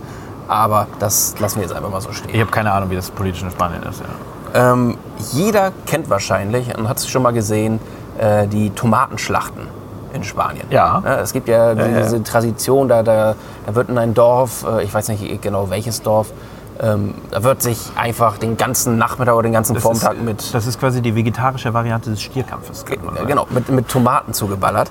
Aber 0.48 0.88
das 0.98 1.38
lassen 1.38 1.56
wir 1.56 1.62
jetzt 1.62 1.74
einfach 1.74 1.90
mal 1.90 2.00
so 2.00 2.12
stehen. 2.12 2.34
ich 2.34 2.40
habe 2.40 2.50
keine 2.50 2.72
Ahnung, 2.72 2.90
wie 2.90 2.96
das 2.96 3.10
politisch 3.10 3.42
in 3.42 3.50
Spanien 3.50 3.82
ist. 3.84 4.00
Ja. 4.00 4.72
Ähm, 4.72 4.96
jeder 5.32 5.72
kennt 5.86 6.10
wahrscheinlich 6.10 6.76
und 6.76 6.88
hat 6.88 6.98
es 6.98 7.08
schon 7.08 7.22
mal 7.22 7.32
gesehen, 7.32 7.78
äh, 8.18 8.48
die 8.48 8.70
Tomatenschlachten 8.70 9.68
in 10.12 10.24
Spanien. 10.24 10.66
Ja. 10.70 11.02
es 11.22 11.32
gibt 11.32 11.46
ja, 11.48 11.72
ja. 11.72 12.02
diese 12.02 12.22
Tradition, 12.24 12.88
da, 12.88 13.04
da, 13.04 13.36
da 13.64 13.74
wird 13.74 13.88
in 13.88 13.98
ein 13.98 14.12
Dorf, 14.12 14.64
äh, 14.68 14.82
ich 14.82 14.92
weiß 14.92 15.08
nicht 15.08 15.40
genau 15.40 15.70
welches 15.70 16.02
Dorf, 16.02 16.32
Ähm, 16.82 17.14
da 17.30 17.42
wird 17.42 17.62
sich 17.62 17.78
einfach 17.94 18.38
den 18.38 18.56
ganzen 18.56 18.96
Nachmittag 18.96 19.34
oder 19.34 19.42
den 19.42 19.52
ganzen 19.52 19.74
Das 19.74 19.82
Vormittag 19.82 20.14
ist, 20.14 20.22
mit, 20.22 20.54
das 20.54 20.66
ist 20.66 20.80
quasi 20.80 21.02
die 21.02 21.14
vegetarische 21.14 21.74
Variante 21.74 22.10
des 22.10 22.22
Stierkampfes. 22.22 22.84
genau, 23.26 23.46
mit, 23.50 23.68
mit 23.68 23.88
Tomaten 23.88 24.32
zugeballert. 24.32 24.90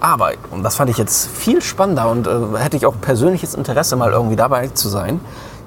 Aber, 0.00 0.32
und 0.50 0.62
das 0.62 0.76
fand 0.76 0.90
ich 0.90 0.98
jetzt 0.98 1.28
viel 1.28 1.62
spannender 1.62 2.10
und 2.10 2.26
äh, 2.26 2.58
hätte 2.58 2.76
ich 2.76 2.84
auch 2.84 3.00
persönliches 3.00 3.54
Interesse, 3.54 3.96
mal 3.96 4.12
irgendwie 4.12 4.36
dabei 4.36 4.68
zu 4.68 4.90
sein, 4.90 5.18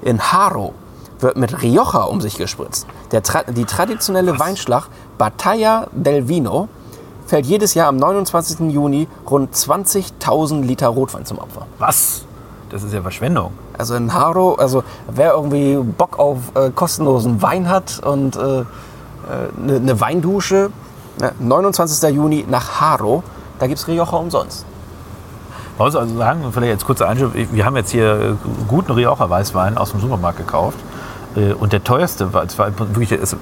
in 0.02 0.20
Haro 0.20 0.74
wird 1.18 1.36
mit 1.36 1.60
Rioja 1.60 2.04
um 2.04 2.20
sich 2.20 2.36
gespritzt. 2.36 2.86
Der, 3.10 3.22
die 3.48 3.64
traditionelle 3.64 4.38
Weinschlacht 4.38 4.90
Battaglia 5.18 5.88
del 5.90 6.28
Vino 6.28 6.68
fällt 7.26 7.46
jedes 7.46 7.74
Jahr 7.74 7.88
am 7.88 7.96
29. 7.96 8.70
Juni 8.70 9.08
rund 9.28 9.52
20.000 9.52 10.62
Liter 10.62 10.86
Rotwein 10.88 11.26
zum 11.26 11.38
Opfer. 11.38 11.66
Was? 11.78 12.24
Das 12.70 12.82
ist 12.82 12.92
ja 12.92 13.00
Verschwendung. 13.00 13.52
Also 13.78 13.94
in 13.94 14.12
Haro, 14.12 14.54
also 14.54 14.84
wer 15.10 15.32
irgendwie 15.32 15.76
Bock 15.76 16.18
auf 16.18 16.38
äh, 16.54 16.70
kostenlosen 16.70 17.40
Wein 17.40 17.68
hat 17.68 18.00
und 18.04 18.36
eine 18.36 18.66
äh, 19.30 19.60
ne- 19.60 19.80
ne 19.80 20.00
Weindusche, 20.00 20.70
ne, 21.20 21.32
29. 21.38 22.10
Juni 22.14 22.44
nach 22.48 22.80
Haro, 22.80 23.22
da 23.58 23.66
gibt 23.66 23.78
es 23.78 23.88
Rioja 23.88 24.10
umsonst. 24.12 24.66
Man 25.78 25.86
muss 25.86 25.96
also 25.96 26.16
sagen, 26.18 26.40
vielleicht 26.52 26.72
jetzt 26.72 26.84
kurzer 26.84 27.08
Einschub, 27.08 27.32
wir 27.34 27.64
haben 27.64 27.76
jetzt 27.76 27.90
hier 27.90 28.12
äh, 28.20 28.34
guten 28.66 28.92
Rioja 28.92 29.30
Weißwein 29.30 29.78
aus 29.78 29.92
dem 29.92 30.00
Supermarkt 30.00 30.38
gekauft. 30.38 30.78
Äh, 31.36 31.52
Und 31.52 31.72
der 31.72 31.84
teuerste 31.84 32.32
war, 32.32 32.42
es 32.44 32.58
war 32.58 32.76
wirklich, 32.78 33.12
es- 33.12 33.36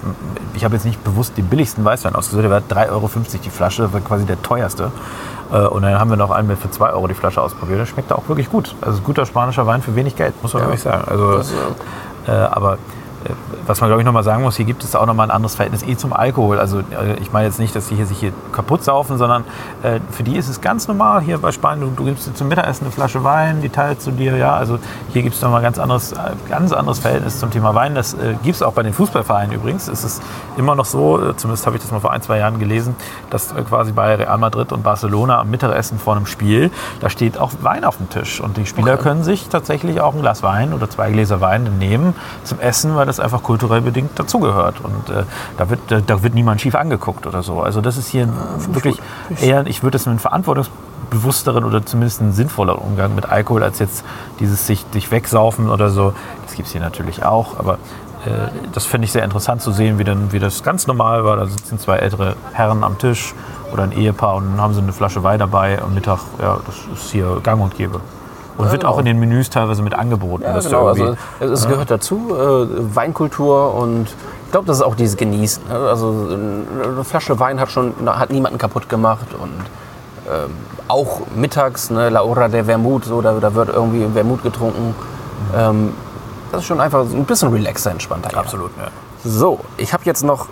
ich 0.54 0.64
habe 0.64 0.74
jetzt 0.74 0.84
nicht 0.84 1.02
bewusst 1.04 1.36
den 1.36 1.46
billigsten 1.46 1.84
Weißwein 1.84 2.14
ausgesucht, 2.14 2.42
der 2.44 2.50
war 2.50 2.60
3,50 2.60 2.90
Euro 2.90 3.10
die 3.44 3.50
Flasche, 3.50 3.82
das 3.82 3.92
war 3.92 4.00
quasi 4.00 4.24
der 4.26 4.40
teuerste. 4.42 4.90
Äh, 5.52 5.58
Und 5.66 5.82
dann 5.82 5.98
haben 5.98 6.10
wir 6.10 6.16
noch 6.16 6.30
einen 6.30 6.48
mit 6.48 6.58
für 6.58 6.70
2 6.70 6.90
Euro 6.90 7.06
die 7.06 7.14
Flasche 7.14 7.40
ausprobiert. 7.40 7.78
Der 7.78 7.86
schmeckt 7.86 8.12
auch 8.12 8.28
wirklich 8.28 8.50
gut. 8.50 8.74
Also 8.80 9.00
guter 9.02 9.24
spanischer 9.26 9.66
Wein 9.66 9.82
für 9.82 9.94
wenig 9.94 10.16
Geld, 10.16 10.34
muss 10.42 10.52
man 10.54 10.62
wirklich 10.64 10.82
sagen. 10.82 11.04
Also, 11.06 11.36
Das, 11.38 11.52
äh, 12.26 12.30
aber 12.32 12.78
was 13.66 13.80
man 13.80 13.90
glaube 13.90 14.02
ich 14.02 14.06
nochmal 14.06 14.22
sagen 14.22 14.42
muss, 14.42 14.56
hier 14.56 14.64
gibt 14.64 14.84
es 14.84 14.94
auch 14.94 15.06
nochmal 15.06 15.28
ein 15.28 15.30
anderes 15.30 15.54
Verhältnis 15.54 15.82
eh 15.82 15.96
zum 15.96 16.12
Alkohol. 16.12 16.58
Also 16.58 16.80
äh, 16.80 17.14
ich 17.20 17.32
meine 17.32 17.46
jetzt 17.46 17.58
nicht, 17.58 17.74
dass 17.74 17.88
die 17.88 17.96
hier 17.96 18.06
sich 18.06 18.18
hier 18.18 18.32
kaputt 18.52 18.84
saufen, 18.84 19.18
sondern 19.18 19.44
äh, 19.82 20.00
für 20.10 20.22
die 20.22 20.36
ist 20.36 20.48
es 20.48 20.60
ganz 20.60 20.88
normal 20.88 21.20
hier 21.20 21.38
bei 21.38 21.52
Spanien, 21.52 21.88
du, 21.88 22.02
du 22.02 22.04
gibst 22.04 22.26
dir 22.26 22.34
zum 22.34 22.48
Mittagessen 22.48 22.84
eine 22.84 22.92
Flasche 22.92 23.24
Wein, 23.24 23.60
die 23.62 23.68
teilst 23.68 24.06
du 24.06 24.10
dir, 24.10 24.36
ja. 24.36 24.54
Also 24.54 24.78
hier 25.12 25.22
gibt 25.22 25.34
es 25.34 25.42
nochmal 25.42 25.60
ein 25.60 25.64
ganz 25.64 25.78
anderes, 25.78 26.12
äh, 26.12 26.16
ganz 26.48 26.72
anderes 26.72 26.98
Verhältnis 26.98 27.38
zum 27.40 27.50
Thema 27.50 27.74
Wein. 27.74 27.94
Das 27.94 28.14
äh, 28.14 28.34
gibt 28.42 28.56
es 28.56 28.62
auch 28.62 28.72
bei 28.72 28.82
den 28.82 28.92
Fußballvereinen 28.92 29.52
übrigens. 29.52 29.88
Es 29.88 30.04
ist 30.04 30.22
immer 30.56 30.74
noch 30.74 30.84
so, 30.84 31.20
äh, 31.20 31.36
zumindest 31.36 31.66
habe 31.66 31.76
ich 31.76 31.82
das 31.82 31.90
mal 31.90 32.00
vor 32.00 32.12
ein, 32.12 32.22
zwei 32.22 32.38
Jahren 32.38 32.58
gelesen, 32.58 32.96
dass 33.30 33.52
äh, 33.52 33.62
quasi 33.62 33.92
bei 33.92 34.14
Real 34.14 34.38
Madrid 34.38 34.72
und 34.72 34.82
Barcelona 34.82 35.40
am 35.40 35.50
Mittagessen 35.50 35.98
vor 35.98 36.16
einem 36.16 36.26
Spiel, 36.26 36.70
da 37.00 37.10
steht 37.10 37.38
auch 37.38 37.52
Wein 37.62 37.84
auf 37.84 37.96
dem 37.96 38.08
Tisch. 38.10 38.40
Und 38.40 38.56
die 38.56 38.66
Spieler 38.66 38.96
können 38.96 39.24
sich 39.24 39.48
tatsächlich 39.48 40.00
auch 40.00 40.14
ein 40.14 40.20
Glas 40.20 40.42
Wein 40.42 40.72
oder 40.72 40.88
zwei 40.88 41.10
Gläser 41.10 41.40
Wein 41.40 41.78
nehmen 41.78 42.14
zum 42.44 42.60
Essen, 42.60 42.96
weil 42.96 43.06
das 43.06 43.15
einfach 43.20 43.42
kulturell 43.42 43.80
bedingt 43.80 44.18
dazugehört. 44.18 44.80
Und 44.80 45.10
äh, 45.10 45.24
da, 45.56 45.70
wird, 45.70 45.80
da, 45.88 46.00
da 46.00 46.22
wird 46.22 46.34
niemand 46.34 46.60
schief 46.60 46.74
angeguckt 46.74 47.26
oder 47.26 47.42
so. 47.42 47.60
Also 47.60 47.80
das 47.80 47.96
ist 47.96 48.08
hier 48.08 48.28
wirklich 48.70 49.00
eher, 49.40 49.66
ich 49.66 49.82
würde 49.82 49.96
es 49.96 50.06
mit 50.06 50.20
verantwortungsbewussteren 50.20 51.64
oder 51.64 51.84
zumindest 51.84 52.20
ein 52.20 52.32
sinnvoller 52.32 52.80
Umgang 52.80 53.14
mit 53.14 53.26
Alkohol 53.26 53.62
als 53.62 53.78
jetzt 53.78 54.04
dieses 54.40 54.66
sich, 54.66 54.84
sich 54.92 55.10
wegsaufen 55.10 55.70
oder 55.70 55.90
so. 55.90 56.12
Das 56.44 56.54
gibt 56.54 56.66
es 56.66 56.72
hier 56.72 56.80
natürlich 56.80 57.24
auch, 57.24 57.58
aber 57.58 57.74
äh, 58.24 58.48
das 58.72 58.84
finde 58.84 59.06
ich 59.06 59.12
sehr 59.12 59.24
interessant 59.24 59.62
zu 59.62 59.72
sehen, 59.72 59.98
wie, 59.98 60.04
dann, 60.04 60.32
wie 60.32 60.38
das 60.38 60.62
ganz 60.62 60.86
normal 60.86 61.24
war. 61.24 61.36
Da 61.36 61.46
sitzen 61.46 61.78
zwei 61.78 61.96
ältere 61.96 62.36
Herren 62.52 62.84
am 62.84 62.98
Tisch 62.98 63.34
oder 63.72 63.84
ein 63.84 63.92
Ehepaar 63.92 64.36
und 64.36 64.50
dann 64.50 64.60
haben 64.60 64.74
sie 64.74 64.80
eine 64.80 64.92
Flasche 64.92 65.22
Wein 65.22 65.38
dabei 65.38 65.80
am 65.80 65.94
Mittag. 65.94 66.20
Ja, 66.40 66.58
das 66.66 66.76
ist 66.98 67.10
hier 67.10 67.40
gang 67.42 67.60
und 67.60 67.76
gäbe. 67.76 68.00
Und 68.58 68.70
wird 68.70 68.82
genau. 68.82 68.92
auch 68.92 68.98
in 68.98 69.04
den 69.04 69.18
Menüs 69.18 69.50
teilweise 69.50 69.82
mit 69.82 69.94
angeboten. 69.94 70.44
Ja, 70.44 70.58
genau. 70.58 70.86
Also, 70.88 71.16
es 71.40 71.68
gehört 71.68 71.90
dazu, 71.90 72.34
äh, 72.34 72.94
Weinkultur 72.94 73.74
und 73.74 74.08
ich 74.46 74.52
glaube, 74.52 74.66
das 74.66 74.78
ist 74.78 74.82
auch 74.82 74.94
dieses 74.94 75.16
Genießen. 75.16 75.68
ne? 75.68 75.74
Also 75.74 76.28
eine 76.30 77.04
Flasche 77.04 77.38
Wein 77.38 77.60
hat 77.60 77.70
schon 77.70 77.94
hat 78.06 78.30
niemanden 78.30 78.58
kaputt 78.58 78.88
gemacht 78.88 79.26
und 79.38 79.50
ähm, 80.32 80.50
auch 80.88 81.20
mittags, 81.34 81.90
ne, 81.90 82.08
La 82.08 82.20
Hora 82.20 82.48
de 82.48 82.64
Vermut, 82.64 83.04
so, 83.04 83.20
da, 83.20 83.34
da 83.40 83.54
wird 83.54 83.68
irgendwie 83.68 84.06
Vermut 84.12 84.42
getrunken. 84.42 84.94
Ähm, 85.54 85.92
das 86.52 86.62
ist 86.62 86.66
schon 86.66 86.80
einfach 86.80 87.04
so 87.06 87.16
ein 87.16 87.24
bisschen 87.24 87.52
relaxer, 87.52 87.90
entspannter. 87.90 88.36
Absolut, 88.36 88.70
ja. 88.78 88.88
So, 89.24 89.60
ich 89.76 89.92
habe 89.92 90.04
jetzt 90.04 90.22
noch 90.22 90.46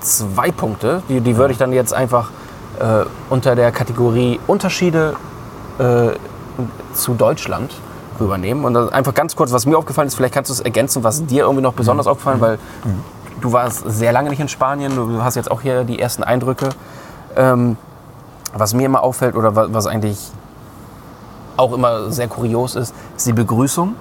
zwei 0.00 0.50
Punkte, 0.50 1.02
die, 1.08 1.20
die 1.20 1.36
würde 1.36 1.52
ich 1.52 1.58
dann 1.58 1.72
jetzt 1.72 1.94
einfach 1.94 2.30
äh, 2.80 3.04
unter 3.30 3.54
der 3.54 3.72
Kategorie 3.72 4.40
Unterschiede 4.46 5.14
äh, 5.78 6.10
zu 6.94 7.14
Deutschland 7.14 7.72
rübernehmen. 8.20 8.64
Und 8.64 8.76
einfach 8.92 9.14
ganz 9.14 9.36
kurz, 9.36 9.52
was 9.52 9.66
mir 9.66 9.76
aufgefallen 9.78 10.08
ist, 10.08 10.14
vielleicht 10.14 10.34
kannst 10.34 10.50
du 10.50 10.54
es 10.54 10.60
ergänzen, 10.60 11.04
was 11.04 11.24
dir 11.26 11.42
irgendwie 11.44 11.62
noch 11.62 11.74
besonders 11.74 12.06
aufgefallen, 12.06 12.40
weil 12.40 12.58
du 13.40 13.52
warst 13.52 13.84
sehr 13.86 14.12
lange 14.12 14.30
nicht 14.30 14.40
in 14.40 14.48
Spanien, 14.48 14.94
du 14.96 15.22
hast 15.22 15.36
jetzt 15.36 15.50
auch 15.50 15.60
hier 15.60 15.84
die 15.84 15.98
ersten 15.98 16.24
Eindrücke. 16.24 16.70
Ähm, 17.36 17.76
was 18.54 18.74
mir 18.74 18.86
immer 18.86 19.02
auffällt 19.02 19.36
oder 19.36 19.54
wa- 19.54 19.68
was 19.70 19.86
eigentlich 19.86 20.18
auch 21.56 21.72
immer 21.72 22.10
sehr 22.10 22.28
kurios 22.28 22.74
ist, 22.76 22.94
ist 23.16 23.26
die 23.26 23.32
Begrüßung. 23.32 23.94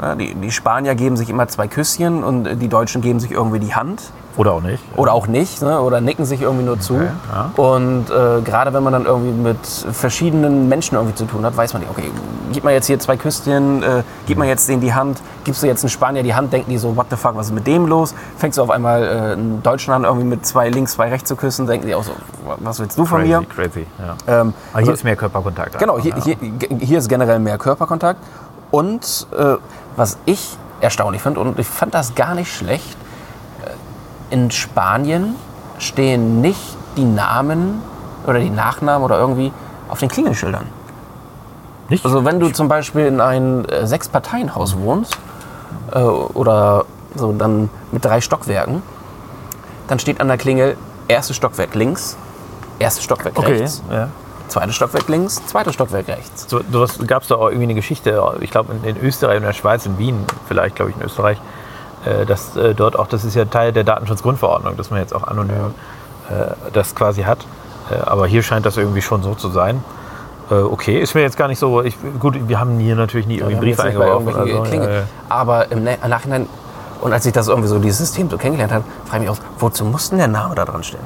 Ja, 0.00 0.14
die, 0.14 0.34
die 0.34 0.50
Spanier 0.50 0.94
geben 0.94 1.16
sich 1.16 1.28
immer 1.30 1.48
zwei 1.48 1.66
Küsschen 1.66 2.22
und 2.22 2.60
die 2.60 2.68
Deutschen 2.68 3.02
geben 3.02 3.20
sich 3.20 3.32
irgendwie 3.32 3.58
die 3.58 3.74
Hand. 3.74 4.02
Oder 4.36 4.52
auch 4.52 4.62
nicht. 4.62 4.80
Oder 4.96 5.12
auch 5.14 5.26
nicht, 5.26 5.62
ne? 5.62 5.80
oder 5.80 6.00
nicken 6.00 6.24
sich 6.24 6.42
irgendwie 6.42 6.64
nur 6.64 6.78
zu. 6.78 6.94
ja. 6.94 7.50
Und 7.56 8.04
äh, 8.08 8.40
gerade 8.42 8.72
wenn 8.72 8.84
man 8.84 8.92
dann 8.92 9.04
irgendwie 9.04 9.32
mit 9.32 9.58
verschiedenen 9.92 10.68
Menschen 10.68 10.94
irgendwie 10.94 11.16
zu 11.16 11.24
tun 11.24 11.44
hat, 11.44 11.56
weiß 11.56 11.72
man 11.72 11.82
nicht, 11.82 11.90
okay, 11.90 12.08
gib 12.52 12.62
mal 12.62 12.72
jetzt 12.72 12.86
hier 12.86 13.00
zwei 13.00 13.16
Küsschen, 13.16 13.82
äh, 13.82 14.04
gib 14.28 14.38
mal 14.38 14.46
jetzt 14.46 14.68
denen 14.68 14.80
die 14.80 14.94
Hand, 14.94 15.20
gibst 15.42 15.64
du 15.64 15.66
jetzt 15.66 15.82
einen 15.82 15.90
Spanier 15.90 16.22
die 16.22 16.36
Hand, 16.36 16.52
denken 16.52 16.70
die 16.70 16.78
so, 16.78 16.94
what 16.96 17.06
the 17.10 17.16
fuck, 17.16 17.34
was 17.34 17.46
ist 17.46 17.52
mit 17.52 17.66
dem 17.66 17.86
los? 17.86 18.14
Fängst 18.36 18.58
du 18.58 18.62
auf 18.62 18.70
einmal 18.70 19.02
äh, 19.02 19.32
einen 19.32 19.60
Deutschen 19.64 19.92
an, 19.92 20.04
irgendwie 20.04 20.26
mit 20.26 20.46
zwei 20.46 20.70
links, 20.70 20.92
zwei 20.92 21.08
rechts 21.08 21.28
zu 21.28 21.34
küssen, 21.34 21.66
denken 21.66 21.88
die 21.88 21.96
auch 21.96 22.04
so, 22.04 22.12
was 22.60 22.78
willst 22.78 22.96
du 22.96 23.04
von 23.04 23.22
Crazy, 23.22 23.32
mir? 23.32 23.44
crazy. 23.44 23.86
Ja. 23.98 24.40
Ähm, 24.40 24.54
Aber 24.72 24.82
hier 24.82 24.94
ist 24.94 25.02
mehr 25.02 25.16
Körperkontakt. 25.16 25.76
Genau, 25.80 25.98
hier, 25.98 26.14
ja. 26.16 26.22
hier, 26.22 26.36
hier 26.78 26.98
ist 26.98 27.08
generell 27.08 27.40
mehr 27.40 27.58
Körperkontakt. 27.58 28.20
Und 28.70 29.26
äh, 29.36 29.56
was 29.96 30.18
ich 30.26 30.56
erstaunlich 30.80 31.22
finde, 31.22 31.40
und 31.40 31.58
ich 31.58 31.66
fand 31.66 31.94
das 31.94 32.14
gar 32.14 32.34
nicht 32.34 32.54
schlecht, 32.54 32.96
äh, 33.64 34.34
in 34.34 34.50
Spanien 34.50 35.34
stehen 35.78 36.40
nicht 36.40 36.76
die 36.96 37.04
Namen 37.04 37.82
oder 38.26 38.40
die 38.40 38.50
Nachnamen 38.50 39.04
oder 39.04 39.18
irgendwie 39.18 39.52
auf 39.88 40.00
den 40.00 40.08
Klingelschildern. 40.08 40.66
Nicht? 41.88 42.04
Also 42.04 42.24
wenn 42.24 42.38
du 42.38 42.50
zum 42.50 42.68
Beispiel 42.68 43.06
in 43.06 43.20
ein 43.20 43.64
äh, 43.64 43.86
Sechs-Parteien-Haus 43.86 44.76
wohnst 44.76 45.16
äh, 45.92 45.98
oder 45.98 46.84
so 47.14 47.32
dann 47.32 47.70
mit 47.92 48.04
drei 48.04 48.20
Stockwerken, 48.20 48.82
dann 49.86 49.98
steht 49.98 50.20
an 50.20 50.28
der 50.28 50.36
Klingel 50.36 50.76
erstes 51.08 51.36
Stockwerk 51.36 51.74
links, 51.74 52.16
erstes 52.78 53.04
Stockwerk 53.04 53.38
okay. 53.38 53.58
rechts, 53.58 53.82
Ja. 53.90 54.08
Zweites 54.48 54.74
Stockwerk 54.76 55.08
links, 55.08 55.44
zweites 55.46 55.74
Stockwerk 55.74 56.08
rechts. 56.08 56.46
So, 56.48 56.60
sowas 56.70 56.98
gab 57.06 57.22
es 57.22 57.28
da 57.28 57.36
auch 57.36 57.46
irgendwie 57.48 57.64
eine 57.64 57.74
Geschichte, 57.74 58.22
ich 58.40 58.50
glaube 58.50 58.72
in, 58.82 58.96
in 58.96 59.02
Österreich 59.02 59.36
und 59.36 59.42
in 59.42 59.46
der 59.48 59.52
Schweiz, 59.54 59.86
in 59.86 59.98
Wien 59.98 60.24
vielleicht, 60.46 60.76
glaube 60.76 60.90
ich, 60.90 60.96
in 60.96 61.02
Österreich, 61.02 61.38
äh, 62.04 62.24
dass 62.26 62.56
äh, 62.56 62.74
dort 62.74 62.98
auch, 62.98 63.06
das 63.06 63.24
ist 63.24 63.34
ja 63.34 63.44
Teil 63.44 63.72
der 63.72 63.84
Datenschutzgrundverordnung, 63.84 64.76
dass 64.76 64.90
man 64.90 65.00
jetzt 65.00 65.14
auch 65.14 65.24
anonym 65.26 65.74
äh, 66.30 66.52
das 66.72 66.94
quasi 66.94 67.22
hat. 67.22 67.38
Äh, 67.90 67.96
aber 68.00 68.26
hier 68.26 68.42
scheint 68.42 68.66
das 68.66 68.76
irgendwie 68.76 69.02
schon 69.02 69.22
so 69.22 69.34
zu 69.34 69.48
sein. 69.48 69.82
Äh, 70.50 70.54
okay, 70.54 71.00
ist 71.00 71.14
mir 71.14 71.20
jetzt 71.22 71.36
gar 71.36 71.48
nicht 71.48 71.58
so, 71.58 71.82
ich, 71.82 71.96
gut, 72.18 72.48
wir 72.48 72.58
haben 72.60 72.78
hier 72.78 72.94
natürlich 72.96 73.26
nie 73.26 73.38
irgendwie 73.38 73.76
Wir 73.76 73.76
haben 73.76 73.94
Briefe 73.94 74.04
eingeworfen. 74.24 74.32
so. 74.32 74.76
Ja, 74.76 74.90
ja. 74.90 75.02
Aber 75.28 75.70
im 75.70 75.84
Na- 75.84 76.08
Nachhinein, 76.08 76.46
und 77.00 77.12
als 77.12 77.26
ich 77.26 77.32
das 77.32 77.48
irgendwie 77.48 77.68
so, 77.68 77.78
dieses 77.78 77.98
System 77.98 78.28
so 78.30 78.38
kennengelernt 78.38 78.72
habe, 78.72 78.84
frage 79.06 79.24
ich 79.24 79.30
mich 79.30 79.38
auch, 79.38 79.42
wozu 79.58 79.84
muss 79.84 80.08
denn 80.10 80.18
der 80.18 80.28
Name 80.28 80.54
da 80.54 80.64
dran 80.64 80.82
stehen? 80.82 81.00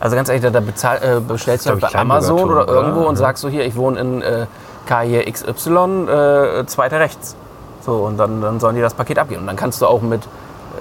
Also 0.00 0.16
ganz 0.16 0.28
ehrlich, 0.30 0.42
da, 0.42 0.50
da 0.50 0.60
bezahl, 0.60 0.96
äh, 1.02 1.20
bestellst 1.20 1.66
du 1.66 1.70
halt 1.70 1.80
bei 1.82 1.94
Amazon 1.94 2.50
oder 2.50 2.66
irgendwo 2.66 3.00
oder? 3.00 3.08
und 3.10 3.14
Ja. 3.16 3.20
sagst 3.26 3.42
so 3.42 3.48
hier, 3.48 3.64
ich 3.66 3.76
wohne 3.76 4.00
in 4.00 4.22
äh, 4.22 4.46
KJ 4.86 5.30
XY, 5.30 6.08
äh, 6.08 6.66
zweiter 6.66 7.00
rechts. 7.00 7.36
So, 7.82 7.92
und 8.06 8.16
dann, 8.18 8.40
dann 8.40 8.60
sollen 8.60 8.76
die 8.76 8.82
das 8.82 8.94
Paket 8.94 9.18
abgeben. 9.18 9.42
Und 9.42 9.46
dann 9.46 9.56
kannst 9.56 9.80
du 9.82 9.86
auch 9.86 10.00
mit, 10.00 10.22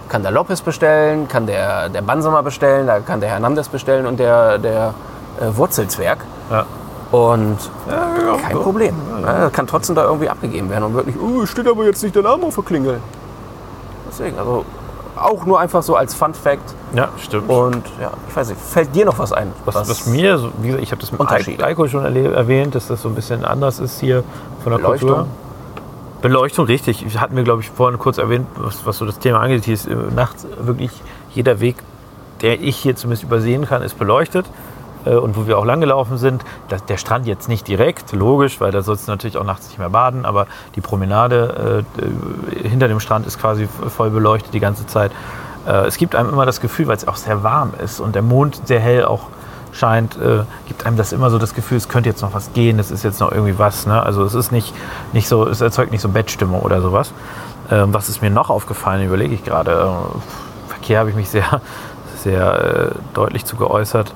kann 0.08 0.22
der 0.24 0.32
Lopez 0.32 0.62
bestellen, 0.62 1.28
kann 1.28 1.48
der, 1.48 1.90
der 1.90 2.02
Bansamer 2.02 2.44
bestellen, 2.44 2.88
da 2.88 3.00
kann 3.00 3.20
der 3.20 3.30
Hernandez 3.30 3.68
bestellen 3.68 4.06
und 4.06 4.20
der, 4.20 4.58
der 4.58 4.94
äh, 5.40 5.56
Wurzelzwerg. 5.56 6.20
Ja. 6.50 6.66
Und 7.12 7.58
kein 8.46 8.60
Problem. 8.60 8.96
Ja, 9.24 9.50
kann 9.50 9.66
trotzdem 9.66 9.96
da 9.96 10.04
irgendwie 10.04 10.30
abgegeben 10.30 10.70
werden 10.70 10.84
und 10.84 10.94
wirklich, 10.94 11.16
oh, 11.20 11.44
steht 11.48 11.68
aber 11.68 11.84
jetzt 11.86 12.04
nicht 12.04 12.16
der 12.16 12.22
Name 12.22 12.46
auf 12.46 12.56
der 12.56 12.64
Klingel. 12.64 13.00
Deswegen, 14.08 14.38
also 14.38 14.64
auch 15.24 15.46
nur 15.46 15.60
einfach 15.60 15.84
so 15.84 15.96
als 15.96 16.14
Fun 16.14 16.34
Fact. 16.34 16.74
ja, 16.94 17.10
stimmt. 17.18 17.50
Und 17.50 17.84
ja, 18.02 18.12
ich 18.28 18.36
weiß 18.36 18.50
nicht, 18.50 18.62
fällt 18.62 18.96
dir 18.96 19.06
noch 19.06 19.20
was 19.20 19.34
ein? 19.34 19.52
Was, 19.66 19.76
was 19.76 20.06
mir, 20.08 20.38
so, 20.38 20.52
wie 20.62 20.68
gesagt, 20.68 20.84
ich 20.84 20.92
habe 20.92 21.02
das 21.02 21.12
mit 21.12 21.62
Alkohol 21.62 21.90
schon 21.90 22.06
erwähnt, 22.06 22.76
dass 22.76 22.88
das 22.88 23.02
so 23.02 23.10
ein 23.10 23.16
bisschen 23.16 23.46
anders 23.46 23.80
ist 23.80 24.00
hier 24.00 24.24
von 24.64 24.72
der 24.72 24.78
Beleuchtung. 24.78 25.10
Kultur. 25.10 25.28
Beleuchtung, 26.22 26.66
richtig. 26.66 27.06
Hatten 27.18 27.36
wir, 27.36 27.44
glaube 27.44 27.62
ich, 27.62 27.70
vorhin 27.70 27.98
kurz 27.98 28.18
erwähnt, 28.18 28.48
was, 28.56 28.86
was 28.86 28.98
so 28.98 29.06
das 29.06 29.20
Thema 29.20 29.40
angeht. 29.40 29.66
Hier 29.66 29.74
ist 29.74 29.88
äh, 29.88 29.96
nachts 30.16 30.46
wirklich 30.60 30.92
jeder 31.34 31.60
Weg, 31.60 31.78
der 32.42 32.62
ich 32.62 32.76
hier 32.76 32.96
zumindest 32.96 33.24
übersehen 33.24 33.66
kann, 33.66 33.82
ist 33.82 33.98
beleuchtet. 33.98 34.46
Äh, 35.06 35.16
und 35.16 35.36
wo 35.36 35.48
wir 35.48 35.58
auch 35.58 35.66
langgelaufen 35.66 36.18
sind. 36.18 36.44
Der 36.88 36.98
Strand 36.98 37.28
jetzt 37.28 37.50
nicht 37.50 37.68
direkt, 37.68 38.12
logisch, 38.12 38.60
weil 38.62 38.72
da 38.72 38.82
sollst 38.82 39.08
du 39.08 39.12
natürlich 39.12 39.38
auch 39.38 39.44
nachts 39.44 39.68
nicht 39.68 39.80
mehr 39.80 39.90
baden, 39.90 40.26
aber 40.26 40.48
die 40.76 40.82
Promenade 40.82 41.84
äh, 42.58 42.68
hinter 42.68 42.88
dem 42.88 43.00
Strand 43.00 43.28
ist 43.28 43.40
quasi 43.40 43.68
voll 43.68 44.10
beleuchtet 44.10 44.54
die 44.54 44.60
ganze 44.60 44.86
Zeit. 44.88 45.12
Äh, 45.68 45.88
es 45.88 45.98
gibt 45.98 46.16
einem 46.16 46.30
immer 46.30 46.46
das 46.46 46.62
Gefühl, 46.62 46.88
weil 46.88 46.98
es 46.98 47.08
auch 47.08 47.16
sehr 47.16 47.44
warm 47.44 47.74
ist 47.84 48.00
und 48.00 48.16
der 48.16 48.22
Mond 48.22 48.62
sehr 48.66 48.80
hell 48.80 49.06
auch 49.06 49.28
scheint, 49.72 50.18
äh, 50.18 50.44
gibt 50.68 50.86
einem 50.86 50.98
das 50.98 51.12
immer 51.14 51.30
so 51.30 51.38
das 51.38 51.54
Gefühl, 51.54 51.78
es 51.78 51.88
könnte 51.88 52.10
jetzt 52.10 52.22
noch 52.22 52.34
was 52.34 52.54
gehen, 52.54 52.80
es 52.80 52.92
ist 52.92 53.04
jetzt 53.04 53.20
noch 53.20 53.32
irgendwie 53.32 53.58
was. 53.60 53.86
Ne? 53.86 54.02
Also 54.02 54.24
es 54.24 54.34
ist 54.34 54.52
nicht, 54.52 54.74
nicht 55.14 55.28
so, 55.28 55.48
es 55.48 55.62
erzeugt 55.62 55.92
nicht 55.92 56.02
so 56.02 56.10
Bettstimmung 56.10 56.62
oder 56.62 56.82
sowas. 56.82 57.14
Ähm, 57.72 57.94
was 57.94 58.10
ist 58.10 58.22
mir 58.22 58.32
noch 58.32 58.50
aufgefallen, 58.50 59.06
überlege 59.06 59.36
ich 59.36 59.44
gerade. 59.44 59.92
Verkehr 60.68 61.00
habe 61.00 61.10
ich 61.12 61.16
mich 61.16 61.30
sehr, 61.30 61.62
sehr 62.18 62.94
deutlich 63.14 63.46
zu 63.46 63.56
geäußert. 63.56 64.14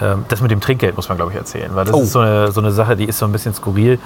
Ähm, 0.00 0.24
das 0.28 0.40
mit 0.40 0.50
dem 0.50 0.60
Trinkgeld 0.60 0.96
muss 0.96 1.08
man, 1.08 1.16
glaube 1.18 1.32
ich, 1.32 1.38
erzählen, 1.38 1.70
weil 1.74 1.84
das 1.84 1.94
Oh. 1.94 2.02
ist 2.02 2.12
so 2.12 2.20
eine, 2.20 2.52
so 2.52 2.60
eine 2.60 2.70
Sache, 2.72 2.96
die 2.96 3.04
ist 3.06 3.18
so 3.18 3.24
ein 3.26 3.32
bisschen 3.32 3.54
skurril. 3.54 3.98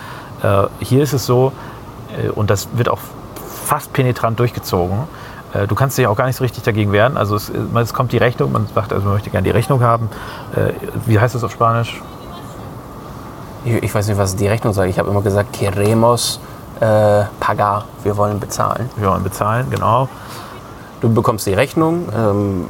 Äh, 0.42 0.64
hier 0.80 1.02
ist 1.02 1.12
es 1.12 1.26
so, 1.26 1.52
äh, 2.24 2.28
und 2.30 2.50
das 2.50 2.68
wird 2.74 2.88
auch 2.88 2.98
fast 3.66 3.92
penetrant 3.92 4.38
durchgezogen, 4.40 4.98
äh, 5.54 5.66
du 5.66 5.74
kannst 5.74 5.98
dich 5.98 6.06
auch 6.06 6.16
gar 6.16 6.26
nicht 6.26 6.36
so 6.36 6.44
richtig 6.44 6.62
dagegen 6.64 6.92
wehren. 6.92 7.16
Also 7.16 7.36
es, 7.36 7.50
es 7.74 7.92
kommt 7.94 8.12
die 8.12 8.18
Rechnung, 8.18 8.52
man 8.52 8.66
sagt, 8.74 8.92
also 8.92 9.04
man 9.04 9.14
möchte 9.14 9.30
gerne 9.30 9.44
die 9.44 9.50
Rechnung 9.50 9.82
haben. 9.82 10.08
Wie 11.06 11.18
heißt 11.20 11.34
das 11.34 11.44
auf 11.44 11.52
Spanisch? 11.52 12.00
Ich, 13.64 13.74
ich 13.82 13.94
weiß 13.94 14.08
nicht, 14.08 14.18
was 14.18 14.34
die 14.34 14.48
Rechnung 14.48 14.72
sagt. 14.72 14.88
Ich 14.90 14.98
habe 14.98 15.10
immer 15.10 15.22
gesagt, 15.22 15.52
queremos 15.52 16.40
äh, 16.80 17.24
pagar. 17.38 17.84
Wir 18.02 18.16
wollen 18.16 18.40
bezahlen. 18.40 18.90
Wir 18.96 19.08
wollen 19.08 19.22
bezahlen, 19.22 19.66
genau. 19.70 20.08
Du 21.00 21.12
bekommst 21.12 21.46
die 21.46 21.54
Rechnung, 21.54 22.08
ähm, 22.16 22.66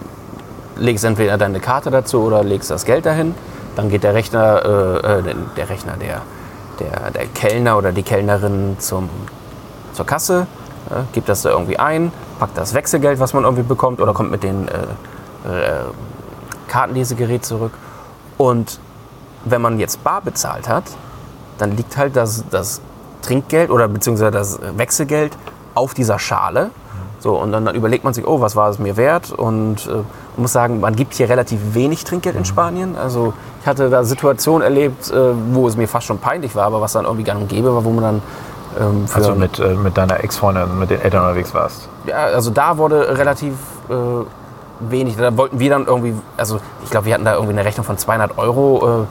legst 0.76 1.04
entweder 1.04 1.38
deine 1.38 1.60
Karte 1.60 1.90
dazu 1.90 2.22
oder 2.22 2.42
legst 2.44 2.70
das 2.70 2.84
Geld 2.84 3.06
dahin. 3.06 3.34
Dann 3.76 3.88
geht 3.88 4.04
der 4.04 4.14
Rechner, 4.14 4.64
äh, 4.64 5.18
äh, 5.30 5.34
der 5.56 5.68
Rechner, 5.68 5.96
der, 5.96 6.22
der, 6.78 7.10
der 7.10 7.26
Kellner 7.26 7.78
oder 7.78 7.92
die 7.92 8.02
Kellnerin 8.02 8.76
zum, 8.78 9.08
zur 9.94 10.06
Kasse, 10.06 10.46
äh, 10.90 11.02
gibt 11.12 11.28
das 11.28 11.42
da 11.42 11.50
irgendwie 11.50 11.78
ein, 11.78 12.12
packt 12.38 12.56
das 12.58 12.74
Wechselgeld, 12.74 13.18
was 13.20 13.32
man 13.32 13.44
irgendwie 13.44 13.62
bekommt, 13.62 14.00
oder 14.00 14.12
kommt 14.12 14.30
mit 14.30 14.42
dem 14.42 14.66
äh, 14.68 14.70
äh, 15.48 15.84
Kartenlesegerät 16.68 17.44
zurück. 17.44 17.72
Und 18.36 18.78
wenn 19.44 19.60
man 19.60 19.78
jetzt 19.78 20.02
bar 20.04 20.20
bezahlt 20.20 20.68
hat, 20.68 20.84
dann 21.58 21.76
liegt 21.76 21.96
halt 21.96 22.16
das, 22.16 22.44
das 22.50 22.80
Trinkgeld 23.22 23.70
oder 23.70 23.88
beziehungsweise 23.88 24.30
das 24.30 24.58
Wechselgeld 24.76 25.36
auf 25.74 25.94
dieser 25.94 26.18
Schale. 26.18 26.70
So, 27.22 27.36
und 27.36 27.52
dann, 27.52 27.64
dann 27.64 27.76
überlegt 27.76 28.02
man 28.02 28.12
sich, 28.14 28.26
oh, 28.26 28.40
was 28.40 28.56
war 28.56 28.68
es 28.68 28.80
mir 28.80 28.96
wert? 28.96 29.30
Und 29.30 29.86
äh, 29.86 30.02
muss 30.36 30.52
sagen, 30.52 30.80
man 30.80 30.96
gibt 30.96 31.14
hier 31.14 31.28
relativ 31.28 31.60
wenig 31.72 32.02
Trinkgeld 32.02 32.34
in 32.34 32.44
Spanien. 32.44 32.96
Also 32.96 33.32
ich 33.60 33.66
hatte 33.68 33.90
da 33.90 34.02
Situationen 34.02 34.62
erlebt, 34.62 35.08
äh, 35.12 35.14
wo 35.52 35.68
es 35.68 35.76
mir 35.76 35.86
fast 35.86 36.06
schon 36.06 36.18
peinlich 36.18 36.56
war, 36.56 36.64
aber 36.64 36.80
was 36.80 36.94
dann 36.94 37.04
irgendwie 37.04 37.22
gang 37.22 37.40
und 37.40 37.48
gäbe 37.48 37.72
war, 37.72 37.84
wo 37.84 37.90
man 37.90 38.02
dann 38.02 38.22
ähm, 38.80 39.04
Also 39.14 39.36
mit, 39.36 39.60
äh, 39.60 39.74
mit 39.74 39.96
deiner 39.96 40.18
Ex-Freundin, 40.24 40.76
mit 40.80 40.90
den 40.90 41.00
Eltern 41.00 41.22
unterwegs 41.22 41.54
warst. 41.54 41.88
ja, 42.06 42.24
also 42.24 42.50
da 42.50 42.76
wurde 42.76 43.16
relativ 43.16 43.54
äh, 43.88 43.94
wenig. 44.90 45.16
Da 45.16 45.36
wollten 45.36 45.60
wir 45.60 45.70
dann 45.70 45.86
irgendwie, 45.86 46.14
also 46.36 46.58
ich 46.82 46.90
glaube, 46.90 47.06
wir 47.06 47.14
hatten 47.14 47.24
da 47.24 47.34
irgendwie 47.34 47.52
eine 47.52 47.64
Rechnung 47.64 47.86
von 47.86 47.98
200 47.98 48.36
Euro 48.36 49.06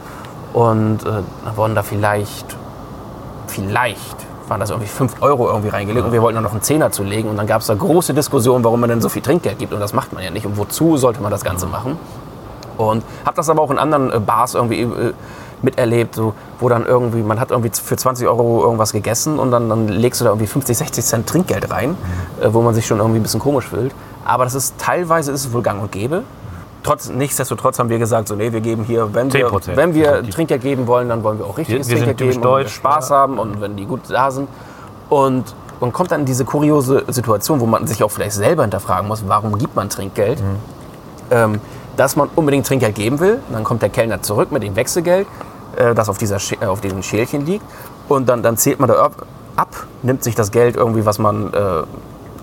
äh, 0.53 0.57
und 0.57 1.05
äh, 1.05 1.09
dann 1.45 1.55
wurden 1.55 1.76
da 1.76 1.84
vielleicht, 1.84 2.57
vielleicht 3.47 4.18
waren 4.52 4.60
das 4.60 4.70
irgendwie 4.70 4.89
5 4.89 5.22
Euro 5.22 5.47
irgendwie 5.47 5.70
reingelegt 5.70 6.06
und 6.06 6.12
wir 6.12 6.22
wollten 6.22 6.36
dann 6.36 6.43
noch 6.43 6.52
einen 6.52 6.62
Zehner 6.62 6.91
zulegen 6.91 7.30
und 7.30 7.38
dann 7.38 7.47
gab 7.47 7.62
es 7.62 7.68
da 7.68 7.74
große 7.74 8.14
Diskussionen, 8.14 8.66
warum 8.66 8.82
man 8.82 8.89
denn 8.89 8.99
so 8.99 9.08
viel 9.08 9.22
Trinkgeld 9.22 9.58
gibt 9.58 9.72
und 9.72 9.80
das 9.80 9.93
macht 9.93 10.12
man 10.12 10.24
ja 10.24 10.30
nicht 10.30 10.45
und 10.45 10.58
wozu 10.58 10.97
sollte 10.97 11.22
man 11.22 11.32
das 11.32 11.45
Ganze 11.45 11.68
machen. 11.68 11.97
Und 12.78 13.04
habe 13.26 13.36
das 13.36 13.49
aber 13.49 13.62
auch 13.62 13.72
in 13.72 13.78
anderen 13.78 14.12
äh, 14.12 14.20
Bars 14.20 14.56
irgendwie 14.56 14.82
äh, 14.82 15.14
miterlebt, 15.62 16.16
so, 16.16 16.34
wo 16.60 16.68
dann 16.68 16.86
irgendwie, 16.86 17.22
man 17.22 17.39
hat 17.39 17.52
irgendwie 17.52 17.72
für 17.74 17.95
20 17.95 18.28
Euro 18.28 18.62
irgendwas 18.64 18.91
gegessen 18.91 19.39
und 19.39 19.52
dann, 19.52 19.70
dann 19.70 19.88
legst 19.88 20.20
du 20.20 20.26
da 20.26 20.32
irgendwie 20.32 20.47
50, 20.47 20.78
60 20.78 21.06
Cent 21.06 21.28
Trinkgeld 21.28 21.72
rein, 21.72 21.95
äh, 22.41 22.49
wo 22.52 22.62
man 22.62 22.74
sich 22.74 22.86
schon 22.86 22.97
irgendwie 22.97 23.20
ein 23.20 23.24
bisschen 23.24 23.39
komisch 23.39 23.68
fühlt. 23.70 23.93
Aber 24.26 24.43
das 24.43 24.54
ist 24.54 24.78
teilweise 24.78 25.32
ist 25.32 25.45
es 25.45 25.54
wohl 25.54 25.62
gang 25.62 25.82
und 25.82 25.93
gäbe. 25.93 26.24
Trotz, 26.84 27.09
nichtsdestotrotz 27.09 27.77
haben 27.77 27.89
wir 27.89 27.99
gesagt, 27.99 28.27
so, 28.27 28.36
nee, 28.36 28.51
wir 28.51 28.61
geben 28.61 28.84
hier, 28.84 29.13
wenn 29.13 29.32
wir, 29.32 29.47
10%. 29.49 29.75
wenn 29.75 29.93
wir 29.93 30.23
Trinkgeld 30.29 30.63
geben 30.63 30.88
wollen, 30.88 31.09
dann 31.09 31.23
wollen 31.23 31.38
wir 31.38 31.45
auch 31.45 31.57
richtiges 31.57 31.88
Wir- 31.89 31.97
wir 31.97 32.03
Trinkgeld 32.05 32.17
geben 32.32 32.43
wenn 32.43 32.49
wir 32.49 32.57
deutsch, 32.63 32.73
Spaß 32.73 33.09
ja. 33.09 33.15
haben 33.17 33.38
und 33.38 33.61
wenn 33.61 33.75
die 33.75 33.86
gut 33.86 34.01
da 34.09 34.32
sind. 34.32 34.49
Und 35.09 35.53
man 35.79 35.93
kommt 35.93 36.11
dann 36.11 36.21
in 36.21 36.25
diese 36.25 36.43
kuriose 36.45 37.03
Situation, 37.07 37.59
wo 37.59 37.65
man 37.65 37.86
sich 37.86 38.03
auch 38.03 38.09
vielleicht 38.09 38.34
selber 38.34 38.63
hinterfragen 38.63 39.07
muss, 39.07 39.23
warum 39.27 39.57
gibt 39.57 39.75
man 39.75 39.89
Trinkgeld? 39.89 40.39
Mhm. 40.41 40.55
ähm, 41.29 41.61
dass 41.97 42.15
man 42.15 42.29
unbedingt 42.36 42.65
Trinkgeld 42.65 42.95
geben 42.95 43.19
will. 43.19 43.34
Und 43.47 43.53
dann 43.53 43.63
kommt 43.63 43.82
der 43.82 43.89
Kellner 43.89 44.21
zurück 44.21 44.51
mit 44.51 44.63
dem 44.63 44.75
Wechselgeld, 44.75 45.27
äh, 45.75 45.93
das 45.93 46.07
auf, 46.09 46.17
dieser 46.17 46.38
äh, 46.61 46.65
auf 46.65 46.82
diesem 46.82 47.03
Schälchen 47.03 47.45
liegt. 47.45 47.65
Und 48.07 48.27
dann, 48.29 48.41
dann 48.41 48.57
zählt 48.57 48.79
man 48.79 48.89
da 48.89 48.95
ab, 49.03 49.25
ab, 49.55 49.69
nimmt 50.01 50.23
sich 50.23 50.34
das 50.34 50.51
Geld 50.51 50.75
irgendwie, 50.77 51.05
was 51.05 51.19
man 51.19 51.53
äh, 51.53 51.84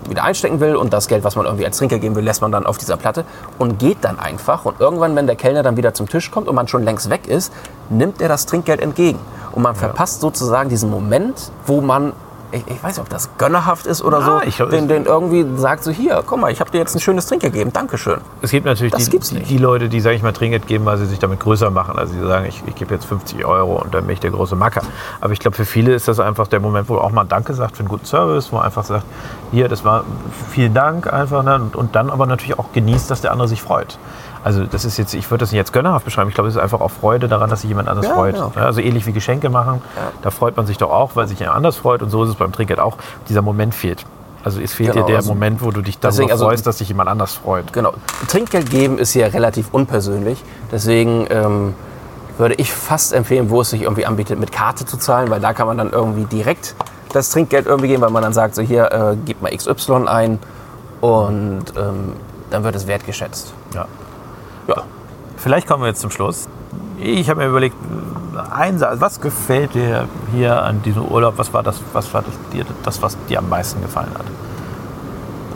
wieder 0.09 0.23
einstecken 0.23 0.59
will 0.59 0.75
und 0.75 0.93
das 0.93 1.07
Geld, 1.07 1.23
was 1.23 1.35
man 1.35 1.45
irgendwie 1.45 1.65
als 1.65 1.77
Trinkgeld 1.77 2.01
geben 2.01 2.15
will, 2.15 2.23
lässt 2.23 2.41
man 2.41 2.51
dann 2.51 2.65
auf 2.65 2.77
dieser 2.77 2.97
Platte 2.97 3.25
und 3.57 3.79
geht 3.79 3.99
dann 4.01 4.19
einfach. 4.19 4.65
Und 4.65 4.79
irgendwann, 4.79 5.15
wenn 5.15 5.27
der 5.27 5.35
Kellner 5.35 5.63
dann 5.63 5.77
wieder 5.77 5.93
zum 5.93 6.09
Tisch 6.09 6.31
kommt 6.31 6.47
und 6.47 6.55
man 6.55 6.67
schon 6.67 6.83
längst 6.83 7.09
weg 7.09 7.27
ist, 7.27 7.53
nimmt 7.89 8.21
er 8.21 8.29
das 8.29 8.45
Trinkgeld 8.45 8.81
entgegen. 8.81 9.19
Und 9.51 9.63
man 9.63 9.75
verpasst 9.75 10.21
sozusagen 10.21 10.69
diesen 10.69 10.89
Moment, 10.89 11.51
wo 11.65 11.81
man, 11.81 12.13
ich, 12.51 12.67
ich 12.67 12.83
weiß 12.83 12.97
nicht, 12.97 12.99
ob 12.99 13.09
das 13.09 13.29
gönnerhaft 13.37 13.85
ist 13.85 14.01
oder 14.01 14.21
so, 14.21 14.41
ich 14.45 14.57
glaub, 14.57 14.69
den, 14.71 14.87
den 14.87 15.05
irgendwie 15.05 15.45
sagt 15.57 15.83
so, 15.83 15.91
hier, 15.91 16.23
guck 16.25 16.39
mal, 16.39 16.51
ich 16.51 16.59
habe 16.59 16.71
dir 16.71 16.79
jetzt 16.79 16.95
ein 16.95 16.99
schönes 16.99 17.27
Trinkgeld 17.27 17.53
gegeben, 17.53 17.71
Dankeschön. 17.71 18.19
Es 18.41 18.51
gibt 18.51 18.65
natürlich 18.65 18.91
Das 18.91 19.09
die, 19.09 19.19
die, 19.19 19.35
nicht. 19.35 19.49
die 19.49 19.57
Leute, 19.57 19.89
die, 19.89 19.99
sage 19.99 20.15
ich 20.15 20.23
mal, 20.23 20.31
Trinkgeld 20.31 20.67
geben, 20.67 20.85
weil 20.85 20.97
sie 20.97 21.05
sich 21.05 21.19
damit 21.19 21.39
größer 21.39 21.69
machen. 21.69 21.97
Also 21.97 22.13
sie 22.13 22.25
sagen, 22.25 22.45
ich, 22.47 22.63
ich 22.65 22.75
gebe 22.75 22.93
jetzt 22.93 23.05
50 23.05 23.45
Euro 23.45 23.81
und 23.81 23.93
dann 23.93 24.05
bin 24.05 24.13
ich 24.13 24.19
der 24.19 24.31
große 24.31 24.55
Macker. 24.55 24.81
Aber 25.21 25.33
ich 25.33 25.39
glaube, 25.39 25.55
für 25.55 25.65
viele 25.65 25.93
ist 25.93 26.07
das 26.07 26.19
einfach 26.19 26.47
der 26.47 26.59
Moment, 26.59 26.89
wo 26.89 26.97
auch 26.97 27.11
mal 27.11 27.25
Danke 27.25 27.53
sagt 27.53 27.77
für 27.77 27.81
einen 27.81 27.89
guten 27.89 28.05
Service, 28.05 28.51
wo 28.51 28.57
man 28.57 28.65
einfach 28.65 28.83
sagt, 28.83 29.05
hier, 29.51 29.67
das 29.67 29.85
war 29.85 30.03
vielen 30.49 30.73
Dank 30.73 31.11
einfach. 31.11 31.43
Ne? 31.43 31.55
Und, 31.55 31.75
und 31.75 31.95
dann 31.95 32.09
aber 32.09 32.25
natürlich 32.25 32.57
auch 32.57 32.71
genießt, 32.73 33.11
dass 33.11 33.21
der 33.21 33.31
andere 33.31 33.47
sich 33.47 33.61
freut. 33.61 33.97
Also 34.43 34.63
das 34.65 34.85
ist 34.85 34.97
jetzt, 34.97 35.13
ich 35.13 35.29
würde 35.29 35.41
das 35.41 35.51
nicht 35.51 35.57
jetzt 35.57 35.73
gönnerhaft 35.73 36.05
beschreiben. 36.05 36.29
Ich 36.29 36.35
glaube, 36.35 36.47
es 36.49 36.55
ist 36.55 36.61
einfach 36.61 36.79
auch 36.81 36.91
Freude 36.91 37.27
daran, 37.27 37.49
dass 37.49 37.61
sich 37.61 37.67
jemand 37.69 37.89
anders 37.89 38.05
Ja, 38.05 38.13
freut. 38.15 38.35
genau. 38.35 38.51
Ja, 38.55 38.63
Also 38.65 38.79
ähnlich 38.81 39.05
wie 39.05 39.11
Geschenke 39.11 39.49
machen. 39.49 39.81
Da 40.21 40.31
freut 40.31 40.55
man 40.55 40.65
sich 40.65 40.77
doch 40.77 40.91
auch, 40.91 41.15
weil 41.15 41.27
sich 41.27 41.39
jemand 41.39 41.57
anders 41.57 41.75
freut. 41.77 42.01
Und 42.01 42.09
so 42.09 42.23
ist 42.23 42.29
es 42.29 42.35
beim 42.35 42.51
Trinkgeld 42.51 42.79
auch. 42.79 42.97
Dieser 43.27 43.41
Moment 43.41 43.75
fehlt. 43.75 44.05
Also 44.43 44.61
es 44.61 44.73
fehlt 44.73 44.93
Genau, 44.93 45.05
dir 45.05 45.07
der 45.11 45.17
also 45.17 45.33
Moment, 45.33 45.61
wo 45.61 45.71
du 45.71 45.81
dich 45.81 45.99
darüber 45.99 46.11
deswegen, 46.15 46.31
also- 46.31 46.45
freust, 46.45 46.65
dass 46.65 46.77
sich 46.77 46.87
jemand 46.87 47.09
anders 47.09 47.33
freut. 47.33 47.73
Genau. 47.73 47.91
Trinkgeld 48.29 48.69
geben 48.69 48.97
ist 48.97 49.13
ja 49.13 49.27
relativ 49.27 49.67
unpersönlich. 49.73 50.41
Deswegen 50.71 51.27
ähm, 51.29 51.73
würde 52.37 52.55
ich 52.55 52.71
fast 52.71 53.11
empfehlen, 53.11 53.49
wo 53.49 53.59
es 53.59 53.71
sich 53.71 53.81
irgendwie 53.81 54.05
anbietet, 54.05 54.39
mit 54.39 54.53
Karte 54.53 54.85
zu 54.85 54.95
zahlen, 54.95 55.29
weil 55.29 55.41
da 55.41 55.51
kann 55.51 55.67
man 55.67 55.77
dann 55.77 55.89
irgendwie 55.91 56.23
direkt 56.23 56.75
das 57.11 57.31
Trinkgeld 57.31 57.65
irgendwie 57.65 57.89
geben, 57.89 58.01
weil 58.01 58.11
man 58.11 58.23
dann 58.23 58.31
sagt, 58.33 58.55
so 58.55 58.61
hier, 58.61 58.89
äh, 58.93 59.17
gib 59.25 59.41
mal 59.41 59.51
XY 59.53 60.07
ein 60.07 60.39
und 61.01 61.63
ähm, 61.77 62.13
dann 62.49 62.63
wird 62.63 62.75
es 62.75 62.87
wertgeschätzt. 62.87 63.53
Ja. 63.73 63.85
Ja. 64.69 64.83
Vielleicht 65.37 65.67
kommen 65.67 65.83
wir 65.83 65.87
jetzt 65.87 66.01
zum 66.01 66.11
Schluss. 66.11 66.47
Ich 66.99 67.29
habe 67.29 67.41
mir 67.41 67.47
überlegt, 67.47 67.75
ein 68.51 68.79
was 68.81 69.21
gefällt 69.21 69.73
dir 69.73 70.07
hier 70.33 70.61
an 70.63 70.81
diesem 70.83 71.05
Urlaub? 71.05 71.37
Was 71.37 71.53
war 71.53 71.63
das, 71.63 71.81
was 71.93 72.13
war 72.13 72.21
das, 72.21 72.33
dir, 72.53 72.65
das, 72.83 73.01
was 73.01 73.17
dir 73.29 73.39
am 73.39 73.49
meisten 73.49 73.81
gefallen 73.81 74.11
hat? 74.17 74.25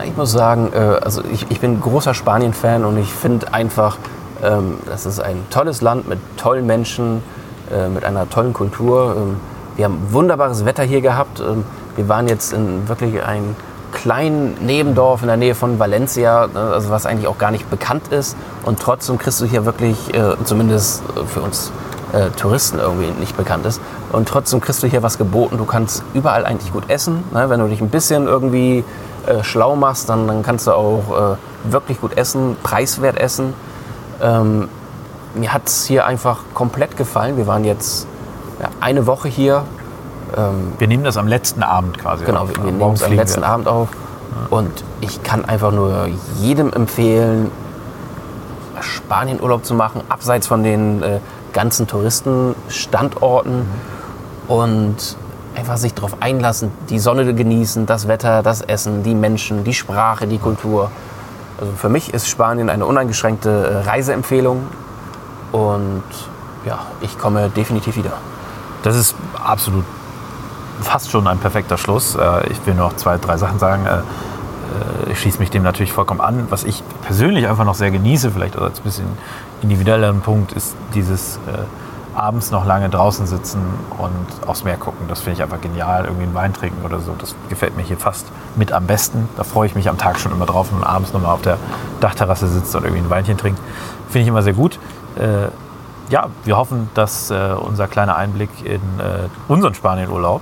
Ich 0.06 0.16
muss 0.16 0.32
sagen, 0.32 0.70
äh, 0.74 0.78
also 0.78 1.22
ich, 1.32 1.50
ich 1.50 1.60
bin 1.60 1.80
großer 1.80 2.14
Spanien-Fan 2.14 2.84
und 2.84 2.98
ich 2.98 3.12
finde 3.12 3.52
einfach, 3.54 3.98
ähm, 4.42 4.78
das 4.86 5.06
ist 5.06 5.20
ein 5.20 5.46
tolles 5.50 5.80
Land 5.80 6.08
mit 6.08 6.18
tollen 6.36 6.66
Menschen, 6.66 7.22
äh, 7.70 7.88
mit 7.88 8.04
einer 8.04 8.28
tollen 8.28 8.52
Kultur. 8.52 9.14
Ähm, 9.16 9.36
wir 9.76 9.84
haben 9.84 9.98
wunderbares 10.10 10.64
Wetter 10.64 10.82
hier 10.82 11.00
gehabt. 11.00 11.40
Ähm, 11.40 11.64
wir 11.96 12.08
waren 12.08 12.26
jetzt 12.26 12.52
in 12.52 12.88
wirklich 12.88 13.22
einem 13.22 13.54
kleinen 13.94 14.66
Nebendorf 14.66 15.22
in 15.22 15.28
der 15.28 15.38
Nähe 15.38 15.54
von 15.54 15.78
Valencia, 15.78 16.48
ne, 16.48 16.60
also 16.60 16.90
was 16.90 17.06
eigentlich 17.06 17.28
auch 17.28 17.38
gar 17.38 17.50
nicht 17.50 17.70
bekannt 17.70 18.08
ist. 18.08 18.36
Und 18.64 18.80
trotzdem 18.80 19.16
kriegst 19.16 19.40
du 19.40 19.46
hier 19.46 19.64
wirklich, 19.64 20.12
äh, 20.12 20.34
zumindest 20.44 21.02
äh, 21.16 21.24
für 21.24 21.40
uns 21.40 21.72
äh, 22.12 22.28
Touristen 22.30 22.78
irgendwie 22.78 23.10
nicht 23.18 23.36
bekannt 23.36 23.64
ist. 23.64 23.80
Und 24.12 24.28
trotzdem 24.28 24.60
kriegst 24.60 24.82
du 24.82 24.88
hier 24.88 25.02
was 25.02 25.16
geboten. 25.16 25.56
Du 25.56 25.64
kannst 25.64 26.02
überall 26.12 26.44
eigentlich 26.44 26.72
gut 26.72 26.90
essen. 26.90 27.24
Ne? 27.32 27.48
Wenn 27.48 27.60
du 27.60 27.68
dich 27.68 27.80
ein 27.80 27.88
bisschen 27.88 28.26
irgendwie 28.26 28.84
schlau 29.40 29.74
machst, 29.74 30.10
dann, 30.10 30.42
kannst 30.42 30.66
du 30.66 30.72
auch 30.72 31.38
wirklich 31.64 31.98
gut 31.98 32.14
essen, 32.18 32.58
preiswert 32.62 33.18
essen. 33.18 33.54
Ähm, 34.20 34.68
mir 35.34 35.54
hat 35.54 35.62
es 35.66 35.86
hier 35.86 36.04
einfach 36.04 36.40
komplett 36.52 36.98
gefallen. 36.98 37.38
Wir 37.38 37.46
waren 37.46 37.64
jetzt 37.64 38.06
eine 38.80 39.06
Woche 39.06 39.28
hier. 39.28 39.64
Wir 40.78 40.88
nehmen 40.88 41.04
das 41.04 41.16
am 41.16 41.28
letzten 41.28 41.62
Abend 41.62 41.98
quasi. 41.98 42.24
Genau, 42.24 42.42
auf. 42.42 42.48
wir, 42.48 42.64
wir 42.64 42.72
nehmen 42.72 42.92
es 42.92 43.02
am 43.02 43.12
letzten 43.12 43.42
wir. 43.42 43.48
Abend 43.48 43.68
auf. 43.68 43.88
Und 44.50 44.84
ich 45.00 45.22
kann 45.22 45.44
einfach 45.44 45.72
nur 45.72 46.08
jedem 46.38 46.72
empfehlen, 46.72 47.50
Spanienurlaub 48.80 49.64
zu 49.64 49.74
machen, 49.74 50.02
abseits 50.08 50.46
von 50.46 50.62
den 50.62 51.02
äh, 51.02 51.20
ganzen 51.52 51.86
Touristenstandorten 51.86 53.66
und 54.48 55.16
einfach 55.54 55.76
sich 55.76 55.94
darauf 55.94 56.20
einlassen, 56.20 56.72
die 56.90 56.98
Sonne 56.98 57.32
genießen, 57.32 57.86
das 57.86 58.08
Wetter, 58.08 58.42
das 58.42 58.60
Essen, 58.60 59.02
die 59.02 59.14
Menschen, 59.14 59.64
die 59.64 59.74
Sprache, 59.74 60.26
die 60.26 60.38
Kultur. 60.38 60.90
Also 61.60 61.72
für 61.76 61.88
mich 61.88 62.12
ist 62.12 62.28
Spanien 62.28 62.68
eine 62.68 62.84
uneingeschränkte 62.86 63.82
äh, 63.84 63.88
Reiseempfehlung. 63.88 64.66
Und 65.52 66.02
ja, 66.66 66.80
ich 67.00 67.16
komme 67.18 67.48
definitiv 67.50 67.96
wieder. 67.96 68.14
Das 68.82 68.96
ist 68.96 69.14
absolut 69.42 69.84
fast 70.80 71.10
schon 71.10 71.26
ein 71.26 71.38
perfekter 71.38 71.78
Schluss. 71.78 72.14
Äh, 72.16 72.50
Ich 72.50 72.64
will 72.66 72.74
nur 72.74 72.88
noch 72.88 72.96
zwei, 72.96 73.18
drei 73.18 73.36
Sachen 73.36 73.58
sagen. 73.58 73.86
Äh, 73.86 73.98
äh, 73.98 75.12
Ich 75.12 75.20
schließe 75.20 75.38
mich 75.38 75.50
dem 75.50 75.62
natürlich 75.62 75.92
vollkommen 75.92 76.20
an. 76.20 76.46
Was 76.50 76.64
ich 76.64 76.82
persönlich 77.02 77.48
einfach 77.48 77.64
noch 77.64 77.74
sehr 77.74 77.90
genieße, 77.90 78.30
vielleicht 78.30 78.58
als 78.58 78.80
ein 78.80 78.84
bisschen 78.84 79.06
individueller 79.62 80.12
Punkt, 80.12 80.52
ist 80.52 80.74
dieses 80.94 81.38
abends 82.14 82.50
noch 82.50 82.64
lange 82.64 82.88
draußen 82.88 83.26
sitzen 83.26 83.60
und 83.98 84.48
aufs 84.48 84.62
Meer 84.64 84.76
gucken. 84.76 85.08
Das 85.08 85.20
finde 85.20 85.36
ich 85.36 85.42
einfach 85.42 85.60
genial. 85.60 86.04
Irgendwie 86.04 86.24
einen 86.24 86.34
Wein 86.34 86.52
trinken 86.52 86.84
oder 86.84 87.00
so. 87.00 87.14
Das 87.18 87.34
gefällt 87.48 87.76
mir 87.76 87.82
hier 87.82 87.96
fast 87.96 88.26
mit 88.56 88.72
am 88.72 88.86
besten. 88.86 89.28
Da 89.36 89.42
freue 89.44 89.66
ich 89.66 89.74
mich 89.74 89.88
am 89.88 89.98
Tag 89.98 90.18
schon 90.20 90.30
immer 90.32 90.46
drauf 90.46 90.70
und 90.72 90.84
abends 90.84 91.12
nochmal 91.12 91.32
auf 91.32 91.42
der 91.42 91.58
Dachterrasse 92.00 92.46
sitzt 92.48 92.74
und 92.76 92.84
irgendwie 92.84 93.02
ein 93.02 93.10
Weinchen 93.10 93.36
trinkt. 93.36 93.60
Finde 94.08 94.22
ich 94.22 94.28
immer 94.28 94.42
sehr 94.42 94.52
gut. 94.52 94.78
Äh, 95.16 95.48
ja, 96.10 96.28
wir 96.44 96.56
hoffen, 96.56 96.88
dass 96.94 97.30
äh, 97.30 97.54
unser 97.58 97.88
kleiner 97.88 98.16
Einblick 98.16 98.50
in 98.64 98.80
äh, 99.00 99.28
unseren 99.48 99.74
Spanienurlaub 99.74 100.40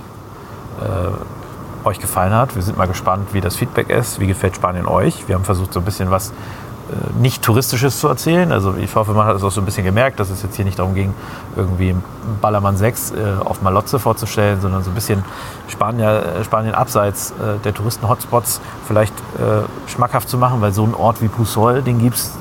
äh, 0.81 1.87
euch 1.87 1.99
gefallen 1.99 2.33
hat. 2.33 2.55
Wir 2.55 2.61
sind 2.61 2.77
mal 2.77 2.87
gespannt, 2.87 3.33
wie 3.33 3.41
das 3.41 3.55
Feedback 3.55 3.89
ist. 3.89 4.19
Wie 4.19 4.27
gefällt 4.27 4.55
Spanien 4.55 4.85
euch? 4.85 5.27
Wir 5.27 5.35
haben 5.35 5.43
versucht, 5.43 5.73
so 5.73 5.79
ein 5.79 5.85
bisschen 5.85 6.11
was 6.11 6.29
äh, 6.29 7.19
nicht 7.19 7.41
touristisches 7.41 7.99
zu 7.99 8.07
erzählen. 8.07 8.51
Also 8.51 8.75
ich 8.75 8.95
hoffe, 8.95 9.13
man 9.13 9.25
hat 9.25 9.35
es 9.35 9.43
auch 9.43 9.51
so 9.51 9.61
ein 9.61 9.65
bisschen 9.65 9.83
gemerkt, 9.83 10.19
dass 10.19 10.29
es 10.29 10.43
jetzt 10.43 10.55
hier 10.55 10.65
nicht 10.65 10.79
darum 10.79 10.95
ging, 10.95 11.13
irgendwie 11.55 11.95
Ballermann 12.41 12.77
6 12.77 13.11
äh, 13.11 13.15
auf 13.43 13.61
Malotze 13.61 13.99
vorzustellen, 13.99 14.61
sondern 14.61 14.83
so 14.83 14.91
ein 14.91 14.95
bisschen 14.95 15.23
Spanien, 15.67 16.07
äh, 16.07 16.43
Spanien 16.43 16.73
abseits 16.73 17.31
äh, 17.31 17.59
der 17.63 17.73
Touristen-Hotspots 17.73 18.61
vielleicht 18.87 19.13
äh, 19.37 19.89
schmackhaft 19.89 20.29
zu 20.29 20.37
machen, 20.37 20.61
weil 20.61 20.73
so 20.73 20.83
ein 20.83 20.93
Ort 20.93 21.21
wie 21.21 21.27
Pusol, 21.27 21.81
den 21.81 21.99
gibt 21.99 22.17
es 22.17 22.31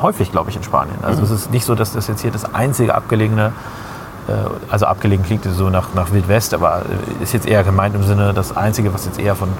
häufig, 0.00 0.32
glaube 0.32 0.50
ich, 0.50 0.56
in 0.56 0.62
Spanien. 0.62 0.98
Also 1.02 1.22
es 1.22 1.30
ist 1.30 1.50
nicht 1.50 1.64
so, 1.64 1.74
dass 1.74 1.92
das 1.92 2.08
jetzt 2.08 2.20
hier 2.22 2.30
das 2.30 2.54
einzige 2.54 2.94
abgelegene, 2.94 3.52
also 4.70 4.86
abgelegen 4.86 5.24
klingt 5.24 5.44
so 5.44 5.68
nach, 5.68 5.94
nach 5.94 6.10
Wildwest, 6.12 6.54
aber 6.54 6.82
äh, 7.20 7.22
ist 7.22 7.32
jetzt 7.34 7.46
eher 7.46 7.62
gemeint 7.62 7.94
im 7.94 8.02
Sinne, 8.02 8.32
das 8.32 8.56
einzige, 8.56 8.94
was 8.94 9.04
jetzt 9.04 9.18
eher 9.18 9.34
von 9.34 9.50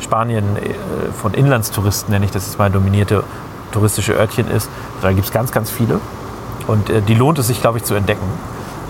Spanien, 0.00 0.44
äh, 0.56 0.74
von 1.20 1.34
Inlandstouristen, 1.34 2.12
nenne 2.12 2.24
ich 2.24 2.30
das 2.30 2.46
jetzt 2.46 2.58
mal, 2.58 2.70
dominierte 2.70 3.24
touristische 3.72 4.12
Örtchen 4.12 4.48
ist. 4.48 4.70
Da 5.00 5.12
gibt 5.12 5.26
es 5.26 5.32
ganz, 5.32 5.50
ganz 5.50 5.70
viele. 5.70 5.98
Und 6.66 6.90
äh, 6.90 7.02
die 7.02 7.14
lohnt 7.14 7.38
es 7.38 7.48
sich, 7.48 7.60
glaube 7.60 7.78
ich, 7.78 7.84
zu 7.84 7.94
entdecken. 7.94 8.26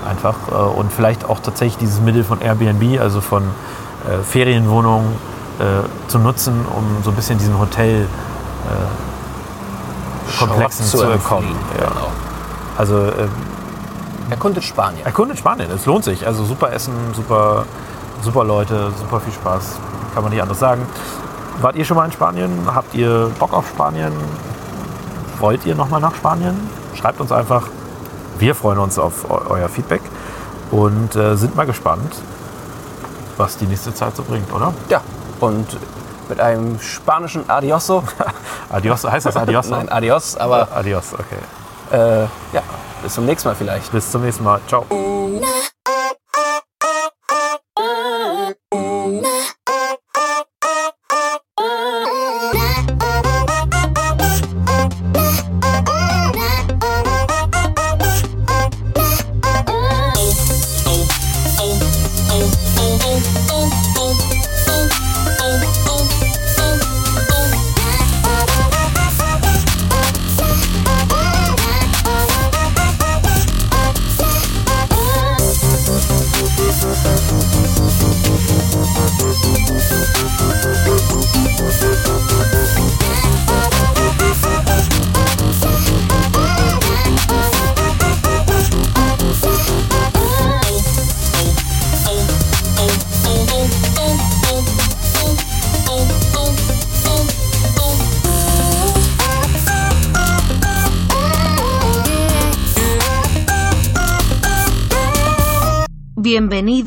Einfach. 0.06 0.36
Äh, 0.50 0.54
und 0.54 0.92
vielleicht 0.92 1.24
auch 1.24 1.40
tatsächlich 1.40 1.78
dieses 1.78 2.00
Mittel 2.00 2.24
von 2.24 2.40
Airbnb, 2.40 3.00
also 3.00 3.20
von 3.20 3.42
äh, 3.42 4.22
Ferienwohnungen, 4.22 5.12
äh, 5.58 6.08
zu 6.08 6.18
nutzen, 6.18 6.66
um 6.76 7.02
so 7.04 7.10
ein 7.10 7.16
bisschen 7.16 7.38
diesem 7.38 7.58
Hotel 7.58 8.06
Komplexen 10.38 10.86
Schrott 10.86 11.00
zu 11.00 11.10
entkommen. 11.10 11.54
Ja. 11.78 11.88
genau. 11.88 12.08
Also 12.78 12.96
ähm, 12.96 13.28
Erkundet 14.32 14.64
Spanien. 14.64 15.04
erkundet 15.04 15.38
Spanien, 15.38 15.70
es 15.70 15.84
lohnt 15.84 16.04
sich. 16.04 16.26
Also 16.26 16.44
super 16.44 16.72
Essen, 16.72 16.94
super, 17.14 17.66
super 18.22 18.44
Leute, 18.44 18.90
super 18.98 19.20
viel 19.20 19.32
Spaß. 19.34 19.78
Kann 20.14 20.22
man 20.22 20.32
nicht 20.32 20.40
anders 20.40 20.58
sagen. 20.58 20.86
Wart 21.60 21.76
ihr 21.76 21.84
schon 21.84 21.98
mal 21.98 22.06
in 22.06 22.12
Spanien? 22.12 22.50
Habt 22.74 22.94
ihr 22.94 23.30
Bock 23.38 23.52
auf 23.52 23.68
Spanien? 23.68 24.12
Wollt 25.38 25.66
ihr 25.66 25.74
nochmal 25.74 26.00
nach 26.00 26.14
Spanien? 26.14 26.56
Schreibt 26.94 27.20
uns 27.20 27.30
einfach. 27.30 27.68
Wir 28.38 28.54
freuen 28.54 28.78
uns 28.78 28.98
auf 28.98 29.30
eu 29.30 29.50
euer 29.50 29.68
Feedback 29.68 30.00
und 30.70 31.14
äh, 31.14 31.36
sind 31.36 31.54
mal 31.54 31.66
gespannt, 31.66 32.14
was 33.36 33.58
die 33.58 33.66
nächste 33.66 33.92
Zeit 33.92 34.16
so 34.16 34.22
bringt, 34.22 34.50
oder? 34.50 34.72
Ja, 34.88 35.02
und 35.40 35.76
mit 36.30 36.40
einem 36.40 36.80
spanischen 36.80 37.48
Adioso. 37.50 38.02
Adios, 38.70 39.04
heißt 39.04 39.26
das 39.26 39.36
Adios? 39.36 39.68
Nein, 39.70 39.90
Adios, 39.90 40.38
aber 40.38 40.68
Adios, 40.74 41.12
okay. 41.12 41.94
äh, 41.94 42.22
ja, 42.54 42.62
bis 43.02 43.14
zum 43.14 43.26
nächsten 43.26 43.48
Mal 43.48 43.54
vielleicht. 43.54 43.92
Bis 43.92 44.10
zum 44.10 44.22
nächsten 44.22 44.44
Mal. 44.44 44.60
Ciao. 44.68 44.86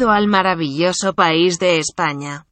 Al 0.04 0.28
maravilloso 0.28 1.14
país 1.14 1.58
de 1.58 1.80
España. 1.80 2.46